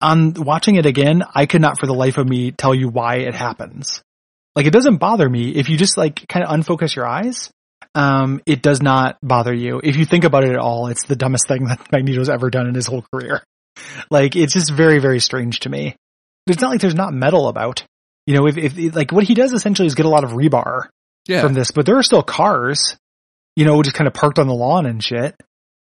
on 0.00 0.34
watching 0.34 0.76
it 0.76 0.86
again, 0.86 1.22
I 1.34 1.46
could 1.46 1.60
not 1.60 1.78
for 1.78 1.86
the 1.86 1.94
life 1.94 2.18
of 2.18 2.28
me 2.28 2.52
tell 2.52 2.74
you 2.74 2.88
why 2.88 3.16
it 3.16 3.34
happens. 3.34 4.02
Like, 4.56 4.66
it 4.66 4.72
doesn't 4.72 4.96
bother 4.96 5.28
me 5.28 5.50
if 5.50 5.68
you 5.68 5.76
just 5.76 5.96
like 5.96 6.26
kind 6.28 6.44
of 6.44 6.50
unfocus 6.50 6.94
your 6.96 7.06
eyes. 7.06 7.50
Um, 7.94 8.40
it 8.46 8.62
does 8.62 8.80
not 8.82 9.16
bother 9.22 9.52
you 9.52 9.80
if 9.82 9.96
you 9.96 10.04
think 10.04 10.24
about 10.24 10.44
it 10.44 10.50
at 10.50 10.58
all. 10.58 10.86
It's 10.86 11.04
the 11.06 11.16
dumbest 11.16 11.48
thing 11.48 11.64
that 11.68 11.90
Magneto's 11.92 12.28
ever 12.28 12.50
done 12.50 12.66
in 12.68 12.74
his 12.74 12.86
whole 12.86 13.04
career. 13.12 13.42
Like, 14.10 14.36
it's 14.36 14.52
just 14.52 14.70
very 14.72 14.98
very 14.98 15.20
strange 15.20 15.60
to 15.60 15.68
me. 15.68 15.96
It's 16.46 16.60
not 16.60 16.70
like 16.70 16.80
there's 16.80 16.94
not 16.94 17.12
metal 17.12 17.48
about. 17.48 17.84
You 18.26 18.34
know, 18.34 18.46
if, 18.46 18.56
if 18.58 18.94
like 18.94 19.12
what 19.12 19.24
he 19.24 19.34
does 19.34 19.52
essentially 19.52 19.86
is 19.86 19.94
get 19.94 20.06
a 20.06 20.10
lot 20.10 20.24
of 20.24 20.30
rebar 20.32 20.88
Yeah, 21.26 21.40
from 21.40 21.54
this, 21.54 21.70
but 21.70 21.86
there 21.86 21.96
are 21.96 22.02
still 22.02 22.22
cars, 22.22 22.96
you 23.56 23.64
know, 23.64 23.82
just 23.82 23.96
kind 23.96 24.06
of 24.08 24.14
parked 24.14 24.38
on 24.38 24.46
the 24.46 24.54
lawn 24.54 24.86
and 24.86 25.02
shit. 25.02 25.34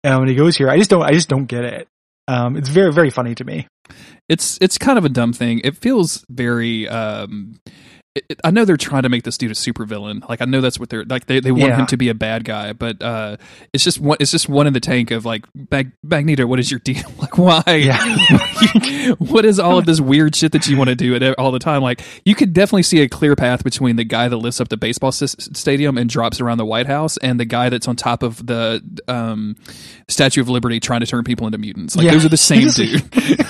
And 0.04 0.18
when 0.18 0.28
he 0.28 0.34
goes 0.34 0.56
here, 0.56 0.68
I 0.68 0.76
just 0.78 0.90
don't, 0.90 1.02
I 1.02 1.12
just 1.12 1.28
don't 1.28 1.46
get 1.46 1.64
it. 1.64 1.88
Um, 2.28 2.56
it's 2.56 2.68
very, 2.68 2.92
very 2.92 3.10
funny 3.10 3.34
to 3.36 3.44
me. 3.44 3.66
it's 4.28 4.58
it's 4.60 4.78
kind 4.78 4.98
of 4.98 5.04
a 5.04 5.08
dumb 5.08 5.32
thing. 5.32 5.60
It 5.64 5.76
feels 5.76 6.24
very. 6.28 6.88
um 6.88 7.58
it, 8.14 8.24
it- 8.30 8.40
I 8.44 8.50
know 8.50 8.64
they're 8.64 8.76
trying 8.76 9.02
to 9.04 9.08
make 9.08 9.22
this 9.22 9.38
dude 9.38 9.50
a 9.50 9.54
supervillain. 9.54 10.28
Like 10.28 10.40
I 10.42 10.44
know 10.44 10.60
that's 10.60 10.78
what 10.80 10.88
they're 10.90 11.04
like. 11.04 11.26
They 11.26 11.40
they 11.40 11.52
want 11.52 11.64
Yeah. 11.70 11.76
him 11.80 11.86
to 11.86 11.96
be 11.96 12.08
a 12.08 12.14
bad 12.14 12.44
guy, 12.44 12.72
but 12.72 13.00
uh 13.02 13.36
it's 13.72 13.84
just 13.84 14.00
one. 14.00 14.16
It's 14.20 14.30
just 14.30 14.48
one 14.48 14.66
in 14.66 14.72
the 14.72 14.80
tank 14.80 15.10
of 15.10 15.24
like 15.24 15.44
Mag- 15.70 15.92
Magneto. 16.02 16.46
What 16.46 16.58
is 16.58 16.70
your 16.70 16.80
deal? 16.80 17.02
Like 17.20 17.36
why? 17.38 17.62
Yeah. 17.66 19.14
what 19.18 19.44
is 19.44 19.58
all 19.60 19.78
of 19.78 19.86
this 19.86 20.00
weird 20.00 20.34
shit 20.34 20.52
that 20.52 20.66
you 20.66 20.76
want 20.76 20.88
to 20.88 20.96
do 20.96 21.14
at 21.14 21.38
all 21.38 21.52
the 21.52 21.58
time? 21.58 21.82
Like 21.82 22.02
you 22.24 22.34
could 22.34 22.52
definitely 22.52 22.82
see 22.82 23.00
a 23.02 23.08
clear 23.08 23.36
path 23.36 23.62
between 23.62 23.96
the 23.96 24.04
guy 24.04 24.28
that 24.28 24.36
lifts 24.36 24.60
up 24.60 24.68
the 24.68 24.76
baseball 24.76 25.08
s- 25.08 25.36
stadium 25.52 25.98
and 25.98 26.08
drops 26.08 26.40
around 26.40 26.58
the 26.58 26.64
White 26.66 26.86
House, 26.86 27.16
and 27.18 27.38
the 27.38 27.44
guy 27.44 27.68
that's 27.68 27.86
on 27.86 27.96
top 27.96 28.22
of 28.22 28.46
the 28.46 28.82
um, 29.06 29.56
Statue 30.10 30.40
of 30.40 30.48
Liberty 30.48 30.80
trying 30.80 31.00
to 31.00 31.06
turn 31.06 31.24
people 31.24 31.46
into 31.46 31.58
mutants. 31.58 31.96
Like 31.96 32.06
Yeah. 32.06 32.12
those 32.12 32.24
are 32.24 32.28
the 32.28 32.36
same 32.36 32.68
dude. 32.70 33.02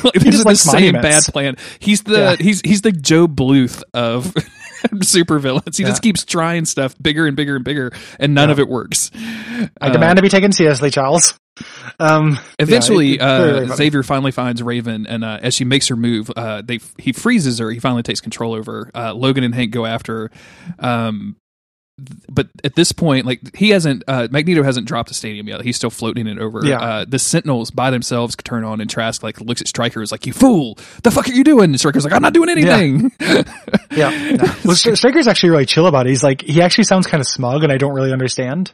like, 0.04 0.14
just 0.20 0.40
are 0.46 0.50
the 0.52 0.54
same 0.54 0.92
bad 0.94 1.22
plan. 1.24 1.56
He's 1.78 2.02
the 2.02 2.18
Yeah. 2.18 2.36
he's 2.38 2.60
he's 2.64 2.82
the 2.82 2.92
Gob 2.92 3.34
Bluth 3.36 3.82
of 3.94 4.32
supervillains. 4.94 5.76
He 5.76 5.84
just 5.84 6.02
keeps 6.02 6.24
trying 6.24 6.64
stuff 6.64 6.94
bigger 7.00 7.26
and 7.26 7.36
bigger 7.36 7.56
and 7.56 7.64
bigger, 7.64 7.92
and 8.18 8.34
none 8.34 8.48
Yeah. 8.48 8.52
of 8.52 8.58
it 8.60 8.68
works. 8.68 9.10
I 9.14 9.68
Uh, 9.80 9.90
demand 9.90 10.16
to 10.16 10.22
be 10.22 10.28
taken 10.28 10.52
seriously, 10.52 10.90
Charles. 10.90 11.34
Um, 11.98 12.38
Eventually, 12.58 13.16
yeah, 13.16 13.38
very, 13.38 13.52
very 13.52 13.70
uh. 13.70 13.76
Xavier 13.76 14.02
finally 14.02 14.30
finds 14.32 14.62
Raven, 14.62 15.06
and 15.06 15.22
uh, 15.24 15.38
as 15.42 15.52
she 15.54 15.64
makes 15.64 15.88
her 15.88 15.96
move, 15.96 16.30
uh, 16.34 16.62
they 16.64 16.78
he 16.96 17.12
freezes 17.12 17.58
her. 17.58 17.70
He 17.70 17.78
finally 17.78 18.02
takes 18.02 18.20
control 18.20 18.54
over. 18.54 18.90
Uh, 18.94 19.12
Logan 19.12 19.44
and 19.44 19.54
Hank 19.54 19.70
go 19.70 19.84
after. 19.84 20.30
her. 20.80 20.88
Um, 20.88 21.36
but 22.28 22.48
at 22.64 22.74
this 22.74 22.92
point, 22.92 23.26
like 23.26 23.56
he 23.56 23.70
hasn't, 23.70 24.04
uh, 24.08 24.28
Magneto 24.30 24.62
hasn't 24.62 24.86
dropped 24.86 25.08
the 25.08 25.14
stadium 25.14 25.48
yet. 25.48 25.60
He's 25.62 25.76
still 25.76 25.90
floating 25.90 26.26
it 26.26 26.38
over. 26.38 26.60
Yeah. 26.64 26.80
Uh, 26.80 27.04
the 27.08 27.18
Sentinels 27.18 27.70
by 27.70 27.90
themselves 27.90 28.36
turn 28.36 28.64
on, 28.64 28.80
and 28.80 28.88
Trask 28.88 29.22
like 29.22 29.40
looks 29.40 29.60
at 29.60 29.68
Stryker, 29.68 30.02
is 30.02 30.12
like, 30.12 30.26
"You 30.26 30.32
fool! 30.32 30.78
The 31.02 31.10
fuck 31.10 31.28
are 31.28 31.32
you 31.32 31.44
doing?" 31.44 31.64
And 31.70 31.78
Stryker's 31.78 32.04
like, 32.04 32.12
"I'm 32.12 32.22
not 32.22 32.32
doing 32.32 32.48
anything." 32.48 33.12
yeah. 33.90 34.10
no. 34.36 34.44
Well, 34.64 34.76
Stry- 34.76 34.96
Stryker's 34.96 35.26
actually 35.26 35.50
really 35.50 35.66
chill 35.66 35.86
about 35.86 36.06
it. 36.06 36.10
He's 36.10 36.22
like, 36.22 36.42
he 36.42 36.62
actually 36.62 36.84
sounds 36.84 37.06
kind 37.06 37.20
of 37.20 37.26
smug 37.26 37.62
and 37.64 37.72
I 37.72 37.76
don't 37.78 37.94
really 37.94 38.12
understand. 38.12 38.72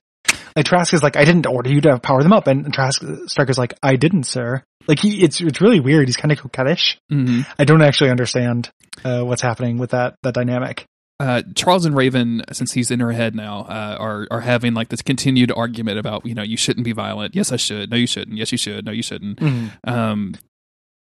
Like 0.55 0.67
Trask 0.67 0.93
is 0.93 1.03
like, 1.03 1.17
I 1.17 1.25
didn't 1.25 1.47
order 1.47 1.71
you 1.71 1.81
to 1.83 1.99
power 1.99 2.23
them 2.23 2.33
up. 2.33 2.47
And 2.47 2.73
Trask, 2.73 3.03
Stryker's 3.27 3.59
like, 3.59 3.75
I 3.83 3.97
didn't, 3.97 4.25
sir. 4.25 4.63
Like 4.89 4.99
he, 4.99 5.23
it's, 5.23 5.41
it's 5.41 5.61
really 5.61 5.81
weird. 5.81 6.09
He's 6.09 6.17
kind 6.17 6.33
of 6.33 6.39
coquettish. 6.39 6.97
hmm 7.09 7.43
I 7.59 7.65
don't 7.65 7.83
actually 7.83 8.11
understand, 8.11 8.71
uh, 9.05 9.23
what's 9.23 9.43
happening 9.43 9.79
with 9.79 9.91
that, 9.91 10.17
that 10.23 10.35
dynamic. 10.35 10.85
Uh, 11.19 11.43
Charles 11.55 11.85
and 11.87 11.97
Raven, 11.97 12.43
since 12.53 12.73
he's 12.73 12.91
in 12.91 13.01
her 13.01 13.13
head 13.13 13.35
now, 13.35 13.61
uh, 13.61 13.97
are 13.99 14.27
are 14.31 14.41
having 14.41 14.75
like 14.75 14.89
this 14.91 15.03
continued 15.03 15.51
argument 15.51 15.99
about 15.99 16.27
you 16.27 16.35
know 16.35 16.43
you 16.43 16.57
shouldn't 16.57 16.85
be 16.85 16.93
violent. 16.93 17.35
Yes, 17.35 17.53
I 17.53 17.57
should. 17.57 17.91
No, 17.91 17.97
you 17.97 18.07
shouldn't. 18.07 18.37
Yes, 18.37 18.53
you 18.53 18.59
should. 18.59 18.85
No, 18.85 18.93
you 18.93 19.03
shouldn't. 19.03 19.41
Um, 19.85 20.35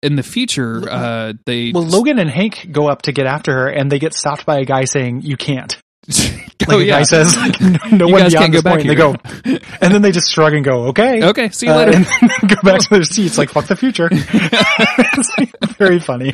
in 0.04 0.16
the 0.16 0.24
future, 0.24 0.88
uh, 0.90 1.34
they 1.46 1.72
Well, 1.74 1.84
Logan 1.84 2.20
and 2.20 2.30
Hank 2.30 2.70
go 2.72 2.88
up 2.88 3.02
to 3.04 3.12
get 3.12 3.26
after 3.26 3.54
her, 3.54 3.68
and 3.68 3.92
they 3.92 4.00
get 4.00 4.14
stopped 4.14 4.46
by 4.46 4.60
a 4.60 4.66
guy 4.66 4.86
saying, 4.86 5.22
"You 5.24 5.38
can't." 5.38 5.76
Like 6.68 6.78
oh 6.78 6.80
a 6.80 6.84
yeah, 6.84 7.00
guy 7.00 7.04
says, 7.04 7.36
like, 7.38 7.60
"No, 7.92 8.08
You 8.08 8.14
one 8.14 8.28
beyond 8.30 8.54
this 8.54 8.62
back 8.64 8.76
point." 8.76 8.88
They 8.88 8.96
go, 8.96 9.16
and 9.82 9.94
then 9.94 10.02
they 10.02 10.12
just 10.14 10.32
shrug 10.32 10.54
and 10.54 10.64
go, 10.64 10.86
"Okay, 10.88 11.22
okay. 11.22 11.50
See 11.50 11.66
you 11.68 11.74
Uh, 11.74 11.76
later. 11.86 11.98
and 11.98 12.50
go 12.50 12.56
back 12.64 12.80
to 12.80 12.90
their 12.90 13.04
seats, 13.04 13.38
like 13.38 13.50
"Fuck 13.50 13.68
the 13.68 13.76
future." 13.76 14.08
it's 14.12 15.32
like, 15.38 15.54
very 15.78 16.00
funny. 16.00 16.32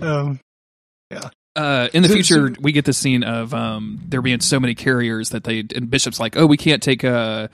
Um, 0.00 0.38
uh, 1.56 1.88
in 1.92 2.02
the 2.02 2.08
future, 2.08 2.52
we 2.60 2.72
get 2.72 2.84
the 2.84 2.92
scene 2.92 3.22
of 3.22 3.54
um, 3.54 4.00
there 4.08 4.20
being 4.22 4.40
so 4.40 4.58
many 4.58 4.74
carriers 4.74 5.30
that 5.30 5.44
they 5.44 5.60
and 5.74 5.88
Bishop's 5.90 6.18
like, 6.18 6.36
oh, 6.36 6.46
we 6.46 6.56
can't 6.56 6.82
take 6.82 7.04
uh 7.04 7.48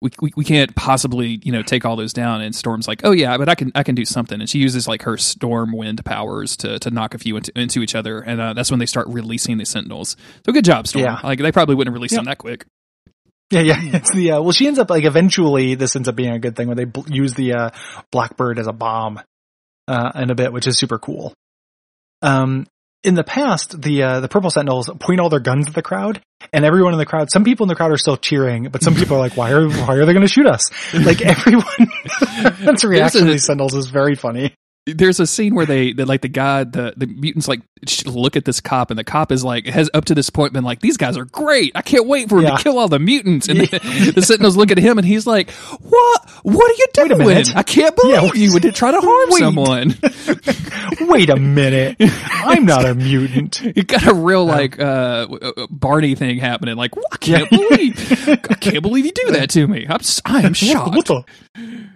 We, 0.00 0.10
we 0.20 0.32
we 0.38 0.44
can't 0.44 0.74
possibly 0.74 1.38
you 1.44 1.52
know 1.52 1.62
take 1.62 1.84
all 1.84 1.94
those 1.94 2.12
down 2.12 2.40
and 2.40 2.52
Storm's 2.54 2.88
like 2.88 3.02
oh 3.04 3.12
yeah 3.12 3.38
but 3.38 3.48
I 3.48 3.54
can 3.54 3.70
I 3.76 3.84
can 3.84 3.94
do 3.94 4.04
something 4.04 4.40
and 4.40 4.50
she 4.50 4.58
uses 4.58 4.88
like 4.88 5.02
her 5.02 5.16
storm 5.16 5.70
wind 5.76 6.04
powers 6.04 6.56
to 6.58 6.80
to 6.80 6.90
knock 6.90 7.14
a 7.14 7.18
few 7.18 7.36
into, 7.36 7.52
into 7.54 7.82
each 7.82 7.94
other 7.94 8.18
and 8.20 8.40
uh, 8.40 8.52
that's 8.52 8.68
when 8.72 8.80
they 8.80 8.86
start 8.86 9.06
releasing 9.08 9.58
the 9.58 9.64
Sentinels 9.64 10.16
so 10.44 10.52
good 10.52 10.64
job 10.64 10.88
Storm 10.88 11.04
Yeah. 11.04 11.20
like 11.22 11.38
they 11.38 11.52
probably 11.52 11.76
wouldn't 11.76 11.94
release 11.94 12.10
Yeah. 12.12 12.18
them 12.18 12.24
that 12.24 12.38
quick 12.38 12.66
Yeah, 13.52 13.60
yeah. 13.60 13.76
It's 13.98 14.12
the 14.12 14.32
uh, 14.32 14.40
well, 14.42 14.50
she 14.52 14.66
ends 14.66 14.80
up 14.80 14.90
like 14.90 15.04
eventually 15.04 15.76
this 15.76 15.94
ends 15.94 16.08
up 16.08 16.16
being 16.16 16.32
a 16.32 16.38
good 16.40 16.56
thing 16.56 16.66
where 16.66 16.74
they 16.74 16.86
bl- 16.86 17.08
use 17.08 17.34
the 17.34 17.52
uh, 17.52 17.70
Blackbird 18.10 18.58
as 18.58 18.66
a 18.66 18.72
bomb 18.72 19.20
uh, 19.86 20.10
in 20.16 20.30
a 20.30 20.34
bit, 20.34 20.52
which 20.52 20.66
is 20.66 20.78
super 20.78 20.98
cool. 20.98 21.32
Um, 22.22 22.66
in 23.04 23.14
the 23.14 23.24
past, 23.24 23.80
the 23.80 24.02
uh, 24.02 24.20
the 24.20 24.28
Purple 24.28 24.50
Sentinels 24.50 24.90
point 25.00 25.20
all 25.20 25.28
their 25.28 25.40
guns 25.40 25.66
at 25.68 25.74
the 25.74 25.82
crowd, 25.82 26.20
and 26.52 26.64
everyone 26.64 26.92
in 26.92 26.98
the 26.98 27.06
crowd. 27.06 27.30
Some 27.30 27.44
people 27.44 27.64
in 27.64 27.68
the 27.68 27.74
crowd 27.74 27.90
are 27.90 27.96
still 27.96 28.16
cheering, 28.16 28.68
but 28.70 28.82
some 28.82 28.94
people 28.94 29.16
are 29.16 29.20
like, 29.20 29.36
"Why 29.36 29.50
are 29.52 29.68
why 29.68 29.96
are 29.96 30.06
they 30.06 30.12
going 30.12 30.26
to 30.26 30.32
shoot 30.32 30.46
us?" 30.46 30.70
Like 30.94 31.20
everyone, 31.22 31.90
that's 32.60 32.84
reaction 32.84 33.26
to 33.26 33.32
these 33.32 33.44
Sentinels 33.44 33.74
is 33.74 33.88
very 33.88 34.14
funny. 34.14 34.54
There's 34.86 35.20
a 35.20 35.26
scene 35.28 35.54
where 35.54 35.64
they, 35.66 35.92
they 35.92 36.02
like 36.04 36.22
the 36.22 36.28
guy 36.28 36.64
the 36.64 36.92
the 36.96 37.06
mutants 37.06 37.46
like 37.46 37.60
look 38.06 38.34
at 38.36 38.44
this 38.44 38.60
cop 38.60 38.90
and 38.90 38.98
the 38.98 39.04
cop 39.04 39.30
is 39.30 39.44
like 39.44 39.66
has 39.66 39.88
up 39.94 40.04
to 40.06 40.14
this 40.14 40.28
point 40.30 40.52
been 40.52 40.64
like 40.64 40.80
these 40.80 40.96
guys 40.96 41.16
are 41.16 41.24
great. 41.24 41.70
I 41.76 41.82
can't 41.82 42.06
wait 42.06 42.28
for 42.28 42.38
him 42.38 42.44
Yeah. 42.46 42.56
to 42.56 42.62
kill 42.62 42.78
all 42.78 42.88
the 42.88 42.98
mutants. 42.98 43.48
And 43.48 43.60
the, 43.60 44.12
the 44.16 44.22
sentinels 44.22 44.56
look 44.56 44.70
at 44.72 44.78
him 44.78 44.98
and 44.98 45.06
he's 45.06 45.26
like 45.26 45.50
what? 45.52 46.30
What 46.42 46.70
are 46.70 46.74
you 46.74 47.16
doing? 47.16 47.44
i 47.54 47.62
can't 47.62 47.94
believe 47.96 48.14
Yeah, 48.14 48.32
you 48.34 48.52
would 48.52 48.74
try 48.74 48.90
to 48.90 49.00
harm 49.00 49.28
wait. 49.30 49.38
someone. 49.38 49.94
Wait 51.08 51.30
a 51.30 51.36
minute. 51.36 51.96
I'm 52.00 52.64
not 52.64 52.84
a 52.84 52.94
mutant. 52.94 53.60
you 53.76 53.82
got 53.84 54.06
a 54.06 54.14
real 54.14 54.44
like 54.44 54.78
uh 54.80 55.26
uh, 55.30 55.66
barney 55.70 56.14
thing 56.14 56.38
happening 56.38 56.76
like 56.76 56.92
i 57.12 57.16
can't 57.18 57.48
believe 57.50 58.28
i 58.28 58.54
can't 58.54 58.82
believe 58.82 59.06
you 59.06 59.12
do 59.12 59.30
that 59.32 59.50
to 59.50 59.66
me. 59.68 59.86
I'm 59.88 60.00
i 60.24 60.42
am 60.42 60.54
shocked. 60.54 60.96
What 60.96 61.06
the? 61.06 61.88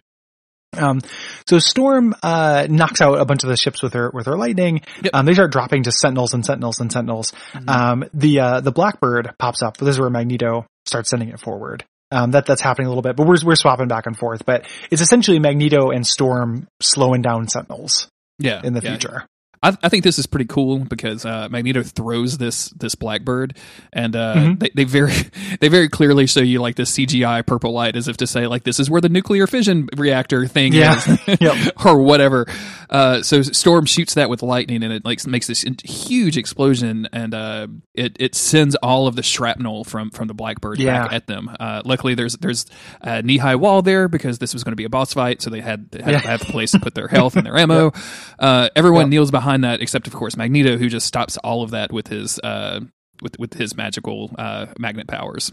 Um, 0.79 1.01
so 1.47 1.59
Storm 1.59 2.15
uh, 2.23 2.67
knocks 2.69 3.01
out 3.01 3.21
a 3.21 3.25
bunch 3.25 3.45
of 3.45 3.51
the 3.51 3.57
ships 3.57 3.83
with 3.83 3.95
her 3.95 4.11
with 4.13 4.27
her 4.27 4.37
lightning. 4.37 4.83
Yep. 5.03 5.15
Um, 5.15 5.27
they 5.27 5.35
start 5.35 5.53
dropping 5.53 5.85
to 5.85 5.93
sentinels 5.93 6.35
and 6.35 6.45
sentinels 6.45 6.81
and 6.81 6.93
sentinels. 6.93 7.33
Mhm. 7.53 7.69
Um, 7.69 8.05
the 8.15 8.41
uh, 8.41 8.61
the 8.61 8.73
Blackbird 8.73 9.35
pops 9.39 9.63
up. 9.63 9.77
This 9.77 9.91
is 9.91 10.01
where 10.01 10.11
Magneto 10.11 10.67
starts 10.85 11.11
sending 11.11 11.31
it 11.31 11.41
forward. 11.41 11.85
Um, 12.13 12.31
that 12.33 12.47
that's 12.47 12.61
happening 12.61 12.87
a 12.87 12.91
little 12.91 13.03
bit, 13.03 13.17
but 13.17 13.27
we're 13.27 13.43
we're 13.45 13.57
swapping 13.57 13.89
back 13.89 14.07
and 14.07 14.17
forth. 14.17 14.47
But 14.47 14.67
it's 14.91 15.03
essentially 15.03 15.39
Magneto 15.39 15.91
and 15.91 16.07
Storm 16.07 16.69
slowing 16.81 17.23
down 17.23 17.49
sentinels 17.49 18.09
yeah 18.39 18.61
in 18.63 18.75
the 18.75 18.83
yeah. 18.83 18.91
future. 18.91 19.27
I, 19.67 19.77
I 19.83 19.89
think 19.89 20.05
this 20.05 20.19
is 20.19 20.27
pretty 20.27 20.47
cool 20.47 20.79
because 20.81 21.25
uh, 21.25 21.49
Magneto 21.51 21.83
throws 21.83 22.39
this 22.39 22.71
this 22.71 22.95
blackbird, 22.95 23.57
and 23.93 24.15
uh, 24.15 24.35
Mhm. 24.37 24.59
they, 24.61 24.71
they 24.75 24.85
very 24.85 25.13
they 25.61 25.69
very 25.69 25.89
clearly 25.89 26.27
show 26.27 26.41
you 26.41 26.61
like 26.61 26.77
this 26.77 26.93
CGI 26.93 27.45
purple 27.47 27.73
light 27.73 27.97
as 27.97 28.09
if 28.09 28.17
to 28.19 28.27
say 28.27 28.47
like 28.47 28.65
this 28.65 28.79
is 28.81 28.89
where 28.91 29.01
the 29.01 29.09
nuclear 29.09 29.47
fission 29.47 29.89
reactor 29.97 30.47
thing 30.47 30.73
Yeah. 30.73 30.97
is, 30.97 31.19
Yep. 31.41 31.73
or 31.85 32.01
whatever. 32.03 32.47
Uh, 32.89 33.23
so 33.23 33.43
Storm 33.43 33.85
shoots 33.87 34.15
that 34.15 34.31
with 34.31 34.43
lightning, 34.43 34.83
and 34.85 34.93
it 34.93 35.05
like 35.05 35.27
makes 35.27 35.47
this 35.49 35.65
huge 35.85 36.37
explosion, 36.37 37.09
and 37.13 37.35
uh, 37.35 37.67
it 37.95 38.17
it 38.21 38.35
sends 38.35 38.77
all 38.77 39.07
of 39.09 39.17
the 39.17 39.23
shrapnel 39.23 39.83
from 39.85 40.11
from 40.11 40.29
the 40.29 40.35
blackbird 40.35 40.79
back 40.79 41.13
at 41.13 41.27
them. 41.27 41.51
Uh, 41.59 41.83
luckily, 41.85 42.15
there's 42.15 42.35
there's 42.37 42.67
a 43.01 43.23
knee 43.23 43.39
high 43.39 43.57
wall 43.57 43.83
there 43.83 44.07
because 44.09 44.39
this 44.39 44.53
was 44.55 44.63
going 44.63 44.73
to 44.73 44.77
be 44.77 44.85
a 44.85 44.89
boss 44.89 45.13
fight, 45.13 45.43
so 45.43 45.51
they 45.51 45.61
had 45.61 45.91
they 45.91 46.03
had 46.03 46.13
Yeah. 46.13 46.21
to 46.21 46.29
have 46.29 46.43
a 46.43 46.45
place 46.45 46.71
to 46.73 46.79
put 46.79 46.95
their 46.95 47.09
health 47.09 47.35
and 47.37 47.45
their 47.45 47.57
ammo. 47.57 47.93
Uh, 48.39 48.69
everyone 48.77 49.07
Yep. 49.07 49.11
kneels 49.11 49.31
behind 49.33 49.56
that, 49.63 49.81
except 49.81 50.07
of 50.07 50.15
course 50.15 50.37
Magneto, 50.37 50.77
who 50.77 50.89
just 50.89 51.07
stops 51.07 51.37
all 51.39 51.63
of 51.63 51.71
that 51.71 51.93
with 51.93 52.09
his 52.09 52.39
uh, 52.41 52.81
with 53.23 53.39
with 53.39 53.55
his 53.55 53.77
magical 53.77 54.31
uh, 54.39 54.67
magnet 54.79 55.07
powers. 55.07 55.53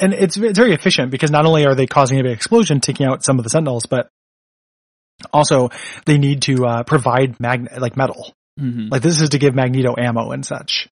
And 0.00 0.12
it's 0.12 0.36
it's 0.36 0.58
very 0.58 0.74
efficient 0.74 1.10
because 1.10 1.30
not 1.30 1.46
only 1.46 1.64
are 1.66 1.74
they 1.74 1.86
causing 1.86 2.18
a 2.18 2.22
big 2.22 2.32
explosion, 2.32 2.80
taking 2.80 3.06
out 3.06 3.24
some 3.24 3.38
of 3.38 3.44
the 3.44 3.50
sentinels, 3.50 3.86
but 3.86 4.08
also 5.32 5.70
they 6.04 6.18
need 6.18 6.42
to 6.42 6.64
uh, 6.66 6.82
provide 6.84 7.38
magnet 7.40 7.80
like 7.80 7.96
metal. 7.96 8.32
Mhm. 8.58 8.90
Like 8.90 9.02
this 9.02 9.20
is 9.20 9.30
to 9.30 9.38
give 9.38 9.54
Magneto 9.54 9.94
ammo 9.96 10.32
and 10.32 10.44
such. 10.44 10.88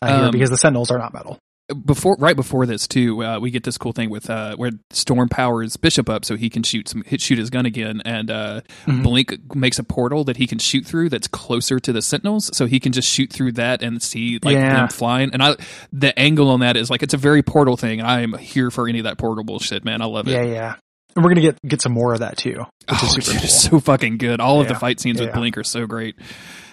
Uh, 0.00 0.06
here, 0.06 0.24
Um, 0.26 0.30
because 0.30 0.48
the 0.48 0.56
Sentinels 0.56 0.90
are 0.90 0.98
not 0.98 1.12
metal. 1.12 1.38
Before, 1.84 2.16
right 2.18 2.34
before 2.36 2.66
this 2.66 2.86
too, 2.88 3.22
uh, 3.24 3.38
we 3.40 3.50
get 3.50 3.64
this 3.64 3.78
cool 3.78 3.92
thing 3.92 4.10
with 4.10 4.28
uh, 4.30 4.56
where 4.56 4.70
Storm 4.90 5.28
powers 5.28 5.76
Bishop 5.76 6.08
up 6.08 6.24
so 6.24 6.36
he 6.36 6.50
can 6.50 6.62
shoot 6.62 6.88
some 6.88 7.02
hit, 7.04 7.20
shoot 7.20 7.38
his 7.38 7.50
gun 7.50 7.66
again, 7.66 8.02
and 8.04 8.30
uh, 8.30 8.60
Mhm. 8.86 9.02
Blink 9.02 9.54
makes 9.54 9.78
a 9.78 9.84
portal 9.84 10.24
that 10.24 10.36
he 10.36 10.46
can 10.46 10.58
shoot 10.58 10.84
through 10.86 11.08
that's 11.10 11.28
closer 11.28 11.78
to 11.80 11.92
the 11.92 12.02
Sentinels, 12.02 12.50
so 12.56 12.66
he 12.66 12.80
can 12.80 12.92
just 12.92 13.08
shoot 13.08 13.32
through 13.32 13.52
that 13.52 13.82
and 13.82 14.02
see 14.02 14.38
like 14.42 14.54
Yeah. 14.54 14.74
them 14.74 14.88
flying. 14.88 15.30
And 15.32 15.42
I, 15.42 15.56
the 15.92 16.18
angle 16.18 16.48
on 16.50 16.60
that 16.60 16.76
is 16.76 16.90
like 16.90 17.02
it's 17.02 17.14
a 17.14 17.18
very 17.18 17.42
portal 17.42 17.76
thing, 17.76 18.00
and 18.00 18.08
I 18.08 18.20
am 18.20 18.32
here 18.34 18.70
for 18.70 18.88
any 18.88 18.98
of 18.98 19.04
that 19.04 19.18
portal 19.18 19.44
bullshit, 19.44 19.84
man. 19.84 20.02
I 20.02 20.06
love 20.06 20.26
it. 20.28 20.32
Yeah, 20.32 20.42
yeah. 20.42 20.74
And 21.16 21.24
we're 21.24 21.30
gonna 21.30 21.40
get 21.40 21.58
get 21.66 21.82
some 21.82 21.92
more 21.92 22.12
of 22.12 22.20
that 22.20 22.36
too, 22.36 22.64
which 22.88 22.88
oh, 22.88 22.94
is 23.04 23.10
super 23.12 23.32
dude, 23.32 23.40
cool. 23.40 23.48
so 23.48 23.80
fucking 23.80 24.18
good. 24.18 24.40
All 24.40 24.60
of 24.60 24.68
the 24.68 24.74
fight 24.76 25.00
scenes 25.00 25.20
with 25.20 25.32
Blink 25.32 25.58
are 25.58 25.64
so 25.64 25.86
great. 25.86 26.14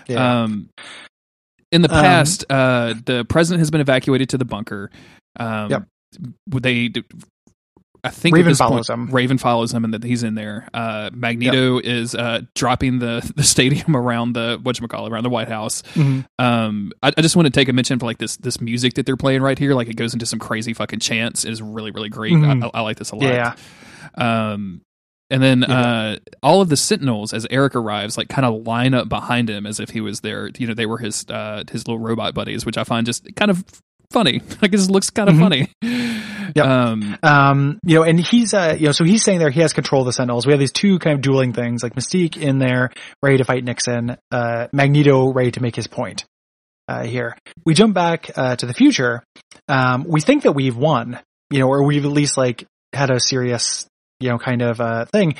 yeah. 0.07 0.43
Um, 0.43 0.69
in 1.71 1.81
the 1.81 1.93
Um, 1.93 2.01
past, 2.03 2.45
uh, 2.49 2.93
the 3.05 3.25
president 3.25 3.59
has 3.59 3.71
been 3.71 3.81
evacuated 3.81 4.29
to 4.29 4.37
the 4.37 4.45
bunker. 4.45 4.89
Um, 5.39 5.69
Yep. 5.71 5.83
They? 6.47 6.91
I 8.03 8.09
think 8.09 8.35
Raven 8.35 8.55
follows 8.55 8.87
point, 8.87 9.09
him. 9.09 9.13
Raven 9.13 9.37
follows 9.37 9.73
him, 9.73 9.83
and 9.83 9.93
that 9.93 10.03
he's 10.03 10.23
in 10.23 10.35
there. 10.35 10.69
Uh, 10.73 11.09
Magneto 11.13 11.79
is 11.79 12.15
uh, 12.15 12.41
dropping 12.55 12.99
the 12.99 13.29
the 13.35 13.43
stadium 13.43 13.95
around 13.95 14.33
the 14.33 14.59
what 14.63 14.79
around 14.81 15.23
the 15.23 15.29
White 15.29 15.49
House. 15.49 15.81
Mhm. 15.95 16.25
Um, 16.39 16.93
I, 17.03 17.11
I 17.17 17.21
just 17.21 17.35
want 17.35 17.47
to 17.47 17.51
take 17.51 17.67
a 17.67 17.73
mention 17.73 17.99
for 17.99 18.05
like 18.05 18.19
this 18.19 18.37
this 18.37 18.61
music 18.61 18.93
that 18.93 19.05
they're 19.05 19.17
playing 19.17 19.41
right 19.41 19.59
here. 19.59 19.73
Like 19.73 19.89
it 19.89 19.95
goes 19.97 20.13
into 20.13 20.25
some 20.25 20.39
crazy 20.39 20.73
fucking 20.73 20.99
chants. 20.99 21.43
It 21.43 21.51
is 21.51 21.61
really 21.61 21.91
really 21.91 22.09
great. 22.09 22.33
Mhm. 22.33 22.63
I, 22.73 22.77
I 22.77 22.81
like 22.81 22.97
this 22.97 23.11
a 23.11 23.15
lot. 23.15 23.23
Yeah. 23.23 23.55
Um, 24.15 24.81
and 25.29 25.41
then 25.43 25.65
Yeah. 25.67 25.79
uh, 25.79 26.15
all 26.43 26.61
of 26.61 26.69
the 26.69 26.77
Sentinels, 26.77 27.33
as 27.33 27.45
Eric 27.49 27.75
arrives, 27.75 28.17
like 28.17 28.29
kind 28.29 28.45
of 28.45 28.65
line 28.65 28.93
up 28.93 29.09
behind 29.09 29.49
him 29.49 29.65
as 29.65 29.79
if 29.79 29.89
he 29.89 30.01
was 30.01 30.21
there. 30.21 30.49
You 30.57 30.67
know, 30.67 30.73
they 30.73 30.85
were 30.85 30.97
his 30.97 31.25
uh, 31.29 31.63
his 31.71 31.87
little 31.87 31.99
robot 31.99 32.33
buddies, 32.33 32.65
which 32.65 32.77
I 32.77 32.83
find 32.83 33.05
just 33.05 33.27
kind 33.35 33.51
of 33.51 33.63
funny. 34.11 34.41
Like 34.61 34.73
it 34.73 34.77
just 34.77 34.89
looks 34.91 35.09
kind 35.09 35.29
of 35.29 35.35
Mhm. 35.35 35.39
funny. 35.39 35.67
Yep. 36.55 36.65
Um, 36.65 37.17
Um, 37.23 37.79
you 37.83 37.95
know, 37.95 38.03
and 38.03 38.17
he's, 38.19 38.53
uh, 38.53 38.75
you 38.79 38.85
know, 38.85 38.91
so 38.93 39.03
he's 39.03 39.21
saying 39.21 39.39
there 39.39 39.49
he 39.49 39.59
has 39.59 39.73
control 39.73 40.01
of 40.03 40.05
the 40.05 40.13
Sentinels. 40.13 40.45
We 40.47 40.53
have 40.53 40.59
these 40.61 40.71
two 40.71 40.97
kind 40.99 41.13
of 41.15 41.21
dueling 41.21 41.51
things, 41.51 41.83
like 41.83 41.93
Mystique 41.93 42.37
in 42.37 42.57
there, 42.57 42.91
ready 43.21 43.37
to 43.37 43.43
fight 43.43 43.65
Nixon, 43.65 44.15
uh, 44.31 44.67
Magneto 44.71 45.33
ready 45.33 45.51
to 45.51 45.61
make 45.61 45.75
his 45.75 45.87
point, 45.87 46.23
uh, 46.87 47.03
here. 47.03 47.37
We 47.65 47.73
jump 47.73 47.93
back, 47.93 48.31
uh, 48.37 48.55
to 48.55 48.65
the 48.65 48.73
future. 48.73 49.23
Um, 49.67 50.05
we 50.07 50.21
think 50.21 50.43
that 50.43 50.53
we've 50.53 50.75
won, 50.77 51.19
you 51.51 51.59
know, 51.59 51.67
or 51.67 51.83
we've 51.83 52.05
at 52.05 52.11
least 52.11 52.37
like 52.37 52.63
had 52.93 53.09
a 53.11 53.19
serious, 53.19 53.85
you 54.19 54.29
know, 54.29 54.37
kind 54.37 54.61
of, 54.61 54.79
uh, 54.81 55.05
thing. 55.05 55.35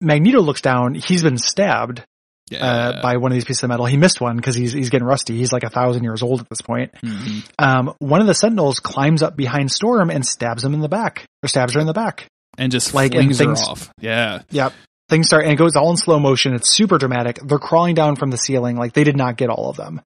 Magneto 0.00 0.40
looks 0.40 0.60
down, 0.60 0.94
he's 0.94 1.22
been 1.22 1.38
stabbed, 1.38 2.02
yeah. 2.50 2.64
uh, 2.64 3.02
by 3.02 3.16
one 3.16 3.32
of 3.32 3.36
these 3.36 3.44
pieces 3.44 3.62
of 3.64 3.70
metal. 3.70 3.86
He 3.86 3.96
missed 3.96 4.20
one 4.20 4.36
because 4.36 4.54
he's, 4.54 4.72
he's 4.72 4.90
getting 4.90 5.06
rusty. 5.06 5.36
He's 5.36 5.52
like 5.52 5.64
a 5.64 5.70
thousand 5.70 6.04
years 6.04 6.22
old 6.22 6.40
at 6.40 6.48
this 6.48 6.60
point. 6.60 6.92
Mhm. 7.02 7.42
Um, 7.58 7.94
one 7.98 8.20
of 8.20 8.26
the 8.26 8.34
Sentinels 8.34 8.78
climbs 8.80 9.22
up 9.22 9.36
behind 9.36 9.72
Storm 9.72 10.10
and 10.10 10.24
stabs 10.24 10.64
him 10.64 10.74
in 10.74 10.80
the 10.80 10.88
back, 10.88 11.24
or 11.42 11.48
stabs 11.48 11.74
her 11.74 11.80
in 11.80 11.86
the 11.86 11.92
back. 11.94 12.26
and 12.58 12.72
just 12.72 12.94
like, 12.94 13.12
flings 13.12 13.36
things- 13.38 13.60
her 13.60 13.66
off. 13.70 13.90
Yeah. 14.00 14.40
Yep. 14.50 14.72
Things 15.08 15.26
start, 15.28 15.44
and 15.44 15.52
it 15.52 15.56
goes 15.56 15.76
all 15.76 15.90
in 15.90 15.96
slow 15.96 16.18
motion. 16.18 16.54
It's 16.54 16.68
super 16.68 16.98
dramatic. 16.98 17.38
They're 17.44 17.58
crawling 17.58 17.94
down 17.94 18.16
from 18.16 18.30
the 18.30 18.36
ceiling 18.38 18.76
like 18.76 18.92
they 18.92 19.04
did 19.04 19.16
not 19.16 19.36
get 19.36 19.50
all 19.50 19.68
of 19.70 19.76
them. 19.76 20.00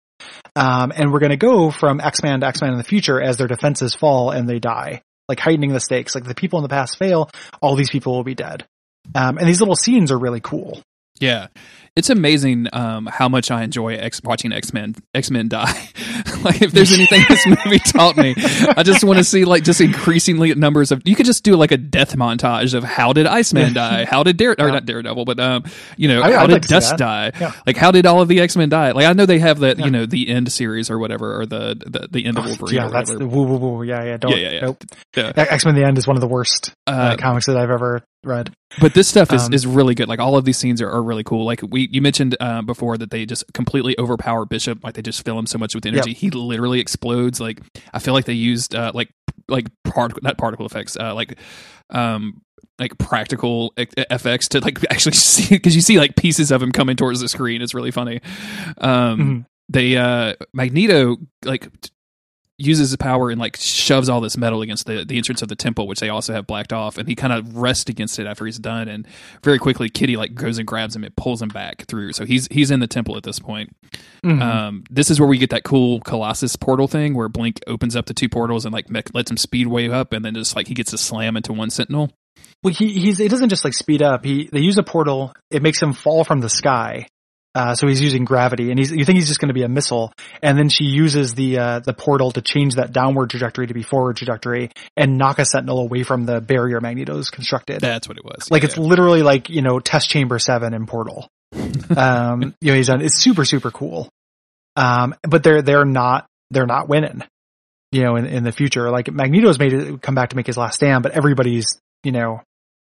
Um, 0.56 0.92
and 0.94 1.10
we're 1.12 1.20
going 1.20 1.30
to 1.30 1.36
go 1.38 1.70
from 1.70 2.00
X-Man 2.00 2.40
to 2.40 2.46
X-Man 2.46 2.72
in 2.72 2.76
the 2.78 2.84
future 2.84 3.20
as 3.20 3.36
their 3.38 3.46
defenses 3.46 3.94
fall 3.94 4.30
and 4.30 4.46
they 4.48 4.58
die, 4.58 5.00
like 5.30 5.38
heightening 5.38 5.72
the 5.72 5.80
stakes. 5.80 6.14
Like 6.14 6.24
the 6.24 6.34
people 6.34 6.58
in 6.58 6.64
the 6.64 6.68
past 6.68 6.98
fail, 6.98 7.30
all 7.62 7.76
these 7.76 7.88
people 7.88 8.14
will 8.14 8.24
be 8.24 8.34
dead. 8.34 8.66
Um, 9.14 9.38
and 9.38 9.48
these 9.48 9.60
little 9.60 9.76
scenes 9.76 10.10
are 10.10 10.18
really 10.18 10.40
cool. 10.40 10.82
Yeah. 11.20 11.48
It's 11.96 12.08
amazing 12.08 12.68
um, 12.72 13.06
how 13.06 13.28
much 13.28 13.50
I 13.50 13.62
enjoy 13.64 13.94
X 13.96 14.20
watching 14.22 14.52
X 14.52 14.72
Men 14.72 14.94
X 15.12 15.28
Men 15.30 15.48
die. 15.48 15.64
like 16.44 16.62
if 16.62 16.70
there's 16.70 16.92
anything 16.92 17.24
this 17.28 17.44
movie 17.64 17.80
taught 17.80 18.16
me, 18.16 18.32
I 18.76 18.84
just 18.84 19.02
want 19.02 19.18
to 19.18 19.24
see 19.24 19.44
like 19.44 19.64
just 19.64 19.80
increasingly 19.80 20.54
numbers 20.54 20.92
of. 20.92 21.02
You 21.04 21.16
could 21.16 21.26
just 21.26 21.42
do 21.42 21.56
like 21.56 21.72
a 21.72 21.76
death 21.76 22.14
montage 22.16 22.74
of 22.74 22.84
how 22.84 23.12
did 23.12 23.26
Iceman 23.26 23.74
die, 23.74 24.04
how 24.04 24.22
did 24.22 24.36
Dare 24.36 24.52
or 24.52 24.66
Yeah. 24.68 24.70
not 24.74 24.86
Daredevil, 24.86 25.24
but 25.24 25.40
um, 25.40 25.64
you 25.96 26.06
know, 26.08 26.22
I- 26.22 26.32
how 26.32 26.44
I'd 26.44 26.46
did 26.46 26.52
like 26.54 26.66
Dust 26.68 26.96
die? 26.96 27.32
Yeah. 27.38 27.52
Like 27.66 27.76
how 27.76 27.90
did 27.90 28.06
all 28.06 28.22
of 28.22 28.28
the 28.28 28.40
X 28.40 28.56
Men 28.56 28.68
die? 28.68 28.92
Like 28.92 29.06
I 29.06 29.12
know 29.12 29.26
they 29.26 29.40
have 29.40 29.58
that 29.58 29.78
Yeah. 29.80 29.84
you 29.86 29.90
know 29.90 30.06
the 30.06 30.28
end 30.28 30.50
series 30.52 30.90
or 30.90 30.98
whatever 31.00 31.40
or 31.40 31.44
the 31.44 31.74
the, 31.84 32.08
the 32.08 32.24
end 32.24 32.38
of 32.38 32.46
Wolverine 32.46 32.76
yeah, 32.76 32.86
or 32.86 32.90
that's 32.90 33.10
the 33.10 33.26
woo 33.26 33.42
woo 33.42 33.56
woo. 33.58 33.82
Yeah, 33.82 34.04
yeah. 34.04 34.16
Don't, 34.16 34.30
Yeah, 34.30 34.36
yeah, 34.38 34.50
yeah. 34.52 34.60
Nope. 34.60 34.84
Yeah. 35.16 35.32
X 35.36 35.64
Men: 35.66 35.74
The 35.74 35.84
End 35.84 35.98
is 35.98 36.06
one 36.06 36.16
of 36.16 36.20
the 36.20 36.28
worst 36.28 36.72
uh, 36.86 36.90
Uh, 36.90 37.16
comics 37.16 37.46
that 37.46 37.56
I've 37.56 37.70
ever 37.70 38.02
read. 38.24 38.52
But 38.80 38.94
this 38.94 39.08
stuff 39.08 39.32
is, 39.32 39.46
Um, 39.46 39.52
is 39.54 39.66
really 39.66 39.94
good. 39.94 40.08
Like 40.08 40.20
all 40.20 40.36
of 40.36 40.44
these 40.44 40.56
scenes 40.58 40.80
are, 40.82 40.90
are 40.90 41.02
really 41.02 41.24
cool. 41.24 41.44
Like 41.44 41.60
we 41.68 41.88
you 41.90 42.00
mentioned 42.02 42.36
uh, 42.40 42.62
before 42.62 42.96
that 42.98 43.10
they 43.10 43.26
just 43.26 43.44
completely 43.54 43.98
overpower 43.98 44.44
Bishop. 44.46 44.84
Like 44.84 44.94
they 44.94 45.02
just 45.02 45.24
fill 45.24 45.38
him 45.38 45.46
so 45.46 45.58
much 45.58 45.74
with 45.74 45.86
energy. 45.86 46.12
He 46.14 46.30
literally 46.30 46.80
explodes. 46.80 47.40
Like 47.40 47.60
I 47.92 47.98
feel 47.98 48.14
like 48.14 48.26
they 48.26 48.32
used 48.34 48.74
uh, 48.74 48.92
like 48.94 49.10
like 49.48 49.66
part 49.84 50.22
not 50.22 50.38
particle 50.38 50.66
effects. 50.66 50.96
Uh, 50.96 51.14
like 51.14 51.38
um 51.90 52.42
like 52.78 52.96
practical 52.98 53.72
e- 53.78 53.84
FX 54.10 54.48
to 54.48 54.60
like 54.60 54.78
actually 54.90 55.12
see 55.12 55.54
because 55.56 55.74
you 55.74 55.82
see 55.82 55.98
like 55.98 56.16
pieces 56.16 56.50
of 56.50 56.62
him 56.62 56.72
coming 56.72 56.96
towards 56.96 57.20
the 57.20 57.28
screen. 57.28 57.62
It's 57.62 57.74
really 57.74 57.90
funny. 57.90 58.20
Um, 58.78 59.18
Mhm. 59.18 59.46
they 59.68 59.96
uh 59.96 60.34
Magneto 60.54 61.16
like 61.44 61.68
uses 62.60 62.90
his 62.90 62.96
power 62.96 63.30
and 63.30 63.40
like 63.40 63.56
shoves 63.56 64.08
all 64.08 64.20
this 64.20 64.36
metal 64.36 64.62
against 64.62 64.86
the 64.86 65.04
the 65.04 65.16
entrance 65.16 65.42
of 65.42 65.48
the 65.48 65.56
temple 65.56 65.86
which 65.86 66.00
they 66.00 66.08
also 66.08 66.32
have 66.32 66.46
blacked 66.46 66.72
off 66.72 66.98
and 66.98 67.08
he 67.08 67.14
kind 67.14 67.32
of 67.32 67.56
rests 67.56 67.88
against 67.88 68.18
it 68.18 68.26
after 68.26 68.44
he's 68.46 68.58
done 68.58 68.88
and 68.88 69.06
very 69.42 69.58
quickly 69.58 69.88
Kitty 69.88 70.16
like 70.16 70.34
goes 70.34 70.58
and 70.58 70.66
grabs 70.66 70.94
him 70.94 71.04
it 71.04 71.16
pulls 71.16 71.40
him 71.40 71.48
back 71.48 71.84
through 71.86 72.12
so 72.12 72.24
he's 72.24 72.46
he's 72.50 72.70
in 72.70 72.80
the 72.80 72.86
temple 72.86 73.16
at 73.16 73.22
this 73.22 73.38
point 73.38 73.70
Mhm. 74.24 74.42
um 74.42 74.84
this 74.90 75.10
is 75.10 75.18
where 75.18 75.28
we 75.28 75.38
get 75.38 75.50
that 75.50 75.64
cool 75.64 76.00
colossus 76.00 76.54
portal 76.56 76.86
thing 76.86 77.14
where 77.14 77.28
blink 77.28 77.60
opens 77.66 77.96
up 77.96 78.06
the 78.06 78.14
two 78.14 78.28
portals 78.28 78.64
and 78.64 78.72
like 78.72 78.90
mech- 78.90 79.14
lets 79.14 79.30
him 79.30 79.36
speed 79.36 79.66
way 79.66 79.88
up 79.90 80.12
and 80.12 80.24
then 80.24 80.34
just 80.34 80.54
like 80.54 80.68
he 80.68 80.74
gets 80.74 80.90
to 80.90 80.98
slam 80.98 81.36
into 81.36 81.52
one 81.52 81.70
sentinel 81.70 82.10
Well, 82.62 82.74
he 82.74 82.88
he's 82.92 83.18
it 83.20 83.30
doesn't 83.30 83.48
just 83.48 83.64
like 83.64 83.74
speed 83.74 84.02
up. 84.02 84.24
He 84.24 84.48
they 84.52 84.60
use 84.60 84.76
a 84.78 84.82
portal. 84.82 85.32
It 85.50 85.62
makes 85.62 85.80
him 85.82 85.92
fall 85.94 86.24
from 86.24 86.40
the 86.40 86.48
sky. 86.50 87.06
Uh, 87.52 87.74
so 87.74 87.88
he's 87.88 88.00
using 88.00 88.24
gravity, 88.24 88.70
and 88.70 88.78
he's 88.78 88.92
you 88.92 89.04
think 89.04 89.16
he's 89.16 89.26
just 89.26 89.40
going 89.40 89.48
to 89.48 89.54
be 89.54 89.64
a 89.64 89.68
missile, 89.68 90.12
and 90.40 90.56
then 90.56 90.68
she 90.68 90.84
uses 90.84 91.34
the 91.34 91.58
uh, 91.58 91.78
the 91.80 91.92
portal 91.92 92.30
to 92.30 92.40
change 92.40 92.76
that 92.76 92.92
downward 92.92 93.30
trajectory 93.30 93.66
to 93.66 93.74
be 93.74 93.82
forward 93.82 94.16
trajectory, 94.16 94.70
and 94.96 95.18
knock 95.18 95.40
a 95.40 95.44
sentinel 95.44 95.80
away 95.80 96.04
from 96.04 96.26
the 96.26 96.40
barrier 96.40 96.80
Magneto's 96.80 97.28
constructed. 97.30 97.80
that's 97.80 98.06
what 98.06 98.18
it 98.18 98.24
was 98.24 98.50
like 98.50 98.62
Yeah, 98.62 98.68
it's 98.68 98.76
yeah. 98.76 98.84
literally 98.84 99.22
like 99.22 99.50
you 99.50 99.62
know 99.62 99.80
test 99.80 100.08
chamber 100.08 100.38
seven 100.38 100.74
in 100.74 100.86
Portal. 100.86 101.28
um, 101.96 102.54
you 102.60 102.70
know, 102.70 102.76
he's 102.76 102.86
done. 102.86 103.00
It's 103.02 103.16
super 103.16 103.44
super 103.44 103.72
cool. 103.72 104.08
Um, 104.76 105.16
but 105.22 105.42
they're 105.42 105.62
they're 105.62 105.84
not 105.84 106.26
they're 106.50 106.66
not 106.66 106.88
winning. 106.88 107.24
You 107.90 108.02
know, 108.04 108.14
in, 108.14 108.26
in 108.26 108.44
the 108.44 108.52
future, 108.52 108.88
like 108.90 109.10
Magneto's 109.10 109.58
made 109.58 109.72
it 109.72 110.00
come 110.00 110.14
back 110.14 110.30
to 110.30 110.36
make 110.36 110.46
his 110.46 110.56
last 110.56 110.76
stand, 110.76 111.02
but 111.02 111.12
everybody's 111.12 111.80
you 112.04 112.12
know 112.12 112.42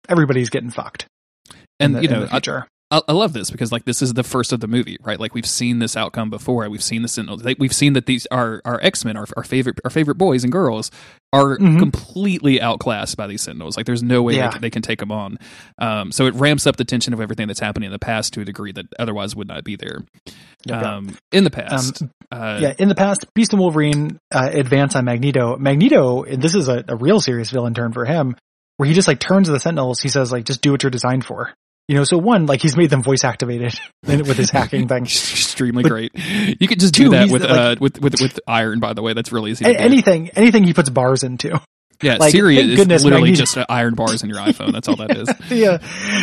everybody's 0.08 0.48
getting 0.48 0.70
fucked. 0.70 1.06
And 1.78 1.96
the, 1.96 2.02
you 2.02 2.08
know, 2.08 2.24
I, 2.24 2.28
future. 2.28 2.66
I, 2.94 3.00
I 3.08 3.12
love 3.12 3.32
this 3.32 3.50
because 3.50 3.72
like 3.72 3.84
this 3.84 4.00
is 4.02 4.14
the 4.14 4.22
first 4.22 4.52
of 4.52 4.60
the 4.60 4.68
movie, 4.68 4.96
right? 5.02 5.18
Like 5.18 5.34
we've 5.34 5.44
seen 5.46 5.80
this 5.80 5.96
outcome 5.96 6.30
before. 6.30 6.68
We've 6.70 6.82
seen 6.82 7.02
the 7.02 7.08
Sentinels. 7.08 7.42
They, 7.42 7.54
we've 7.58 7.72
seen 7.72 7.94
that 7.94 8.06
these 8.06 8.26
are 8.30 8.62
our 8.64 8.78
X 8.82 9.04
Men, 9.04 9.16
our, 9.16 9.26
our 9.36 9.42
favorite 9.42 9.80
our 9.84 9.90
favorite 9.90 10.14
boys 10.16 10.44
and 10.44 10.52
girls, 10.52 10.90
are 11.32 11.58
Mhm. 11.58 11.78
completely 11.80 12.60
outclassed 12.60 13.16
by 13.16 13.26
these 13.26 13.42
Sentinels. 13.42 13.76
Like 13.76 13.86
there's 13.86 14.02
no 14.02 14.22
way 14.22 14.36
Yeah. 14.36 14.46
they, 14.46 14.52
can, 14.52 14.60
they 14.62 14.70
can 14.70 14.82
take 14.82 15.00
them 15.00 15.10
on. 15.10 15.38
Um, 15.78 16.12
so 16.12 16.26
it 16.26 16.34
ramps 16.34 16.66
up 16.66 16.76
the 16.76 16.84
tension 16.84 17.12
of 17.12 17.20
everything 17.20 17.48
that's 17.48 17.60
happening 17.60 17.86
in 17.88 17.92
the 17.92 17.98
past 17.98 18.32
to 18.34 18.40
a 18.42 18.44
degree 18.44 18.72
that 18.72 18.86
otherwise 18.98 19.34
would 19.34 19.48
not 19.48 19.64
be 19.64 19.74
there. 19.76 20.04
Yep, 20.26 20.34
yep. 20.66 20.82
Um, 20.84 21.16
in 21.32 21.44
the 21.44 21.50
past, 21.50 22.02
uh, 22.30 22.58
yeah, 22.62 22.74
in 22.78 22.88
the 22.88 22.94
past, 22.94 23.26
Beast 23.34 23.52
and 23.52 23.60
Wolverine 23.60 24.18
uh, 24.32 24.48
advance 24.52 24.94
on 24.94 25.04
Magneto. 25.04 25.56
Magneto, 25.56 26.22
and 26.22 26.40
this 26.40 26.54
is 26.54 26.68
a, 26.68 26.84
a 26.88 26.96
real 26.96 27.20
serious 27.20 27.50
villain 27.50 27.74
turn 27.74 27.92
for 27.92 28.04
him, 28.04 28.36
where 28.76 28.86
he 28.88 28.94
just 28.94 29.08
like 29.08 29.18
turns 29.18 29.48
to 29.48 29.52
the 29.52 29.60
Sentinels. 29.60 30.00
He 30.00 30.08
says 30.08 30.30
like, 30.30 30.44
just 30.44 30.62
do 30.62 30.70
what 30.70 30.82
you're 30.82 30.90
designed 30.90 31.24
for. 31.26 31.52
You 31.88 31.96
know, 31.96 32.04
so 32.04 32.16
one, 32.16 32.46
like 32.46 32.62
he's 32.62 32.76
made 32.76 32.88
them 32.90 33.02
voice 33.02 33.24
activated 33.24 33.74
with 34.06 34.36
his 34.38 34.50
hacking 34.50 34.88
thing. 34.88 35.02
extremely 35.04 35.82
But- 35.82 35.90
great. 35.90 36.12
You 36.60 36.66
could 36.66 36.80
just 36.80 36.94
Two, 36.94 37.04
do 37.04 37.10
that 37.10 37.30
with 37.30 37.42
like- 37.42 37.50
uh, 37.50 37.76
with 37.80 38.00
with 38.00 38.20
with 38.20 38.40
iron. 38.46 38.80
By 38.80 38.94
the 38.94 39.02
way, 39.02 39.12
that's 39.12 39.32
really 39.32 39.50
easy. 39.50 39.64
To 39.64 39.70
A- 39.70 39.74
do. 39.74 39.78
anything, 39.78 40.30
anything 40.30 40.64
he 40.64 40.72
puts 40.72 40.88
bars 40.88 41.22
into. 41.24 41.60
yeah, 42.02 42.16
like, 42.16 42.32
Siri 42.32 42.56
is 42.58 42.76
goodness 42.76 43.04
literally 43.04 43.30
Magneto- 43.30 43.42
just 43.42 43.58
uh, 43.58 43.66
iron 43.68 43.94
bars 43.94 44.22
in 44.22 44.28
your 44.30 44.38
iPhone. 44.38 44.72
That's 44.72 44.88
all 44.88 44.96
that 44.96 45.16
is. 45.16 45.28
yeah. 45.50 45.78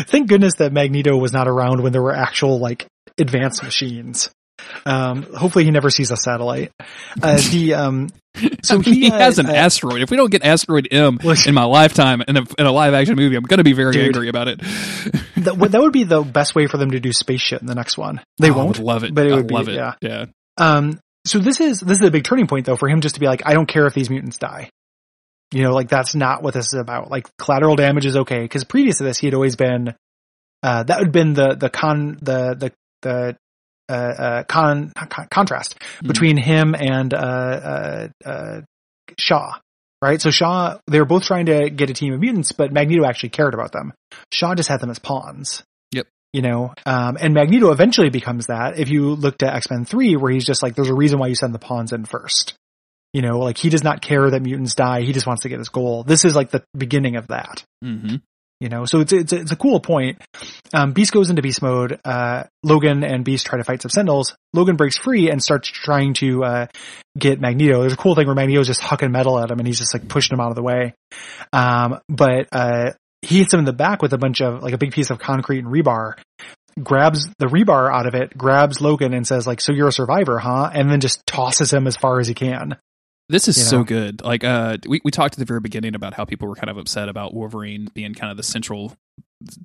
Thank 0.06 0.30
goodness 0.30 0.56
that 0.56 0.74
Magneto 0.74 1.16
was 1.16 1.32
not 1.32 1.48
around 1.48 1.84
when 1.84 1.92
there 1.92 2.02
were 2.02 2.16
actual 2.16 2.60
like 2.60 2.88
advanced 3.20 3.62
machines. 3.64 4.30
Um, 4.86 5.24
hopefully 5.24 5.66
he 5.66 5.72
never 5.72 5.90
sees 5.90 6.12
a 6.12 6.18
satellite. 6.18 6.72
Uh, 7.22 7.38
the, 7.52 7.74
um, 7.76 8.10
so 8.64 8.80
he, 8.80 9.02
he 9.02 9.10
has 9.10 9.38
uh, 9.40 9.44
an 9.44 9.50
uh, 9.50 9.54
asteroid. 9.54 10.02
If 10.02 10.10
we 10.12 10.18
don't 10.18 10.32
get 10.32 10.44
asteroid 10.44 10.88
M 10.92 11.20
Well, 11.24 11.36
in 11.46 11.54
my 11.54 11.66
lifetime 11.66 12.22
in 12.28 12.38
a, 12.38 12.42
in 12.58 12.66
a 12.66 12.72
live 12.72 12.94
action 12.94 13.16
movie, 13.16 13.36
I'm 13.36 13.44
going 13.44 13.58
to 13.60 13.64
be 13.64 13.74
very 13.74 13.92
Dude. 13.94 14.06
angry 14.06 14.30
about 14.30 14.48
it. 14.48 14.60
that, 15.38 15.58
would- 15.58 15.72
that 15.74 15.82
would 15.82 15.94
be 15.94 16.04
the 16.04 16.22
best 16.22 16.56
way 16.56 16.68
for 16.68 16.78
them 16.78 16.92
to 16.92 17.00
do 17.00 17.12
space 17.14 17.42
shit 17.42 17.62
in 17.62 17.68
the 17.68 17.76
next 17.76 17.98
one. 17.98 18.22
They 18.40 18.50
Oh, 18.50 18.54
won't. 18.54 18.78
would 18.78 18.86
love 18.86 19.04
it, 19.04 19.14
but 19.14 19.26
it 19.28 19.34
I 19.34 19.36
would 19.36 19.48
be- 19.48 19.54
love 19.54 19.68
it. 19.70 19.76
yeah. 19.76 19.94
yeah. 20.02 20.26
Um, 20.58 21.00
so 21.26 21.38
this 21.40 21.60
is, 21.60 21.80
this 21.80 22.00
is 22.00 22.06
a 22.08 22.12
big 22.12 22.24
turning 22.24 22.48
point 22.48 22.66
though 22.66 22.76
for 22.78 22.90
him 22.90 23.02
just 23.02 23.16
to 23.16 23.22
be 23.22 23.28
like, 23.28 23.42
I 23.46 23.54
don't 23.54 23.68
care 23.68 23.86
if 23.86 23.94
these 23.94 24.10
mutants 24.10 24.38
die. 24.38 24.70
You 25.54 25.64
know, 25.64 25.74
like 25.74 25.90
that's 25.90 26.16
not 26.16 26.42
what 26.44 26.54
this 26.54 26.68
is 26.74 26.80
about. 26.80 27.12
Like 27.12 27.28
collateral 27.38 27.76
damage 27.76 28.06
is 28.06 28.16
okay. 28.18 28.48
Cause 28.48 28.64
previous 28.64 28.98
to 29.00 29.04
this, 29.04 29.18
he 29.18 29.28
had 29.28 29.34
always 29.34 29.56
been, 29.58 29.94
uh, 30.64 30.84
that 30.84 30.98
would 31.00 31.08
have 31.08 31.12
been 31.14 31.34
the, 31.34 31.56
the 31.56 31.70
con, 31.70 32.18
the, 32.22 32.56
the, 32.56 32.72
the, 33.02 33.10
uh, 33.10 33.14
uh, 33.30 33.34
con, 34.48 34.92
con 35.10 35.28
contrast 35.30 35.76
Mhm. 36.04 36.08
between 36.08 36.38
him 36.38 36.76
and, 36.76 37.14
uh, 37.14 37.18
uh, 37.18 38.08
uh, 38.26 38.62
Shaw. 39.20 39.54
Right. 40.02 40.20
So 40.20 40.32
Shaw, 40.32 40.78
they 40.88 41.00
were 41.00 41.06
both 41.06 41.26
trying 41.26 41.46
to 41.46 41.70
get 41.70 41.90
a 41.92 41.94
team 41.94 42.14
of 42.14 42.20
mutants, 42.20 42.54
but 42.54 42.72
Magneto 42.74 43.06
actually 43.06 43.30
cared 43.30 43.54
about 43.54 43.72
them. 43.72 43.94
Shaw 44.32 44.56
just 44.56 44.68
had 44.70 44.80
them 44.80 44.90
as 44.90 44.98
pawns. 44.98 45.62
Yep. 45.92 46.08
You 46.34 46.42
know, 46.42 46.74
um, 46.88 47.18
and 47.22 47.34
Magneto 47.36 47.72
eventually 47.72 48.10
becomes 48.10 48.48
that. 48.48 48.80
If 48.80 48.90
you 48.90 49.12
looked 49.14 49.44
at 49.44 49.54
X-Men 49.54 49.86
3, 49.86 50.16
where 50.16 50.32
he's 50.32 50.46
just 50.46 50.64
like, 50.64 50.74
there's 50.76 50.90
a 50.90 50.96
reason 50.96 51.20
why 51.20 51.28
you 51.28 51.36
send 51.36 51.54
the 51.54 51.60
pawns 51.60 51.92
in 51.94 52.06
first. 52.06 52.56
You 53.14 53.22
know, 53.22 53.40
like 53.40 53.58
he 53.58 53.70
does 53.70 53.84
not 53.84 54.02
care 54.02 54.28
that 54.30 54.42
mutants 54.42 54.74
die. 54.74 55.02
He 55.02 55.12
just 55.14 55.28
wants 55.28 55.44
to 55.44 55.50
get 55.50 55.60
his 55.60 55.70
goal. 55.70 56.04
This 56.04 56.24
is 56.26 56.34
like 56.36 56.50
the 56.50 56.64
beginning 56.76 57.18
of 57.18 57.28
that. 57.28 57.64
hmm 57.84 58.16
You 58.62 58.70
know, 58.70 58.86
so 58.86 59.00
it's 59.00 59.12
it's 59.12 59.34
it's 59.34 59.52
a 59.52 59.56
cool 59.56 59.80
point. 59.80 60.22
Um, 60.72 60.94
Beast 60.94 61.12
goes 61.12 61.32
into 61.32 61.42
beast 61.42 61.64
mode. 61.64 62.00
Uh, 62.06 62.44
Logan 62.62 63.04
and 63.04 63.26
Beast 63.26 63.48
try 63.48 63.58
to 63.58 63.64
fight 63.64 63.82
some 63.82 63.90
Sentinels. 63.90 64.36
Logan 64.54 64.76
breaks 64.76 65.00
free 65.00 65.32
and 65.32 65.42
starts 65.42 65.68
trying 65.68 66.14
to 66.16 66.44
uh, 66.44 66.68
get 67.18 67.42
Magneto. 67.42 67.82
There's 67.82 67.94
a 67.94 67.98
cool 67.98 68.14
thing 68.14 68.28
where 68.28 68.36
Magneto's 68.36 68.68
just 68.68 68.82
hucking 68.82 69.10
metal 69.10 69.40
at 69.40 69.50
him 69.50 69.58
and 69.58 69.66
he's 69.66 69.80
just 69.80 69.96
like 69.96 70.08
pushing 70.08 70.36
him 70.36 70.42
out 70.42 70.50
of 70.50 70.56
the 70.56 70.62
way. 70.62 70.94
Um, 71.52 72.02
but 72.08 72.50
uh, 72.52 72.92
he 73.24 73.40
hits 73.40 73.52
him 73.52 73.62
in 73.62 73.66
the 73.66 73.74
back 73.74 74.04
with 74.04 74.14
a 74.14 74.20
bunch 74.20 74.42
of 74.42 74.62
like 74.62 74.76
a 74.76 74.78
big 74.78 74.92
piece 74.92 75.10
of 75.10 75.18
concrete 75.18 75.66
and 75.66 75.68
rebar. 75.68 76.14
Grabs 76.82 77.28
the 77.40 77.48
rebar 77.48 77.92
out 77.92 78.06
of 78.06 78.14
it, 78.14 78.38
grabs 78.38 78.80
Logan 78.80 79.16
and 79.16 79.26
says 79.28 79.48
like, 79.48 79.60
"So 79.60 79.74
you're 79.74 79.88
a 79.88 79.92
survivor, 79.92 80.38
huh?" 80.38 80.70
And 80.72 80.90
then 80.90 81.02
just 81.02 81.26
tosses 81.26 81.74
him 81.74 81.88
as 81.88 81.98
far 81.98 82.20
as 82.20 82.28
he 82.28 82.36
can. 82.36 82.78
This 83.32 83.48
is 83.48 83.58
You 83.58 83.64
so 83.64 83.84
good. 83.84 84.22
Like, 84.22 84.44
uh, 84.44 84.78
we 84.88 85.02
we 85.04 85.12
talked 85.12 85.36
at 85.36 85.40
the 85.40 85.46
very 85.46 85.60
beginning 85.60 85.96
about 85.96 86.14
how 86.14 86.26
people 86.26 86.48
were 86.48 86.56
kind 86.56 86.70
of 86.70 86.78
upset 86.78 87.10
about 87.10 87.34
Wolverine 87.34 87.88
being 87.94 88.14
kind 88.14 88.30
of 88.32 88.38
the 88.38 88.44
central 88.44 88.96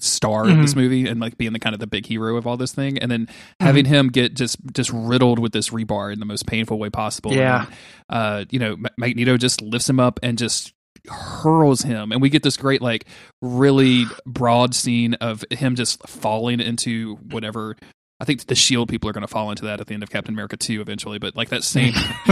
star 0.00 0.44
of 0.44 0.48
Mm-hmm. 0.50 0.62
this 0.62 0.74
movie 0.74 1.06
and 1.06 1.20
like 1.20 1.36
being 1.36 1.52
the 1.52 1.58
kind 1.58 1.74
of 1.74 1.80
the 1.80 1.86
big 1.86 2.06
hero 2.06 2.36
of 2.36 2.46
all 2.46 2.56
this 2.56 2.72
thing, 2.72 2.98
and 2.98 3.10
then 3.10 3.28
having 3.60 3.84
Mm-hmm. 3.84 3.94
him 3.94 4.08
get 4.08 4.34
just 4.34 4.56
just 4.72 4.90
riddled 4.92 5.38
with 5.38 5.52
this 5.52 5.70
rebar 5.70 6.12
in 6.12 6.18
the 6.20 6.26
most 6.26 6.46
painful 6.46 6.78
way 6.78 6.88
possible. 6.90 7.32
Yeah. 7.32 7.66
Then, 7.66 7.76
uh, 8.08 8.44
you 8.50 8.58
know, 8.58 8.76
Magneto 8.96 9.36
just 9.36 9.60
lifts 9.60 9.88
him 9.90 10.00
up 10.00 10.18
and 10.22 10.38
just 10.38 10.72
hurls 11.08 11.82
him 11.82 12.10
and 12.10 12.20
we 12.20 12.28
get 12.28 12.42
this 12.42 12.56
great 12.56 12.82
like 12.82 13.06
really 13.40 14.06
broad 14.26 14.74
scene 14.74 15.14
of 15.14 15.44
him 15.52 15.76
just 15.76 16.04
falling 16.08 16.58
into 16.58 17.14
whatever 17.30 17.76
I 18.18 18.24
think 18.24 18.46
the 18.46 18.54
shield 18.54 18.88
people 18.88 19.10
are 19.10 19.12
going 19.12 19.22
to 19.22 19.28
fall 19.28 19.50
into 19.50 19.66
that 19.66 19.80
at 19.80 19.88
the 19.88 19.94
end 19.94 20.02
of 20.02 20.08
Captain 20.08 20.32
America 20.32 20.56
2 20.56 20.80
eventually, 20.80 21.18
but 21.18 21.36
like 21.36 21.50
that 21.50 21.62
same, 21.62 21.92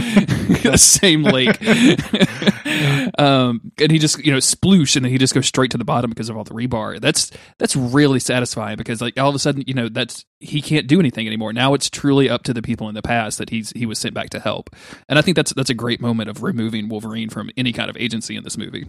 that 0.62 0.80
same 0.80 1.22
lake. 1.22 1.60
um, 3.18 3.70
and 3.78 3.92
he 3.92 3.98
just, 3.98 4.24
you 4.24 4.32
know, 4.32 4.38
sploosh 4.38 4.96
and 4.96 5.04
then 5.04 5.12
he 5.12 5.18
just 5.18 5.34
goes 5.34 5.46
straight 5.46 5.70
to 5.72 5.78
the 5.78 5.84
bottom 5.84 6.10
because 6.10 6.30
of 6.30 6.38
all 6.38 6.44
the 6.44 6.54
rebar. 6.54 6.98
That's, 6.98 7.30
that's 7.58 7.76
really 7.76 8.18
satisfying 8.18 8.76
because 8.78 9.02
like 9.02 9.18
all 9.18 9.28
of 9.28 9.34
a 9.34 9.38
sudden, 9.38 9.62
you 9.66 9.74
know, 9.74 9.90
that's, 9.90 10.24
he 10.40 10.62
can't 10.62 10.86
do 10.86 11.00
anything 11.00 11.26
anymore. 11.26 11.52
Now 11.52 11.74
it's 11.74 11.90
truly 11.90 12.30
up 12.30 12.44
to 12.44 12.54
the 12.54 12.62
people 12.62 12.88
in 12.88 12.94
the 12.94 13.02
past 13.02 13.36
that 13.36 13.50
he's, 13.50 13.70
he 13.72 13.84
was 13.84 13.98
sent 13.98 14.14
back 14.14 14.30
to 14.30 14.40
help. 14.40 14.74
And 15.08 15.18
I 15.18 15.22
think 15.22 15.36
that's, 15.36 15.52
that's 15.52 15.70
a 15.70 15.74
great 15.74 16.00
moment 16.00 16.30
of 16.30 16.42
removing 16.42 16.88
Wolverine 16.88 17.28
from 17.28 17.50
any 17.58 17.74
kind 17.74 17.90
of 17.90 17.96
agency 17.98 18.36
in 18.36 18.44
this 18.44 18.56
movie. 18.56 18.86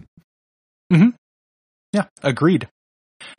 Yeah, 1.92 2.06
agreed. 2.22 2.68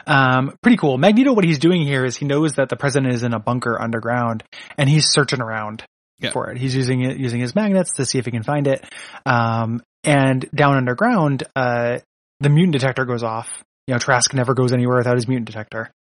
Um, 0.06 0.58
pretty 0.62 0.78
cool. 0.78 0.98
Magneto, 0.98 1.34
what 1.34 1.44
he's 1.46 1.60
doing 1.60 1.82
here 1.86 2.06
is 2.06 2.18
he 2.18 2.26
knows 2.26 2.54
that 2.54 2.70
the 2.70 2.76
president 2.76 3.14
is 3.14 3.24
in 3.24 3.34
a 3.34 3.40
bunker 3.40 3.80
underground 3.82 4.44
and 4.78 4.90
he's 4.90 5.08
searching 5.10 5.42
around 5.42 5.84
Yeah. 6.20 6.32
for 6.32 6.50
it. 6.50 6.58
He's 6.58 6.76
using 6.76 7.02
it, 7.02 7.18
using 7.18 7.40
his 7.42 7.54
magnets 7.56 7.94
to 7.98 8.06
see 8.06 8.18
if 8.18 8.26
he 8.26 8.32
can 8.32 8.44
find 8.44 8.68
it. 8.68 8.84
Um, 9.26 9.82
and 10.04 10.46
down 10.56 10.78
underground, 10.78 11.44
uh, 11.56 12.00
the 12.40 12.50
mutant 12.50 12.74
detector 12.74 13.06
goes 13.06 13.24
off. 13.24 13.50
You 13.88 13.94
know, 13.96 14.00
Trask 14.00 14.34
never 14.34 14.54
goes 14.54 14.74
anywhere 14.74 14.98
without 14.98 15.16
his 15.16 15.28
mutant 15.28 15.48
detector. 15.48 15.92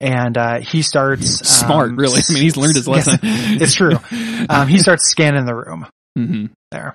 And, 0.00 0.36
uh, 0.36 0.60
he 0.60 0.82
starts, 0.82 1.26
Smart, 1.48 1.90
um, 1.90 1.96
really. 1.96 2.20
I 2.28 2.32
mean, 2.32 2.42
he's 2.42 2.56
learned 2.56 2.76
his 2.76 2.86
yes, 2.88 3.06
lesson. 3.08 3.18
it's 3.22 3.74
true. 3.74 3.96
Um, 4.48 4.68
he 4.68 4.78
starts 4.78 5.08
scanning 5.08 5.44
the 5.46 5.54
room 5.54 5.86
hmm 6.14 6.46
there. 6.70 6.94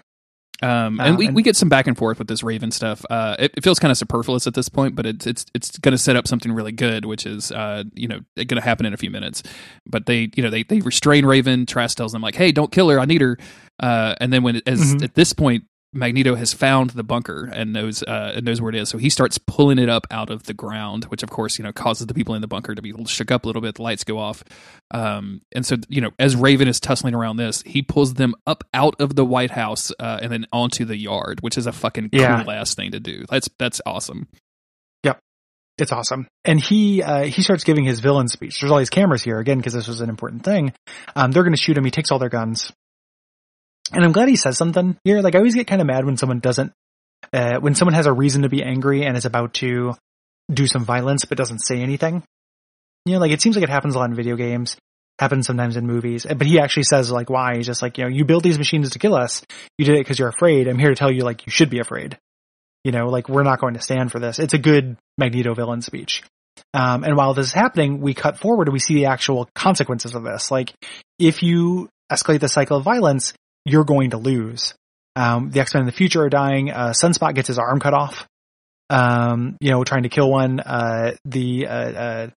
Um, 0.63 0.69
Um, 0.71 0.99
and 1.01 1.17
we, 1.17 1.25
and- 1.27 1.35
we 1.35 1.43
get 1.43 1.55
some 1.55 1.69
back 1.69 1.87
and 1.87 1.97
forth 1.97 2.19
with 2.19 2.27
this 2.27 2.43
Raven 2.43 2.71
stuff. 2.71 3.03
Uh, 3.09 3.35
it, 3.39 3.51
it 3.57 3.63
feels 3.63 3.79
kind 3.79 3.91
of 3.91 3.97
superfluous 3.97 4.45
at 4.47 4.53
this 4.53 4.69
point, 4.69 4.95
but 4.95 5.05
it's 5.05 5.25
it's 5.25 5.45
it's 5.55 5.77
going 5.79 5.93
to 5.93 5.97
set 5.97 6.15
up 6.15 6.27
something 6.27 6.51
really 6.51 6.71
good, 6.71 7.05
which 7.05 7.25
is 7.25 7.51
uh, 7.51 7.83
you 7.93 8.07
know 8.07 8.19
going 8.35 8.47
to 8.47 8.61
happen 8.61 8.85
in 8.85 8.93
a 8.93 8.97
few 8.97 9.09
minutes. 9.09 9.41
But 9.87 10.05
they 10.05 10.29
you 10.35 10.43
know 10.43 10.49
they 10.49 10.63
they 10.63 10.79
restrain 10.81 11.25
Raven. 11.25 11.65
Trask 11.65 11.97
tells 11.97 12.11
them 12.11 12.21
like, 12.21 12.35
hey, 12.35 12.51
don't 12.51 12.71
kill 12.71 12.89
her, 12.89 12.99
I 12.99 13.05
need 13.05 13.21
her. 13.21 13.37
Uh, 13.79 14.13
and 14.21 14.31
then 14.31 14.43
when 14.43 14.61
as 14.67 14.93
Mhm. 14.95 15.03
at 15.03 15.15
this 15.15 15.33
point. 15.33 15.63
Magneto 15.93 16.35
has 16.35 16.53
found 16.53 16.91
the 16.91 17.03
bunker 17.03 17.49
and 17.53 17.73
knows 17.73 18.01
uh, 18.03 18.33
and 18.35 18.45
knows 18.45 18.61
where 18.61 18.69
it 18.69 18.75
is, 18.75 18.87
so 18.89 18.97
he 18.97 19.09
starts 19.09 19.37
pulling 19.37 19.77
it 19.77 19.89
up 19.89 20.07
out 20.09 20.29
of 20.29 20.43
the 20.43 20.53
ground, 20.53 21.05
which 21.05 21.21
of 21.21 21.29
course 21.29 21.57
you 21.57 21.63
know 21.63 21.73
causes 21.73 22.07
the 22.07 22.13
people 22.13 22.33
in 22.33 22.41
the 22.41 22.47
bunker 22.47 22.73
to 22.73 22.81
be 22.81 22.93
shook 23.07 23.29
up 23.31 23.43
a 23.43 23.47
little 23.47 23.61
bit. 23.61 23.75
The 23.75 23.81
lights 23.81 24.03
go 24.05 24.17
off, 24.17 24.43
um, 24.91 25.41
and 25.53 25.65
so 25.65 25.75
you 25.89 25.99
know 25.99 26.11
as 26.17 26.35
Raven 26.35 26.67
is 26.69 26.79
tussling 26.79 27.13
around 27.13 27.37
this, 27.37 27.61
he 27.63 27.81
pulls 27.81 28.13
them 28.13 28.35
up 28.47 28.63
out 28.73 28.95
of 29.01 29.15
the 29.15 29.25
White 29.25 29.51
House 29.51 29.91
uh, 29.99 30.19
and 30.21 30.31
then 30.31 30.45
onto 30.53 30.85
the 30.85 30.95
yard, 30.97 31.41
which 31.41 31.57
is 31.57 31.67
a 31.67 31.71
fucking 31.73 32.09
Yeah. 32.13 32.41
cool 32.43 32.51
ass 32.51 32.73
thing 32.73 32.91
to 32.91 32.99
do. 33.01 33.25
That's 33.29 33.49
that's 33.59 33.81
awesome. 33.85 34.29
Yep, 35.03 35.19
it's 35.77 35.91
awesome. 35.91 36.27
And 36.45 36.59
he, 36.59 37.03
uh, 37.03 37.23
he 37.25 37.41
starts 37.41 37.63
giving 37.63 37.83
his 37.83 37.99
villain 37.99 38.27
speech. 38.27 38.59
There's 38.61 38.71
all 38.71 38.79
these 38.79 38.89
cameras 38.89 39.23
here 39.23 39.39
again, 39.39 39.61
cause 39.61 39.73
this 39.73 39.87
was 39.87 39.99
an 40.01 40.09
important 40.09 40.43
thing. 40.43 40.73
Um, 41.15 41.31
they're 41.31 41.43
going 41.43 41.53
to 41.53 41.61
shoot 41.61 41.77
him. 41.77 41.83
He 41.85 41.91
takes 41.91 42.11
all 42.11 42.19
their 42.19 42.29
guns. 42.29 42.71
And 43.93 44.03
I'm 44.03 44.11
glad 44.11 44.29
he 44.29 44.35
says 44.35 44.57
something 44.57 44.97
here. 45.03 45.21
Like 45.21 45.35
I 45.35 45.39
always 45.39 45.55
get 45.55 45.67
kind 45.67 45.81
of 45.81 45.87
mad 45.87 46.05
when 46.05 46.17
someone 46.17 46.39
doesn't, 46.39 46.73
uh, 47.33 47.59
when 47.59 47.75
someone 47.75 47.93
has 47.93 48.05
a 48.05 48.13
reason 48.13 48.43
to 48.43 48.49
be 48.49 48.63
angry 48.63 49.03
and 49.03 49.17
is 49.17 49.25
about 49.25 49.53
to 49.55 49.95
do 50.51 50.67
some 50.67 50.85
violence, 50.85 51.25
but 51.25 51.37
doesn't 51.37 51.59
say 51.59 51.81
anything. 51.81 52.23
You 53.05 53.13
know, 53.13 53.19
like 53.19 53.31
it 53.31 53.41
seems 53.41 53.55
like 53.55 53.63
it 53.63 53.69
happens 53.69 53.95
a 53.95 53.99
lot 53.99 54.09
in 54.09 54.15
video 54.15 54.35
games, 54.35 54.77
happens 55.19 55.47
sometimes 55.47 55.75
in 55.75 55.87
movies, 55.87 56.25
but 56.25 56.47
he 56.47 56.59
actually 56.59 56.83
says 56.83 57.11
like 57.11 57.29
why. 57.29 57.57
He's 57.57 57.65
just 57.65 57.81
like, 57.81 57.97
you 57.97 58.03
know, 58.03 58.09
you 58.09 58.25
build 58.25 58.43
these 58.43 58.57
machines 58.57 58.89
to 58.91 58.99
kill 58.99 59.15
us. 59.15 59.43
You 59.77 59.85
did 59.85 59.95
it 59.95 60.01
because 60.01 60.19
you're 60.19 60.29
afraid. 60.29 60.67
I'm 60.67 60.79
here 60.79 60.89
to 60.89 60.95
tell 60.95 61.11
you 61.11 61.23
like 61.23 61.45
you 61.45 61.51
should 61.51 61.69
be 61.69 61.79
afraid. 61.79 62.17
You 62.83 62.91
know, 62.91 63.07
like 63.07 63.29
we're 63.29 63.43
not 63.43 63.59
going 63.59 63.75
to 63.75 63.81
stand 63.81 64.11
for 64.11 64.19
this. 64.19 64.39
It's 64.39 64.53
a 64.53 64.59
good 64.59 64.97
Magneto 65.17 65.53
villain 65.53 65.81
speech. 65.81 66.23
Um, 66.73 67.03
and 67.03 67.15
while 67.15 67.33
this 67.33 67.47
is 67.47 67.53
happening, 67.53 68.01
we 68.01 68.13
cut 68.13 68.39
forward 68.39 68.67
and 68.67 68.73
we 68.73 68.79
see 68.79 68.95
the 68.95 69.05
actual 69.07 69.49
consequences 69.55 70.15
of 70.15 70.23
this. 70.23 70.51
Like, 70.51 70.73
if 71.19 71.43
you 71.43 71.89
escalate 72.11 72.39
the 72.39 72.49
cycle 72.49 72.77
of 72.77 72.83
violence, 72.83 73.33
you're 73.65 73.83
going 73.85 74.11
to 74.11 74.17
lose. 74.17 74.73
Um, 75.15 75.51
the 75.51 75.59
X-Men 75.59 75.81
in 75.81 75.85
the 75.85 75.91
future 75.91 76.21
are 76.23 76.29
dying. 76.29 76.71
Uh, 76.71 76.89
Sunspot 76.89 77.35
gets 77.35 77.47
his 77.47 77.59
arm 77.59 77.79
cut 77.79 77.93
off. 77.93 78.27
Um, 78.89 79.57
you 79.61 79.71
know, 79.71 79.83
trying 79.83 80.03
to 80.03 80.09
kill 80.09 80.29
one. 80.29 80.59
Uh, 80.59 81.13
the, 81.25 81.67
uh, 81.67 81.71
uh, 81.73 82.27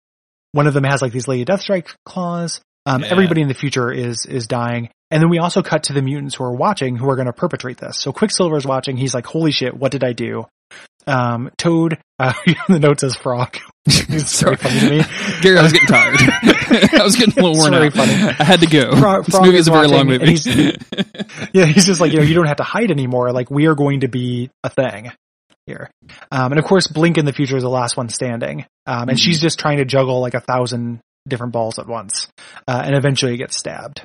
one 0.53 0.67
of 0.67 0.75
them 0.75 0.85
has 0.85 1.03
like 1.03 1.13
these 1.13 1.27
Lady 1.29 1.45
Deathstrike 1.45 1.89
claws. 2.05 2.61
Um, 2.87 3.03
Yeah. 3.03 3.09
everybody 3.09 3.41
in 3.41 3.49
the 3.49 3.55
future 3.55 3.91
is 3.91 4.27
is 4.27 4.47
dying, 4.47 4.91
and 5.11 5.23
then 5.23 5.31
we 5.31 5.39
also 5.39 5.63
cut 5.63 5.85
to 5.85 5.95
the 5.95 6.03
mutants 6.03 6.35
who 6.35 6.45
are 6.45 6.55
watching, 6.55 6.97
who 6.97 7.09
are 7.09 7.17
going 7.17 7.27
to 7.27 7.33
perpetrate 7.33 7.79
this. 7.79 7.99
So 7.99 8.13
Quicksilver 8.13 8.57
is 8.59 8.67
watching. 8.67 8.99
He's 8.99 9.15
like, 9.15 9.25
"Holy 9.25 9.53
shit, 9.53 9.75
what 9.75 9.91
did 9.91 10.05
I 10.05 10.13
do?" 10.13 10.45
Um, 11.07 11.51
Toad, 11.57 11.99
uh, 12.19 12.35
the 12.69 12.79
note 12.79 13.01
says 13.01 13.17
frog. 13.17 13.57
Sorry. 13.89 14.57
very 14.57 14.57
funny 14.57 14.81
to 14.81 14.91
me. 14.99 15.03
Gary, 15.41 15.59
I 15.59 15.63
was 15.63 15.73
getting 15.73 15.89
tired. 15.89 16.19
I 17.01 17.03
was 17.03 17.17
getting 17.17 17.33
a 17.39 17.43
little 17.43 17.51
It's 17.53 17.61
worn 17.61 17.73
very 17.73 17.87
out. 17.87 17.93
funny. 17.95 18.13
I 18.39 18.45
had 18.45 18.61
to 18.61 18.67
go. 18.67 18.97
Frog- 18.97 19.25
this 19.27 19.35
Frog 19.35 19.47
movie 19.47 19.57
is 19.59 19.61
is 19.63 19.69
a 19.69 19.73
very 19.73 19.87
long 19.89 20.07
movie. 20.07 20.27
he's- 20.27 20.47
Yeah, 21.53 21.67
he's 21.67 21.87
just 21.87 22.01
like, 22.01 22.13
you 22.13 22.19
know, 22.19 22.25
you 22.25 22.35
don't 22.35 22.47
have 22.47 22.57
to 22.59 22.63
hide 22.65 22.91
anymore. 22.91 23.33
Like, 23.33 23.51
we 23.51 23.67
are 23.67 23.75
going 23.75 24.01
to 24.01 24.09
be 24.09 24.51
a 24.63 24.69
thing 24.71 25.13
here. 25.67 25.91
Um, 26.31 26.53
and 26.53 26.59
of 26.59 26.65
course, 26.65 26.89
Blink 26.89 27.17
in 27.19 27.25
the 27.25 27.33
future 27.33 27.57
is 27.57 27.63
the 27.63 27.69
last 27.71 27.97
one 27.97 28.09
standing. 28.09 28.67
Um, 28.87 29.09
and 29.09 29.19
Mhm. 29.19 29.23
she's 29.23 29.41
just 29.41 29.59
trying 29.59 29.79
to 29.79 29.85
juggle 29.85 30.21
like 30.21 30.35
a 30.35 30.41
thousand 30.41 31.01
different 31.29 31.53
balls 31.53 31.79
at 31.79 31.87
once. 31.87 32.29
Uh, 32.69 32.83
and 32.85 32.95
eventually 32.97 33.37
gets 33.37 33.57
stabbed. 33.59 34.03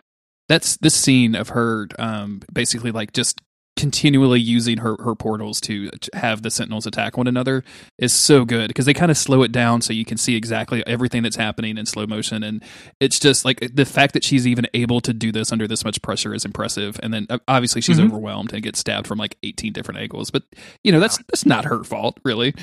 That's 0.47 0.77
this 0.77 0.95
scene 0.95 1.35
of 1.35 1.49
her 1.49 1.87
um, 1.99 2.41
basically 2.51 2.91
like 2.91 3.13
just 3.13 3.39
continually 3.79 4.41
using 4.41 4.77
her, 4.79 4.97
her 5.01 5.15
portals 5.15 5.61
to 5.61 5.89
have 6.13 6.41
the 6.41 6.51
sentinels 6.51 6.85
attack 6.85 7.15
one 7.15 7.27
another 7.27 7.63
is 7.97 8.11
so 8.11 8.43
good 8.43 8.67
because 8.67 8.85
they 8.85 8.93
kind 8.93 9.09
of 9.09 9.17
slow 9.17 9.41
it 9.41 9.53
down 9.53 9.81
so 9.81 9.93
you 9.93 10.03
can 10.03 10.17
see 10.17 10.35
exactly 10.35 10.85
everything 10.85 11.23
that's 11.23 11.37
happening 11.37 11.77
in 11.77 11.85
slow 11.85 12.05
motion 12.05 12.43
and 12.43 12.61
it's 12.99 13.17
just 13.19 13.45
like 13.45 13.59
the 13.73 13.85
fact 13.85 14.13
that 14.13 14.23
she's 14.23 14.45
even 14.45 14.67
able 14.73 14.99
to 14.99 15.13
do 15.13 15.31
this 15.31 15.53
under 15.53 15.65
this 15.65 15.85
much 15.85 16.01
pressure 16.01 16.33
is 16.33 16.43
impressive 16.43 16.99
and 17.01 17.13
then 17.13 17.25
uh, 17.29 17.37
obviously 17.47 17.79
she's 17.81 17.99
Mhm. 17.99 18.07
overwhelmed 18.07 18.51
and 18.51 18.61
gets 18.63 18.79
stabbed 18.79 19.07
from 19.07 19.17
like 19.17 19.37
18 19.43 19.71
different 19.71 20.01
angles 20.01 20.29
but 20.29 20.43
you 20.83 20.91
know 20.91 20.99
that's 20.99 21.17
that's 21.29 21.45
not 21.45 21.63
her 21.63 21.81
fault 21.85 22.19
really 22.25 22.53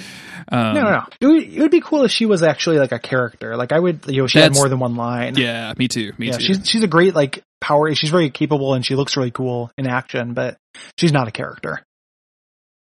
um, 0.52 0.74
no, 0.74 0.82
no, 0.82 0.90
no. 0.90 1.02
It 1.20 1.26
would, 1.26 1.42
it 1.54 1.60
would 1.62 1.70
be 1.70 1.80
cool 1.80 2.04
if 2.04 2.10
she 2.10 2.26
was 2.26 2.42
actually 2.42 2.78
like 2.78 2.92
a 2.92 2.98
character. 2.98 3.56
Like, 3.56 3.72
I 3.72 3.80
would, 3.80 4.06
you 4.06 4.20
know, 4.22 4.26
she 4.28 4.38
had 4.38 4.54
more 4.54 4.68
than 4.68 4.78
one 4.78 4.94
line. 4.94 5.34
yeah 5.36 5.72
me 5.78 5.88
too 5.88 6.12
me 6.18 6.26
yeah, 6.28 6.36
too 6.36 6.44
she's 6.44 6.68
she's 6.68 6.82
a 6.84 6.86
great 6.86 7.14
like 7.14 7.42
power. 7.60 7.94
She's 7.94 8.10
very 8.10 8.30
capable 8.30 8.74
and 8.74 8.84
she 8.84 8.94
looks 8.94 9.16
really 9.16 9.30
cool 9.30 9.70
in 9.78 9.86
action, 9.86 10.34
but 10.34 10.56
she's 10.98 11.12
not 11.12 11.28
a 11.28 11.32
character. 11.32 11.82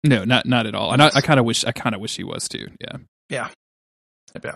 no 0.03 0.23
not 0.25 0.45
not 0.47 0.65
at 0.65 0.73
all 0.73 0.91
and 0.93 1.01
i, 1.03 1.11
I 1.13 1.21
kind 1.21 1.39
of 1.39 1.45
wish 1.45 1.63
i 1.63 1.71
kind 1.71 1.93
of 1.93 2.01
wish 2.01 2.11
she 2.11 2.23
was 2.23 2.49
too 2.49 2.67
Yeah. 2.79 2.97
Yeah. 3.29 3.49
yeah 4.43 4.55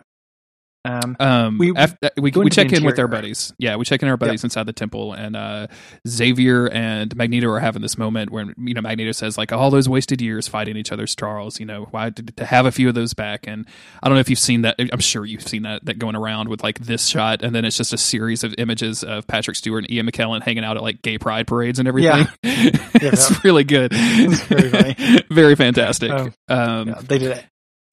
Um, 0.86 1.16
Um, 1.20 1.57
We- 1.57 1.72
we 1.72 1.78
af- 1.82 1.98
we, 2.18 2.32
we 2.32 2.49
check 2.49 2.72
in 2.72 2.84
with 2.84 2.99
our 2.99 3.07
buddies. 3.07 3.53
Yeah, 3.57 3.76
we 3.76 3.86
check 3.86 4.02
in 4.03 4.07
our 4.10 4.18
buddies 4.18 4.44
inside 4.44 4.66
the 4.68 4.74
temple, 4.74 5.14
and 5.14 5.36
uh, 5.36 5.68
Xavier 6.07 6.68
and 6.68 7.16
Magneto 7.16 7.49
are 7.49 7.60
having 7.60 7.82
this 7.82 7.98
moment 7.98 8.32
where 8.32 8.45
you 8.57 8.74
know 8.74 8.82
Magneto 8.82 9.12
says 9.12 9.38
like 9.38 9.52
all 9.52 9.70
those 9.72 9.90
wasted 9.90 10.22
years 10.22 10.48
fighting 10.48 10.78
each 10.78 10.91
other's 10.91 11.16
Charles. 11.16 11.60
You 11.60 11.66
know 11.66 11.88
why 11.91 12.12
to, 12.12 12.24
to 12.24 12.45
have 12.45 12.66
a 12.66 12.72
few 12.72 12.88
of 12.88 12.95
those 12.95 13.14
back? 13.14 13.48
And 13.48 13.66
I 14.03 14.07
don't 14.07 14.16
know 14.16 14.22
if 14.22 14.30
you've 14.30 14.40
seen 14.40 14.62
that. 14.62 14.76
I'm 14.80 14.99
sure 14.99 15.26
you've 15.26 15.48
seen 15.48 15.64
that 15.64 15.86
that 15.86 15.99
going 15.99 16.16
around 16.16 16.49
with 16.49 16.64
like 16.64 16.80
this 16.80 17.07
shot, 17.07 17.41
and 17.41 17.56
then 17.56 17.66
it's 17.66 17.78
just 17.78 17.94
a 17.94 17.98
series 17.98 18.44
of 18.44 18.53
images 18.57 19.03
of 19.03 19.26
Patrick 19.28 19.56
Stewart 19.57 19.84
and 19.86 19.91
Ian 19.91 20.10
McKellen 20.10 20.44
hanging 20.44 20.64
out 20.64 20.78
at 20.78 20.84
like 20.84 21.02
gay 21.02 21.18
pride 21.18 21.48
parades 21.48 21.80
and 21.80 21.88
everything. 21.88 22.28
it's 22.44 23.32
Yeah. 23.32 23.38
really 23.44 23.64
good. 23.64 23.91
very 23.94 24.70
funny. 24.70 24.95
very 25.32 25.56
fantastic. 25.56 26.12
Um, 26.12 26.34
um, 26.49 26.88
yeah, 26.90 27.02
they 27.03 27.18
did 27.18 27.32
it. 27.38 27.45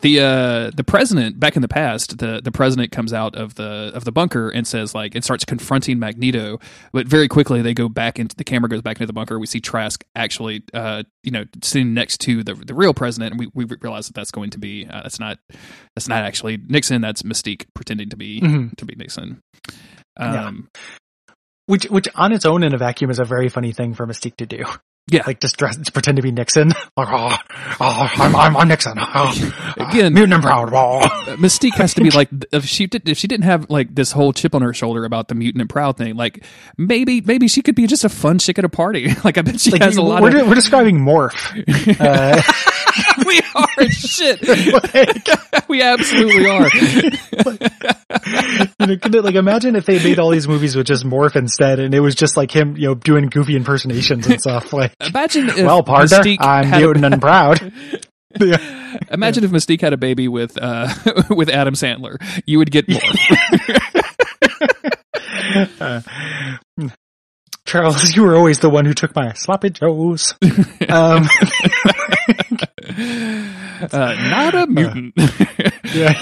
The 0.03 0.21
uh 0.21 0.71
the 0.77 0.85
president 0.85 1.41
back 1.41 1.57
in 1.57 1.63
the 1.63 1.69
past 1.69 2.19
the 2.19 2.41
the 2.43 2.53
president 2.53 2.93
comes 2.93 3.13
out 3.13 3.35
of 3.35 3.55
the 3.55 3.91
of 3.95 4.05
the 4.05 4.13
bunker 4.13 4.51
and 4.51 4.67
says 4.67 4.95
like 4.95 5.15
and 5.15 5.25
starts 5.25 5.45
confronting 5.45 5.99
magneto 5.99 6.59
but 6.93 7.07
very 7.07 7.29
quickly 7.29 7.63
they 7.63 7.73
go 7.73 7.89
back 7.89 8.19
into 8.19 8.37
the 8.37 8.45
camera 8.45 8.69
goes 8.69 8.83
back 8.83 8.97
into 8.99 9.07
the 9.07 9.13
bunker 9.13 9.39
we 9.39 9.47
see 9.47 9.61
trask 9.61 10.05
actually 10.15 10.63
uh 10.75 11.03
you 11.23 11.31
know 11.31 11.45
sitting 11.63 11.95
next 11.95 12.19
to 12.19 12.43
the 12.45 12.55
the 12.55 12.75
real 12.75 12.93
president 12.93 13.33
and 13.33 13.39
we, 13.41 13.49
we 13.55 13.65
realize 13.81 14.07
that 14.07 14.15
that's 14.15 14.31
going 14.31 14.51
to 14.51 14.59
be 14.59 14.87
uh, 14.87 15.03
that's 15.03 15.19
not 15.21 15.39
that's 15.97 16.09
not 16.09 16.25
actually 16.25 16.59
nixon 16.69 17.01
that's 17.01 17.23
mystique 17.23 17.65
pretending 17.75 18.09
to 18.11 18.17
be 18.17 18.41
Mhm. 18.41 18.77
to 18.77 18.85
be 18.85 18.95
nixon 18.97 19.41
Yeah. 20.21 20.47
um 20.49 20.69
Which, 21.67 21.85
which 21.85 22.09
on 22.17 22.33
its 22.33 22.45
own 22.45 22.65
in 22.65 22.75
a 22.75 22.79
vacuum 22.79 23.11
is 23.11 23.21
a 23.21 23.25
very 23.25 23.49
funny 23.49 23.71
thing 23.73 23.95
for 23.95 24.05
Mystique 24.07 24.37
to 24.39 24.47
do. 24.47 24.65
Yeah. 25.11 25.25
Like 25.27 25.41
just 25.41 25.57
dress, 25.57 25.77
to 25.77 25.91
pretend 25.93 26.17
to 26.17 26.23
be 26.23 26.31
Nixon. 26.31 26.69
Like, 26.97 27.09
oh, 27.11 27.37
oh, 27.81 28.11
I'm, 28.17 28.37
I'm, 28.37 28.57
I'm 28.57 28.69
Nixon. 28.69 28.95
Oh, 28.99 29.33
Again- 29.77 30.15
mutant 30.15 30.35
and 30.35 30.43
proud. 30.43 30.73
Oh. 30.73 31.01
Mystique 31.37 31.75
has 31.75 31.93
to 31.95 32.03
be 32.03 32.11
like 32.11 32.29
if 32.53 32.65
she 32.65 32.87
did 32.87 33.09
if 33.09 33.19
she 33.19 33.27
didn't 33.27 33.45
have 33.45 33.69
like 33.69 33.95
this 33.95 34.13
whole 34.13 34.33
chip 34.33 34.55
on 34.55 34.63
her 34.63 34.73
shoulder 34.73 35.05
about 35.05 35.27
the 35.29 35.35
mutant 35.35 35.61
and 35.61 35.69
proud 35.69 35.97
thing, 35.97 36.15
like 36.15 36.45
maybe 36.79 37.21
maybe 37.21 37.49
she 37.49 37.63
could 37.63 37.75
be 37.75 37.87
just 37.89 38.05
a 38.05 38.09
fun 38.09 38.39
chick 38.39 38.59
at 38.59 38.65
a 38.65 38.69
party. 38.69 39.09
Like 39.25 39.39
I 39.39 39.43
bet 39.43 39.61
she 39.61 39.71
Like, 39.73 39.83
has 39.83 39.97
a 39.97 40.03
lot 40.03 40.23
we're, 40.23 40.41
of. 40.43 40.49
we're 40.49 40.55
describing 40.55 40.99
Morph. 40.99 41.33
Uh, 42.01 42.41
we 43.33 43.41
are 43.55 43.91
shit. 43.91 44.41
we 45.69 45.83
absolutely 45.83 46.49
are. 46.49 46.69
you 48.89 48.99
know, 49.11 49.21
like 49.21 49.35
imagine 49.35 49.77
if 49.77 49.87
they 49.87 50.03
made 50.03 50.19
all 50.19 50.31
these 50.31 50.49
movies 50.49 50.77
with 50.77 50.87
just 50.87 51.05
Morph 51.05 51.37
instead, 51.37 51.79
and 51.79 51.95
it 51.95 52.01
was 52.01 52.15
just 52.15 52.37
like 52.37 52.51
him, 52.51 52.77
you 52.77 52.89
know, 52.89 52.95
doing 52.95 53.27
goofy 53.27 53.57
impersonations 53.57 54.27
and 54.27 54.41
stuff. 54.41 54.73
Like, 54.73 54.95
Imagine 55.01 55.49
if 55.51 55.67
well, 55.67 55.83
partner, 55.83 56.19
Mystique 56.19 56.39
I'm 56.41 56.73
a- 56.73 56.79
mutant 56.79 57.05
and 57.05 57.21
proud. 57.21 57.73
Yeah. 58.41 58.57
Imagine 59.11 59.45
if 59.45 59.51
Mystique 59.51 59.83
had 59.83 59.93
a 59.93 59.99
baby 59.99 60.29
with 60.29 60.57
uh 60.61 60.89
with 61.31 61.49
Adam 61.49 61.75
Sandler. 61.75 62.17
You 62.47 62.59
would 62.59 62.71
get 62.71 62.89
more. 62.89 63.01
Uh, 65.81 66.01
Charles, 67.73 68.15
you 68.17 68.23
were 68.23 68.37
always 68.37 68.59
the 68.59 68.69
one 68.69 68.85
who 68.85 68.93
took 68.93 69.17
my 69.17 69.33
sloppy 69.33 69.71
joes. 69.71 70.35
Um, 70.89 71.25
uh, 73.93 74.15
not 74.29 74.55
a 74.55 74.67
mutant. 74.67 75.15
yeah. 75.95 76.13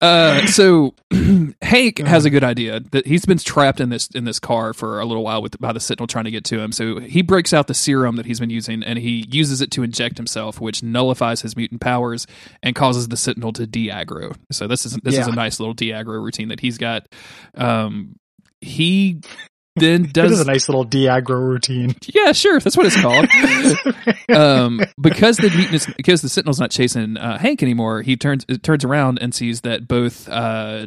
uh, 0.00 0.46
so 0.46 0.94
Hank 1.60 1.98
has 1.98 2.24
a 2.24 2.30
good 2.30 2.44
idea 2.44 2.80
that 2.92 3.06
he's 3.06 3.26
been 3.26 3.36
trapped 3.36 3.80
in 3.80 3.90
this 3.90 4.08
in 4.14 4.24
this 4.24 4.38
car 4.38 4.72
for 4.72 5.00
a 5.00 5.04
little 5.04 5.22
while 5.22 5.42
with 5.42 5.58
by 5.60 5.72
the 5.72 5.80
Sentinel 5.80 6.06
trying 6.06 6.24
to 6.24 6.30
get 6.30 6.44
to 6.44 6.58
him. 6.58 6.72
So 6.72 6.98
he 6.98 7.20
breaks 7.20 7.52
out 7.52 7.66
the 7.66 7.74
serum 7.74 8.16
that 8.16 8.24
he's 8.24 8.40
been 8.40 8.48
using 8.48 8.82
and 8.82 8.98
he 8.98 9.26
uses 9.28 9.60
it 9.60 9.70
to 9.72 9.82
inject 9.82 10.16
himself, 10.16 10.58
which 10.60 10.82
nullifies 10.82 11.42
his 11.42 11.56
mutant 11.56 11.82
powers 11.82 12.26
and 12.62 12.74
causes 12.74 13.08
the 13.08 13.18
Sentinel 13.18 13.52
to 13.54 13.66
de-aggro. 13.66 14.34
So 14.50 14.66
this 14.66 14.86
is 14.86 14.94
this 15.02 15.18
is 15.18 15.26
a 15.26 15.32
nice 15.32 15.60
little 15.60 15.74
de-aggro 15.74 16.22
routine 16.22 16.48
that 16.48 16.60
he's 16.60 16.78
got. 16.78 17.06
Um, 17.54 18.16
he 18.60 19.20
then 19.76 20.02
does 20.12 20.40
a 20.40 20.44
nice 20.44 20.68
little 20.68 20.84
Diagro 20.84 21.40
routine. 21.40 21.94
yeah, 22.06 22.32
sure, 22.32 22.60
that's 22.60 22.76
what 22.76 22.86
it's 22.86 23.00
called. 23.00 23.26
um, 24.36 24.80
because 25.00 25.36
the 25.36 25.50
mutant 25.50 25.96
because 25.96 26.22
the 26.22 26.28
Sentinel's 26.28 26.60
not 26.60 26.70
chasing 26.70 27.16
uh, 27.16 27.38
Hank 27.38 27.62
anymore, 27.62 28.02
he 28.02 28.16
turns 28.16 28.44
it 28.48 28.62
turns 28.62 28.84
around 28.84 29.18
and 29.20 29.34
sees 29.34 29.62
that 29.62 29.88
both 29.88 30.28
uh, 30.28 30.86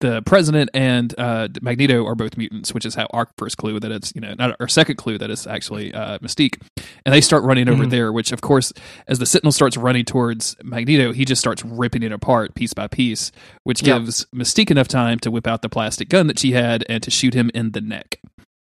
the 0.00 0.22
president 0.22 0.70
and 0.74 1.14
uh, 1.18 1.48
Magneto 1.62 2.04
are 2.06 2.14
both 2.14 2.36
mutants, 2.36 2.74
which 2.74 2.84
is 2.84 2.94
how 2.94 3.06
our 3.10 3.28
first 3.38 3.56
clue 3.56 3.80
that 3.80 3.90
it's 3.90 4.12
you 4.14 4.20
know 4.20 4.34
not 4.38 4.56
our 4.60 4.68
second 4.68 4.96
clue 4.96 5.16
that 5.18 5.30
it's 5.30 5.46
actually 5.46 5.94
uh, 5.94 6.18
Mystique, 6.18 6.60
and 7.06 7.14
they 7.14 7.20
start 7.20 7.44
running 7.44 7.68
over 7.68 7.84
Mhm. 7.84 7.90
there. 7.90 8.12
Which 8.12 8.32
of 8.32 8.40
course, 8.40 8.72
as 9.08 9.18
the 9.18 9.26
Sentinel 9.26 9.52
starts 9.52 9.76
running 9.76 10.04
towards 10.04 10.56
Magneto, 10.62 11.12
he 11.12 11.24
just 11.24 11.40
starts 11.40 11.64
ripping 11.64 12.02
it 12.02 12.12
apart 12.12 12.54
piece 12.54 12.74
by 12.74 12.86
piece, 12.88 13.32
which 13.62 13.82
Yeah. 13.82 13.98
gives 13.98 14.26
Mystique 14.34 14.70
enough 14.70 14.88
time 14.88 15.18
to 15.20 15.30
whip 15.30 15.46
out 15.46 15.62
the 15.62 15.68
plastic 15.68 16.08
gun 16.08 16.26
that 16.26 16.38
she 16.38 16.52
had 16.52 16.84
and 16.88 17.02
to 17.02 17.10
shoot 17.10 17.34
him 17.34 17.50
in 17.54 17.70
the 17.72 17.80
neck. 17.80 18.18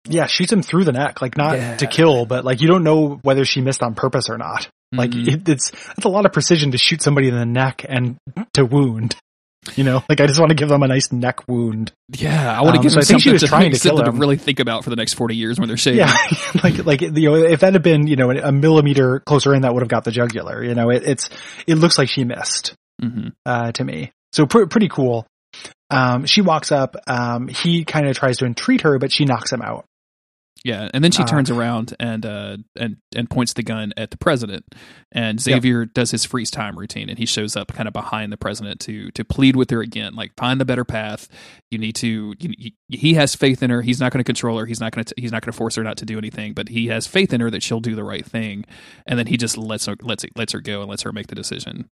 yeah, 0.10 0.26
shoots 0.26 0.52
him 0.52 0.62
through 0.62 0.84
the 0.84 0.92
neck, 0.92 1.22
like 1.22 1.38
not 1.38 1.56
Yeah. 1.58 1.78
to 1.78 1.88
kill, 1.88 2.26
but 2.26 2.44
like 2.44 2.60
you 2.60 2.68
don't 2.68 2.84
know 2.84 3.20
whether 3.22 3.46
she 3.46 3.62
missed 3.62 3.82
on 3.82 3.96
purpose 3.96 4.30
or 4.30 4.38
not. 4.38 4.68
Like 4.92 5.12
Mhm. 5.12 5.28
it, 5.30 5.48
it's 5.50 5.72
that's 5.72 6.04
a 6.04 6.10
lot 6.10 6.26
of 6.26 6.34
precision 6.34 6.72
to 6.72 6.78
shoot 6.78 7.02
somebody 7.02 7.30
in 7.30 7.36
the 7.36 7.46
neck 7.46 7.86
and 7.88 8.18
to 8.54 8.66
wound. 8.66 9.16
You 9.76 9.84
know, 9.84 10.04
like 10.10 10.20
I 10.22 10.28
just 10.28 10.40
want 10.40 10.50
to 10.50 10.56
give 10.56 10.70
them 10.70 10.84
a 10.84 10.88
nice 10.88 11.12
neck 11.12 11.48
wound. 11.48 11.92
Yeah, 12.10 12.52
I 12.58 12.62
want 12.62 12.76
to 12.76 12.80
Um, 12.80 12.84
give 12.84 12.92
so 12.92 12.96
them 12.96 13.02
I 13.02 13.06
think 13.06 13.20
she 13.22 13.24
something 13.30 13.34
was 13.34 13.42
to, 13.44 13.48
trying 13.48 13.72
to 13.72 13.80
kill 13.80 13.98
to 14.04 14.12
really 14.12 14.38
think 14.38 14.60
about 14.60 14.84
for 14.84 14.90
the 14.90 14.96
next 14.96 15.14
forty 15.14 15.36
years 15.36 15.60
when 15.60 15.68
they're 15.68 15.78
shaving. 15.78 16.00
Yeah, 16.00 16.14
like 16.64 16.86
like 16.86 17.02
you 17.02 17.10
know, 17.30 17.36
if 17.36 17.62
that 17.62 17.74
had 17.74 17.84
been 17.84 18.08
you 18.08 18.16
know 18.16 18.32
a 18.32 18.52
millimeter 18.52 19.20
closer 19.22 19.54
in, 19.54 19.62
that 19.62 19.74
would 19.74 19.82
have 19.82 19.90
got 19.90 20.04
the 20.04 20.12
jugular. 20.12 20.64
You 20.64 20.76
know, 20.76 20.90
it, 20.90 21.04
it's 21.06 21.30
it 21.68 21.76
looks 21.76 21.98
like 21.98 22.10
she 22.10 22.24
missed 22.24 22.76
hmm 23.02 23.30
uh, 23.46 23.72
to 23.74 23.84
me. 23.84 24.12
So 24.34 24.46
pr- 24.46 24.66
pretty 24.66 24.90
cool. 24.90 25.26
Um, 25.90 26.26
she 26.26 26.42
walks 26.42 26.72
up. 26.72 26.96
Um, 27.08 27.48
he 27.48 27.86
kind 27.86 28.08
of 28.08 28.18
tries 28.18 28.38
to 28.38 28.46
entreat 28.46 28.82
her, 28.82 28.98
but 29.00 29.12
she 29.12 29.26
knocks 29.26 29.52
him 29.52 29.62
out. 29.62 29.86
Yeah, 30.64 30.90
and 30.94 31.04
then 31.04 31.12
she 31.12 31.24
Uh, 31.24 31.28
turns 31.28 31.50
around 31.50 31.94
and 32.00 32.26
uh 32.26 32.58
and 32.80 32.98
and 33.16 33.30
points 33.30 33.54
the 33.54 33.64
gun 33.64 33.92
at 33.98 34.12
the 34.12 34.18
president, 34.18 34.64
and 35.12 35.40
Xavier 35.42 35.86
does 35.86 36.12
his 36.12 36.24
freeze 36.26 36.50
time 36.50 36.80
routine, 36.80 37.10
and 37.10 37.18
he 37.20 37.26
shows 37.26 37.56
up 37.56 37.74
kind 37.74 37.88
of 37.88 37.94
behind 37.94 38.32
the 38.32 38.38
president 38.38 38.80
to 38.82 39.12
to 39.12 39.26
plead 39.26 39.56
with 39.56 39.70
her 39.72 39.82
again, 39.82 40.16
like 40.16 40.32
find 40.38 40.62
the 40.62 40.66
better 40.66 40.86
path. 40.86 41.28
You 41.72 41.78
need 41.80 41.96
to. 41.98 42.34
You, 42.40 42.54
you- 42.58 42.72
he 42.90 43.16
has 43.16 43.36
faith 43.36 43.64
in 43.64 43.70
her. 43.72 43.82
He's 43.82 44.00
not 44.00 44.12
going 44.12 44.20
to 44.20 44.24
control 44.24 44.58
her. 44.60 44.66
He's 44.68 44.80
not 44.80 44.92
going 44.94 45.04
to. 45.04 45.14
He's 45.18 45.32
not 45.32 45.42
going 45.42 45.52
to 45.52 45.58
force 45.58 45.76
her 45.76 45.84
not 45.84 45.98
to 45.98 46.06
do 46.06 46.18
anything. 46.18 46.54
But 46.54 46.70
he 46.70 46.88
has 46.88 47.08
faith 47.08 47.34
in 47.34 47.42
her 47.42 47.50
that 47.50 47.64
she'll 47.64 47.80
do 47.80 47.96
the 47.96 48.04
right 48.04 48.26
thing, 48.26 48.66
and 49.08 49.18
then 49.20 49.28
he 49.28 49.36
just 49.36 49.58
lets 49.58 49.88
her 49.88 49.96
lets 50.02 50.24
lets 50.36 50.54
her 50.54 50.62
go 50.62 50.82
and 50.82 50.90
lets 50.90 51.02
her 51.04 51.12
make 51.12 51.28
the 51.28 51.36
decision. 51.36 51.90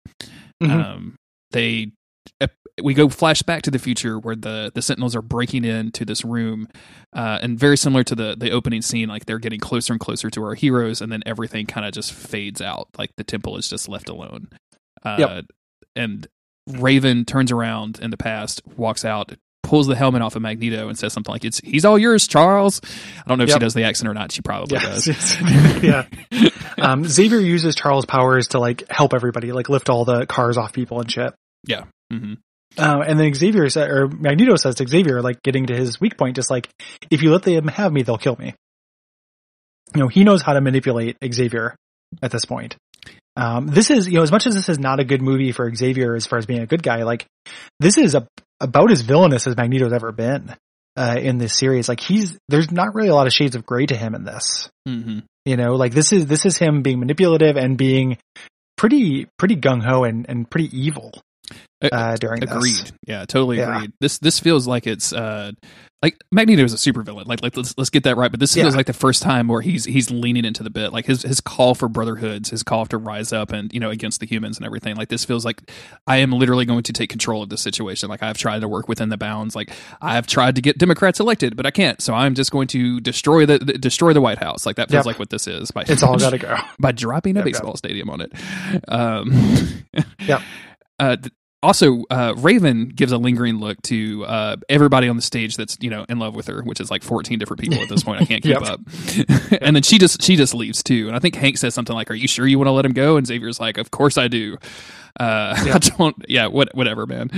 Mhm. 0.62 0.70
um, 0.70 1.16
they 1.52 1.92
uh, 2.40 2.48
we 2.82 2.94
go 2.94 3.08
flash 3.08 3.42
back 3.42 3.62
to 3.62 3.70
the 3.70 3.78
future 3.78 4.18
where 4.18 4.36
the 4.36 4.70
the 4.74 4.82
sentinels 4.82 5.14
are 5.16 5.22
breaking 5.22 5.64
into 5.64 6.04
this 6.04 6.24
room 6.24 6.68
uh, 7.14 7.38
and 7.42 7.58
very 7.58 7.76
similar 7.76 8.02
to 8.04 8.14
the 8.14 8.36
the 8.38 8.50
opening 8.50 8.82
scene 8.82 9.08
like 9.08 9.26
they're 9.26 9.38
getting 9.38 9.60
closer 9.60 9.92
and 9.92 10.00
closer 10.00 10.30
to 10.30 10.42
our 10.44 10.54
heroes 10.54 11.00
and 11.00 11.10
then 11.12 11.22
everything 11.26 11.66
kind 11.66 11.86
of 11.86 11.92
just 11.92 12.12
fades 12.12 12.60
out 12.62 12.88
like 12.98 13.10
the 13.16 13.24
temple 13.24 13.56
is 13.56 13.68
just 13.68 13.88
left 13.88 14.08
alone 14.08 14.48
uh, 15.04 15.16
Yep. 15.18 15.44
and 15.96 16.26
Raven 16.66 17.24
turns 17.24 17.50
around 17.50 17.98
in 18.02 18.10
the 18.10 18.18
past, 18.18 18.60
walks 18.76 19.02
out, 19.04 19.32
pulls 19.62 19.86
the 19.86 19.94
helmet 19.96 20.20
off 20.20 20.36
of 20.36 20.42
Magneto, 20.42 20.88
and 20.88 20.98
says 20.98 21.14
something 21.14 21.32
like, 21.32 21.42
"It's 21.44 21.60
he's 21.60 21.86
all 21.86 21.98
yours, 21.98 22.28
Charles." 22.28 22.82
I 22.84 23.28
don't 23.28 23.38
know 23.38 23.44
if 23.44 23.48
Yep. 23.48 23.56
she 23.56 23.60
does 23.60 23.72
the 23.74 23.84
accent 23.84 24.06
or 24.10 24.12
not. 24.12 24.32
She 24.32 24.42
probably 24.42 24.76
Yeah. 24.76 24.82
does. 24.84 25.06
yeah. 25.82 26.04
Um, 26.76 27.04
Xavier 27.06 27.38
uses 27.40 27.74
Charles' 27.74 28.04
powers 28.04 28.48
to 28.48 28.58
like 28.58 28.84
help 28.90 29.14
everybody, 29.14 29.50
like 29.52 29.70
lift 29.70 29.88
all 29.88 30.04
the 30.04 30.26
cars 30.26 30.58
off 30.58 30.74
people 30.74 31.00
and 31.00 31.10
shit. 31.10 31.32
Yeah. 31.66 31.84
hmm 32.12 32.34
Uh, 32.76 33.02
and 33.06 33.18
then 33.18 33.32
Xavier 33.32 33.68
sa- 33.68 33.82
or 33.86 34.08
Magneto 34.08 34.56
says 34.56 34.76
to 34.76 34.86
Xavier, 34.86 35.22
like 35.22 35.42
getting 35.42 35.66
to 35.66 35.76
his 35.76 36.00
weak 36.00 36.16
point, 36.16 36.36
just 36.36 36.50
like, 36.50 36.68
if 37.10 37.22
you 37.22 37.32
let 37.32 37.42
them 37.42 37.68
have 37.68 37.92
me, 37.92 38.02
they'll 38.02 38.18
kill 38.18 38.36
me. 38.36 38.54
You 39.94 40.02
know, 40.02 40.08
he 40.08 40.22
knows 40.22 40.42
how 40.42 40.52
to 40.52 40.60
manipulate 40.60 41.16
Xavier 41.24 41.74
at 42.22 42.30
this 42.30 42.44
point. 42.44 42.76
Um, 43.36 43.68
this 43.68 43.90
is, 43.90 44.06
you 44.06 44.14
know, 44.14 44.22
as 44.22 44.32
much 44.32 44.46
as 44.46 44.54
this 44.54 44.68
is 44.68 44.78
not 44.78 45.00
a 45.00 45.04
good 45.04 45.22
movie 45.22 45.52
for 45.52 45.72
Xavier 45.74 46.14
as 46.14 46.26
far 46.26 46.38
as 46.38 46.46
being 46.46 46.60
a 46.60 46.66
good 46.66 46.82
guy, 46.82 47.04
like, 47.04 47.24
this 47.80 47.96
is 47.96 48.14
a, 48.14 48.26
about 48.60 48.90
as 48.90 49.00
villainous 49.00 49.46
as 49.46 49.56
Magneto's 49.56 49.92
ever 49.92 50.12
been, 50.12 50.54
uh, 50.96 51.16
in 51.18 51.38
this 51.38 51.56
series. 51.56 51.88
Like, 51.88 52.00
he's, 52.00 52.36
there's 52.48 52.70
not 52.70 52.94
really 52.94 53.08
a 53.08 53.14
lot 53.14 53.28
of 53.28 53.32
shades 53.32 53.54
of 53.54 53.64
gray 53.64 53.86
to 53.86 53.96
him 53.96 54.14
in 54.14 54.24
this. 54.24 54.68
hmm 54.86 55.20
You 55.46 55.56
know, 55.56 55.76
like 55.76 55.92
this 55.92 56.12
is, 56.12 56.26
this 56.26 56.44
is 56.44 56.58
him 56.58 56.82
being 56.82 56.98
manipulative 56.98 57.56
and 57.56 57.78
being 57.78 58.18
pretty, 58.76 59.28
pretty 59.38 59.56
gung 59.56 59.82
ho 59.82 60.04
and, 60.04 60.26
and 60.28 60.50
pretty 60.50 60.76
evil, 60.76 61.12
uh, 61.82 62.16
during 62.16 62.40
this. 62.40 62.50
Agreed. 62.50 62.92
Yeah, 63.06 63.24
totally 63.24 63.58
Yeah. 63.58 63.74
agreed. 63.76 63.92
This 64.00 64.18
this 64.18 64.40
feels 64.40 64.66
like 64.66 64.86
it's 64.86 65.12
uh 65.12 65.52
like 66.00 66.16
Magneto 66.30 66.62
is 66.62 66.72
a 66.72 66.76
supervillain. 66.76 67.26
Like, 67.26 67.42
like 67.42 67.56
let's 67.56 67.76
let's 67.76 67.90
get 67.90 68.04
that 68.04 68.16
right. 68.16 68.30
But 68.30 68.38
this 68.38 68.54
Yeah. 68.54 68.62
feels 68.62 68.76
like 68.76 68.86
the 68.86 68.92
first 68.92 69.20
time 69.20 69.48
where 69.48 69.60
he's 69.60 69.84
he's 69.84 70.12
leaning 70.12 70.44
into 70.44 70.62
the 70.62 70.70
bit. 70.70 70.92
Like 70.92 71.06
his 71.06 71.22
his 71.22 71.40
call 71.40 71.74
for 71.74 71.88
brotherhoods, 71.88 72.50
his 72.50 72.62
call 72.62 72.86
to 72.86 72.98
rise 72.98 73.32
up 73.32 73.50
and 73.52 73.72
you 73.72 73.80
know 73.80 73.90
against 73.90 74.20
the 74.20 74.26
humans 74.26 74.58
and 74.58 74.64
everything. 74.66 74.94
Like 74.94 75.08
this 75.08 75.24
feels 75.24 75.44
like 75.44 75.72
I 76.06 76.18
am 76.18 76.30
literally 76.30 76.64
going 76.66 76.84
to 76.84 76.92
take 76.92 77.10
control 77.10 77.42
of 77.42 77.48
this 77.48 77.62
situation. 77.62 78.08
Like 78.08 78.22
I've 78.22 78.38
tried 78.38 78.60
to 78.60 78.68
work 78.68 78.88
within 78.88 79.08
the 79.08 79.16
bounds. 79.16 79.56
Like 79.56 79.72
I've 80.00 80.28
tried 80.28 80.54
to 80.54 80.62
get 80.62 80.78
Democrats 80.78 81.18
elected, 81.18 81.56
but 81.56 81.66
I 81.66 81.72
can't. 81.72 82.00
So 82.00 82.14
I'm 82.14 82.34
just 82.36 82.52
going 82.52 82.68
to 82.68 83.00
destroy 83.00 83.44
the, 83.44 83.58
the- 83.58 83.78
destroy 83.78 84.12
the 84.12 84.20
White 84.20 84.38
House. 84.38 84.66
Like 84.66 84.76
that 84.76 84.90
feels 84.90 85.00
Yep. 85.00 85.06
like 85.06 85.18
what 85.18 85.30
this 85.30 85.48
is. 85.48 85.72
By 85.72 85.82
It's 85.88 86.04
all 86.04 86.16
got 86.18 86.30
to 86.30 86.38
go. 86.38 86.56
by 86.78 86.92
dropping 86.92 87.36
a 87.36 87.40
Yep, 87.40 87.46
yep. 87.46 87.52
baseball 87.54 87.76
stadium 87.76 88.08
on 88.10 88.20
it. 88.20 88.32
Um, 88.86 89.32
Yep. 90.26 90.42
Uh, 91.00 91.16
also, 91.62 92.04
uh, 92.10 92.34
Raven 92.36 92.88
gives 92.88 93.12
a 93.12 93.18
lingering 93.18 93.58
look 93.58 93.80
to 93.82 94.24
uh, 94.24 94.56
everybody 94.68 95.08
on 95.08 95.16
the 95.16 95.22
stage 95.22 95.56
that's 95.56 95.76
you 95.80 95.90
know 95.90 96.04
in 96.08 96.18
love 96.18 96.34
with 96.34 96.46
her, 96.46 96.62
which 96.62 96.80
is 96.80 96.90
like 96.90 97.02
fourteen 97.02 97.38
different 97.38 97.60
people 97.60 97.78
at 97.80 97.88
this 97.88 98.02
point. 98.04 98.22
I 98.22 98.24
can't 98.24 98.42
keep 98.42 98.52
Yep. 98.60 98.62
up. 98.62 98.80
and 99.60 99.74
then 99.76 99.82
she 99.82 99.98
just 99.98 100.22
she 100.22 100.36
just 100.36 100.54
leaves 100.54 100.82
too. 100.82 101.08
And 101.08 101.16
I 101.16 101.18
think 101.18 101.34
Hank 101.34 101.58
says 101.58 101.74
something 101.74 101.94
like, 101.94 102.10
"Are 102.10 102.14
you 102.14 102.28
sure 102.28 102.46
you 102.46 102.58
want 102.58 102.68
to 102.68 102.72
let 102.72 102.84
him 102.84 102.92
go?" 102.92 103.16
And 103.16 103.26
Xavier's 103.26 103.58
like, 103.60 103.78
"Of 103.78 103.90
course 103.90 104.16
I 104.18 104.28
do." 104.28 104.56
Uh, 105.18 105.54
I 105.74 105.78
don't. 105.78 106.14
Yeah, 106.28 106.46
what, 106.46 106.74
whatever, 106.74 107.06
man. 107.06 107.30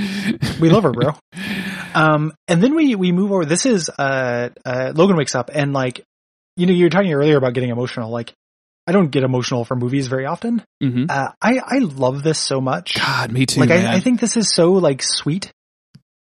We 0.60 0.68
love 0.68 0.82
her, 0.82 0.92
bro. 0.92 1.12
Um, 1.94 2.34
and 2.46 2.62
then 2.62 2.74
we, 2.74 2.94
we 2.94 3.10
move 3.10 3.32
over. 3.32 3.44
This 3.46 3.64
is, 3.64 3.88
uh, 3.88 4.50
uh, 4.66 4.92
Logan 4.94 5.16
wakes 5.16 5.34
up 5.34 5.50
and 5.54 5.72
like, 5.72 6.02
you 6.56 6.66
know, 6.66 6.72
you 6.72 6.84
were 6.84 6.90
talking 6.90 7.12
earlier 7.12 7.36
about 7.38 7.54
getting 7.54 7.70
emotional. 7.70 8.10
Like, 8.10 8.34
I 8.90 8.92
don't 8.92 9.10
get 9.10 9.22
emotional 9.22 9.64
from 9.64 9.78
movies 9.78 10.08
very 10.08 10.26
often. 10.26 10.62
hmm 10.82 11.04
Uh, 11.08 11.28
I, 11.40 11.58
I 11.64 11.78
love 11.78 12.22
this 12.24 12.38
so 12.38 12.60
much. 12.60 12.94
God, 12.96 13.30
me 13.32 13.46
too. 13.46 13.60
like. 13.60 13.70
I, 13.70 13.94
I 13.94 14.00
think 14.00 14.18
this 14.20 14.36
is 14.36 14.52
so 14.52 14.72
like 14.72 15.00
sweet. 15.02 15.52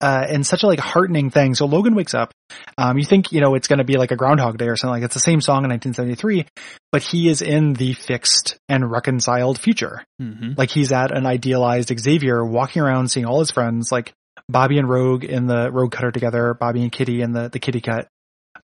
Uh, 0.01 0.27
and 0.29 0.47
such 0.47 0.63
a 0.63 0.67
like 0.67 0.81
heartening 0.81 1.31
thing. 1.31 1.55
So 1.55 1.65
Logan 1.67 1.95
wakes 1.95 2.15
up. 2.15 2.33
Um, 2.77 2.99
you 2.99 3.05
think, 3.05 3.33
you 3.33 3.41
know, 3.41 3.55
it's 3.55 3.69
going 3.69 3.79
to 3.79 3.85
be 3.85 3.97
like 3.97 4.11
a 4.11 4.17
Groundhog 4.17 4.59
Day 4.59 4.67
or 4.69 4.77
something 4.77 4.93
like 5.01 5.03
it's 5.05 5.15
the 5.15 5.21
same 5.21 5.41
song 5.41 5.65
in 5.65 5.71
1973, 5.71 6.45
but 6.93 7.03
he 7.03 7.29
is 7.29 7.41
in 7.41 7.73
the 7.75 7.95
fixed 7.95 8.57
and 8.69 8.91
reconciled 8.91 9.59
future. 9.59 10.05
Mhm. 10.21 10.59
Like 10.59 10.71
he's 10.71 10.93
at 10.93 11.11
an 11.17 11.25
idealized 11.27 11.93
Xavier 11.99 12.45
walking 12.45 12.83
around 12.83 13.09
seeing 13.11 13.25
all 13.25 13.39
his 13.41 13.51
friends, 13.51 13.91
like 13.93 14.13
Bobby 14.49 14.79
and 14.79 14.89
Rogue 14.89 15.25
in 15.25 15.47
the 15.47 15.71
Rogue 15.71 15.93
Cutter 15.93 16.11
together, 16.11 16.53
Bobby 16.53 16.83
and 16.83 16.93
Kitty 16.93 17.23
in 17.23 17.33
the, 17.33 17.49
the 17.49 17.59
Kitty 17.61 17.81
Cut 17.81 18.09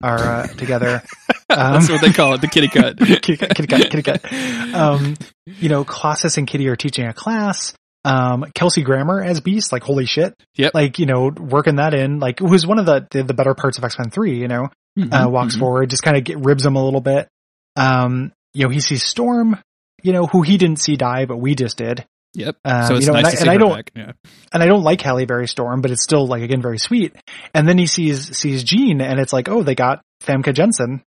are 0.03 0.19
uh, 0.19 0.47
together. 0.47 1.03
Um, 1.29 1.33
That's 1.49 1.89
what 1.89 2.01
they 2.01 2.11
call 2.11 2.33
it, 2.33 2.41
the 2.41 2.47
kitty 2.47 2.67
cut. 2.67 2.97
kitty 3.21 3.37
Cut, 3.37 3.55
Kitty 3.55 3.67
Cut, 3.67 3.89
Kitty 3.89 4.03
Cut. 4.03 4.73
Um, 4.73 5.15
you 5.45 5.69
know, 5.69 5.83
Colossus 5.83 6.37
and 6.37 6.47
Kitty 6.47 6.67
are 6.67 6.75
teaching 6.75 7.05
a 7.07 7.13
class. 7.13 7.73
Um, 8.03 8.45
Kelsey 8.55 8.81
Grammer 8.81 9.21
as 9.21 9.41
Beast, 9.41 9.71
like 9.71 9.83
holy 9.83 10.05
shit. 10.05 10.33
Yep. 10.55 10.73
Like, 10.73 10.99
you 10.99 11.05
know, 11.05 11.29
working 11.29 11.75
that 11.75 11.93
in, 11.93 12.19
like, 12.19 12.39
who's 12.39 12.65
one 12.65 12.79
of 12.79 12.85
the, 12.85 13.07
the, 13.11 13.23
the 13.23 13.33
better 13.33 13.53
parts 13.53 13.77
of 13.77 13.83
X-Men 13.83 14.09
3, 14.09 14.39
you 14.39 14.47
know? 14.47 14.69
Mhm, 14.97 15.13
uh, 15.13 15.29
walks 15.29 15.55
mhm. 15.55 15.59
forward, 15.59 15.89
just 15.89 16.03
kind 16.03 16.17
of 16.17 16.45
ribs 16.45 16.65
him 16.65 16.75
a 16.75 16.83
little 16.83 17.01
bit. 17.01 17.27
Um, 17.75 18.33
you 18.53 18.65
know, 18.65 18.69
he 18.69 18.79
sees 18.79 19.03
Storm, 19.03 19.57
you 20.03 20.11
know, 20.13 20.25
who 20.27 20.41
he 20.41 20.57
didn't 20.57 20.79
see 20.79 20.97
die, 20.97 21.25
but 21.25 21.37
we 21.37 21.55
just 21.55 21.77
did. 21.77 22.05
Yep. 22.33 22.55
Um, 22.63 22.85
so 22.87 22.95
it's 22.95 23.05
you 23.05 23.11
know, 23.11 23.19
nice 23.19 23.23
and 23.23 23.27
I, 23.27 23.31
to 23.31 23.37
see 23.37 23.41
and 23.41 23.49
I 23.51 23.57
don't, 23.57 23.75
back. 23.75 23.91
Yeah. 23.95 24.11
and 24.53 24.63
I 24.63 24.65
don't 24.67 24.83
like 24.83 25.01
Halle 25.01 25.25
Berry 25.25 25.47
Storm, 25.47 25.81
but 25.81 25.91
it's 25.91 26.03
still 26.03 26.27
like 26.27 26.41
again 26.43 26.61
very 26.61 26.77
sweet. 26.79 27.15
And 27.53 27.67
then 27.67 27.77
he 27.77 27.87
sees 27.87 28.37
sees 28.37 28.63
Jean, 28.63 29.01
and 29.01 29.19
it's 29.19 29.33
like, 29.33 29.49
oh, 29.49 29.63
they 29.63 29.75
got 29.75 30.01
Famke 30.23 30.53
Janssen 30.53 31.03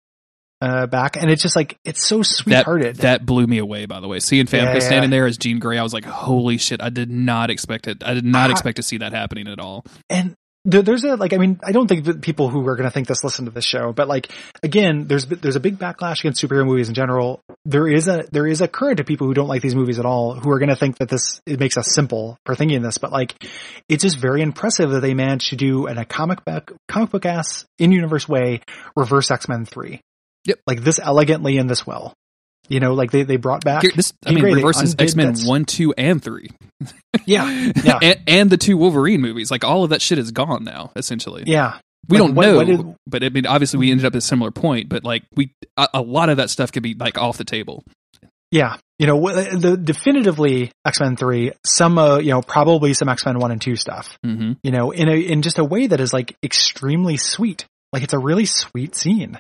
uh, 0.63 0.87
back, 0.87 1.17
and 1.17 1.31
it's 1.31 1.43
just 1.43 1.57
like 1.57 1.77
it's 1.85 2.03
so 2.03 2.19
that 2.19 2.25
sweethearted. 2.25 2.97
that 2.97 3.25
blew 3.27 3.47
me 3.47 3.59
away. 3.59 3.87
By 3.87 4.01
the 4.01 4.09
way, 4.09 4.21
seeing 4.21 4.47
Famke 4.47 4.63
Yeah, 4.65 4.73
yeah. 4.75 4.79
standing 4.81 5.11
there 5.11 5.27
as 5.27 5.37
Jean 5.39 5.59
Grey, 5.59 5.79
I 5.79 5.83
was 5.83 5.93
like, 5.95 6.05
"Holy 6.05 6.57
shit!" 6.59 6.83
I 6.83 6.89
did 6.91 7.11
not 7.11 7.51
expect 7.51 7.87
it. 7.87 8.03
I 8.05 8.15
did 8.15 8.25
not 8.25 8.49
I- 8.49 8.53
expect 8.53 8.77
to 8.77 8.83
see 8.83 8.99
that 8.99 9.13
happening 9.13 9.47
at 9.49 9.59
all. 9.59 9.85
and 10.09 10.35
there's 10.65 11.05
a 11.05 11.17
like, 11.17 11.33
I 11.33 11.39
mean, 11.39 11.59
I 11.65 11.73
don't 11.73 11.87
think 11.87 12.05
that 12.05 12.21
people 12.21 12.51
who 12.51 12.67
are 12.69 12.77
going 12.77 12.89
to 12.89 12.93
think 12.93 13.09
this 13.09 13.25
listen 13.25 13.47
to 13.47 13.51
this 13.51 13.65
show, 13.65 13.93
but 13.93 14.09
like 14.09 14.31
again, 14.63 15.07
there's 15.07 15.27
there's 15.27 15.57
a 15.57 15.61
big 15.61 15.79
backlash 15.79 16.21
against 16.21 16.43
superhero 16.43 16.67
movies 16.67 16.89
in 16.89 16.95
general. 16.95 17.41
There 17.65 17.89
is 17.89 18.09
a 18.09 18.25
there 18.31 18.47
is 18.47 18.61
a 18.61 18.69
current 18.69 19.01
of 19.01 19.07
people 19.07 19.27
who 19.27 19.35
don't 19.35 19.49
like 19.49 19.63
these 19.63 19.75
movies 19.75 19.99
at 19.99 20.05
all, 20.05 20.35
who 20.35 20.51
are 20.51 20.59
going 20.59 20.69
to 20.69 20.77
think 20.77 20.99
that 20.99 21.09
this 21.09 21.41
it 21.47 21.59
makes 21.59 21.79
us 21.79 21.95
simple 21.95 22.37
for 22.45 22.55
thinking 22.55 22.83
this, 22.83 22.99
but 22.99 23.11
like 23.11 23.35
it's 23.89 24.03
just 24.03 24.19
very 24.19 24.43
impressive 24.43 24.91
that 24.91 25.01
they 25.01 25.15
managed 25.15 25.51
to 25.51 25.57
do 25.57 25.87
in 25.87 25.97
a 25.97 26.05
comic 26.05 26.45
book 26.45 26.77
comic 26.89 27.11
book 27.11 27.25
ass 27.25 27.65
in 27.79 27.91
universe 27.93 28.29
way 28.29 28.61
reverse 28.97 29.31
X 29.31 29.49
Men 29.49 29.65
three. 29.65 30.03
Yep. 30.45 30.61
like 30.67 30.83
this 30.83 30.99
elegantly 30.99 31.59
and 31.59 31.69
this 31.69 31.87
well. 31.87 32.15
You 32.71 32.81
know, 32.81 32.95
like 32.95 33.11
they 33.11 33.25
they 33.25 33.37
brought 33.37 33.65
back. 33.65 33.83
Here, 33.83 33.91
this, 33.95 34.13
I 34.25 34.31
mean, 34.33 34.45
reverses 34.45 34.95
X 34.99 35.15
Men 35.17 35.35
one, 35.45 35.65
two, 35.67 35.93
and 35.99 36.23
three. 36.23 36.49
Yeah, 37.27 37.73
yeah. 37.85 37.99
and, 38.01 38.21
and 38.27 38.51
the 38.51 38.57
two 38.57 38.77
Wolverine 38.77 39.21
movies. 39.21 39.51
Like 39.51 39.65
all 39.65 39.85
of 39.85 39.91
that 39.91 40.01
shit 40.01 40.19
is 40.19 40.31
gone 40.31 40.65
now. 40.65 40.93
Essentially, 40.97 41.43
yeah, 41.47 41.79
we 42.09 42.19
Like, 42.19 42.29
don't 42.29 42.35
what- 42.37 42.47
know. 42.47 42.57
what 42.57 42.67
did- 42.67 42.97
but 43.07 43.25
I 43.25 43.29
mean, 43.29 43.45
obviously, 43.45 43.81
we 43.81 43.91
ended 43.91 44.07
up 44.07 44.15
at 44.15 44.19
a 44.19 44.21
similar 44.21 44.51
point. 44.53 44.89
But 44.89 45.05
like, 45.05 45.25
we 45.35 45.53
a, 45.77 45.89
a 45.95 46.01
lot 46.01 46.29
of 46.31 46.37
that 46.39 46.49
stuff 46.49 46.71
could 46.73 46.83
be 46.85 46.95
like 46.95 47.19
off 47.19 47.37
the 47.39 47.45
table. 47.45 47.83
Yeah, 48.53 48.77
you 48.99 49.07
know, 49.07 49.21
the 49.21 49.77
definitively 49.77 50.73
X 50.85 51.01
Men 51.01 51.17
three, 51.17 51.53
some 51.65 51.99
uh, 51.99 52.19
you 52.19 52.31
know 52.31 52.43
probably 52.43 52.95
some 52.95 53.09
X 53.09 53.25
Men 53.27 53.39
one 53.39 53.51
and 53.51 53.61
two 53.61 53.77
stuff. 53.77 54.17
hmm 54.25 54.53
You 54.63 54.71
know, 54.71 54.91
in 54.93 55.09
a 55.09 55.15
in 55.15 55.43
just 55.43 55.59
a 55.59 55.65
way 55.65 55.87
that 55.89 56.01
is 56.01 56.13
like 56.13 56.37
extremely 56.43 57.17
sweet. 57.17 57.67
Like 57.93 58.03
it's 58.05 58.13
a 58.15 58.19
really 58.19 58.45
sweet 58.47 58.95
scene. 58.95 59.39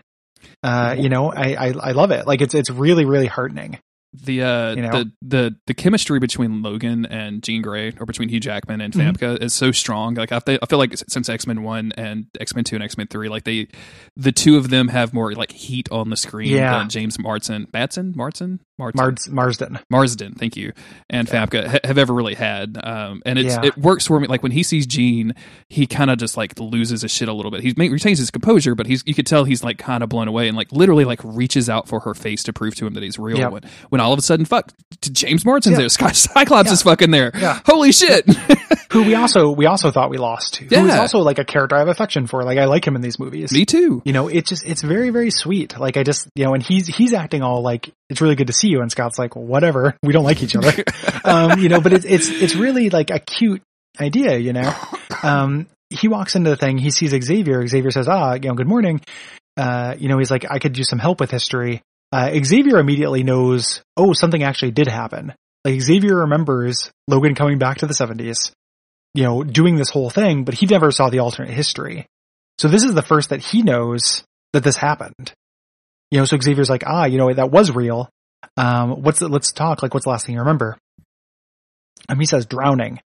Uh, 0.62 0.94
you 0.98 1.08
know, 1.08 1.32
I, 1.32 1.54
I 1.54 1.74
I 1.80 1.92
love 1.92 2.10
it. 2.10 2.26
Like 2.26 2.40
it's 2.42 2.54
it's 2.54 2.70
really 2.70 3.04
really 3.04 3.26
heartening. 3.26 3.78
The 4.12 4.42
uh 4.42 4.74
You 4.74 4.82
know? 4.82 4.90
the 4.90 5.12
the 5.22 5.56
the 5.66 5.74
chemistry 5.74 6.18
between 6.18 6.62
Logan 6.62 7.06
and 7.06 7.42
Jean 7.42 7.62
Grey 7.62 7.92
or 8.00 8.06
between 8.06 8.28
Hugh 8.28 8.40
Jackman 8.40 8.80
and 8.80 8.92
Mhm. 8.92 9.42
Is 9.42 9.52
so 9.54 9.70
strong. 9.72 10.14
Like 10.14 10.32
I 10.32 10.40
feel, 10.40 10.58
I 10.62 10.66
feel 10.66 10.78
like 10.78 10.96
since 11.08 11.28
X 11.28 11.46
Men 11.46 11.62
One 11.62 11.92
and 11.96 12.26
X 12.40 12.54
Men 12.54 12.64
Two 12.64 12.74
and 12.76 12.82
X 12.84 12.96
Men 12.98 13.06
Three, 13.06 13.28
like 13.28 13.44
they 13.44 13.68
the 14.16 14.32
two 14.32 14.56
of 14.56 14.70
them 14.70 14.88
have 14.88 15.14
more 15.14 15.32
like 15.34 15.52
heat 15.52 15.88
on 15.92 16.10
the 16.10 16.16
screen 16.16 16.48
Yeah. 16.52 16.78
than 16.78 16.88
James 16.88 17.18
Marsden, 17.18 17.68
Madsen, 17.72 18.14
Marsden, 18.16 18.60
Marsden, 18.78 18.98
Mars 18.98 19.28
Marsden. 19.28 19.78
Marsden, 19.90 20.34
thank 20.34 20.56
you, 20.56 20.72
and 21.08 21.28
Yeah. 21.28 21.46
Famke 21.46 21.66
ha- 21.66 21.78
have 21.84 21.98
ever 21.98 22.12
really 22.12 22.34
had. 22.34 22.78
Um, 22.82 23.22
and 23.24 23.38
it's 23.38 23.54
Yeah. 23.54 23.66
it 23.66 23.78
works 23.78 24.06
for 24.06 24.18
me. 24.18 24.26
Like 24.26 24.42
when 24.42 24.52
he 24.52 24.62
sees 24.62 24.86
Jean, 24.86 25.34
he 25.68 25.86
kind 25.86 26.10
of 26.10 26.18
just 26.18 26.36
like 26.36 26.58
loses 26.58 27.02
his 27.02 27.12
shit 27.12 27.28
a 27.28 27.32
little 27.32 27.50
bit. 27.52 27.62
He 27.62 27.72
retains 27.88 28.18
his 28.18 28.30
composure, 28.30 28.74
but 28.74 28.86
he's 28.86 29.02
you 29.06 29.14
could 29.14 29.26
tell 29.26 29.44
he's 29.44 29.62
like 29.62 29.78
kind 29.78 30.02
of 30.02 30.08
blown 30.08 30.26
away 30.28 30.48
and 30.48 30.56
like 30.56 30.72
literally 30.72 31.04
like 31.04 31.20
reaches 31.22 31.68
out 31.70 31.86
for 31.88 32.00
her 32.00 32.14
face 32.14 32.42
to 32.44 32.52
prove 32.52 32.74
to 32.76 32.86
him 32.86 32.94
that 32.94 33.02
he's 33.02 33.18
real. 33.18 33.38
Yep. 33.38 33.52
When 33.52 33.62
when 33.90 33.99
all 34.00 34.12
of 34.12 34.18
a 34.18 34.22
sudden, 34.22 34.44
fuck, 34.44 34.72
James 35.02 35.44
Marsden's 35.44 35.74
Yeah. 35.74 35.78
there, 35.80 35.88
Sky 35.90 36.12
Cyclops 36.12 36.68
Yeah. 36.68 36.72
is 36.74 36.82
fucking 36.82 37.10
there. 37.10 37.30
Yeah. 37.38 37.60
Holy 37.66 37.92
shit! 37.92 38.26
Who 38.92 39.04
we 39.04 39.14
also 39.14 39.50
we 39.50 39.66
also 39.66 39.90
thought 39.90 40.10
we 40.10 40.18
lost. 40.18 40.56
Who 40.56 40.64
is 40.66 40.72
Yeah. 40.72 41.00
also 41.00 41.18
like 41.20 41.38
a 41.38 41.44
character 41.44 41.76
I 41.76 41.78
have 41.80 41.88
affection 41.88 42.26
for. 42.26 42.42
Like 42.42 42.58
I 42.58 42.64
like 42.64 42.84
him 42.86 42.96
in 42.96 43.02
these 43.02 43.18
movies. 43.18 43.52
Me 43.52 43.64
too. 43.64 44.02
you 44.04 44.12
know, 44.12 44.28
it's 44.28 44.48
just, 44.48 44.64
it's 44.66 44.82
very, 44.82 45.10
very 45.10 45.30
sweet. 45.30 45.78
Like 45.78 45.96
I 45.96 46.02
just, 46.02 46.28
you 46.34 46.44
know, 46.44 46.54
and 46.54 46.62
he's, 46.62 46.86
he's 46.88 47.12
acting 47.12 47.42
all 47.42 47.62
like, 47.62 47.90
it's 48.08 48.20
really 48.20 48.34
good 48.34 48.48
to 48.48 48.52
see 48.52 48.68
you. 48.68 48.80
And 48.80 48.90
Scott's 48.90 49.18
like, 49.18 49.36
whatever, 49.36 49.94
we 50.02 50.12
don't 50.12 50.24
like 50.24 50.42
each 50.42 50.56
other. 50.56 50.72
um, 51.24 51.58
you 51.60 51.68
know, 51.68 51.80
but 51.80 51.92
it's, 51.92 52.04
it's, 52.04 52.28
it's 52.28 52.54
really 52.56 52.90
like 52.90 53.10
a 53.10 53.20
cute 53.20 53.62
idea, 54.00 54.36
you 54.38 54.52
know? 54.52 54.74
Um, 55.22 55.66
he 55.90 56.08
walks 56.08 56.34
into 56.36 56.50
the 56.50 56.56
thing, 56.56 56.78
he 56.78 56.90
sees 56.90 57.10
Xavier. 57.10 57.66
Xavier 57.66 57.90
says, 57.90 58.08
ah, 58.08 58.34
you 58.34 58.40
know, 58.48 58.54
good 58.54 58.68
morning. 58.68 59.00
Uh, 59.56 59.94
you 59.98 60.08
know, 60.08 60.18
he's 60.18 60.30
like, 60.30 60.46
I 60.50 60.58
could 60.58 60.76
use 60.78 60.88
some 60.88 60.98
help 60.98 61.20
with 61.20 61.30
history. 61.30 61.82
Uh, 62.12 62.30
Xavier 62.42 62.78
immediately 62.78 63.22
knows, 63.22 63.82
oh, 63.96 64.12
something 64.12 64.42
actually 64.42 64.72
did 64.72 64.88
happen. 64.88 65.32
Like 65.64 65.80
Xavier 65.80 66.16
remembers 66.16 66.90
Logan 67.06 67.34
coming 67.34 67.58
back 67.58 67.78
to 67.78 67.86
the 67.86 67.94
seventies, 67.94 68.52
you 69.14 69.22
know, 69.22 69.44
doing 69.44 69.76
this 69.76 69.90
whole 69.90 70.10
thing, 70.10 70.44
but 70.44 70.54
he 70.54 70.66
never 70.66 70.90
saw 70.90 71.10
the 71.10 71.20
alternate 71.20 71.52
history. 71.52 72.06
So 72.58 72.68
this 72.68 72.82
is 72.82 72.94
the 72.94 73.02
first 73.02 73.30
that 73.30 73.40
he 73.40 73.62
knows 73.62 74.24
that 74.52 74.64
this 74.64 74.76
happened. 74.76 75.32
You 76.10 76.18
know, 76.18 76.24
so 76.24 76.38
Xavier's 76.38 76.70
like, 76.70 76.82
ah, 76.86 77.04
you 77.04 77.18
know, 77.18 77.32
that 77.32 77.50
was 77.50 77.70
real. 77.70 78.08
Um, 78.56 79.02
what's 79.02 79.20
the, 79.20 79.28
let's 79.28 79.52
talk. 79.52 79.82
Like, 79.82 79.94
what's 79.94 80.04
the 80.04 80.10
last 80.10 80.26
thing 80.26 80.34
you 80.34 80.40
remember? 80.40 80.76
And 82.08 82.18
he 82.18 82.26
says 82.26 82.46
drowning. 82.46 83.00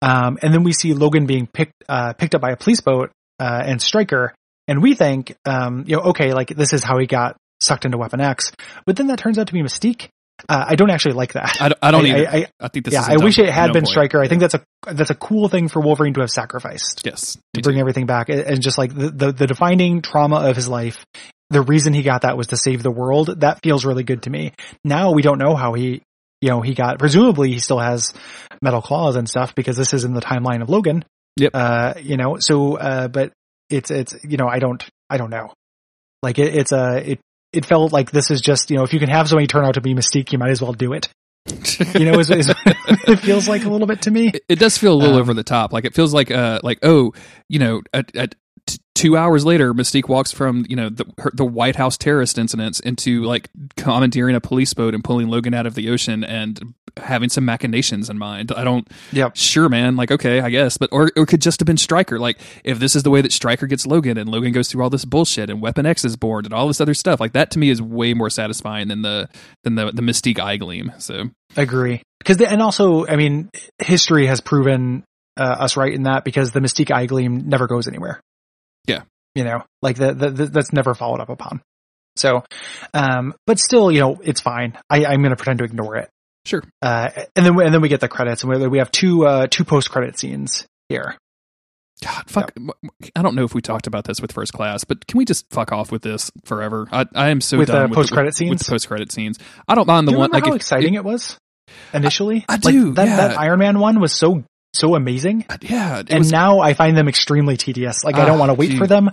Um, 0.00 0.38
and 0.40 0.54
then 0.54 0.62
we 0.62 0.72
see 0.72 0.94
Logan 0.94 1.26
being 1.26 1.46
picked 1.46 1.74
uh, 1.88 2.12
picked 2.14 2.34
up 2.34 2.40
by 2.40 2.52
a 2.52 2.56
police 2.56 2.80
boat 2.80 3.10
uh, 3.38 3.62
and 3.64 3.82
Stryker. 3.82 4.34
and 4.68 4.82
we 4.82 4.94
think, 4.94 5.34
um, 5.46 5.84
you 5.86 5.96
know, 5.96 6.02
okay, 6.10 6.34
like 6.34 6.48
this 6.48 6.72
is 6.72 6.84
how 6.84 6.98
he 6.98 7.06
got 7.06 7.36
sucked 7.60 7.84
into 7.84 7.98
Weapon 7.98 8.20
X, 8.20 8.52
but 8.86 8.96
then 8.96 9.08
that 9.08 9.18
turns 9.18 9.38
out 9.38 9.46
to 9.48 9.52
be 9.52 9.62
Mystique. 9.62 10.08
Uh, 10.48 10.66
I 10.68 10.76
don't 10.76 10.90
actually 10.90 11.14
like 11.14 11.32
that. 11.32 11.56
I, 11.60 11.68
don't- 11.68 11.78
I 11.82 11.90
don't 11.90 12.06
I-. 12.06 12.24
I- 12.38 12.46
I, 12.60 12.68
think 12.68 12.84
this 12.84 12.94
yeah, 12.94 13.04
I 13.06 13.16
wish 13.16 13.38
it 13.40 13.48
had 13.48 13.68
no 13.68 13.72
been 13.72 13.82
point. 13.82 13.88
Stryker. 13.88 14.22
I 14.22 14.28
think 14.28 14.40
that's 14.40 14.54
a 14.54 14.62
that's 14.92 15.10
a 15.10 15.14
cool 15.16 15.48
thing 15.48 15.68
for 15.68 15.80
Wolverine 15.80 16.14
to 16.14 16.20
have 16.20 16.30
sacrificed 16.30 17.02
Yes. 17.04 17.36
to 17.54 17.60
bring 17.60 17.74
too. 17.76 17.80
everything 17.80 18.06
back, 18.06 18.28
and 18.28 18.40
and 18.40 18.62
just 18.62 18.78
like 18.78 18.94
the, 18.94 19.10
the 19.10 19.32
the 19.32 19.46
defining 19.48 20.00
trauma 20.00 20.36
of 20.48 20.54
his 20.56 20.68
life. 20.68 21.04
The 21.50 21.62
reason 21.62 21.92
he 21.94 22.02
got 22.02 22.22
that 22.22 22.36
was 22.36 22.48
to 22.48 22.56
save 22.56 22.82
the 22.82 22.90
world. 22.90 23.40
That 23.40 23.60
feels 23.64 23.84
really 23.84 24.04
good 24.04 24.22
to 24.24 24.30
me. 24.30 24.52
Now 24.84 25.12
we 25.12 25.22
don't 25.22 25.38
know 25.38 25.56
how 25.56 25.72
he, 25.72 26.02
you 26.42 26.50
know, 26.50 26.60
he 26.60 26.74
got. 26.74 26.98
Presumably, 26.98 27.50
he 27.52 27.58
still 27.58 27.78
has 27.80 28.12
metal 28.62 28.82
claws 28.82 29.16
and 29.16 29.26
stuff 29.28 29.54
because 29.54 29.76
this 29.76 29.92
is 29.94 30.04
in 30.04 30.12
the 30.12 30.20
timeline 30.20 30.60
of 30.62 30.68
Logan. 30.68 31.04
Yep. 31.38 31.50
Uh, 31.54 31.94
you 32.00 32.16
know, 32.16 32.36
so 32.38 32.76
uh, 32.76 33.08
but 33.08 33.32
it's 33.70 33.90
it's 33.90 34.14
you 34.22 34.36
know 34.36 34.46
I 34.46 34.58
don't 34.60 34.84
I 35.10 35.16
don't 35.16 35.30
know. 35.30 35.52
Like 36.22 36.38
it, 36.38 36.54
it's 36.54 36.72
a 36.72 37.12
it 37.12 37.20
it 37.52 37.64
felt 37.64 37.92
like 37.92 38.10
this 38.10 38.30
is 38.30 38.40
just 38.40 38.70
you 38.70 38.76
know 38.76 38.84
if 38.84 38.92
you 38.92 38.98
can 38.98 39.08
have 39.08 39.28
somebody 39.28 39.46
turn 39.46 39.64
out 39.64 39.74
to 39.74 39.80
be 39.80 39.94
Mystique, 39.94 40.32
you 40.32 40.38
might 40.38 40.50
as 40.50 40.60
well 40.60 40.72
do 40.72 40.92
it. 40.92 41.08
You 41.94 42.04
know, 42.04 42.18
is, 42.18 42.30
is 42.30 42.52
it 42.66 43.20
feels 43.20 43.48
like 43.48 43.64
a 43.64 43.70
little 43.70 43.86
bit 43.86 44.02
to 44.02 44.10
me. 44.10 44.28
it, 44.28 44.42
it 44.48 44.58
does 44.58 44.76
feel 44.76 44.92
a 44.92 44.98
little 44.98 45.14
Um, 45.14 45.20
over 45.20 45.34
the 45.34 45.44
top. 45.44 45.72
Like 45.72 45.84
it 45.84 45.94
feels 45.94 46.12
like 46.12 46.30
uh 46.30 46.60
like 46.62 46.78
oh 46.82 47.12
you 47.48 47.58
know 47.58 47.82
at, 47.92 48.34
two 48.98 49.16
hours 49.16 49.44
later 49.44 49.72
Mystique 49.72 50.08
walks 50.08 50.32
from 50.32 50.66
you 50.68 50.74
know 50.74 50.88
the 50.88 51.04
her, 51.18 51.30
the 51.32 51.44
White 51.44 51.76
House 51.76 51.96
terrorist 51.96 52.36
incidents 52.36 52.80
into 52.80 53.22
like 53.22 53.48
commandeering 53.76 54.34
a 54.34 54.40
police 54.40 54.74
boat 54.74 54.92
and 54.92 55.04
pulling 55.04 55.28
Logan 55.28 55.54
out 55.54 55.66
of 55.66 55.76
the 55.76 55.88
ocean 55.90 56.24
and 56.24 56.74
having 56.96 57.28
some 57.28 57.44
machinations 57.44 58.10
in 58.10 58.18
mind. 58.18 58.50
I 58.50 58.64
don't. 58.64 58.88
Yeah. 59.12 59.30
Sure, 59.34 59.68
man. 59.68 59.94
Like 59.94 60.10
okay, 60.10 60.40
I 60.40 60.50
guess, 60.50 60.78
but 60.78 60.90
or 60.90 61.12
or 61.16 61.22
it 61.22 61.28
could 61.28 61.40
just 61.40 61.60
have 61.60 61.66
been 61.66 61.76
Stryker. 61.76 62.18
Like 62.18 62.40
if 62.64 62.80
this 62.80 62.96
is 62.96 63.04
the 63.04 63.10
way 63.10 63.22
that 63.22 63.32
Stryker 63.32 63.68
gets 63.68 63.86
Logan 63.86 64.18
and 64.18 64.28
Logan 64.28 64.52
goes 64.52 64.68
through 64.68 64.82
all 64.82 64.90
this 64.90 65.04
bullshit 65.04 65.48
and 65.48 65.62
Weapon 65.62 65.86
X 65.86 66.04
is 66.04 66.16
born 66.16 66.44
and 66.44 66.52
all 66.52 66.66
this 66.66 66.80
other 66.80 66.94
stuff 66.94 67.20
like 67.20 67.32
that 67.32 67.52
to 67.52 67.60
me 67.60 67.70
is 67.70 67.80
way 67.80 68.14
more 68.14 68.30
satisfying 68.30 68.88
than 68.88 69.02
the 69.02 69.28
than 69.62 69.76
the 69.76 69.92
the 69.92 70.02
Mystique 70.02 70.40
eye 70.40 70.56
gleam. 70.56 70.92
So 70.98 71.30
Agree. 71.56 72.02
Because 72.18 72.40
and 72.40 72.60
also, 72.60 73.06
I 73.06 73.16
mean, 73.16 73.48
history 73.78 74.26
has 74.26 74.40
proven 74.40 75.04
uh, 75.36 75.42
us 75.60 75.76
right 75.76 75.92
in 75.92 76.02
that 76.02 76.24
because 76.24 76.50
the 76.52 76.60
Mystique 76.60 76.90
Eye 76.90 77.06
Gleam 77.06 77.48
never 77.48 77.66
goes 77.66 77.86
anywhere. 77.86 78.20
Yeah. 78.88 79.02
you 79.34 79.44
know, 79.44 79.62
like 79.82 79.96
the, 79.96 80.12
the, 80.14 80.30
the 80.30 80.46
that's 80.46 80.72
never 80.72 80.94
followed 80.94 81.20
up 81.20 81.28
upon. 81.28 81.60
So, 82.16 82.42
um, 82.94 83.34
but 83.46 83.58
still, 83.60 83.92
you 83.92 84.00
know, 84.00 84.18
it's 84.22 84.40
fine. 84.40 84.76
I, 84.90 85.04
I'm 85.04 85.20
going 85.20 85.30
to 85.30 85.36
pretend 85.36 85.58
to 85.60 85.64
ignore 85.64 85.96
it. 85.96 86.08
sure. 86.46 86.64
Uh, 86.82 87.10
and 87.36 87.46
then 87.46 87.54
we- 87.54 87.64
and 87.64 87.72
then 87.72 87.80
we 87.80 87.88
get 87.88 88.00
the 88.00 88.08
credits, 88.08 88.42
and 88.42 88.52
we, 88.52 88.66
we 88.66 88.78
have 88.78 88.90
two 88.90 89.24
uh, 89.26 89.46
two 89.48 89.64
post 89.64 89.90
credit 89.90 90.18
scenes 90.18 90.66
here. 90.88 91.16
God, 92.02 92.24
fuck. 92.30 92.52
I 93.16 93.22
don't 93.22 93.34
know 93.34 93.42
if 93.44 93.54
we 93.54 93.60
talked 93.60 93.86
about 93.88 94.04
this 94.04 94.20
with 94.20 94.30
first 94.32 94.52
class, 94.52 94.84
but 94.84 95.04
can 95.08 95.18
we 95.18 95.24
just 95.24 95.46
fuck 95.50 95.72
off 95.72 95.90
with 95.90 96.02
this 96.02 96.30
forever? 96.44 96.86
I, 96.92 97.06
I 97.14 97.28
am 97.30 97.40
so 97.40 97.58
With, 97.58 97.66
done 97.68 97.76
uh, 97.76 97.88
with 97.88 97.94
post-credit 97.96 98.36
scenes? 98.36 98.50
With 98.50 98.58
the 98.60 98.70
post 98.70 98.86
credit 98.86 99.10
scenes, 99.10 99.36
I 99.66 99.74
don't 99.74 99.86
mind 99.88 100.06
the 100.06 100.12
Do 100.12 100.14
you 100.14 100.18
one. 100.20 100.30
remember 100.30 100.36
Like 100.36 100.44
how 100.50 100.54
if- 100.54 100.60
exciting 100.60 100.94
it 100.94 101.02
was 101.04 101.36
initially? 101.92 102.44
I 102.48 102.52
Like, 102.54 102.62
do, 102.62 102.92
that, 102.94 103.06
yeah. 103.08 103.16
that 103.16 103.38
Iron 103.40 103.58
Man 103.58 103.80
one 103.80 103.98
was 104.00 104.12
so 104.12 104.44
so 104.74 104.94
amazing. 104.94 105.44
yeah, 105.62 105.98
it 106.00 106.10
and 106.10 106.20
was, 106.20 106.30
now 106.32 106.60
I 106.60 106.74
find 106.74 106.96
them 106.96 107.08
extremely 107.08 107.56
tedious. 107.56 108.04
Like 108.04 108.16
I 108.16 108.24
don't 108.26 108.36
Ah, 108.36 108.40
want 108.40 108.50
to 108.50 108.54
wait 108.54 108.70
gee. 108.72 108.78
for 108.78 108.86
them. 108.86 109.10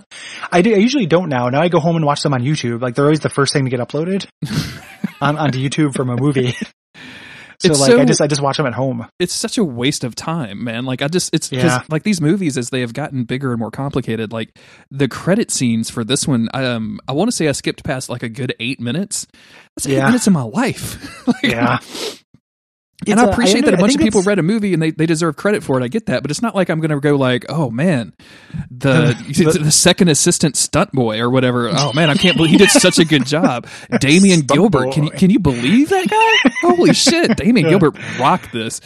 I 0.52 0.62
do. 0.62 0.74
I 0.74 0.78
usually 0.78 1.06
don't 1.06 1.28
now. 1.28 1.48
Now 1.48 1.62
I 1.62 1.68
go 1.68 1.80
home 1.80 1.96
and 1.96 2.04
watch 2.04 2.22
them 2.22 2.34
on 2.34 2.42
YouTube. 2.42 2.80
Like 2.82 2.94
they're 2.94 3.04
always 3.06 3.20
the 3.20 3.30
first 3.30 3.52
thing 3.52 3.64
to 3.64 3.70
get 3.70 3.80
uploaded 3.80 4.26
on 5.20 5.36
onto 5.38 5.58
YouTube 5.58 5.94
from 5.94 6.10
a 6.10 6.16
movie. 6.16 6.52
so 7.58 7.70
It's 7.70 7.80
like 7.80 7.90
so- 7.92 8.00
I 8.00 8.04
just 8.04 8.20
I 8.20 8.26
just 8.26 8.42
watch 8.42 8.58
them 8.58 8.66
at 8.66 8.74
home. 8.74 9.06
it's 9.18 9.32
such 9.32 9.56
a 9.56 9.64
waste 9.64 10.04
of 10.04 10.14
time, 10.14 10.62
man. 10.62 10.84
Like 10.84 11.00
I 11.00 11.08
just 11.08 11.34
it's 11.34 11.50
Yeah. 11.50 11.82
like 11.88 12.02
these 12.02 12.20
movies 12.20 12.58
as 12.58 12.68
they 12.70 12.80
have 12.82 12.92
gotten 12.92 13.24
bigger 13.24 13.50
and 13.52 13.58
more 13.58 13.70
complicated. 13.70 14.30
Like 14.32 14.56
the 14.90 15.08
credit 15.08 15.50
scenes 15.50 15.88
for 15.88 16.04
this 16.04 16.28
one, 16.28 16.48
um, 16.52 17.00
I 17.08 17.12
want 17.12 17.30
to 17.30 17.36
say 17.36 17.48
I 17.48 17.52
skipped 17.52 17.82
past 17.82 18.10
like 18.10 18.22
a 18.22 18.28
good 18.28 18.54
eight 18.60 18.78
minutes. 18.78 19.26
That's 19.74 19.86
eight 19.86 19.94
Yeah. 19.94 20.06
minutes 20.06 20.26
of 20.26 20.32
my 20.34 20.42
life. 20.42 21.02
Like, 21.26 21.42
Yeah. 21.44 21.78
And 23.08 23.20
I 23.20 23.24
I 23.24 23.26
a- 23.26 23.30
appreciate 23.30 23.58
under- 23.64 23.72
that 23.72 23.78
a 23.78 23.80
bunch 23.80 23.94
of 23.94 24.00
people 24.00 24.22
read 24.22 24.38
a 24.38 24.42
movie 24.42 24.72
and 24.72 24.80
they, 24.82 24.90
they 24.90 25.06
deserve 25.06 25.36
credit 25.36 25.62
for 25.62 25.78
it. 25.80 25.84
I 25.84 25.88
get 25.88 26.06
that, 26.06 26.22
but 26.22 26.30
it's 26.30 26.40
not 26.42 26.54
like 26.54 26.70
I'm 26.70 26.80
going 26.80 26.90
to 26.90 26.98
go 27.00 27.16
like, 27.16 27.44
oh 27.48 27.70
man, 27.70 28.12
the, 28.70 29.14
The- 29.52 29.58
the 29.64 29.70
second 29.70 30.08
assistant 30.08 30.56
stunt 30.56 30.92
boy 30.92 31.20
or 31.20 31.30
whatever. 31.30 31.68
Oh 31.78 31.92
man, 31.92 32.10
I 32.10 32.14
can't 32.14 32.36
believe 32.36 32.52
he 32.52 32.56
did 32.58 32.70
such 32.70 32.98
a 32.98 33.04
good 33.04 33.26
job. 33.26 33.66
Damian 34.00 34.40
Stunt 34.40 34.48
Gilbert, 34.58 34.92
can 34.92 35.04
you 35.04 35.10
can 35.10 35.30
you 35.30 35.38
believe 35.38 35.90
that 35.90 36.08
guy? 36.08 36.50
Holy 36.62 36.94
shit, 36.94 37.36
Damian 37.36 37.66
Yeah. 37.66 37.70
Gilbert 37.78 37.96
rocked 38.18 38.50
this. 38.52 38.80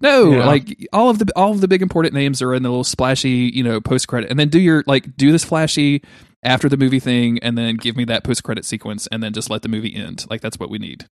No, 0.00 0.32
Yeah. 0.32 0.46
like 0.46 0.86
all 0.92 1.08
of 1.10 1.18
the 1.18 1.32
all 1.34 1.50
of 1.52 1.60
the 1.60 1.68
big 1.68 1.80
important 1.82 2.14
names 2.14 2.42
are 2.42 2.54
in 2.54 2.62
the 2.62 2.68
little 2.68 2.84
splashy, 2.84 3.50
you 3.54 3.62
know, 3.64 3.80
post 3.80 4.08
credit, 4.08 4.30
and 4.30 4.38
then 4.38 4.48
do 4.50 4.60
your 4.60 4.84
like 4.86 5.16
do 5.16 5.32
this 5.32 5.44
flashy 5.44 6.02
after 6.42 6.68
the 6.68 6.76
movie 6.76 7.00
thing, 7.00 7.38
and 7.40 7.56
then 7.56 7.76
give 7.76 7.96
me 7.96 8.04
that 8.04 8.22
post 8.24 8.42
credit 8.44 8.64
sequence, 8.64 9.06
and 9.08 9.22
then 9.22 9.32
just 9.32 9.48
let 9.50 9.62
the 9.62 9.68
movie 9.68 9.94
end. 9.94 10.26
Like 10.28 10.40
that's 10.42 10.58
what 10.58 10.68
we 10.70 10.78
need. 10.78 11.06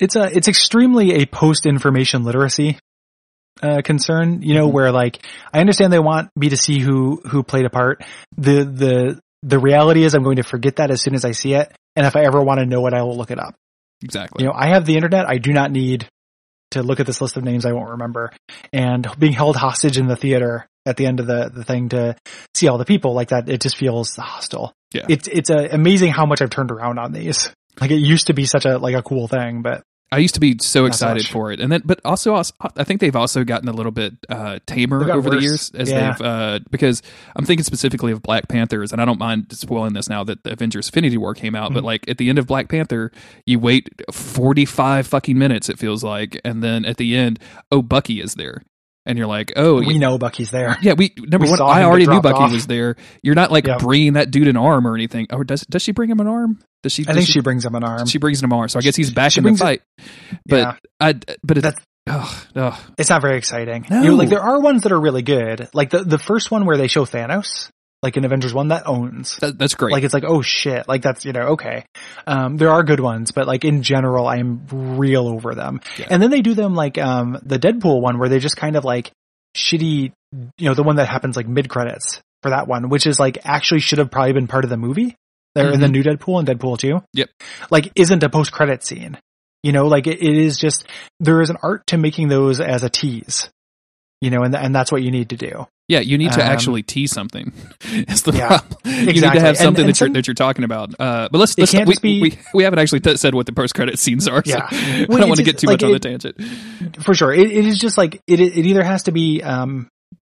It's 0.00 0.16
a 0.16 0.24
it's 0.24 0.48
extremely 0.48 1.14
a 1.22 1.26
post 1.26 1.66
information 1.66 2.24
literacy 2.24 2.78
uh, 3.62 3.82
concern. 3.84 4.42
You 4.42 4.54
know 4.54 4.68
Mhm. 4.68 4.72
where 4.72 4.92
like 4.92 5.24
I 5.52 5.60
understand 5.60 5.92
they 5.92 5.98
want 5.98 6.30
me 6.36 6.48
to 6.50 6.56
see 6.56 6.78
who 6.80 7.20
who 7.26 7.42
played 7.42 7.64
a 7.66 7.70
part. 7.70 8.02
The 8.36 8.64
the 8.64 9.20
the 9.42 9.58
reality 9.58 10.04
is 10.04 10.14
I'm 10.14 10.22
going 10.22 10.36
to 10.36 10.42
forget 10.42 10.76
that 10.76 10.90
as 10.90 11.02
soon 11.02 11.14
as 11.14 11.24
I 11.24 11.32
see 11.32 11.54
it. 11.54 11.72
And 11.96 12.06
if 12.06 12.16
I 12.16 12.22
ever 12.24 12.42
want 12.42 12.60
to 12.60 12.66
know 12.66 12.86
it, 12.86 12.94
I 12.94 13.02
will 13.02 13.16
look 13.16 13.30
it 13.30 13.38
up. 13.38 13.54
Exactly. 14.02 14.42
You 14.44 14.48
know, 14.48 14.54
I 14.56 14.68
have 14.68 14.86
the 14.86 14.96
internet. 14.96 15.28
I 15.28 15.38
do 15.38 15.52
not 15.52 15.70
need 15.70 16.06
to 16.70 16.82
look 16.82 17.00
at 17.00 17.06
this 17.06 17.20
list 17.20 17.36
of 17.36 17.44
names 17.44 17.66
I 17.66 17.72
won't 17.72 17.90
remember. 17.90 18.32
And 18.72 19.06
being 19.18 19.32
held 19.34 19.56
hostage 19.56 19.98
in 19.98 20.06
the 20.06 20.16
theater 20.16 20.66
at 20.86 20.96
the 20.96 21.06
end 21.06 21.20
of 21.20 21.26
the, 21.26 21.50
the 21.54 21.64
thing 21.64 21.90
to 21.90 22.16
see 22.54 22.66
all 22.68 22.78
the 22.78 22.84
people 22.86 23.12
like 23.14 23.28
that, 23.28 23.48
it 23.48 23.60
just 23.60 23.76
feels 23.76 24.16
hostile. 24.16 24.72
Yeah. 24.94 25.06
It's, 25.08 25.28
it's 25.28 25.50
uh, 25.50 25.68
amazing 25.70 26.12
how 26.12 26.24
much 26.24 26.40
I've 26.40 26.50
turned 26.50 26.70
around 26.70 26.98
on 26.98 27.12
these. 27.12 27.52
Like 27.80 27.90
it 27.90 27.96
used 28.00 28.26
to 28.28 28.34
be 28.34 28.44
such 28.44 28.64
a, 28.64 28.78
like 28.78 28.94
a 28.94 29.02
cool 29.02 29.28
thing, 29.28 29.62
but 29.62 29.82
I 30.10 30.18
used 30.18 30.34
to 30.34 30.40
be 30.40 30.58
so 30.60 30.84
excited 30.84 31.26
for 31.26 31.52
it, 31.52 31.58
and 31.58 31.72
then, 31.72 31.80
but 31.86 31.98
also, 32.04 32.34
also, 32.34 32.52
I 32.76 32.84
think 32.84 33.00
they've 33.00 33.16
also 33.16 33.44
gotten 33.44 33.66
a 33.66 33.72
little 33.72 33.92
bit 33.92 34.12
uh, 34.28 34.58
tamer 34.66 35.10
over 35.10 35.30
the 35.30 35.38
years 35.40 35.70
as 35.74 35.90
Yeah. 35.90 36.12
they've 36.12 36.20
uh, 36.26 36.58
because 36.70 37.00
I'm 37.34 37.46
thinking 37.46 37.64
specifically 37.64 38.12
of 38.12 38.20
Black 38.20 38.46
Panthers, 38.46 38.92
and 38.92 39.00
I 39.00 39.06
don't 39.06 39.18
mind 39.18 39.46
spoiling 39.56 39.94
this 39.94 40.10
now 40.10 40.22
that 40.24 40.44
the 40.44 40.52
Avengers: 40.52 40.88
Infinity 40.88 41.16
War 41.16 41.32
came 41.34 41.54
out, 41.54 41.72
but 41.72 41.82
Mhm. 41.82 41.86
like 41.86 42.08
at 42.10 42.18
the 42.18 42.28
end 42.28 42.38
of 42.38 42.46
Black 42.46 42.68
Panther, 42.68 43.10
you 43.46 43.58
wait 43.58 43.88
45 44.12 45.06
fucking 45.06 45.38
minutes, 45.38 45.70
it 45.70 45.78
feels 45.78 46.04
like, 46.04 46.38
and 46.44 46.62
then 46.62 46.84
at 46.84 46.98
the 46.98 47.16
end, 47.16 47.38
oh, 47.70 47.80
Bucky 47.80 48.20
is 48.20 48.34
there, 48.34 48.62
and 49.06 49.18
you're 49.18 49.26
like, 49.26 49.52
oh, 49.56 49.80
we 49.80 49.94
yeah, 49.94 49.98
know 50.00 50.18
Bucky's 50.18 50.50
there. 50.50 50.76
yeah, 50.82 50.92
we 50.94 51.12
number 51.18 51.44
we 51.46 51.50
one, 51.50 51.60
I 51.62 51.84
already 51.84 52.06
knew 52.06 52.20
Bucky 52.20 52.36
off. 52.38 52.52
was 52.52 52.66
there. 52.66 52.96
You're 53.22 53.34
not 53.34 53.50
like 53.52 53.66
Yep. 53.66 53.80
bringing 53.80 54.12
that 54.14 54.30
dude 54.30 54.48
an 54.48 54.56
arm 54.56 54.86
or 54.86 54.94
anything. 54.94 55.26
Or 55.32 55.44
does 55.44 55.62
does 55.62 55.82
she 55.82 55.92
bring 55.92 56.10
him 56.10 56.20
an 56.20 56.26
arm? 56.28 56.60
Does 56.82 56.92
she? 56.92 57.02
I 57.02 57.06
does 57.06 57.16
think 57.16 57.28
she 57.28 57.40
brings 57.40 57.64
him 57.64 57.74
an 57.74 57.84
arm. 57.84 58.06
she 58.06 58.18
brings 58.18 58.42
him 58.42 58.50
an 58.52 58.58
arm, 58.58 58.68
so 58.68 58.78
I 58.78 58.82
guess 58.82 58.96
he's 58.96 59.10
back 59.12 59.32
She 59.32 59.38
in 59.40 59.44
the 59.44 59.50
it- 59.50 59.58
fight. 59.58 59.82
But 60.46 60.56
yeah. 60.56 60.76
I, 61.00 61.12
but 61.44 61.58
it's, 61.58 61.62
That's- 61.62 61.84
ugh, 62.08 62.46
ugh. 62.56 62.80
It's 62.98 63.10
not 63.10 63.22
very 63.22 63.38
exciting. 63.38 63.86
No. 63.90 64.02
You 64.02 64.08
know, 64.10 64.14
like 64.16 64.28
there 64.28 64.42
are 64.42 64.60
ones 64.60 64.82
that 64.82 64.92
are 64.92 65.00
really 65.00 65.22
good. 65.22 65.68
Like 65.74 65.90
the, 65.90 66.02
the 66.04 66.18
first 66.18 66.50
one 66.50 66.66
where 66.66 66.76
they 66.76 66.88
show 66.88 67.04
Thanos, 67.04 67.70
like 68.02 68.16
an 68.16 68.24
Avengers 68.24 68.52
1, 68.52 68.68
that 68.68 68.86
owns. 68.86 69.36
That, 69.36 69.58
that's 69.58 69.74
great. 69.74 69.92
Like 69.92 70.02
it's 70.04 70.14
like, 70.14 70.24
oh 70.26 70.42
shit, 70.42 70.88
like 70.88 71.02
that's, 71.02 71.24
you 71.24 71.32
know, 71.32 71.48
okay. 71.52 71.84
Um, 72.26 72.56
there 72.56 72.70
are 72.70 72.82
good 72.82 73.00
ones, 73.00 73.30
but 73.30 73.46
like 73.46 73.64
in 73.64 73.82
general, 73.82 74.26
I'm 74.26 74.66
real 74.70 75.28
over 75.28 75.54
them. 75.54 75.80
Yeah. 75.96 76.08
And 76.10 76.22
then 76.22 76.30
they 76.30 76.42
do 76.42 76.54
them 76.54 76.74
like, 76.74 76.98
um, 76.98 77.38
the 77.44 77.58
Deadpool 77.58 78.00
one 78.00 78.18
where 78.18 78.28
they 78.28 78.40
just 78.40 78.56
kind 78.56 78.76
of 78.76 78.84
like 78.84 79.12
shitty, 79.56 80.12
you 80.58 80.68
know, 80.68 80.74
the 80.74 80.82
one 80.82 80.96
that 80.96 81.08
happens 81.08 81.36
like 81.36 81.46
mid 81.46 81.68
credits 81.68 82.20
for 82.42 82.50
that 82.50 82.66
one, 82.66 82.88
which 82.88 83.06
is 83.06 83.20
like 83.20 83.38
actually 83.44 83.80
should 83.80 83.98
have 83.98 84.10
probably 84.10 84.32
been 84.32 84.48
part 84.48 84.64
of 84.64 84.70
the 84.70 84.76
movie. 84.76 85.16
There 85.54 85.70
in 85.70 85.80
the 85.80 85.88
new 85.88 86.02
Deadpool 86.02 86.38
and 86.38 86.48
Deadpool 86.48 86.78
2. 86.78 86.86
Mm-hmm. 86.88 87.04
Yep. 87.12 87.28
Like 87.70 87.92
isn't 87.94 88.22
a 88.22 88.30
post 88.30 88.52
credit 88.52 88.82
scene. 88.82 89.18
You 89.62 89.72
know, 89.72 89.86
like 89.86 90.06
it, 90.06 90.22
it 90.22 90.36
is 90.36 90.58
just, 90.58 90.86
there 91.20 91.40
is 91.40 91.50
an 91.50 91.58
art 91.62 91.86
to 91.88 91.98
making 91.98 92.28
those 92.28 92.58
as 92.58 92.82
a 92.82 92.90
tease. 92.90 93.50
You 94.20 94.30
know, 94.30 94.42
and, 94.42 94.56
and 94.56 94.74
that's 94.74 94.90
what 94.90 95.02
you 95.02 95.10
need 95.10 95.30
to 95.30 95.36
do. 95.36 95.66
Yeah, 95.92 96.00
you 96.00 96.16
need 96.18 96.32
to 96.32 96.40
um, 96.44 96.50
actually 96.52 96.82
tease 96.82 97.12
something. 97.12 97.52
It's 97.84 98.22
the 98.22 98.32
Yeah, 98.32 98.48
problem. 98.58 98.78
You 98.84 99.06
need 99.06 99.20
to 99.20 99.40
have 99.40 99.56
something 99.56 99.84
and 99.84 99.88
that 99.94 100.00
you're 100.00 100.06
some- 100.08 100.12
that 100.14 100.26
you're 100.26 100.34
talking 100.34 100.64
about. 100.64 100.94
Uh, 100.98 101.28
but 101.30 101.38
let's, 101.38 101.52
It 101.58 101.72
let's 101.74 101.86
we, 101.86 101.94
be- 102.00 102.20
we 102.22 102.38
we 102.54 102.62
haven't 102.64 102.78
actually 102.78 103.00
t- 103.00 103.16
said 103.16 103.34
what 103.34 103.46
the 103.46 103.52
post 103.52 103.74
credit 103.74 103.98
scenes 103.98 104.26
are. 104.26 104.42
So 104.44 104.50
Yeah. 104.56 104.66
I 104.70 105.04
don't 105.06 105.28
want 105.28 105.36
to 105.36 105.42
get 105.42 105.58
too 105.58 105.66
like, 105.66 105.74
much 105.74 105.84
on 105.84 105.92
the 105.92 105.98
tangent. 105.98 106.36
for 107.04 107.14
sure. 107.14 107.32
It, 107.32 107.50
it 107.50 107.66
is 107.66 107.78
just 107.78 107.98
like 107.98 108.20
it. 108.26 108.40
It 108.40 108.66
either 108.66 108.82
has 108.82 109.04
to 109.04 109.12
be 109.12 109.42
um, 109.42 109.88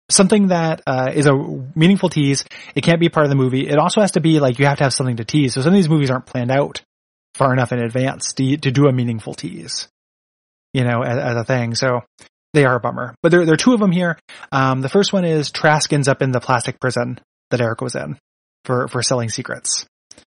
something 0.09 0.47
that 0.47 0.81
uh, 0.87 1.11
is 1.13 1.25
a 1.25 1.33
meaningful 1.75 2.09
tease. 2.09 2.45
It 2.75 2.81
can't 2.81 2.99
be 2.99 3.09
part 3.09 3.25
of 3.25 3.29
the 3.29 3.35
movie. 3.35 3.67
It 3.67 3.77
also 3.77 4.01
has 4.01 4.11
to 4.13 4.21
be 4.21 4.39
like 4.39 4.57
you 4.59 4.65
have 4.65 4.77
to 4.77 4.83
have 4.85 4.93
something 4.93 5.17
to 5.17 5.25
tease. 5.25 5.53
So 5.53 5.61
some 5.61 5.73
of 5.73 5.75
these 5.75 5.89
movies 5.89 6.09
aren't 6.09 6.25
planned 6.25 6.51
out 6.51 6.81
far 7.35 7.53
enough 7.53 7.71
in 7.71 7.79
advance 7.79 8.33
to 8.33 8.57
to 8.57 8.71
do 8.71 8.87
a 8.87 8.91
meaningful 8.93 9.33
tease. 9.33 9.87
You 10.73 10.83
know, 10.83 11.01
as, 11.01 11.17
as 11.17 11.35
a 11.35 11.43
thing. 11.43 11.75
So 11.75 12.01
they 12.53 12.65
are 12.65 12.75
a 12.75 12.79
bummer. 12.79 13.13
But 13.23 13.29
there 13.31 13.45
there 13.45 13.53
are 13.53 13.57
two 13.57 13.73
of 13.73 13.79
them 13.79 13.91
here. 13.91 14.17
Um, 14.51 14.81
the 14.81 14.89
first 14.89 15.13
one 15.13 15.25
is 15.25 15.51
Trask 15.51 15.91
ends 15.93 16.07
up 16.07 16.21
in 16.21 16.31
the 16.31 16.39
plastic 16.39 16.79
prison 16.79 17.19
that 17.51 17.61
Eric 17.61 17.81
was 17.81 17.95
in 17.95 18.17
for 18.65 18.87
for 18.87 19.01
selling 19.01 19.29
secrets. 19.29 19.85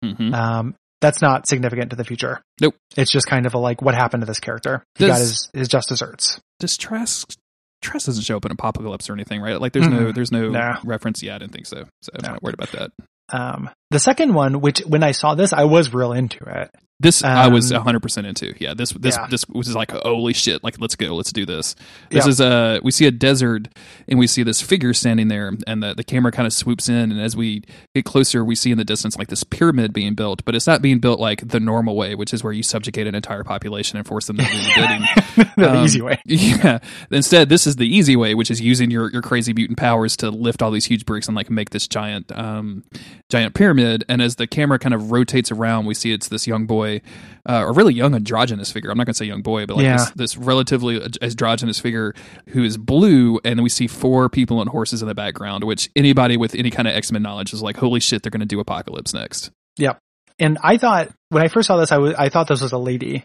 hmm 0.03 0.33
Um, 0.33 0.75
that's 1.01 1.21
not 1.21 1.47
significant 1.47 1.89
to 1.91 1.95
the 1.95 2.03
future. 2.05 2.41
Nope. 2.61 2.75
It's 2.97 3.11
just 3.11 3.27
kind 3.27 3.45
of 3.45 3.53
a 3.53 3.57
like 3.59 3.81
what 3.81 3.95
happened 3.95 4.21
to 4.21 4.25
this 4.27 4.39
character. 4.39 4.83
He 4.97 5.05
Does- 5.05 5.11
got 5.13 5.19
his 5.19 5.49
his 5.53 5.67
just 5.67 5.89
desserts. 5.89 6.39
Does 6.59 6.77
Trask 6.77 7.35
Tress 7.81 8.05
doesn't 8.05 8.23
show 8.23 8.37
up 8.37 8.45
in 8.45 8.51
Apocalypse 8.51 9.09
or 9.09 9.13
anything, 9.13 9.41
right? 9.41 9.59
Like 9.61 9.73
there's 9.73 9.87
no 9.87 10.05
Mm-mm. 10.07 10.15
there's 10.15 10.31
no 10.31 10.49
No. 10.49 10.77
reference. 10.85 11.21
Yeah, 11.21 11.35
I 11.35 11.37
didn't 11.37 11.53
think 11.53 11.67
so. 11.67 11.83
So 12.01 12.11
I'm 12.15 12.23
No. 12.23 12.29
not 12.31 12.41
worried 12.43 12.55
about 12.55 12.71
that. 12.71 12.91
Um, 13.29 13.69
the 13.95 13.99
second 13.99 14.33
one, 14.33 14.59
which 14.61 14.79
when 14.81 15.03
I 15.03 15.11
saw 15.11 15.35
this, 15.35 15.53
I 15.53 15.63
was 15.63 15.93
real 15.93 16.11
into 16.11 16.43
it. 16.45 16.69
This 16.97 17.25
I 17.25 17.47
was 17.49 17.73
Um, 17.73 17.83
100% 17.85 18.25
into. 18.25 18.53
Yeah, 18.57 18.73
this 18.73 18.91
this 18.91 19.17
Yeah. 19.17 19.27
this 19.29 19.45
was 19.49 19.75
like 19.75 19.91
holy 19.91 20.31
shit, 20.31 20.63
like 20.63 20.79
let's 20.79 20.95
go, 20.95 21.13
let's 21.13 21.33
do 21.33 21.45
this. 21.45 21.75
This 22.09 22.23
Yeah. 22.25 22.29
is 22.29 22.39
uh 22.39 22.79
we 22.83 22.91
see 22.91 23.05
a 23.05 23.11
desert 23.11 23.67
and 24.07 24.17
we 24.17 24.27
see 24.27 24.43
this 24.43 24.61
figure 24.61 24.93
standing 24.93 25.27
there 25.27 25.51
and 25.67 25.83
the 25.83 25.93
the 25.93 26.05
camera 26.05 26.31
kind 26.31 26.47
of 26.47 26.53
swoops 26.53 26.87
in 26.87 27.11
and 27.11 27.19
as 27.19 27.35
we 27.35 27.63
get 27.93 28.05
closer 28.05 28.45
we 28.45 28.55
see 28.55 28.71
in 28.71 28.77
the 28.77 28.85
distance 28.85 29.17
like 29.17 29.27
this 29.27 29.43
pyramid 29.43 29.91
being 29.91 30.13
built, 30.15 30.45
but 30.45 30.55
it's 30.55 30.67
not 30.67 30.81
being 30.81 30.99
built 30.99 31.19
like 31.19 31.45
the 31.45 31.59
normal 31.59 31.97
way, 31.97 32.15
which 32.15 32.33
is 32.33 32.45
where 32.45 32.53
you 32.53 32.63
subjugate 32.63 33.07
an 33.07 33.13
entire 33.13 33.43
population 33.43 33.97
and 33.97 34.07
force 34.07 34.27
them 34.27 34.37
to 34.37 34.43
do 34.45 34.57
the 34.57 34.71
bidding. 34.77 35.49
the 35.57 35.71
Um, 35.79 35.83
easy 35.83 36.01
way. 36.01 36.17
Yeah. 36.25 36.79
Instead, 37.11 37.49
this 37.49 37.67
is 37.67 37.75
the 37.75 37.93
easy 37.93 38.15
way, 38.15 38.35
which 38.35 38.49
is 38.49 38.61
using 38.61 38.89
your, 38.89 39.11
your 39.11 39.21
crazy 39.21 39.51
mutant 39.51 39.77
powers 39.77 40.15
to 40.17 40.29
lift 40.29 40.61
all 40.61 40.71
these 40.71 40.85
huge 40.85 41.05
bricks 41.05 41.27
and 41.27 41.35
like 41.35 41.49
make 41.49 41.71
this 41.71 41.89
giant 41.89 42.31
um 42.31 42.85
giant 43.29 43.53
pyramid. 43.53 43.84
And 44.09 44.21
as 44.21 44.35
the 44.35 44.47
camera 44.47 44.79
kind 44.79 44.93
of 44.93 45.11
rotates 45.11 45.51
around, 45.51 45.85
we 45.85 45.93
see 45.93 46.11
it's 46.11 46.27
this 46.27 46.47
young 46.47 46.65
boy, 46.65 47.01
uh, 47.47 47.63
a 47.67 47.71
really 47.71 47.93
young 47.93 48.15
androgynous 48.15 48.71
figure. 48.71 48.89
I'm 48.91 48.97
not 48.97 49.05
gonna 49.05 49.13
say 49.15 49.25
young 49.25 49.41
boy, 49.41 49.65
but 49.65 49.77
like 49.77 49.83
Yeah. 49.83 49.97
this, 49.97 50.11
this 50.11 50.37
relatively 50.37 51.01
androgynous 51.21 51.79
figure 51.79 52.13
who 52.49 52.63
is 52.63 52.77
blue, 52.77 53.39
and 53.45 53.61
we 53.63 53.69
see 53.69 53.87
four 53.87 54.29
people 54.29 54.59
on 54.59 54.67
horses 54.67 55.01
in 55.01 55.07
the 55.07 55.15
background. 55.15 55.63
Which 55.63 55.89
anybody 55.95 56.37
with 56.37 56.55
any 56.55 56.71
kind 56.71 56.87
of 56.87 56.95
X 56.95 57.11
Men 57.11 57.21
knowledge 57.23 57.53
is 57.53 57.61
like, 57.61 57.77
holy 57.77 57.99
shit, 57.99 58.23
they're 58.23 58.31
gonna 58.31 58.45
do 58.45 58.59
Apocalypse 58.59 59.13
next. 59.13 59.51
Yep. 59.77 59.97
And 60.39 60.57
I 60.63 60.77
thought 60.77 61.09
when 61.29 61.43
I 61.43 61.47
first 61.47 61.67
saw 61.67 61.77
this, 61.77 61.91
I 61.91 61.97
was 61.97 62.13
I 62.15 62.29
thought 62.29 62.47
this 62.47 62.61
was 62.61 62.71
a 62.73 62.77
lady, 62.77 63.23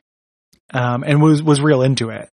um, 0.73 1.03
and 1.07 1.21
was 1.23 1.43
was 1.43 1.61
real 1.61 1.83
into 1.83 2.11
it. 2.11 2.29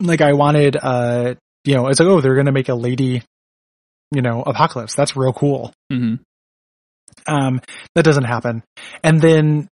Like 0.00 0.20
I 0.20 0.32
wanted, 0.34 0.76
uh, 0.76 1.34
you 1.64 1.74
know, 1.74 1.86
it's 1.88 2.00
like 2.00 2.08
oh, 2.08 2.20
they're 2.20 2.34
gonna 2.36 2.52
make 2.52 2.68
a 2.68 2.74
lady, 2.74 3.22
you 4.12 4.20
know, 4.22 4.42
apocalypse. 4.42 4.94
That's 4.94 5.16
real 5.16 5.32
cool. 5.32 5.72
hmm 5.90 6.16
Um, 7.26 7.60
that 7.94 8.04
doesn't 8.04 8.24
happen. 8.24 8.62
And 9.02 9.20
then 9.20 9.68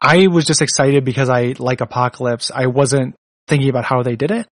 I 0.00 0.28
was 0.28 0.44
just 0.44 0.62
excited 0.62 1.04
because 1.04 1.28
I 1.28 1.54
like 1.58 1.80
Apocalypse. 1.80 2.50
I 2.54 2.66
wasn't 2.66 3.14
thinking 3.48 3.68
about 3.68 3.84
how 3.84 4.02
they 4.02 4.16
did 4.16 4.30
it. 4.30 4.46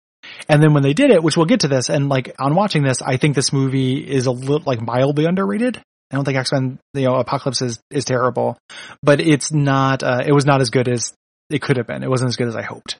And 0.48 0.62
then 0.62 0.74
when 0.74 0.82
they 0.82 0.92
did 0.92 1.10
it, 1.10 1.22
which 1.22 1.36
we'll 1.36 1.46
get 1.46 1.60
to 1.60 1.68
this, 1.68 1.88
and 1.88 2.08
like 2.08 2.34
on 2.38 2.54
watching 2.54 2.82
this, 2.82 3.00
I 3.00 3.16
think 3.16 3.36
this 3.36 3.52
movie 3.52 3.98
is 3.98 4.26
a 4.26 4.32
little 4.32 4.62
like 4.66 4.80
mildly 4.80 5.24
underrated. 5.24 5.80
I 6.10 6.16
don't 6.16 6.24
think 6.24 6.38
X 6.38 6.52
Men, 6.52 6.78
you 6.94 7.02
know, 7.02 7.16
Apocalypse 7.16 7.62
is 7.62 7.80
is 7.90 8.04
terrible, 8.04 8.58
but 9.02 9.20
it's 9.20 9.52
not. 9.52 10.02
Uh, 10.02 10.22
it 10.26 10.32
was 10.32 10.46
not 10.46 10.60
as 10.60 10.70
good 10.70 10.88
as 10.88 11.12
it 11.50 11.62
could 11.62 11.76
have 11.76 11.86
been. 11.86 12.02
It 12.02 12.10
wasn't 12.10 12.28
as 12.28 12.36
good 12.36 12.48
as 12.48 12.56
I 12.56 12.62
hoped. 12.62 12.98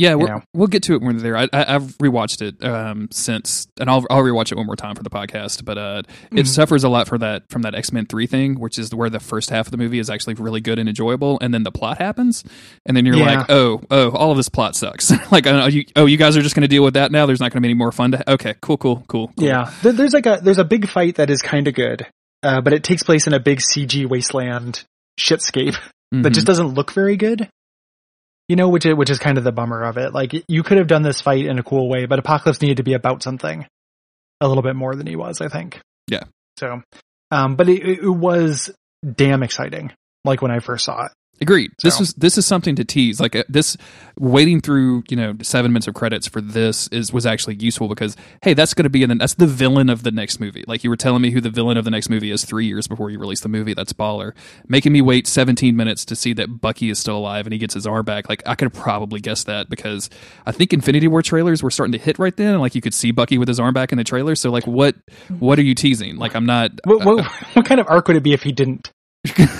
Yeah, 0.00 0.14
we're, 0.14 0.28
know. 0.28 0.42
we'll 0.54 0.66
get 0.68 0.82
to 0.84 0.94
it 0.94 1.02
when 1.02 1.16
we're 1.16 1.20
there. 1.22 1.36
I, 1.36 1.42
I, 1.52 1.74
I've 1.74 1.96
rewatched 1.98 2.40
it 2.40 2.64
um, 2.64 3.08
since, 3.10 3.66
and 3.78 3.90
I'll 3.90 4.04
I'll 4.08 4.22
rewatch 4.22 4.50
it 4.50 4.56
one 4.56 4.64
more 4.64 4.76
time 4.76 4.94
for 4.94 5.02
the 5.02 5.10
podcast. 5.10 5.64
But 5.64 5.76
uh, 5.76 6.02
it 6.32 6.44
Mhm. 6.44 6.46
suffers 6.46 6.84
a 6.84 6.88
lot 6.88 7.06
for 7.06 7.18
that 7.18 7.42
from 7.50 7.62
that 7.62 7.74
X 7.74 7.92
Men 7.92 8.06
three 8.06 8.26
thing, 8.26 8.58
which 8.58 8.78
is 8.78 8.94
where 8.94 9.10
the 9.10 9.20
first 9.20 9.50
half 9.50 9.66
of 9.66 9.70
the 9.72 9.76
movie 9.76 9.98
is 9.98 10.08
actually 10.08 10.34
really 10.34 10.60
good 10.62 10.78
and 10.78 10.88
enjoyable, 10.88 11.38
and 11.42 11.52
then 11.52 11.64
the 11.64 11.70
plot 11.72 11.98
happens, 11.98 12.42
and 12.86 12.96
then 12.96 13.04
you're 13.04 13.16
Yeah. 13.16 13.40
like, 13.40 13.50
oh 13.50 13.82
oh, 13.90 14.10
all 14.12 14.30
of 14.30 14.36
this 14.38 14.48
plot 14.48 14.74
sucks. 14.74 15.10
like, 15.32 15.46
oh 15.46 15.66
you, 15.66 15.84
oh, 15.96 16.06
you 16.06 16.16
guys 16.16 16.34
are 16.36 16.42
just 16.42 16.54
going 16.54 16.62
to 16.62 16.68
deal 16.68 16.82
with 16.82 16.94
that 16.94 17.12
now. 17.12 17.26
There's 17.26 17.40
not 17.40 17.52
going 17.52 17.58
to 17.58 17.66
be 17.66 17.68
any 17.68 17.74
more 17.78 17.92
fun 17.92 18.12
to. 18.12 18.32
Okay, 18.32 18.54
cool, 18.62 18.78
cool, 18.78 19.04
cool. 19.06 19.28
cool. 19.36 19.46
Yeah, 19.46 19.70
there, 19.82 19.92
there's 19.92 20.14
like 20.14 20.24
a 20.26 20.40
there's 20.42 20.58
a 20.58 20.64
big 20.64 20.88
fight 20.88 21.16
that 21.16 21.28
is 21.28 21.42
kind 21.42 21.68
of 21.68 21.74
good, 21.74 22.06
uh, 22.42 22.62
but 22.62 22.72
it 22.72 22.84
takes 22.84 23.02
place 23.02 23.26
in 23.26 23.34
a 23.34 23.40
big 23.40 23.60
CG 23.60 24.06
wasteland 24.08 24.82
shitscape. 25.18 25.76
that 26.12 26.30
Mhm. 26.30 26.32
just 26.34 26.46
doesn't 26.46 26.68
look 26.74 26.92
very 26.92 27.16
good. 27.16 27.48
You 28.50 28.56
know, 28.56 28.68
which 28.68 28.84
is, 28.84 28.96
which 28.96 29.10
is 29.10 29.20
kind 29.20 29.38
of 29.38 29.44
the 29.44 29.52
bummer 29.52 29.84
of 29.84 29.96
it. 29.96 30.12
Like 30.12 30.32
you 30.48 30.64
could 30.64 30.78
have 30.78 30.88
done 30.88 31.02
this 31.02 31.20
fight 31.20 31.46
in 31.46 31.60
a 31.60 31.62
cool 31.62 31.88
way, 31.88 32.06
but 32.06 32.18
Apocalypse 32.18 32.60
needed 32.60 32.78
to 32.78 32.82
be 32.82 32.94
about 32.94 33.22
something 33.22 33.64
a 34.40 34.48
little 34.48 34.64
bit 34.64 34.74
more 34.74 34.96
than 34.96 35.06
he 35.06 35.14
was, 35.14 35.40
I 35.40 35.46
think. 35.46 35.80
Yeah. 36.08 36.24
So, 36.58 36.82
um, 37.30 37.54
but 37.54 37.68
it, 37.68 38.00
it 38.02 38.08
was 38.08 38.72
damn 39.08 39.44
exciting. 39.44 39.92
Like 40.24 40.42
when 40.42 40.50
I 40.50 40.58
first 40.58 40.84
saw 40.84 41.04
it. 41.04 41.12
Agreed. 41.40 41.72
This 41.82 41.94
So- 41.94 42.00
was 42.00 42.14
this 42.14 42.36
is 42.36 42.44
something 42.46 42.76
to 42.76 42.84
tease. 42.84 43.18
Like 43.20 43.34
uh, 43.34 43.44
this, 43.48 43.76
waiting 44.18 44.60
through 44.60 45.04
you 45.08 45.16
know 45.16 45.34
seven 45.42 45.72
minutes 45.72 45.86
of 45.88 45.94
credits 45.94 46.28
for 46.28 46.40
this 46.42 46.86
is 46.88 47.12
was 47.12 47.24
actually 47.24 47.54
useful 47.54 47.88
because 47.88 48.14
hey, 48.42 48.52
that's 48.52 48.74
going 48.74 48.84
to 48.84 48.90
be 48.90 49.02
in 49.02 49.08
the, 49.08 49.14
that's 49.14 49.34
the 49.34 49.46
villain 49.46 49.88
of 49.88 50.02
the 50.02 50.10
next 50.10 50.38
movie. 50.38 50.64
Like 50.66 50.84
you 50.84 50.90
were 50.90 50.96
telling 50.96 51.22
me 51.22 51.30
who 51.30 51.40
the 51.40 51.48
villain 51.48 51.78
of 51.78 51.84
the 51.84 51.90
next 51.90 52.10
movie 52.10 52.30
is 52.30 52.44
three 52.44 52.66
years 52.66 52.86
before 52.86 53.08
you 53.10 53.18
release 53.18 53.40
the 53.40 53.48
movie. 53.48 53.72
That's 53.72 53.92
baller. 53.94 54.32
Making 54.68 54.92
me 54.92 55.00
wait 55.00 55.26
seventeen 55.26 55.76
minutes 55.76 56.04
to 56.06 56.14
see 56.16 56.34
that 56.34 56.60
Bucky 56.60 56.90
is 56.90 56.98
still 56.98 57.16
alive 57.16 57.46
and 57.46 57.52
he 57.54 57.58
gets 57.58 57.72
his 57.72 57.86
arm 57.86 58.04
back. 58.04 58.28
Like 58.28 58.42
I 58.46 58.54
could 58.54 58.74
probably 58.74 59.20
guess 59.20 59.44
that 59.44 59.70
because 59.70 60.10
I 60.44 60.52
think 60.52 60.72
Infinity 60.74 61.08
War 61.08 61.22
trailers 61.22 61.62
were 61.62 61.70
starting 61.70 61.92
to 61.92 61.98
hit 61.98 62.18
right 62.18 62.36
then. 62.36 62.52
and 62.52 62.60
Like 62.60 62.74
you 62.74 62.82
could 62.82 62.94
see 62.94 63.12
Bucky 63.12 63.38
with 63.38 63.48
his 63.48 63.58
arm 63.58 63.72
back 63.72 63.92
in 63.92 63.98
the 63.98 64.04
trailer. 64.04 64.34
So 64.34 64.50
like 64.50 64.66
what 64.66 64.94
what 65.38 65.58
are 65.58 65.62
you 65.62 65.74
teasing? 65.74 66.16
Like 66.16 66.34
I'm 66.36 66.44
not. 66.46 66.72
What, 66.84 67.04
what, 67.06 67.24
what 67.54 67.64
kind 67.64 67.80
of 67.80 67.86
arc 67.88 68.08
would 68.08 68.16
it 68.18 68.22
be 68.22 68.34
if 68.34 68.42
he 68.42 68.52
didn't? 68.52 68.92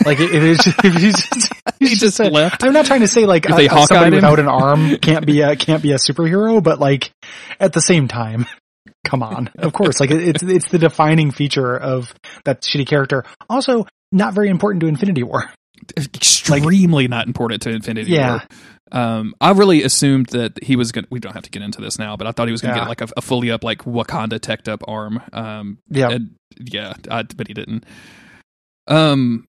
Like 0.07 0.19
if, 0.21 0.33
it's 0.33 0.67
if 0.67 0.95
he's 0.95 1.15
just, 1.17 1.53
he's 1.79 1.91
He 1.91 1.97
just 1.97 2.19
a- 2.21 2.31
left. 2.31 2.65
I'm 2.65 2.73
not 2.73 2.87
trying 2.87 3.01
to 3.01 3.09
say 3.09 3.27
like 3.27 3.45
If 3.45 3.57
they 3.57 3.69
uh, 3.69 3.87
somebody 3.87 4.17
without 4.17 4.39
an 4.39 4.49
arm 4.49 4.97
can't 4.97 5.27
be 5.27 5.43
a 5.43 5.55
can't 5.57 5.83
be 5.83 5.93
a 5.93 5.97
superhero, 5.97 6.63
but 6.63 6.79
like 6.81 7.11
at 7.59 7.73
the 7.75 7.81
same 7.83 8.09
time, 8.09 8.47
come 9.07 9.23
on, 9.23 9.51
of 9.59 9.73
course, 9.75 10.01
like 10.01 10.11
it's 10.11 10.43
it's 10.43 10.69
the 10.71 10.79
defining 10.79 11.31
feature 11.31 11.77
of 11.77 12.15
that 12.45 12.63
shitty 12.63 12.87
character. 12.87 13.25
Also, 13.51 13.87
not 14.13 14.33
very 14.33 14.49
important 14.49 14.81
to 14.81 14.87
Infinity 14.87 15.23
War. 15.23 15.45
extremely 15.99 17.07
not 17.09 17.27
important 17.27 17.63
to 17.63 17.71
Infinity 17.71 18.13
Yeah. 18.13 18.31
War. 18.31 18.43
Um, 18.93 19.35
I 19.41 19.53
really 19.53 19.83
assumed 19.83 20.27
that 20.31 20.63
he 20.65 20.75
was 20.75 20.91
going. 20.91 21.05
to 21.05 21.09
We 21.13 21.21
don't 21.21 21.35
have 21.35 21.45
to 21.45 21.51
get 21.51 21.63
into 21.63 21.81
this 21.83 21.99
now, 21.99 22.17
but 22.17 22.27
I 22.27 22.33
thought 22.33 22.49
he 22.49 22.53
was 22.53 22.61
going 22.63 22.75
to 22.75 22.81
Yeah. 22.81 22.85
get 22.87 22.89
like 22.89 23.01
a, 23.03 23.09
a 23.19 23.21
fully 23.21 23.51
up, 23.51 23.63
like 23.63 23.85
Wakanda 23.85 24.41
teched 24.41 24.69
up 24.69 24.83
arm. 24.89 25.21
Um, 25.33 25.79
Yeah, 25.91 26.11
and 26.11 26.35
yeah, 26.59 26.95
I, 27.11 27.23
but 27.23 27.47
he 27.47 27.55
didn't. 27.55 27.85
Um, 28.89 29.45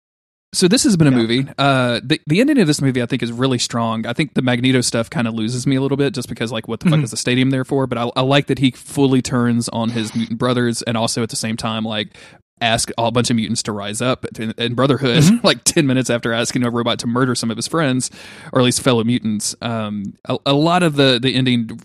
so 0.54 0.68
this 0.68 0.84
has 0.84 0.98
been 0.98 1.08
a 1.08 1.12
Yeah. 1.12 1.18
movie. 1.18 1.48
Uh, 1.58 2.00
the 2.04 2.20
the 2.28 2.40
ending 2.42 2.60
of 2.60 2.68
this 2.68 2.82
movie 2.82 3.02
I 3.02 3.06
think 3.06 3.22
is 3.24 3.32
really 3.32 3.60
strong. 3.60 4.06
I 4.06 4.14
think 4.14 4.34
the 4.34 4.42
Magneto 4.42 4.82
stuff 4.82 5.10
kind 5.10 5.28
of 5.28 5.34
loses 5.34 5.68
me 5.68 5.76
a 5.76 5.82
little 5.82 5.98
bit 5.98 6.14
just 6.14 6.28
because 6.30 6.52
like 6.52 6.68
what 6.68 6.80
the 6.80 6.90
fuck 6.90 7.00
Mhm. 7.00 7.04
is 7.04 7.12
the 7.12 7.18
stadium 7.18 7.50
there 7.52 7.66
for? 7.66 7.86
But 7.88 7.98
I, 7.98 8.10
I 8.16 8.22
like 8.22 8.48
that 8.48 8.60
he 8.60 8.72
fully 8.72 9.22
turns 9.22 9.70
on 9.70 9.90
his 9.90 10.16
mutant 10.16 10.40
brothers 10.40 10.82
and 10.82 10.98
also 10.98 11.22
at 11.24 11.30
the 11.30 11.36
same 11.36 11.56
time 11.58 11.84
like 11.86 12.16
ask 12.62 12.92
a 12.98 13.10
bunch 13.10 13.30
of 13.30 13.38
mutants 13.38 13.64
to 13.64 13.72
rise 13.72 14.02
up 14.02 14.26
in, 14.38 14.52
in 14.58 14.74
Brotherhood 14.74 15.24
Mhm. 15.24 15.44
like 15.44 15.64
ten 15.64 15.88
minutes 15.88 16.10
after 16.10 16.34
asking 16.34 16.64
a 16.64 16.70
robot 16.70 17.00
to 17.00 17.08
murder 17.08 17.34
some 17.36 17.50
of 17.52 17.58
his 17.58 17.68
friends 17.68 18.10
or 18.52 18.60
at 18.60 18.66
least 18.66 18.82
fellow 18.82 19.04
mutants. 19.04 19.56
Um, 19.62 20.14
a, 20.26 20.38
a 20.48 20.54
lot 20.54 20.84
of 20.84 20.96
the 20.96 21.20
the 21.22 21.36
ending. 21.36 21.80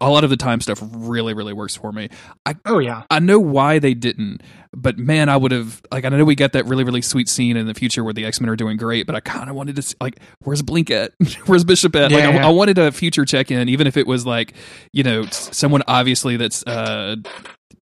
A 0.00 0.10
lot 0.10 0.24
of 0.24 0.30
the 0.30 0.36
time 0.36 0.60
stuff 0.60 0.82
really 0.92 1.34
really 1.34 1.52
works 1.52 1.74
for 1.76 1.92
me. 1.92 2.08
I, 2.46 2.54
oh 2.66 2.78
yeah, 2.78 3.02
I 3.10 3.18
know 3.18 3.38
why 3.38 3.78
they 3.78 3.94
didn't, 3.94 4.42
but 4.72 4.98
man, 4.98 5.28
I 5.28 5.36
would 5.36 5.52
have 5.52 5.82
like 5.90 6.04
I 6.04 6.08
know 6.08 6.24
we 6.24 6.34
got 6.34 6.52
that 6.52 6.66
really 6.66 6.84
really 6.84 7.02
sweet 7.02 7.28
scene 7.28 7.56
in 7.56 7.66
the 7.66 7.74
future 7.74 8.02
where 8.04 8.12
the 8.12 8.24
X 8.24 8.40
Men 8.40 8.48
are 8.50 8.56
doing 8.56 8.76
great, 8.76 9.06
but 9.06 9.14
I 9.14 9.20
kind 9.20 9.50
of 9.50 9.56
wanted 9.56 9.76
to 9.76 9.82
see, 9.82 9.96
like 10.00 10.20
where's 10.40 10.62
Blink 10.62 10.90
at, 10.90 11.12
where's 11.46 11.64
Bishop 11.64 11.94
at? 11.96 12.12
Like 12.12 12.24
I, 12.24 12.32
Yeah. 12.32 12.46
I 12.46 12.50
wanted 12.50 12.78
a 12.78 12.92
future 12.92 13.24
check 13.24 13.50
in, 13.50 13.68
even 13.68 13.86
if 13.86 13.96
it 13.96 14.06
was 14.06 14.26
like 14.26 14.54
you 14.92 15.02
know 15.02 15.24
someone 15.26 15.82
obviously 15.86 16.36
that's 16.36 16.62
uh 16.66 17.16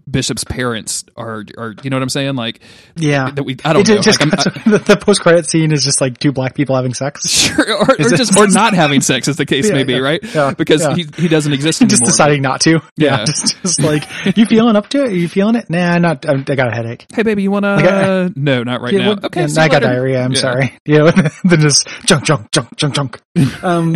Bishop's 0.09 0.45
parents 0.45 1.05
are 1.16 1.45
are 1.59 1.74
you 1.83 1.91
know 1.91 1.97
what 1.97 2.03
I'm 2.03 2.09
saying? 2.09 2.37
Like 2.37 2.61
yeah. 2.95 3.28
that 3.33 3.43
we 3.43 3.57
I 3.65 3.73
don't 3.73 3.89
It 3.89 3.95
know. 3.97 4.01
just 4.03 4.20
Like, 4.20 4.33
I'm- 4.66 4.70
the, 4.87 4.97
post 5.01 5.20
credit 5.20 5.47
scene 5.47 5.73
is 5.73 5.83
just 5.83 6.01
like 6.01 6.19
two 6.19 6.31
black 6.31 6.55
people 6.55 6.77
having 6.77 6.95
sex. 6.95 7.28
Sure, 7.28 7.74
or, 7.77 7.91
or 7.91 7.95
it- 7.99 8.16
just 8.16 8.37
or 8.37 8.47
not 8.47 8.74
having 8.74 9.01
sex, 9.01 9.27
as 9.27 9.37
the 9.37 9.45
case 9.47 9.66
Yeah, 9.69 9.74
may 9.74 9.83
be, 9.85 9.95
yeah, 9.95 9.99
right? 9.99 10.20
yeah, 10.23 10.55
because 10.57 10.87
he 10.97 11.07
he 11.16 11.27
doesn't 11.27 11.53
exist 11.53 11.83
anymore. 11.83 11.91
just 11.91 12.05
deciding 12.05 12.41
not 12.43 12.61
to. 12.62 12.81
Yeah, 12.97 13.24
just, 13.27 13.61
just 13.62 13.81
like 13.81 14.05
you 14.37 14.47
feeling 14.47 14.77
up 14.77 14.89
to 14.91 15.03
it? 15.03 15.11
Are 15.11 15.15
you 15.16 15.28
feeling 15.28 15.57
it? 15.57 15.69
Nah, 15.69 15.99
not. 15.99 16.24
I, 16.24 16.35
I 16.35 16.55
got 16.55 16.69
a 16.69 16.74
headache. 16.74 17.07
hey, 17.12 17.23
baby, 17.24 17.43
you 17.43 17.51
wanna? 17.51 17.74
Like, 17.77 17.85
uh, 17.87 18.28
no, 18.37 18.62
not 18.62 18.81
right 18.83 18.95
now. 18.95 19.09
what- 19.11 19.24
okay, 19.24 19.45
I 19.59 19.69
got 19.69 19.83
diarrhea. 19.83 20.23
I'm 20.23 20.35
sorry. 20.37 20.73
Yeah, 20.87 21.11
then 21.43 21.61
just 21.61 21.89
junk, 22.05 22.24
junk, 22.24 22.53
junk, 22.53 22.77
junk, 22.77 22.95
junk. 22.95 23.20
Um, 23.65 23.93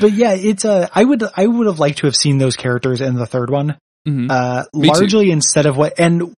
but 0.00 0.12
yeah, 0.12 0.32
it's 0.34 0.64
uh, 0.64 0.88
I 0.94 1.04
would, 1.04 1.22
I 1.36 1.46
would 1.46 1.66
have 1.66 1.78
liked 1.78 1.98
to 1.98 2.06
have 2.06 2.16
seen 2.16 2.38
those 2.38 2.56
characters 2.56 3.00
in 3.00 3.14
the 3.14 3.26
third 3.26 3.50
one. 3.50 3.78
Mhm. 4.06 4.30
Uh, 4.30 4.64
Me 4.74 4.88
too. 4.88 4.92
largely 4.92 5.30
instead 5.30 5.66
of 5.66 5.76
what 5.76 5.98
and 5.98 6.34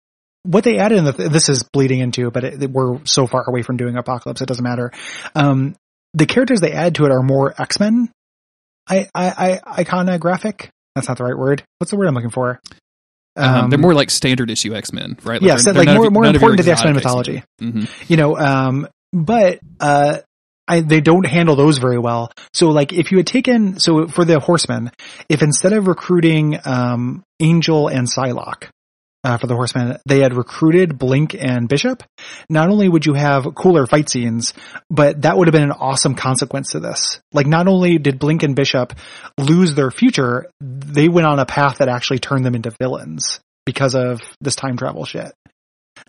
what 0.44 0.64
they 0.64 0.78
added 0.78 0.98
in 0.98 1.04
the 1.04 1.12
this 1.12 1.48
is 1.48 1.62
bleeding 1.72 2.00
into, 2.00 2.30
but 2.30 2.42
it, 2.44 2.70
we're 2.70 2.98
so 3.04 3.26
far 3.28 3.44
away 3.46 3.62
from 3.62 3.76
doing 3.76 3.96
Apocalypse, 3.96 4.40
it 4.40 4.46
doesn't 4.46 4.64
matter. 4.64 4.90
Um, 5.36 5.76
the 6.14 6.26
characters 6.26 6.60
they 6.60 6.72
add 6.72 6.96
to 6.96 7.04
it 7.04 7.12
are 7.12 7.22
more 7.22 7.54
X 7.60 7.78
Men. 7.78 8.10
I, 8.90 9.08
I, 9.14 9.60
I, 9.64 9.84
iconographic. 9.84 10.68
That's 10.96 11.06
not 11.08 11.16
the 11.18 11.24
right 11.24 11.38
word. 11.38 11.62
What's 11.78 11.90
the 11.92 11.96
word 11.96 12.08
I'm 12.08 12.14
looking 12.14 12.30
for? 12.30 12.58
Um, 13.36 13.70
they're 13.70 13.78
more 13.78 13.94
like 13.94 14.10
standard 14.10 14.50
issue 14.50 14.74
X 14.74 14.92
Men, 14.92 15.16
right? 15.22 15.40
they're- 15.40 15.58
so, 15.58 15.72
they're 15.72 15.84
like 15.84 15.96
more 15.96 16.06
of- 16.08 16.12
more 16.12 16.22
none 16.24 16.34
of 16.34 16.42
your 16.42 16.50
important 16.52 16.58
to 16.58 16.64
the 16.64 16.72
X 16.72 16.84
Men 16.84 16.94
mythology. 16.94 17.36
X-Men. 17.60 17.72
Mhm. 17.86 18.10
you 18.10 18.16
know 18.16 18.36
um 18.36 18.88
but 19.12 19.60
uh 19.80 20.18
I, 20.68 20.80
they 20.80 21.00
don't 21.00 21.26
handle 21.26 21.56
those 21.56 21.78
very 21.78 21.98
well. 21.98 22.32
So 22.52 22.68
like 22.68 22.92
if 22.92 23.10
you 23.10 23.18
had 23.18 23.26
taken, 23.26 23.78
so 23.78 24.06
for 24.06 24.24
the 24.24 24.38
horsemen, 24.38 24.90
if 25.28 25.42
instead 25.42 25.72
of 25.72 25.86
recruiting, 25.86 26.58
um, 26.64 27.24
Angel 27.40 27.88
and 27.88 28.06
Psylocke, 28.06 28.68
uh, 29.24 29.36
for 29.36 29.46
the 29.46 29.54
Horsemen, 29.54 29.98
they 30.06 30.20
had 30.20 30.34
recruited 30.34 30.98
Blink 30.98 31.34
and 31.34 31.68
Bishop. 31.68 32.02
Not 32.48 32.70
only 32.70 32.88
would 32.88 33.06
you 33.06 33.14
have 33.14 33.54
cooler 33.54 33.86
fight 33.86 34.08
scenes, 34.08 34.52
but 34.90 35.22
that 35.22 35.36
would 35.36 35.46
have 35.46 35.52
been 35.52 35.62
an 35.62 35.72
awesome 35.72 36.14
consequence 36.14 36.72
to 36.72 36.80
this. 36.80 37.20
Like, 37.32 37.46
not 37.46 37.68
only 37.68 37.98
did 37.98 38.18
Blink 38.18 38.42
and 38.42 38.56
Bishop 38.56 38.94
lose 39.38 39.74
their 39.74 39.90
future, 39.90 40.50
they 40.60 41.08
went 41.08 41.26
on 41.26 41.38
a 41.38 41.46
path 41.46 41.78
that 41.78 41.88
actually 41.88 42.18
turned 42.18 42.44
them 42.44 42.54
into 42.54 42.70
villains 42.80 43.40
because 43.64 43.94
of 43.94 44.20
this 44.40 44.56
time 44.56 44.76
travel 44.76 45.04
shit. 45.04 45.32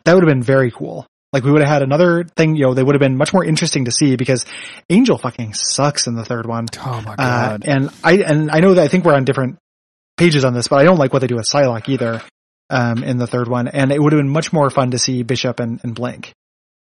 That 0.06 0.16
would 0.16 0.24
have 0.24 0.34
been 0.34 0.44
very 0.44 0.72
cool. 0.72 1.06
Like 1.34 1.44
we 1.44 1.52
would 1.52 1.62
have 1.62 1.70
had 1.70 1.82
another 1.82 2.24
thing, 2.24 2.56
you 2.56 2.62
know, 2.64 2.74
they 2.76 2.84
would 2.84 2.94
have 2.96 3.00
been 3.02 3.18
much 3.18 3.34
more 3.34 3.44
interesting 3.44 3.86
to 3.86 3.92
see 3.92 4.16
because 4.16 4.46
Angel 4.90 5.18
fucking 5.18 5.56
sucks 5.56 6.06
in 6.08 6.14
the 6.16 6.24
third 6.24 6.46
one. 6.46 6.68
Oh 6.86 7.02
my 7.02 7.14
Uh, 7.14 7.16
god. 7.18 7.64
and 7.66 7.90
I 8.04 8.14
and 8.20 8.52
I 8.52 8.60
know 8.60 8.76
that 8.76 8.84
I 8.84 8.88
think 8.88 9.04
we're 9.04 9.16
on 9.16 9.26
different 9.26 9.58
pages 10.16 10.46
on 10.46 10.54
this, 10.54 10.68
but 10.68 10.78
I 10.80 10.84
don't 10.84 10.98
like 11.00 11.12
what 11.12 11.20
they 11.20 11.28
do 11.28 11.36
with 11.36 11.46
Psylocke 11.50 11.90
either. 11.90 12.22
Um, 12.70 13.04
in 13.04 13.18
the 13.18 13.28
third 13.28 13.50
one, 13.50 13.68
and 13.68 13.92
it 13.92 14.02
would 14.02 14.14
have 14.14 14.20
been 14.20 14.30
much 14.30 14.52
more 14.54 14.70
fun 14.70 14.92
to 14.92 14.98
see 14.98 15.22
Bishop 15.22 15.60
and, 15.60 15.80
and 15.84 15.94
Blink. 15.94 16.32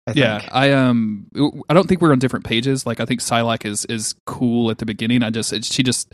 I 0.08 0.14
think. 0.14 0.24
yeah, 0.24 0.42
I 0.52 0.72
um, 0.72 1.28
I 1.70 1.74
don't 1.74 1.88
think 1.88 2.02
we're 2.02 2.14
on 2.14 2.20
different 2.20 2.46
pages. 2.46 2.86
Like, 2.86 3.00
I 3.00 3.06
think 3.06 3.20
Psylocke 3.20 3.66
is 3.66 3.86
is 3.86 4.16
cool 4.26 4.72
at 4.72 4.78
the 4.80 4.86
beginning. 4.86 5.22
I 5.24 5.30
just 5.30 5.54
it, 5.54 5.66
she 5.66 5.84
just 5.84 6.12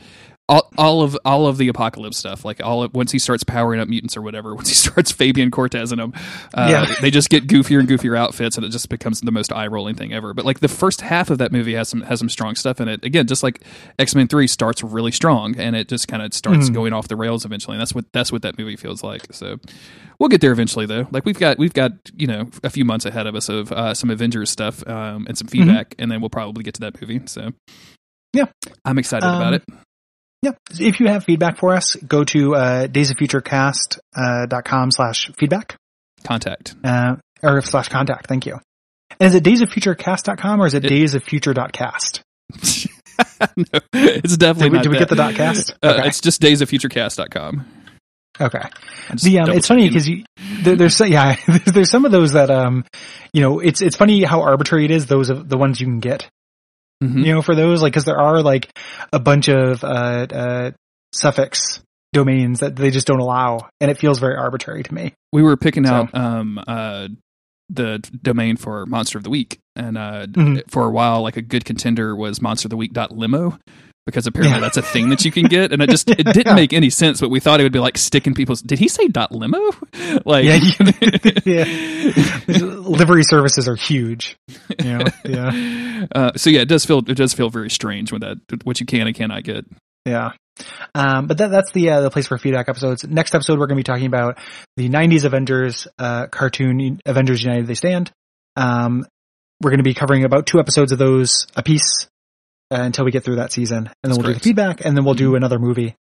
all, 0.49 0.69
all 0.77 1.01
of 1.03 1.17
all 1.23 1.47
of 1.47 1.57
the 1.57 1.67
apocalypse 1.69 2.17
stuff. 2.17 2.43
Like 2.43 2.61
all 2.61 2.84
of, 2.84 2.93
once 2.93 3.11
he 3.13 3.19
starts 3.19 3.43
powering 3.45 3.80
up 3.80 3.88
mutants 3.88 4.17
or 4.17 4.21
whatever, 4.21 4.53
once 4.55 4.67
he 4.67 4.76
starts 4.76 5.11
Fabian 5.11 5.51
Cortez 5.51 5.91
in 5.93 5.99
them, 5.99 6.11
uh, 6.53 6.67
Yeah. 6.69 6.95
they 6.99 7.11
just 7.11 7.30
get 7.30 7.47
goofier 7.47 7.80
and 7.80 7.88
goofier 7.88 8.17
outfits, 8.17 8.57
and 8.57 8.65
it 8.65 8.69
just 8.69 8.89
becomes 8.89 9.21
the 9.21 9.31
most 9.31 9.53
eye 9.53 9.67
rolling 9.67 9.95
thing 9.95 10.11
ever. 10.11 10.34
But 10.34 10.43
like 10.45 10.59
the 10.59 10.67
first 10.67 11.01
half 11.01 11.30
of 11.30 11.38
that 11.38 11.51
movie 11.51 11.76
has 11.76 11.88
some 11.88 12.01
has 12.01 12.19
some 12.19 12.30
strong 12.30 12.55
stuff 12.55 12.81
in 12.81 12.88
it. 12.89 13.05
Again, 13.05 13.27
just 13.27 13.43
like 13.43 13.63
X 13.99 14.15
Men 14.15 14.27
Three 14.27 14.47
starts 14.47 14.84
really 14.84 15.11
strong, 15.11 15.55
and 15.57 15.76
it 15.76 15.88
just 15.88 16.07
kind 16.07 16.23
of 16.23 16.34
starts 16.34 16.69
Mhm. 16.69 16.73
going 16.73 16.93
off 16.93 17.07
the 17.07 17.15
rails 17.15 17.45
eventually. 17.45 17.76
And 17.76 17.81
that's 17.81 17.93
what 17.95 18.05
that's 18.11 18.31
what 18.31 18.41
that 18.41 18.57
movie 18.57 18.76
feels 18.76 19.03
like. 19.03 19.27
So 19.31 19.57
we'll 20.19 20.30
get 20.30 20.41
there 20.41 20.51
eventually, 20.51 20.88
though. 20.88 21.07
Like 21.11 21.26
we've 21.26 21.39
got 21.39 21.59
we've 21.59 21.73
got 21.73 21.91
you 22.17 22.26
know 22.27 22.49
a 22.63 22.69
few 22.71 22.85
months 22.85 23.05
ahead 23.05 23.27
of 23.27 23.35
us 23.35 23.49
of 23.49 23.71
uh, 23.71 23.93
some 23.93 24.09
Avengers 24.09 24.49
stuff 24.49 24.85
um, 24.88 25.26
and 25.27 25.38
some 25.38 25.47
feedback, 25.47 25.93
and 25.99 26.11
then 26.11 26.21
we'll 26.21 26.30
probably 26.31 26.63
get 26.63 26.73
to 26.73 26.81
that 26.81 26.99
movie. 26.99 27.21
So 27.27 27.41
Mm-hmm. 27.41 27.49
Yeah. 28.34 28.45
I'm 28.85 28.97
excited 28.99 29.26
about 29.26 29.47
Um, 29.47 29.53
it. 29.55 29.63
Yeah. 30.41 30.52
If 30.80 30.99
you 30.99 31.07
have 31.07 31.26
feedback 31.26 31.57
for 31.57 31.76
us, 31.76 31.95
go 31.95 32.24
to 32.26 32.56
uh, 32.56 32.88
daysoffuturecast 32.88 33.99
uh, 34.16 34.45
dot 34.45 34.64
com 34.66 34.90
slash 34.91 35.32
feedback 35.38 35.76
Contact. 36.24 36.76
uh, 36.84 37.16
or 37.44 37.61
slash 37.61 37.90
contact. 37.90 38.28
Thank 38.28 38.45
you. 38.45 38.60
And 39.20 39.28
is 39.28 39.36
it 39.36 39.44
daysoffuturecast.com 39.44 40.61
or 40.61 40.68
is 40.68 40.74
it, 40.76 40.86
It- 40.86 40.91
daysoffuture.cast? 40.91 42.22
no, 43.57 43.80
it's 43.94 44.38
definitely 44.38 44.70
Did 44.70 44.72
we, 44.72 44.78
not 44.78 44.84
did 44.84 44.91
we 44.91 44.98
get 44.99 45.10
the 45.10 45.16
dot 45.16 45.36
cast? 45.36 45.72
Uh, 45.84 45.90
Okay. 45.98 46.07
It's 46.07 46.22
just 46.22 46.41
daysoffuturecast.com. 46.41 47.66
okay. 48.40 48.61
The 49.22 49.40
um, 49.40 49.49
it's 49.49 49.68
funny 49.68 49.88
because 49.88 50.07
you 50.07 50.24
there, 50.64 50.76
there's 50.76 50.99
yeah 51.02 51.36
there's, 51.48 51.64
there's 51.66 51.90
some 51.90 52.06
of 52.06 52.11
those 52.11 52.34
that 52.34 52.49
um 52.49 52.86
you 53.34 53.41
know 53.41 53.60
it's 53.60 53.82
it's 53.82 53.95
funny 53.98 54.24
how 54.24 54.41
arbitrary 54.41 54.86
it 54.86 54.91
is 54.91 55.06
those 55.07 55.30
of 55.30 55.49
the 55.49 55.57
ones 55.57 55.80
you 55.82 55.88
can 55.88 55.99
get 55.99 56.30
Mhm. 57.03 57.26
you 57.26 57.34
know 57.34 57.41
for 57.41 57.55
those 57.55 57.81
like 57.81 57.93
because 57.93 58.05
there 58.05 58.19
are 58.19 58.41
like 58.41 58.77
a 59.13 59.19
bunch 59.19 59.47
of 59.47 59.84
uh 59.84 60.27
uh 60.31 60.71
suffix 61.13 61.81
domains 62.13 62.59
that 62.59 62.76
they 62.76 62.89
just 62.91 63.07
don't 63.07 63.19
allow 63.19 63.69
and 63.80 63.89
it 63.91 63.97
feels 63.97 64.19
very 64.19 64.35
arbitrary 64.35 64.84
to 64.84 64.93
me. 64.93 65.13
we 65.31 65.41
were 65.43 65.55
picking 65.57 65.85
So- 65.85 65.93
out 65.93 66.15
um 66.15 66.59
uh 66.67 67.07
the 67.71 67.99
domain 68.23 68.57
for 68.57 68.85
monster 68.88 69.17
of 69.19 69.23
the 69.23 69.30
week 69.30 69.59
and 69.76 69.97
uh 69.97 70.26
Mhm. 70.26 70.63
for 70.71 70.85
a 70.85 70.89
while 70.89 71.21
like 71.21 71.38
a 71.38 71.41
good 71.41 71.65
contender 71.65 72.15
was 72.15 72.41
monster 72.41 72.65
of 72.65 72.71
the 72.71 72.77
week 72.77 72.93
dot 72.93 73.15
limo 73.15 73.57
because 74.10 74.27
apparently 74.27 74.56
Yeah. 74.57 74.61
that's 74.61 74.77
a 74.77 74.81
thing 74.81 75.10
that 75.10 75.23
you 75.23 75.31
can 75.31 75.45
get 75.45 75.72
and 75.72 75.81
it 75.81 75.90
just 75.90 76.10
it 76.10 76.18
didn't 76.23 76.48
Yeah. 76.48 76.56
make 76.56 76.73
any 76.73 76.90
sense 76.90 77.19
but 77.22 77.30
we 77.30 77.40
thought 77.40 77.60
it 77.60 77.64
would 77.64 77.72
be 77.72 77.80
like 77.80 77.98
sticking 77.98 78.34
people's 78.34 78.61
did 78.61 78.80
he 78.80 78.88
say 78.88 79.07
dot 79.07 79.31
limo 79.31 79.60
like 80.26 80.45
Yeah, 80.45 80.60
yeah. 81.45 81.65
Livery 82.48 83.23
services 83.23 83.68
are 83.68 83.76
huge. 83.76 84.38
You 84.84 84.98
know? 84.98 85.06
Yeah. 85.26 86.06
uh, 86.15 86.31
so 86.36 86.49
yeah 86.49 86.61
it 86.61 86.68
does 86.68 86.86
feel 86.86 86.99
it 86.99 87.15
does 87.15 87.34
feel 87.34 87.49
very 87.49 87.69
strange 87.69 88.11
when 88.11 88.22
that 88.22 88.38
what 88.64 88.80
you 88.80 88.86
can 88.86 89.07
and 89.07 89.15
cannot 89.15 89.44
get 89.44 89.65
Yeah. 90.06 90.31
Um, 90.94 91.27
but 91.27 91.38
that, 91.38 91.52
that's 91.52 91.72
the, 91.72 91.90
uh, 91.90 92.02
the 92.02 92.10
place 92.10 92.27
for 92.27 92.38
feedback 92.38 92.68
episodes. 92.68 93.06
Next 93.07 93.34
episode, 93.34 93.60
we're 93.60 93.68
going 93.68 93.77
to 93.77 93.80
be 93.80 93.84
talking 93.84 94.07
about 94.07 94.38
the 94.76 94.90
90s 94.90 95.23
Avengers, 95.23 95.88
uh, 95.98 96.27
cartoon 96.27 96.99
Avengers 97.06 97.41
United 97.41 97.65
They 97.65 97.76
Stand. 97.76 98.11
Um, 98.57 99.06
we're 99.64 99.69
going 99.69 99.77
to 99.80 99.84
be 99.86 99.94
covering 99.94 100.26
about 100.26 100.48
two 100.48 100.60
episodes 100.60 100.91
of 100.91 100.98
those 100.98 101.48
a 101.56 101.64
piece 101.64 102.07
until 102.72 103.06
we 103.06 103.12
get 103.12 103.24
through 103.24 103.38
that 103.38 103.52
season. 103.52 103.78
And 103.78 103.88
then 104.04 104.10
That's 104.12 104.18
we'll 104.20 104.28
do 104.28 104.34
the 104.36 104.40
feedback 104.40 104.86
and 104.86 104.96
then 104.96 105.06
we'll 105.06 105.14
do 105.16 105.36
another 105.36 105.60
movie, 105.60 105.96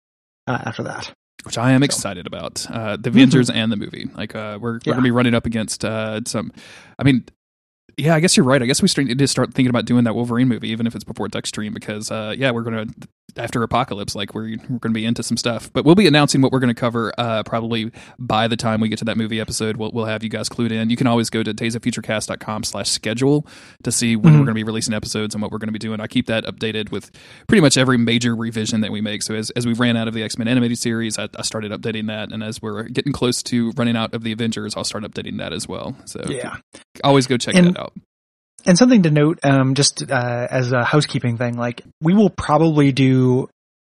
uh, 0.46 0.58
after 0.66 0.84
that. 0.84 1.12
which 1.44 1.58
I 1.58 1.72
am 1.72 1.82
So. 1.82 1.84
excited 1.86 2.26
about. 2.26 2.66
Uh, 2.70 2.96
the 2.96 3.10
Avengers 3.10 3.50
and 3.50 3.70
the 3.70 3.76
movie. 3.76 4.08
Like 4.14 4.34
uh, 4.34 4.58
we're 4.60 4.72
we're 4.72 4.80
Yeah. 4.84 4.92
gonna 4.94 5.02
be 5.02 5.10
running 5.10 5.34
up 5.34 5.46
against 5.46 5.84
uh, 5.84 6.20
some. 6.26 6.52
I 6.98 7.02
mean, 7.02 7.24
yeah, 7.98 8.14
I 8.14 8.20
guess 8.20 8.36
you're 8.36 8.46
right. 8.46 8.60
I 8.62 8.66
guess 8.66 8.82
we 8.82 8.88
need 9.04 9.18
to 9.18 9.28
start 9.28 9.52
thinking 9.54 9.70
about 9.70 9.84
doing 9.84 10.04
that 10.04 10.14
Wolverine 10.14 10.48
movie, 10.48 10.70
even 10.70 10.86
if 10.86 10.94
it's 10.94 11.04
before 11.04 11.28
Duckstream, 11.28 11.74
because 11.74 12.10
uh, 12.10 12.34
yeah, 12.36 12.50
we're 12.50 12.62
gonna 12.62 12.86
after 13.36 13.62
Apocalypse, 13.64 14.14
like 14.14 14.32
we're 14.34 14.56
we're 14.68 14.78
gonna 14.78 14.92
be 14.92 15.04
into 15.04 15.22
some 15.22 15.36
stuff. 15.36 15.72
But 15.72 15.84
we'll 15.84 15.94
be 15.96 16.06
announcing 16.06 16.40
what 16.40 16.52
we're 16.52 16.60
gonna 16.60 16.74
cover 16.74 17.12
uh, 17.18 17.42
probably 17.42 17.90
by 18.18 18.46
the 18.48 18.56
time 18.56 18.80
we 18.80 18.88
get 18.88 18.98
to 19.00 19.04
that 19.06 19.16
movie 19.16 19.40
episode. 19.40 19.76
We'll 19.76 19.90
we'll 19.92 20.04
have 20.04 20.22
you 20.22 20.28
guys 20.28 20.48
clued 20.48 20.70
in. 20.70 20.88
You 20.90 20.96
can 20.96 21.06
always 21.06 21.30
go 21.30 21.42
to 21.42 21.52
daysoffuturecast.com 21.52 22.64
slash 22.64 22.90
schedule 22.90 23.46
to 23.82 23.90
see 23.92 24.14
when 24.16 24.34
Mhm. 24.34 24.38
we're 24.38 24.44
gonna 24.46 24.54
be 24.54 24.62
releasing 24.64 24.94
episodes 24.94 25.34
and 25.34 25.42
what 25.42 25.50
we're 25.50 25.58
gonna 25.58 25.72
be 25.72 25.78
doing. 25.78 26.00
I 26.00 26.06
keep 26.06 26.26
that 26.26 26.44
updated 26.44 26.90
with 26.92 27.10
pretty 27.48 27.60
much 27.60 27.76
every 27.76 27.98
major 27.98 28.36
revision 28.36 28.80
that 28.82 28.92
we 28.92 29.00
make. 29.00 29.22
So 29.22 29.34
as, 29.34 29.50
as 29.50 29.66
we 29.66 29.72
ran 29.72 29.96
out 29.96 30.06
of 30.08 30.14
the 30.14 30.22
X 30.22 30.38
Men 30.38 30.46
animated 30.48 30.78
series, 30.78 31.18
I, 31.18 31.28
I 31.36 31.42
started 31.42 31.72
updating 31.72 32.06
that, 32.08 32.30
and 32.32 32.42
as 32.42 32.62
we're 32.62 32.84
getting 32.84 33.12
close 33.12 33.42
to 33.44 33.72
running 33.72 33.96
out 33.96 34.14
of 34.14 34.22
the 34.22 34.32
Avengers, 34.32 34.76
I'll 34.76 34.84
start 34.84 35.04
updating 35.04 35.38
that 35.38 35.52
as 35.52 35.66
well. 35.68 35.96
So 36.04 36.22
Yeah. 36.28 36.56
always 37.02 37.26
go 37.26 37.36
check 37.36 37.54
And- 37.56 37.68
that 37.74 37.80
out. 37.80 37.92
And 38.66 38.78
something 38.78 39.02
to 39.02 39.10
note, 39.10 39.40
um, 39.42 39.74
just 39.74 40.10
uh, 40.10 40.48
as 40.50 40.72
a 40.72 40.84
housekeeping 40.84 41.36
thing, 41.36 41.56
like 41.56 41.82
we 42.00 42.14
will 42.14 42.30
probably 42.30 42.92
do, 42.92 43.48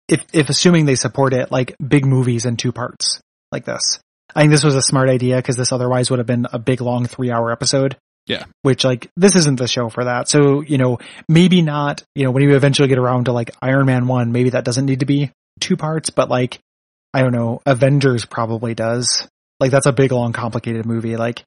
if 0.08 0.24
if 0.32 0.48
assuming 0.48 0.84
they 0.84 0.96
support 0.96 1.32
it, 1.32 1.52
like 1.52 1.76
big 1.86 2.04
movies 2.04 2.44
in 2.44 2.56
two 2.56 2.72
parts, 2.72 3.20
like 3.52 3.64
this. 3.64 4.00
I 4.34 4.40
think 4.40 4.50
this 4.50 4.64
was 4.64 4.74
a 4.74 4.82
smart 4.82 5.08
idea 5.08 5.36
because 5.36 5.56
this 5.56 5.72
otherwise 5.72 6.10
would 6.10 6.18
have 6.18 6.26
been 6.26 6.46
a 6.52 6.58
big 6.58 6.80
long 6.80 7.06
three 7.06 7.30
hour 7.30 7.52
episode. 7.52 7.96
Yeah. 8.26 8.44
Which 8.62 8.84
like 8.84 9.10
this 9.16 9.36
isn't 9.36 9.58
the 9.58 9.68
show 9.68 9.90
for 9.90 10.04
that. 10.04 10.28
So 10.28 10.60
you 10.60 10.78
know 10.78 10.98
maybe 11.28 11.62
not. 11.62 12.02
You 12.14 12.24
know 12.24 12.30
when 12.30 12.42
you 12.42 12.56
eventually 12.56 12.88
get 12.88 12.98
around 12.98 13.26
to 13.26 13.32
like 13.32 13.50
Iron 13.62 13.86
Man 13.86 14.06
one, 14.06 14.32
maybe 14.32 14.50
that 14.50 14.64
doesn't 14.64 14.86
need 14.86 15.00
to 15.00 15.06
be 15.06 15.30
two 15.60 15.76
parts. 15.76 16.10
But 16.10 16.28
like 16.28 16.58
I 17.12 17.22
don't 17.22 17.32
know, 17.32 17.60
Avengers 17.66 18.24
probably 18.24 18.74
does. 18.74 19.28
Like 19.60 19.70
that's 19.70 19.86
a 19.86 19.92
big 19.92 20.10
long 20.10 20.32
complicated 20.32 20.84
movie. 20.86 21.16
Like 21.16 21.44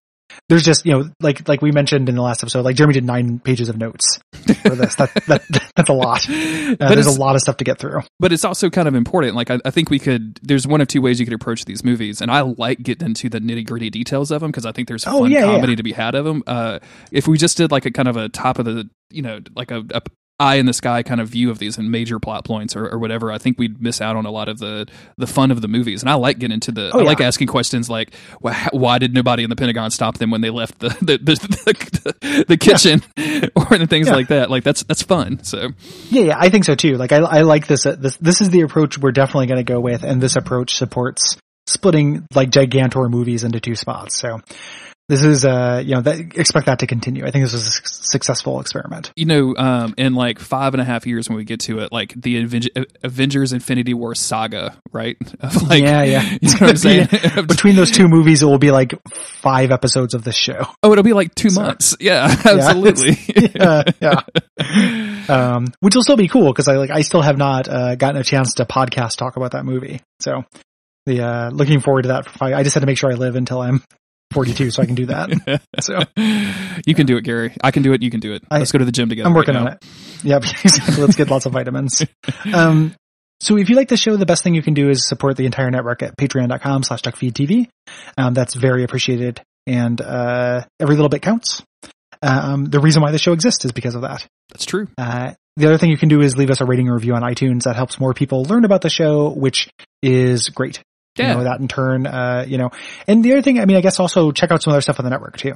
there's 0.49 0.63
just 0.63 0.85
you 0.85 0.91
know 0.91 1.09
like 1.21 1.47
like 1.47 1.61
we 1.61 1.71
mentioned 1.71 2.09
in 2.09 2.15
the 2.15 2.21
last 2.21 2.43
episode 2.43 2.63
like 2.63 2.75
jeremy 2.75 2.93
did 2.93 3.03
nine 3.05 3.39
pages 3.39 3.69
of 3.69 3.77
notes 3.77 4.19
for 4.33 4.75
this 4.75 4.95
that, 4.95 5.13
that 5.27 5.71
that's 5.75 5.89
a 5.89 5.93
lot 5.93 6.27
uh, 6.29 6.75
but, 6.79 6.95
there's 6.95 7.07
a 7.07 7.19
lot 7.19 7.35
of 7.35 7.41
stuff 7.41 7.57
to 7.57 7.63
get 7.63 7.79
through 7.79 8.01
but 8.19 8.31
it's 8.33 8.43
also 8.43 8.69
kind 8.69 8.87
of 8.87 8.95
important. 8.95 9.35
Like 9.35 9.51
I, 9.51 9.59
I 9.63 9.71
think 9.71 9.89
we 9.89 9.99
could. 9.99 10.39
There's 10.41 10.67
one 10.67 10.81
of 10.81 10.87
two 10.87 11.01
ways 11.01 11.19
you 11.19 11.25
could 11.25 11.33
approach 11.33 11.65
these 11.65 11.83
movies, 11.83 12.21
and 12.21 12.31
I 12.31 12.41
like 12.41 12.81
getting 12.81 13.07
into 13.07 13.29
the 13.29 13.39
nitty 13.39 13.65
gritty 13.67 13.89
details 13.89 14.31
of 14.31 14.41
them 14.41 14.51
because 14.51 14.65
I 14.65 14.71
think 14.71 14.87
there's 14.87 15.05
Oh, 15.05 15.19
fun 15.19 15.31
yeah, 15.31 15.39
yeah. 15.39 15.45
comedy 15.53 15.75
to 15.75 15.83
be 15.83 15.91
had 15.91 16.15
of 16.15 16.25
them. 16.25 16.43
Uh, 16.47 16.79
if 17.11 17.27
we 17.27 17.37
just 17.37 17.57
did 17.57 17.71
like 17.71 17.85
a 17.85 17.91
kind 17.91 18.07
of 18.07 18.17
a 18.17 18.29
top 18.29 18.59
of 18.59 18.65
the, 18.65 18.89
you 19.09 19.21
know, 19.21 19.39
like 19.55 19.71
a, 19.71 19.83
a 19.91 20.01
eye 20.39 20.55
in 20.55 20.65
the 20.67 20.73
sky 20.73 21.01
kind 21.03 21.19
of 21.19 21.29
view 21.29 21.49
of 21.49 21.57
these 21.57 21.77
and 21.79 21.89
major 21.91 22.19
plot 22.19 22.45
points 22.45 22.75
or, 22.75 22.87
or 22.87 22.99
whatever, 22.99 23.31
I 23.31 23.39
think 23.39 23.57
we'd 23.57 23.81
miss 23.81 24.01
out 24.01 24.15
on 24.15 24.25
a 24.25 24.31
lot 24.31 24.49
of 24.49 24.59
the 24.59 24.87
the 25.17 25.25
fun 25.27 25.49
of 25.51 25.61
the 25.61 25.67
movies. 25.67 26.03
And 26.03 26.09
I 26.09 26.13
like 26.13 26.37
getting 26.39 26.53
into 26.53 26.71
the. 26.71 26.91
Oh, 26.93 26.99
I 26.99 27.03
like 27.03 27.21
asking 27.21 27.47
questions 27.47 27.89
like, 27.89 28.13
why, 28.39 28.67
why 28.71 28.99
did 28.99 29.13
nobody 29.13 29.43
in 29.43 29.49
the 29.49 29.55
Pentagon 29.55 29.89
stop 29.91 30.17
them 30.17 30.29
when 30.31 30.41
they 30.41 30.49
left 30.51 30.79
the 30.79 30.89
the 31.01 31.17
the, 31.17 31.35
the, 32.21 32.45
the 32.49 32.57
kitchen 32.57 33.01
or 33.55 33.77
the 33.77 33.87
things 33.87 34.07
Yeah. 34.07 34.13
like 34.13 34.27
that? 34.27 34.49
Like 34.51 34.63
that's 34.63 34.83
that's 34.83 35.01
fun. 35.01 35.43
So 35.43 35.69
yeah 36.09 36.21
yeah 36.23 36.35
i 36.39 36.49
think 36.49 36.63
so 36.65 36.75
too 36.75 36.97
like 36.97 37.11
i, 37.11 37.17
I 37.17 37.41
like 37.41 37.67
this 37.67 37.85
uh, 37.85 37.95
this 37.95 38.17
this 38.17 38.41
is 38.41 38.49
the 38.49 38.61
approach 38.61 38.97
we're 38.97 39.11
definitely 39.11 39.47
going 39.47 39.63
to 39.63 39.63
go 39.71 39.79
with 39.79 40.03
and 40.03 40.21
this 40.21 40.35
approach 40.35 40.75
supports 40.75 41.37
splitting 41.67 42.25
like 42.33 42.49
gigantor 42.49 43.09
movies 43.09 43.43
into 43.43 43.59
two 43.59 43.75
spots 43.75 44.17
so 44.19 44.39
this 45.09 45.23
is 45.23 45.45
uh 45.45 45.81
you 45.85 45.95
know 45.95 46.01
that 46.01 46.19
expect 46.37 46.65
that 46.67 46.79
to 46.79 46.87
continue 46.87 47.25
i 47.25 47.31
think 47.31 47.45
this 47.45 47.53
was 47.53 47.81
successful 48.11 48.59
experiment 48.59 49.11
you 49.15 49.25
know, 49.25 49.55
um, 49.57 49.93
in 49.97 50.13
like 50.15 50.39
five 50.39 50.73
and 50.73 50.81
a 50.81 50.83
half 50.85 51.05
years 51.07 51.29
when 51.29 51.37
we 51.37 51.43
get 51.43 51.59
to 51.61 51.79
it, 51.79 51.91
like 51.91 52.13
the 52.15 52.37
Aven- 52.43 52.85
Avengers 53.03 53.53
Infinity 53.53 53.93
War 53.93 54.15
saga, 54.15 54.77
right? 54.91 55.17
Of 55.39 55.63
like, 55.69 55.83
Yeah, 55.83 56.03
yeah. 56.03 56.21
You 56.41 56.49
know 56.49 56.57
what 56.59 56.69
I'm 56.69 56.77
saying? 56.77 57.07
between 57.47 57.75
those 57.75 57.91
two 57.91 58.07
movies 58.07 58.41
it 58.43 58.45
will 58.45 58.57
be 58.57 58.71
like 58.71 58.93
five 59.41 59.71
episodes 59.71 60.13
of 60.13 60.23
this 60.23 60.35
show 60.35 60.65
oh, 60.83 60.91
it'll 60.91 61.03
be 61.03 61.13
like 61.13 61.33
two 61.35 61.49
So- 61.49 61.61
months. 61.61 61.95
Yeah, 61.99 62.25
absolutely. 62.45 63.17
yeah, 63.55 63.83
yeah. 64.01 64.21
Um, 65.29 65.67
which 65.79 65.95
will 65.95 66.03
still 66.03 66.17
be 66.17 66.27
cool 66.27 66.51
because 66.51 66.67
I 66.67 66.77
like 66.77 66.89
I 66.89 67.01
still 67.01 67.21
have 67.21 67.37
not 67.37 67.67
uh, 67.67 67.95
gotten 67.95 68.19
a 68.19 68.23
chance 68.23 68.55
to 68.55 68.65
podcast 68.65 69.17
talk 69.17 69.35
about 69.35 69.51
that 69.51 69.65
movie. 69.65 70.01
So 70.19 70.43
the 71.05 71.21
uh, 71.23 71.49
looking 71.49 71.79
forward 71.79 72.03
to 72.03 72.07
that. 72.09 72.27
I 72.41 72.63
just 72.63 72.73
had 72.73 72.81
to 72.81 72.85
make 72.85 72.97
sure 72.97 73.11
I 73.11 73.15
live 73.15 73.35
until 73.35 73.61
I'm 73.61 73.83
42 74.31 74.71
so 74.71 74.81
I 74.83 74.85
can 74.85 74.95
do 74.95 75.05
that. 75.07 75.61
So 75.79 75.99
you 76.85 76.95
can 76.95 77.05
do 77.05 77.17
it, 77.17 77.21
Gary. 77.23 77.53
I 77.63 77.71
can 77.71 77.83
do 77.83 77.93
it. 77.93 78.01
You 78.01 78.09
can 78.09 78.19
do 78.19 78.33
it. 78.33 78.43
Let's 78.51 78.71
go 78.71 78.79
to 78.79 78.85
the 78.85 78.91
gym 78.91 79.09
together. 79.09 79.27
I'm 79.29 79.35
working 79.35 79.55
right 79.55 79.61
on 79.61 79.67
it. 79.73 79.85
Yep, 80.23 80.43
exactly. 80.63 81.03
Let's 81.03 81.15
get 81.15 81.29
lots 81.29 81.45
of 81.45 81.53
vitamins. 81.53 82.03
Um, 82.53 82.93
So 83.39 83.55
if 83.57 83.69
you 83.69 83.75
like 83.75 83.89
the 83.89 83.97
show, 83.97 84.15
the 84.17 84.25
best 84.25 84.43
thing 84.43 84.55
you 84.55 84.63
can 84.63 84.73
do 84.73 84.89
is 84.89 85.07
support 85.07 85.37
the 85.37 85.45
entire 85.45 85.69
network 85.69 86.01
at 86.01 86.17
patreon.com 86.17 86.81
slash 86.83 87.03
duckfeedtv. 87.03 87.67
Um, 88.17 88.33
that's 88.33 88.55
very 88.55 88.83
appreciated 88.83 89.41
and, 89.67 90.01
uh, 90.01 90.63
every 90.79 90.95
little 90.95 91.09
bit 91.09 91.21
counts. 91.21 91.61
Um, 92.23 92.65
the 92.65 92.79
reason 92.79 93.03
why 93.03 93.11
the 93.11 93.19
show 93.19 93.33
exists 93.33 93.63
is 93.63 93.71
because 93.71 93.93
of 93.93 94.01
that. 94.01 94.25
That's 94.49 94.65
true. 94.65 94.87
Uh, 94.97 95.33
the 95.55 95.67
other 95.67 95.77
thing 95.77 95.91
you 95.91 95.97
can 95.97 96.09
do 96.09 96.21
is 96.21 96.35
leave 96.35 96.49
us 96.49 96.61
a 96.61 96.65
rating 96.65 96.89
or 96.89 96.95
review 96.95 97.13
on 97.13 97.21
iTunes. 97.21 97.63
That 97.63 97.75
helps 97.75 97.99
more 97.99 98.13
people 98.15 98.43
learn 98.45 98.65
about 98.65 98.81
the 98.81 98.89
show, 98.89 99.29
which 99.29 99.69
is 100.01 100.49
great. 100.49 100.81
Yeah. 101.19 101.31
You 101.31 101.37
know, 101.39 101.43
that 101.45 101.59
in 101.59 101.67
turn, 101.67 102.05
uh, 102.07 102.45
you 102.47 102.57
know, 102.57 102.71
and 103.07 103.23
the 103.23 103.31
other 103.33 103.41
thing, 103.41 103.59
I 103.59 103.65
mean, 103.65 103.77
I 103.77 103.81
guess 103.81 103.99
also 103.99 104.31
check 104.31 104.51
out 104.51 104.61
some 104.63 104.71
other 104.73 104.81
stuff 104.81 104.99
on 104.99 105.03
the 105.03 105.09
network 105.09 105.37
too. 105.37 105.53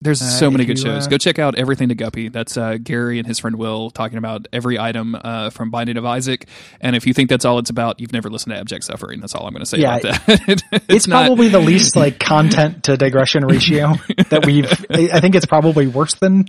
There's 0.00 0.22
Uh, 0.22 0.26
so 0.26 0.48
many 0.48 0.64
good 0.64 0.78
you, 0.78 0.84
shows. 0.84 1.06
uh, 1.06 1.10
Go 1.10 1.18
check 1.18 1.40
out 1.40 1.56
Everything 1.56 1.88
to 1.88 1.96
Guppy. 1.96 2.28
That's 2.28 2.56
uh, 2.56 2.76
Gary 2.80 3.18
and 3.18 3.26
his 3.26 3.40
friend 3.40 3.56
Will 3.56 3.90
talking 3.90 4.16
about 4.18 4.46
every 4.52 4.78
item 4.78 5.16
uh, 5.20 5.50
from 5.50 5.70
Binding 5.70 5.96
of 5.96 6.04
Isaac. 6.06 6.46
And 6.80 6.94
if 6.94 7.04
you 7.04 7.12
think 7.12 7.28
that's 7.28 7.44
all 7.44 7.58
it's 7.58 7.70
about, 7.70 7.98
you've 7.98 8.12
never 8.12 8.30
listened 8.30 8.54
to 8.54 8.60
Abject 8.60 8.84
Suffering. 8.84 9.18
That's 9.18 9.34
all 9.34 9.44
I'm 9.44 9.52
going 9.52 9.62
to 9.62 9.66
say 9.66 9.78
Yeah, 9.78 9.96
about 9.96 10.26
that. 10.26 10.40
it's 10.46 10.62
It's, 10.88 11.08
not- 11.08 11.26
probably 11.26 11.48
the 11.48 11.58
least 11.58 11.96
like 11.96 12.20
content 12.20 12.84
to 12.84 12.96
digression 12.96 13.44
ratio 13.44 13.94
that 14.30 14.46
we've, 14.46 14.66
I 14.88 15.10
I 15.14 15.20
think 15.20 15.34
it's 15.34 15.46
probably 15.46 15.88
worse 15.88 16.14
than, 16.14 16.44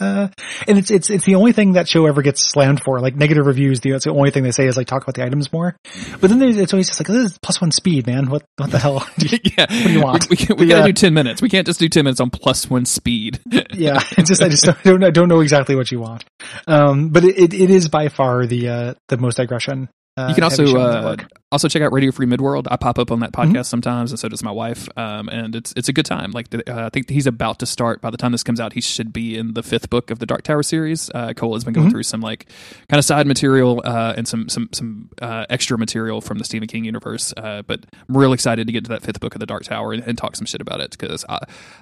uh, 0.00 0.28
and 0.66 0.78
it's, 0.78 0.90
it's, 0.90 1.10
it's 1.10 1.24
the 1.24 1.34
only 1.34 1.52
thing 1.52 1.72
that 1.72 1.88
show 1.88 2.06
ever 2.06 2.22
gets 2.22 2.42
slammed 2.42 2.82
for. 2.82 3.00
Like 3.00 3.16
negative 3.16 3.46
reviews, 3.46 3.80
the, 3.80 3.90
it's 3.92 4.04
the 4.04 4.10
only 4.12 4.30
thing 4.30 4.42
they 4.44 4.50
say 4.52 4.66
is 4.66 4.76
like 4.76 4.86
talk 4.86 5.02
about 5.02 5.14
the 5.14 5.24
items 5.24 5.52
more. 5.52 5.76
But 6.20 6.30
then 6.30 6.42
it's 6.42 6.72
always 6.72 6.88
just 6.88 7.00
like, 7.00 7.08
this 7.08 7.32
is 7.32 7.38
plus 7.42 7.60
one 7.60 7.70
speed, 7.70 8.06
man. 8.06 8.30
What, 8.30 8.44
what 8.56 8.70
the 8.70 8.78
hell? 8.78 9.06
yeah. 9.18 9.66
What 9.68 9.68
do 9.68 9.92
you 9.92 10.02
want? 10.02 10.28
We, 10.30 10.36
we, 10.48 10.54
we 10.54 10.66
Yeah. 10.66 10.76
got 10.80 10.86
to 10.86 10.92
do 10.92 11.00
10 11.00 11.14
minutes. 11.14 11.42
We 11.42 11.48
can't 11.48 11.66
just 11.66 11.80
do 11.80 11.88
10 11.88 12.04
minutes 12.04 12.20
on 12.20 12.30
plus 12.30 12.68
one 12.70 12.84
speed. 12.84 13.40
yeah, 13.72 14.00
it's 14.16 14.28
just 14.28 14.42
I 14.42 14.48
just 14.48 14.68
don't, 14.84 15.00
don't 15.14 15.28
know 15.28 15.40
exactly 15.40 15.74
what 15.76 15.90
you 15.90 16.00
want. 16.00 16.24
Um, 16.66 17.08
but 17.10 17.24
it, 17.24 17.38
it, 17.38 17.54
it 17.54 17.70
is 17.70 17.88
by 17.88 18.08
far 18.08 18.46
the 18.46 18.68
uh, 18.68 18.94
the 19.08 19.16
most 19.16 19.36
digression. 19.36 19.88
Uh, 20.18 20.28
You 20.28 20.34
can 20.34 20.44
also 20.44 20.64
on 20.64 20.72
the 20.74 21.08
uh, 21.08 21.16
also 21.50 21.66
check 21.68 21.80
out 21.80 21.92
Radio 21.92 22.12
Free 22.12 22.26
Midworld. 22.26 22.66
I 22.70 22.76
pop 22.76 22.98
up 22.98 23.10
on 23.10 23.20
that 23.20 23.32
Mm-hmm. 23.32 23.52
podcast 23.52 23.66
sometimes, 23.66 24.10
and 24.12 24.18
so 24.18 24.28
does 24.28 24.42
my 24.42 24.50
wife. 24.50 24.88
Um, 24.98 25.28
and 25.28 25.54
it's 25.56 25.72
it's 25.76 25.88
a 25.88 25.92
good 25.92 26.04
time. 26.06 26.32
Like 26.32 26.52
uh, 26.54 26.60
I 26.66 26.88
think 26.90 27.08
he's 27.08 27.26
about 27.26 27.58
to 27.60 27.66
start. 27.66 28.00
By 28.02 28.10
the 28.10 28.16
time 28.16 28.32
this 28.32 28.42
comes 28.42 28.60
out, 28.60 28.72
he 28.74 28.80
should 28.80 29.12
be 29.12 29.36
in 29.38 29.54
the 29.54 29.62
fifth 29.62 29.88
book 29.90 30.10
of 30.10 30.18
the 30.18 30.26
Dark 30.26 30.42
Tower 30.42 30.62
series. 30.62 31.10
Uh, 31.14 31.32
Cole 31.34 31.54
has 31.54 31.64
been 31.64 31.72
going 31.74 31.88
Mhm. 31.88 31.90
through 31.92 32.02
some 32.02 32.20
like 32.20 32.46
kind 32.90 32.98
of 32.98 33.04
side 33.04 33.26
material 33.26 33.80
uh, 33.84 34.14
and 34.16 34.26
some 34.28 34.48
some 34.48 34.68
some 34.72 35.08
uh, 35.22 35.46
extra 35.48 35.78
material 35.78 36.20
from 36.20 36.38
the 36.38 36.44
Stephen 36.44 36.68
King 36.68 36.84
universe. 36.84 37.32
Uh, 37.36 37.62
but 37.62 37.80
I'm 38.08 38.16
real 38.16 38.32
excited 38.32 38.66
to 38.66 38.72
get 38.72 38.84
to 38.84 38.90
that 38.90 39.02
fifth 39.02 39.20
book 39.20 39.34
of 39.34 39.40
the 39.40 39.46
Dark 39.46 39.64
Tower 39.64 39.92
and, 39.92 40.02
and 40.06 40.18
talk 40.18 40.36
some 40.36 40.46
shit 40.46 40.60
about 40.60 40.80
it 40.80 40.90
because 40.92 41.24
I, 41.28 41.38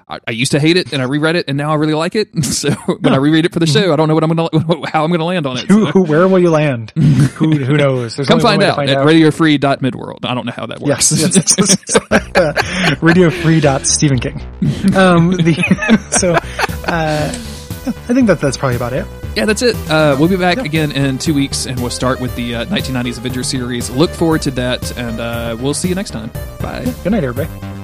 I 0.09 0.19
I 0.29 0.31
used 0.33 0.53
to 0.53 0.61
hate 0.61 0.77
it 0.77 0.93
and 0.93 1.01
I 1.03 1.07
reread 1.07 1.37
it 1.37 1.47
and 1.49 1.57
now 1.57 1.71
I 1.71 1.75
really 1.77 1.95
like 1.95 2.15
it. 2.15 2.29
So 2.57 2.71
when 3.01 3.13
I 3.13 3.17
reread 3.17 3.45
it 3.45 3.53
for 3.53 3.59
the 3.61 3.67
show, 3.67 3.93
I 3.93 3.97
don't 3.97 4.09
know 4.09 4.15
what 4.15 4.25
I'm 4.25 4.31
gonna 4.35 4.87
how 4.93 5.05
I'm 5.05 5.11
gonna 5.11 5.25
land 5.25 5.47
on 5.47 5.57
it. 5.59 5.67
Who, 5.69 5.87
So 5.87 5.91
who, 5.93 6.03
where 6.05 6.27
will 6.29 6.39
you 6.39 6.51
land? 6.51 6.91
who, 6.97 7.51
who 7.59 7.77
knows? 7.77 8.17
There's 8.17 8.26
Come 8.27 8.41
only 8.45 8.67
one 8.67 8.75
find 8.77 8.91
out 8.91 8.99
at 8.99 9.07
radiofree.midworld. 9.07 10.25
I 10.25 10.35
don't 10.35 10.47
know 10.47 10.53
how 10.53 10.67
that 10.67 10.81
works. 10.81 11.13
Yes, 11.13 11.37
yes, 11.37 11.55
yes, 11.59 11.77
yes. 12.11 12.37
uh, 12.37 12.97
Radio 13.01 13.31
Free 13.31 13.61
dot 13.61 13.87
Stephen 13.87 14.19
King. 14.19 14.41
Um, 14.95 15.33
the 15.33 15.55
so 16.19 16.35
uh, 16.35 17.33
I 17.87 18.15
think 18.15 18.27
that 18.27 18.41
that's 18.41 18.57
probably 18.57 18.77
about 18.77 18.93
it. 18.93 19.07
Yeah, 19.37 19.45
that's 19.45 19.63
it. 19.63 19.77
Uh, 19.91 20.17
we'll 20.19 20.29
be 20.29 20.37
back 20.37 20.59
again 20.59 20.93
in 20.93 21.19
two 21.19 21.35
weeks, 21.35 21.67
and 21.67 21.79
we'll 21.81 21.91
start 21.91 22.21
with 22.21 22.35
the 22.37 22.55
uh, 22.57 22.65
1990s 22.67 23.19
Avengers 23.19 23.49
series. 23.49 23.91
Look 23.91 24.11
forward 24.11 24.43
to 24.43 24.51
that, 24.53 24.97
and 24.97 25.21
uh, 25.21 25.57
we'll 25.61 25.75
see 25.75 25.89
you 25.89 25.95
next 25.95 26.11
time. 26.11 26.31
Bye. 26.61 26.85
Good 27.05 27.13
night, 27.13 27.23
everybody. 27.23 27.76